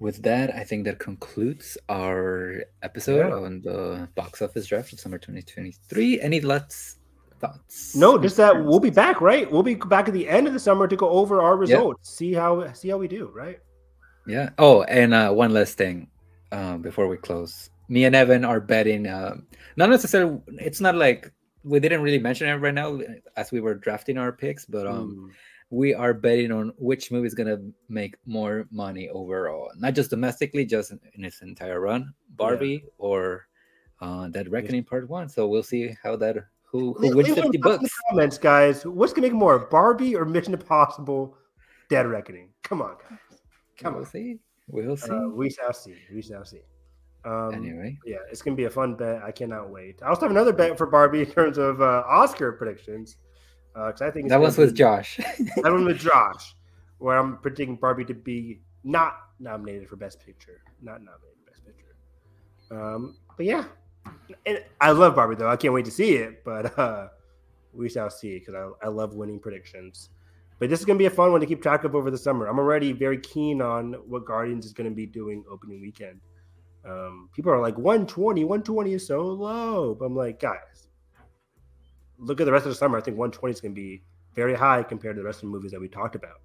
with 0.00 0.22
that, 0.22 0.54
I 0.54 0.64
think 0.64 0.84
that 0.84 0.98
concludes 0.98 1.78
our 1.88 2.64
episode 2.82 3.28
yeah. 3.28 3.34
on 3.34 3.62
the 3.62 4.08
box 4.14 4.42
office 4.42 4.66
draft 4.66 4.92
of 4.92 5.00
summer 5.00 5.18
2023. 5.18 6.20
Any 6.20 6.40
last 6.40 6.98
thoughts? 7.38 7.94
No, 7.94 8.18
just 8.18 8.36
that 8.36 8.64
we'll 8.64 8.80
be 8.80 8.90
back, 8.90 9.20
right? 9.20 9.50
We'll 9.50 9.62
be 9.62 9.76
back 9.76 10.08
at 10.08 10.14
the 10.14 10.28
end 10.28 10.46
of 10.46 10.52
the 10.52 10.58
summer 10.58 10.88
to 10.88 10.96
go 10.96 11.08
over 11.08 11.40
our 11.40 11.56
results, 11.56 12.10
see 12.10 12.32
how 12.32 12.72
see 12.72 12.88
how 12.88 12.98
we 12.98 13.08
do, 13.08 13.30
right? 13.34 13.60
Yeah. 14.26 14.50
Oh, 14.58 14.82
and 14.82 15.14
uh, 15.14 15.30
one 15.30 15.52
last 15.52 15.76
thing 15.78 16.08
um, 16.52 16.82
before 16.82 17.08
we 17.08 17.16
close. 17.16 17.70
Me 17.88 18.04
and 18.04 18.14
Evan 18.14 18.44
are 18.44 18.60
betting. 18.60 19.06
Uh, 19.06 19.36
not 19.76 19.90
necessarily. 19.90 20.40
It's 20.58 20.80
not 20.80 20.94
like 20.94 21.32
we 21.64 21.80
didn't 21.80 22.02
really 22.02 22.18
mention 22.18 22.48
it 22.48 22.54
right 22.54 22.74
now 22.74 23.00
as 23.36 23.50
we 23.50 23.60
were 23.60 23.74
drafting 23.74 24.18
our 24.18 24.32
picks, 24.32 24.64
but 24.64 24.86
um, 24.86 25.30
mm. 25.30 25.34
we 25.70 25.94
are 25.94 26.14
betting 26.14 26.52
on 26.52 26.72
which 26.78 27.10
movie 27.10 27.26
is 27.26 27.34
gonna 27.34 27.58
make 27.88 28.16
more 28.26 28.66
money 28.70 29.08
overall, 29.08 29.70
not 29.76 29.94
just 29.94 30.10
domestically, 30.10 30.64
just 30.64 30.92
in 30.92 31.24
its 31.24 31.40
entire 31.42 31.80
run. 31.80 32.12
Barbie 32.36 32.82
yeah. 32.84 32.90
or 32.98 33.46
uh, 34.00 34.28
Dead 34.28 34.50
Reckoning 34.50 34.84
Part 34.84 35.08
One. 35.08 35.28
So 35.28 35.48
we'll 35.48 35.62
see 35.62 35.96
how 36.02 36.16
that 36.16 36.36
who 36.64 36.92
who 36.94 37.16
wins 37.16 37.34
fifty 37.34 37.58
bucks. 37.58 37.88
comments, 38.10 38.38
guys. 38.38 38.84
What's 38.84 39.12
gonna 39.12 39.28
make 39.28 39.34
more, 39.34 39.58
Barbie 39.58 40.14
or 40.14 40.24
Mission 40.24 40.52
Impossible? 40.52 41.36
Dead 41.88 42.06
Reckoning. 42.06 42.50
Come 42.62 42.82
on, 42.82 42.96
guys. 43.08 43.18
Come 43.78 43.94
we'll 43.94 44.04
on. 44.04 44.10
see. 44.10 44.38
We'll 44.68 44.92
uh, 44.92 44.96
see. 44.96 45.10
Uh, 45.10 45.28
we 45.28 45.50
shall 45.50 45.72
see. 45.72 45.96
We 46.12 46.22
shall 46.22 46.44
see. 46.44 46.60
Um, 47.24 47.54
anyway, 47.54 47.98
yeah, 48.04 48.18
it's 48.30 48.42
gonna 48.42 48.56
be 48.56 48.64
a 48.64 48.70
fun 48.70 48.94
bet. 48.94 49.22
I 49.22 49.32
cannot 49.32 49.70
wait. 49.70 50.00
I 50.02 50.08
also 50.08 50.22
have 50.22 50.30
another 50.30 50.52
bet 50.52 50.76
for 50.76 50.86
Barbie 50.86 51.20
in 51.20 51.30
terms 51.30 51.58
of 51.58 51.80
uh, 51.80 52.02
Oscar 52.06 52.52
predictions. 52.52 53.16
Because 53.74 54.02
uh, 54.02 54.06
I 54.06 54.10
think 54.10 54.28
that 54.28 54.40
was 54.40 54.56
with 54.56 54.74
Josh. 54.74 55.16
that 55.16 55.72
one 55.72 55.84
with 55.84 55.98
Josh, 56.10 56.54
where 56.98 57.18
I'm 57.18 57.38
predicting 57.38 57.76
Barbie 57.76 58.04
to 58.04 58.14
be 58.14 58.60
not 58.84 59.16
nominated 59.40 59.88
for 59.88 59.96
Best 59.96 60.24
Picture, 60.24 60.60
not 60.82 61.00
nominated 61.02 61.38
for 61.44 61.50
Best 61.50 61.64
Picture. 61.64 61.96
Um, 62.70 63.16
but 63.36 63.46
yeah, 63.46 63.64
and 64.46 64.62
I 64.80 64.92
love 64.92 65.16
Barbie 65.16 65.36
though. 65.36 65.48
I 65.48 65.56
can't 65.56 65.74
wait 65.74 65.86
to 65.86 65.90
see 65.90 66.16
it, 66.16 66.44
but 66.44 66.78
uh, 66.78 67.08
we 67.72 67.88
shall 67.88 68.10
see 68.10 68.38
because 68.38 68.54
I, 68.54 68.86
I 68.86 68.88
love 68.88 69.14
winning 69.14 69.40
predictions. 69.40 70.10
But 70.58 70.70
this 70.70 70.78
is 70.78 70.86
going 70.86 70.96
to 70.96 71.02
be 71.02 71.06
a 71.06 71.10
fun 71.10 71.32
one 71.32 71.40
to 71.40 71.46
keep 71.46 71.62
track 71.62 71.84
of 71.84 71.94
over 71.94 72.10
the 72.10 72.18
summer. 72.18 72.46
I'm 72.46 72.58
already 72.58 72.92
very 72.92 73.18
keen 73.18 73.60
on 73.60 73.94
what 74.06 74.24
Guardians 74.24 74.64
is 74.64 74.72
going 74.72 74.88
to 74.88 74.94
be 74.94 75.06
doing 75.06 75.44
opening 75.50 75.80
weekend. 75.80 76.20
Um, 76.86 77.30
people 77.32 77.52
are 77.52 77.60
like 77.60 77.76
120, 77.78 78.44
120 78.44 78.92
is 78.92 79.06
so 79.06 79.22
low. 79.22 79.94
But 79.94 80.06
I'm 80.06 80.16
like, 80.16 80.40
guys, 80.40 80.88
look 82.18 82.40
at 82.40 82.44
the 82.44 82.52
rest 82.52 82.66
of 82.66 82.72
the 82.72 82.76
summer. 82.76 82.98
I 82.98 83.00
think 83.00 83.16
120 83.16 83.52
is 83.52 83.60
going 83.60 83.74
to 83.74 83.80
be 83.80 84.02
very 84.34 84.54
high 84.54 84.82
compared 84.82 85.16
to 85.16 85.22
the 85.22 85.26
rest 85.26 85.38
of 85.38 85.48
the 85.48 85.56
movies 85.56 85.72
that 85.72 85.80
we 85.80 85.88
talked 85.88 86.14
about. 86.14 86.40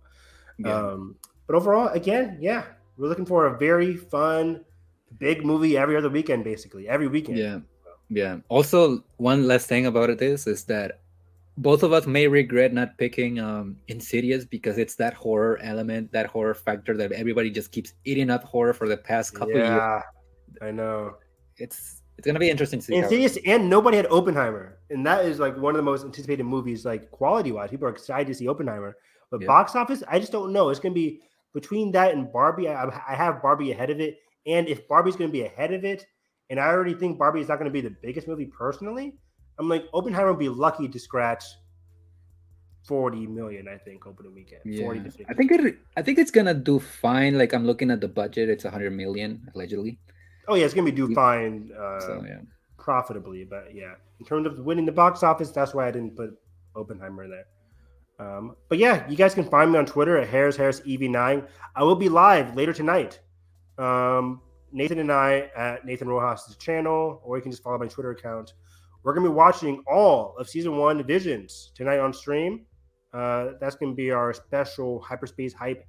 Yeah. 0.58 0.74
Um, 0.74 1.16
but 1.48 1.56
overall, 1.56 1.88
again, 1.90 2.38
yeah, 2.40 2.66
we're 2.98 3.08
looking 3.08 3.26
for 3.26 3.48
a 3.48 3.58
very 3.58 3.96
fun, 3.98 4.64
big 5.18 5.46
movie 5.46 5.78
every 5.78 5.96
other 5.96 6.10
weekend, 6.10 6.44
basically 6.44 6.88
every 6.88 7.08
weekend. 7.08 7.38
Yeah, 7.38 7.60
yeah. 8.10 8.38
Also, 8.50 9.04
one 9.18 9.48
last 9.48 9.68
thing 9.68 9.86
about 9.86 10.10
it 10.10 10.22
is, 10.22 10.46
is 10.48 10.66
that 10.66 11.00
both 11.58 11.84
of 11.84 11.92
us 11.92 12.08
may 12.08 12.28
regret 12.28 12.74
not 12.74 12.98
picking 12.98 13.40
um, 13.40 13.78
Insidious 13.88 14.46
because 14.46 14.78
it's 14.78 14.96
that 14.96 15.14
horror 15.14 15.60
element, 15.62 16.12
that 16.12 16.28
horror 16.28 16.54
factor 16.54 16.96
that 16.98 17.12
everybody 17.12 17.50
just 17.50 17.72
keeps 17.72 17.94
eating 18.06 18.30
up 18.30 18.44
horror 18.44 18.74
for 18.74 18.88
the 18.88 18.98
past 18.98 19.34
couple 19.34 19.56
yeah, 19.56 19.96
years. 19.96 20.04
I 20.62 20.72
know. 20.72 21.16
It's 21.58 22.02
it's 22.18 22.26
gonna 22.26 22.40
be 22.40 22.50
interesting 22.50 22.80
to 22.80 22.86
see. 22.86 22.96
Insidious 22.96 23.38
and 23.46 23.70
nobody 23.70 23.98
had 23.98 24.08
Oppenheimer, 24.12 24.80
and 24.90 25.06
that 25.06 25.26
is 25.26 25.40
like 25.40 25.58
one 25.58 25.74
of 25.74 25.78
the 25.78 25.84
most 25.84 26.04
anticipated 26.04 26.44
movies, 26.44 26.86
like 26.86 27.10
quality 27.12 27.52
wise. 27.52 27.70
People 27.70 27.88
are 27.88 27.92
excited 27.92 28.28
to 28.28 28.34
see 28.34 28.48
Oppenheimer, 28.48 28.96
but 29.32 29.46
box 29.46 29.76
office, 29.76 30.04
I 30.08 30.20
just 30.20 30.32
don't 30.32 30.52
know. 30.52 30.70
It's 30.70 30.80
gonna 30.80 30.94
be 30.94 31.22
between 31.54 31.92
that 31.94 32.14
and 32.14 32.32
Barbie. 32.32 32.68
I, 32.68 32.86
I 33.08 33.16
have 33.16 33.42
Barbie 33.42 33.72
ahead 33.72 33.90
of 33.90 34.00
it, 34.00 34.18
and 34.46 34.68
if 34.68 34.88
Barbie's 34.88 35.16
gonna 35.16 35.32
be 35.32 35.44
ahead 35.44 35.74
of 35.74 35.86
it, 35.86 36.06
and 36.50 36.60
I 36.60 36.68
already 36.68 36.94
think 36.94 37.18
Barbie 37.18 37.42
is 37.42 37.48
not 37.48 37.58
gonna 37.58 37.70
be 37.70 37.82
the 37.82 37.96
biggest 38.02 38.28
movie 38.28 38.46
personally, 38.46 39.16
I'm 39.58 39.70
like 39.70 39.86
Oppenheimer 39.94 40.32
would 40.32 40.40
be 40.40 40.50
lucky 40.50 40.88
to 40.88 41.00
scratch 41.00 41.44
40 42.88 43.28
million, 43.28 43.68
I 43.68 43.78
think, 43.78 44.08
opening 44.08 44.34
weekend. 44.34 44.62
Yeah. 44.66 44.86
40 44.86 45.00
to 45.00 45.06
50. 45.06 45.26
I 45.30 45.34
think 45.34 45.52
it 45.52 45.78
I 45.96 46.02
think 46.02 46.18
it's 46.18 46.32
gonna 46.32 46.54
do 46.54 46.80
fine. 46.80 47.38
Like 47.38 47.54
I'm 47.54 47.66
looking 47.66 47.92
at 47.92 48.02
the 48.02 48.08
budget, 48.08 48.50
it's 48.50 48.64
hundred 48.64 48.92
million 48.92 49.48
allegedly. 49.54 50.00
Oh 50.50 50.56
yeah, 50.56 50.66
it's 50.66 50.74
gonna 50.74 50.86
be 50.86 50.92
do 50.92 51.14
fine 51.14 51.72
uh, 51.80 52.00
so, 52.00 52.24
yeah. 52.28 52.40
profitably, 52.78 53.44
but 53.44 53.74
yeah, 53.74 53.94
in 54.20 54.26
terms 54.26 54.48
of 54.48 54.58
winning 54.60 54.86
the 54.86 54.92
box 54.92 55.22
office, 55.22 55.52
that's 55.52 55.76
why 55.76 55.88
I 55.88 55.92
didn't 55.92 56.16
put 56.16 56.32
Oppenheimer 56.76 57.28
there. 57.28 57.46
Um, 58.20 58.56
but 58.68 58.80
yeah, 58.80 59.08
you 59.08 59.16
guys 59.16 59.36
can 59.36 59.46
find 59.46 59.72
me 59.72 59.78
on 59.78 59.86
Twitter 59.86 60.18
at 60.18 60.28
Harris 60.28 60.58
Harris 60.58 60.82
EV9. 60.82 61.48
I 61.76 61.84
will 61.84 61.96
be 61.96 62.10
live 62.10 62.56
later 62.56 62.74
tonight. 62.74 63.20
Um, 63.78 64.42
Nathan 64.72 65.00
and 65.00 65.12
I 65.12 65.52
at 65.56 65.86
Nathan 65.86 66.08
Rojas' 66.08 66.56
channel, 66.58 67.22
or 67.24 67.38
you 67.38 67.44
can 67.44 67.52
just 67.52 67.64
follow 67.64 67.78
my 67.78 67.88
Twitter 67.88 68.12
account. 68.12 68.54
We're 69.04 69.14
gonna 69.14 69.30
be 69.30 69.34
watching 69.36 69.84
all 69.88 70.36
of 70.38 70.50
season 70.50 70.78
one 70.78 71.04
Visions 71.04 71.72
tonight 71.76 72.00
on 72.00 72.12
stream. 72.12 72.66
Uh, 73.14 73.52
that's 73.62 73.76
gonna 73.76 73.94
be 73.94 74.10
our 74.10 74.34
special 74.34 75.00
hyperspace 75.00 75.54
hype 75.54 75.86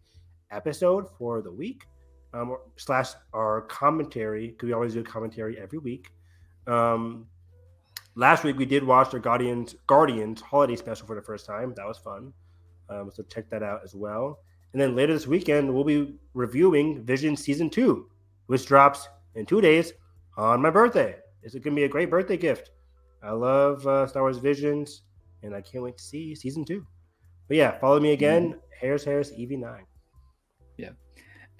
episode 0.50 1.06
for 1.18 1.40
the 1.40 1.50
week 1.50 1.84
um, 2.32 2.56
slash 2.76 3.10
our 3.32 3.62
commentary 3.62 4.48
because 4.48 4.66
we 4.66 4.72
always 4.72 4.94
do 4.94 5.00
a 5.00 5.04
commentary 5.04 5.58
every 5.58 5.78
week. 5.78 6.10
Um, 6.66 7.26
last 8.14 8.44
week 8.44 8.56
we 8.56 8.66
did 8.66 8.84
watch 8.84 9.12
our 9.14 9.20
Guardians 9.20 9.74
Guardians 9.86 10.40
holiday 10.40 10.76
special 10.76 11.06
for 11.06 11.16
the 11.16 11.22
first 11.22 11.46
time. 11.46 11.74
That 11.76 11.86
was 11.86 11.98
fun. 11.98 12.32
Um, 12.88 13.10
so 13.12 13.22
check 13.24 13.48
that 13.50 13.62
out 13.62 13.80
as 13.84 13.94
well. 13.94 14.40
And 14.72 14.80
then 14.80 14.94
later 14.94 15.12
this 15.12 15.26
weekend 15.26 15.72
we'll 15.72 15.84
be 15.84 16.14
reviewing 16.34 17.04
Vision 17.04 17.36
season 17.36 17.70
two, 17.70 18.08
which 18.46 18.66
drops 18.66 19.08
in 19.34 19.46
two 19.46 19.60
days 19.60 19.92
on 20.36 20.60
my 20.60 20.70
birthday. 20.70 21.16
It's 21.42 21.54
going 21.54 21.62
to 21.62 21.70
be 21.70 21.84
a 21.84 21.88
great 21.88 22.10
birthday 22.10 22.36
gift. 22.36 22.70
I 23.22 23.32
love 23.32 23.86
uh, 23.86 24.06
Star 24.06 24.22
Wars 24.22 24.38
Visions, 24.38 25.02
and 25.42 25.54
I 25.54 25.60
can't 25.60 25.84
wait 25.84 25.98
to 25.98 26.04
see 26.04 26.34
season 26.34 26.64
two. 26.64 26.86
But 27.48 27.56
yeah, 27.56 27.78
follow 27.78 28.00
me 28.00 28.12
again, 28.12 28.50
mm-hmm. 28.50 28.58
Harris 28.80 29.04
Harris 29.04 29.32
EV9. 29.32 29.80
Yeah. 30.76 30.90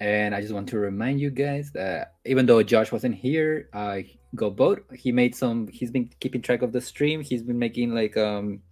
And 0.01 0.33
I 0.33 0.41
just 0.41 0.51
want 0.51 0.67
to 0.69 0.79
remind 0.79 1.21
you 1.21 1.29
guys 1.29 1.69
that 1.73 2.15
even 2.25 2.47
though 2.47 2.63
Josh 2.63 2.91
wasn't 2.91 3.13
here, 3.13 3.69
uh, 3.71 3.99
go 4.33 4.49
boat. 4.49 4.83
He 4.95 5.11
made 5.11 5.35
some. 5.35 5.67
He's 5.67 5.91
been 5.91 6.09
keeping 6.19 6.41
track 6.41 6.63
of 6.63 6.71
the 6.71 6.81
stream. 6.81 7.21
He's 7.21 7.43
been 7.43 7.59
making 7.59 7.93
like 7.93 8.17
um 8.17 8.63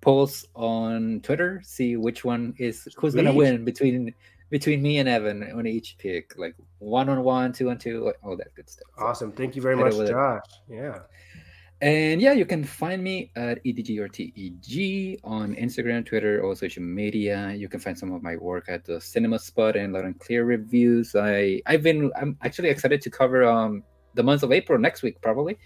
polls 0.00 0.46
on 0.54 1.20
Twitter, 1.24 1.60
see 1.64 1.96
which 1.96 2.24
one 2.24 2.54
is 2.58 2.86
who's 2.96 3.16
gonna 3.16 3.34
win 3.34 3.64
between 3.64 4.14
between 4.50 4.80
me 4.80 4.98
and 4.98 5.08
Evan 5.08 5.42
on 5.50 5.66
each 5.66 5.96
pick, 5.98 6.38
like 6.38 6.54
one 6.78 7.08
on 7.08 7.24
one, 7.24 7.52
two 7.52 7.70
on 7.70 7.78
two, 7.78 8.12
all 8.22 8.36
that 8.36 8.54
good 8.54 8.70
stuff. 8.70 8.86
Awesome. 8.98 9.32
Thank 9.32 9.56
you 9.56 9.62
very 9.62 9.74
much, 9.74 9.96
Josh. 9.96 10.42
Yeah. 10.70 11.00
And 11.80 12.20
yeah, 12.20 12.32
you 12.32 12.44
can 12.44 12.64
find 12.64 13.02
me 13.04 13.30
at 13.36 13.62
EDGRTEG 13.64 15.20
on 15.22 15.54
Instagram, 15.54 16.04
Twitter, 16.04 16.40
or 16.40 16.56
social 16.56 16.82
media. 16.82 17.52
You 17.52 17.68
can 17.68 17.78
find 17.78 17.96
some 17.96 18.12
of 18.12 18.20
my 18.22 18.36
work 18.36 18.64
at 18.68 18.84
the 18.84 19.00
Cinema 19.00 19.38
Spot 19.38 19.76
and 19.76 19.92
Loud 19.92 20.04
and 20.04 20.18
Clear 20.18 20.44
reviews. 20.44 21.14
I 21.14 21.62
I've 21.66 21.84
been 21.84 22.10
I'm 22.20 22.36
actually 22.42 22.70
excited 22.70 23.00
to 23.02 23.10
cover 23.10 23.44
um 23.44 23.84
the 24.14 24.24
month 24.24 24.42
of 24.42 24.50
April 24.50 24.78
next 24.78 25.02
week 25.02 25.20
probably. 25.20 25.56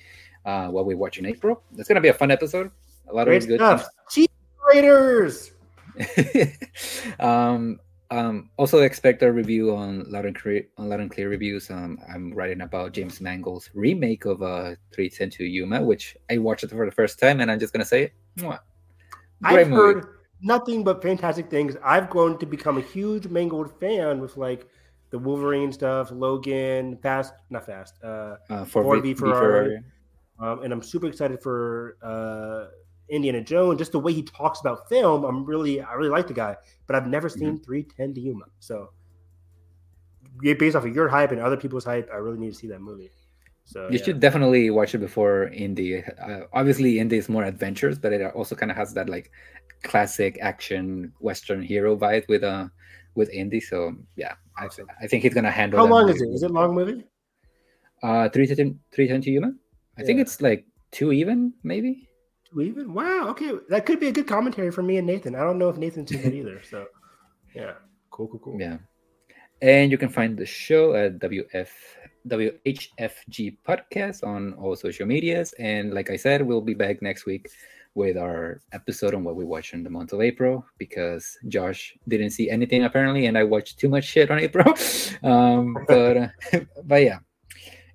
Uh, 0.44 0.68
what 0.68 0.84
we 0.84 0.94
watch 0.94 1.18
in 1.18 1.24
April. 1.24 1.62
It's 1.78 1.89
gonna 1.89 2.01
be 2.01 2.09
a 2.09 2.14
fun 2.14 2.30
episode. 2.30 2.70
A 3.09 3.14
lot 3.14 3.24
Great 3.24 3.43
of 3.44 3.48
good 3.48 3.60
stuff. 3.60 3.86
Cheat 4.10 4.30
Raiders. 4.68 5.52
um, 7.20 7.78
um, 8.12 8.51
also 8.59 8.82
expect 8.82 9.22
a 9.22 9.32
review 9.32 9.74
on 9.74 10.05
Loud 10.10 10.26
and 10.26 10.36
Clear, 10.36 10.66
on 10.76 10.90
Loud 10.90 11.01
and 11.01 11.10
Clear 11.10 11.30
reviews. 11.30 11.70
Um, 11.70 11.98
I'm 12.12 12.32
writing 12.34 12.60
about 12.60 12.93
James 12.93 13.20
Mangold's 13.22 13.70
remake 13.72 14.26
of 14.26 14.43
uh, 14.43 14.76
310 14.93 15.30
to 15.30 15.44
Yuma, 15.44 15.82
which 15.82 16.16
I 16.30 16.36
watched 16.36 16.64
it 16.64 16.70
for 16.70 16.84
the 16.84 16.93
first 16.93 17.18
time, 17.18 17.40
and 17.40 17.51
I'm 17.51 17.59
just 17.59 17.72
gonna 17.72 17.86
say 17.86 18.05
it. 18.05 18.12
Mwah. 18.36 18.59
I've 19.43 19.68
movie. 19.68 19.82
heard 19.82 20.06
nothing 20.43 20.84
but 20.84 21.02
fantastic 21.02 21.48
things. 21.48 21.76
I've 21.82 22.10
grown 22.10 22.39
to 22.39 22.47
become 22.47 22.76
a 22.76 22.82
huge 22.82 23.28
Mangold 23.28 23.80
fan 23.80 24.20
with 24.20 24.36
like 24.36 24.66
the 25.09 25.18
Wolverine 25.18 25.72
stuff, 25.72 26.10
Logan, 26.10 26.98
Fast, 26.98 27.32
not 27.48 27.64
Fast, 27.64 27.94
uh, 28.05 28.36
uh 28.51 28.64
for 28.64 28.82
Ford 28.82 29.02
v 29.02 29.14
Ferrari, 29.14 29.78
um, 30.39 30.62
and 30.62 30.72
I'm 30.72 30.82
super 30.82 31.06
excited 31.06 31.43
for 31.43 31.97
uh, 32.02 32.66
Indiana 33.12 33.43
Jones, 33.43 33.78
just 33.78 33.93
the 33.93 33.98
way 33.98 34.12
he 34.12 34.22
talks 34.22 34.60
about 34.60 34.89
film, 34.89 35.24
I'm 35.24 35.44
really 35.44 35.82
I 35.82 35.93
really 35.93 36.09
like 36.09 36.26
the 36.26 36.34
guy, 36.34 36.56
but 36.86 36.97
I've 36.97 37.06
never 37.06 37.28
seen 37.28 37.59
mm-hmm. 37.59 37.64
310 37.64 38.14
to 38.14 38.20
Yuma. 38.20 38.47
So 38.59 38.90
based 40.40 40.74
off 40.74 40.86
of 40.86 40.94
your 40.94 41.09
hype 41.09 41.30
and 41.30 41.40
other 41.40 41.59
people's 41.59 41.84
hype, 41.84 42.09
I 42.10 42.16
really 42.16 42.39
need 42.39 42.52
to 42.52 42.59
see 42.59 42.68
that 42.68 42.80
movie. 42.80 43.10
So 43.64 43.89
you 43.90 43.98
yeah. 43.98 44.05
should 44.05 44.18
definitely 44.18 44.70
watch 44.70 44.94
it 44.94 44.98
before 44.98 45.48
Indy. 45.48 46.02
Uh, 46.02 46.40
obviously, 46.55 46.98
Indy 46.98 47.18
is 47.18 47.28
more 47.28 47.44
adventures, 47.44 47.98
but 47.98 48.14
it 48.14 48.22
also 48.34 48.55
kind 48.56 48.72
of 48.72 48.78
has 48.78 48.94
that 48.94 49.10
like 49.10 49.30
classic 49.82 50.39
action 50.40 51.12
western 51.20 51.62
hero 51.62 51.97
vibe 51.97 52.26
with 52.28 52.43
uh 52.43 52.68
with 53.14 53.28
Indy. 53.28 53.60
So 53.60 53.94
yeah, 54.16 54.34
I, 54.56 54.68
I 55.02 55.06
think 55.06 55.22
he's 55.22 55.34
gonna 55.34 55.51
handle. 55.51 55.78
It. 55.78 55.82
How 55.82 55.93
long 55.93 56.09
is 56.09 56.20
it? 56.20 56.28
Is 56.28 56.43
it 56.43 56.51
long 56.51 56.74
movie? 56.74 57.05
Uh, 58.02 58.28
310, 58.30 58.80
310 58.90 59.20
to 59.22 59.30
Yuma. 59.30 59.48
I 59.98 60.01
yeah. 60.01 60.06
think 60.06 60.20
it's 60.20 60.40
like 60.40 60.64
two 60.90 61.12
even, 61.12 61.52
maybe 61.62 62.09
even 62.61 62.93
Wow. 62.93 63.29
Okay, 63.31 63.53
that 63.69 63.87
could 63.87 64.01
be 64.01 64.09
a 64.09 64.12
good 64.12 64.27
commentary 64.27 64.70
for 64.70 64.83
me 64.83 64.99
and 64.99 65.07
Nathan. 65.07 65.35
I 65.35 65.41
don't 65.41 65.59
know 65.59 65.69
if 65.69 65.77
Nathan's 65.77 66.11
seen 66.11 66.20
it 66.20 66.35
either. 66.35 66.61
So, 66.69 66.87
yeah, 67.55 67.73
cool, 68.11 68.29
cool, 68.29 68.41
cool. 68.41 68.61
Yeah, 68.61 68.79
and 69.62 69.91
you 69.91 69.99
can 69.99 70.09
find 70.09 70.37
the 70.37 70.47
show 70.47 70.95
at 70.95 71.19
WF 71.19 71.69
WHFG 72.29 73.59
podcast 73.66 74.24
on 74.24 74.55
all 74.55 74.77
social 74.77 75.07
medias. 75.07 75.53
And 75.59 75.93
like 75.93 76.11
I 76.11 76.16
said, 76.16 76.43
we'll 76.43 76.61
be 76.61 76.74
back 76.74 77.03
next 77.03 77.27
week 77.27 77.49
with 77.95 78.16
our 78.16 78.61
episode 78.73 79.15
on 79.15 79.24
what 79.24 79.37
we 79.37 79.45
watched 79.45 79.74
in 79.74 79.83
the 79.83 79.91
month 79.91 80.12
of 80.12 80.20
April 80.20 80.65
because 80.79 81.37
Josh 81.49 81.95
didn't 82.09 82.31
see 82.31 82.49
anything 82.49 82.85
apparently, 82.85 83.27
and 83.27 83.37
I 83.37 83.45
watched 83.45 83.79
too 83.79 83.89
much 83.89 84.05
shit 84.05 84.31
on 84.31 84.39
April. 84.39 84.74
um, 85.23 85.77
but 85.87 86.16
uh, 86.16 86.29
but 86.85 87.03
yeah, 87.03 87.19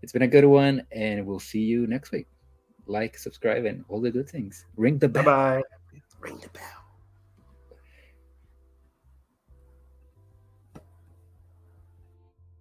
it's 0.01 0.11
been 0.11 0.21
a 0.21 0.27
good 0.27 0.45
one, 0.45 0.85
and 0.91 1.25
we'll 1.25 1.39
see 1.39 1.61
you 1.61 1.87
next 1.87 2.11
week 2.11 2.27
like, 2.87 3.17
subscribe, 3.17 3.65
and 3.65 3.83
all 3.89 4.01
the 4.01 4.11
good 4.11 4.29
things. 4.29 4.65
Ring 4.75 4.97
the 4.97 5.07
bell. 5.07 5.23
Bye 5.23 5.61
bye. 5.61 5.63
Ring 6.21 6.37
the 6.41 6.49
bell. 6.49 6.76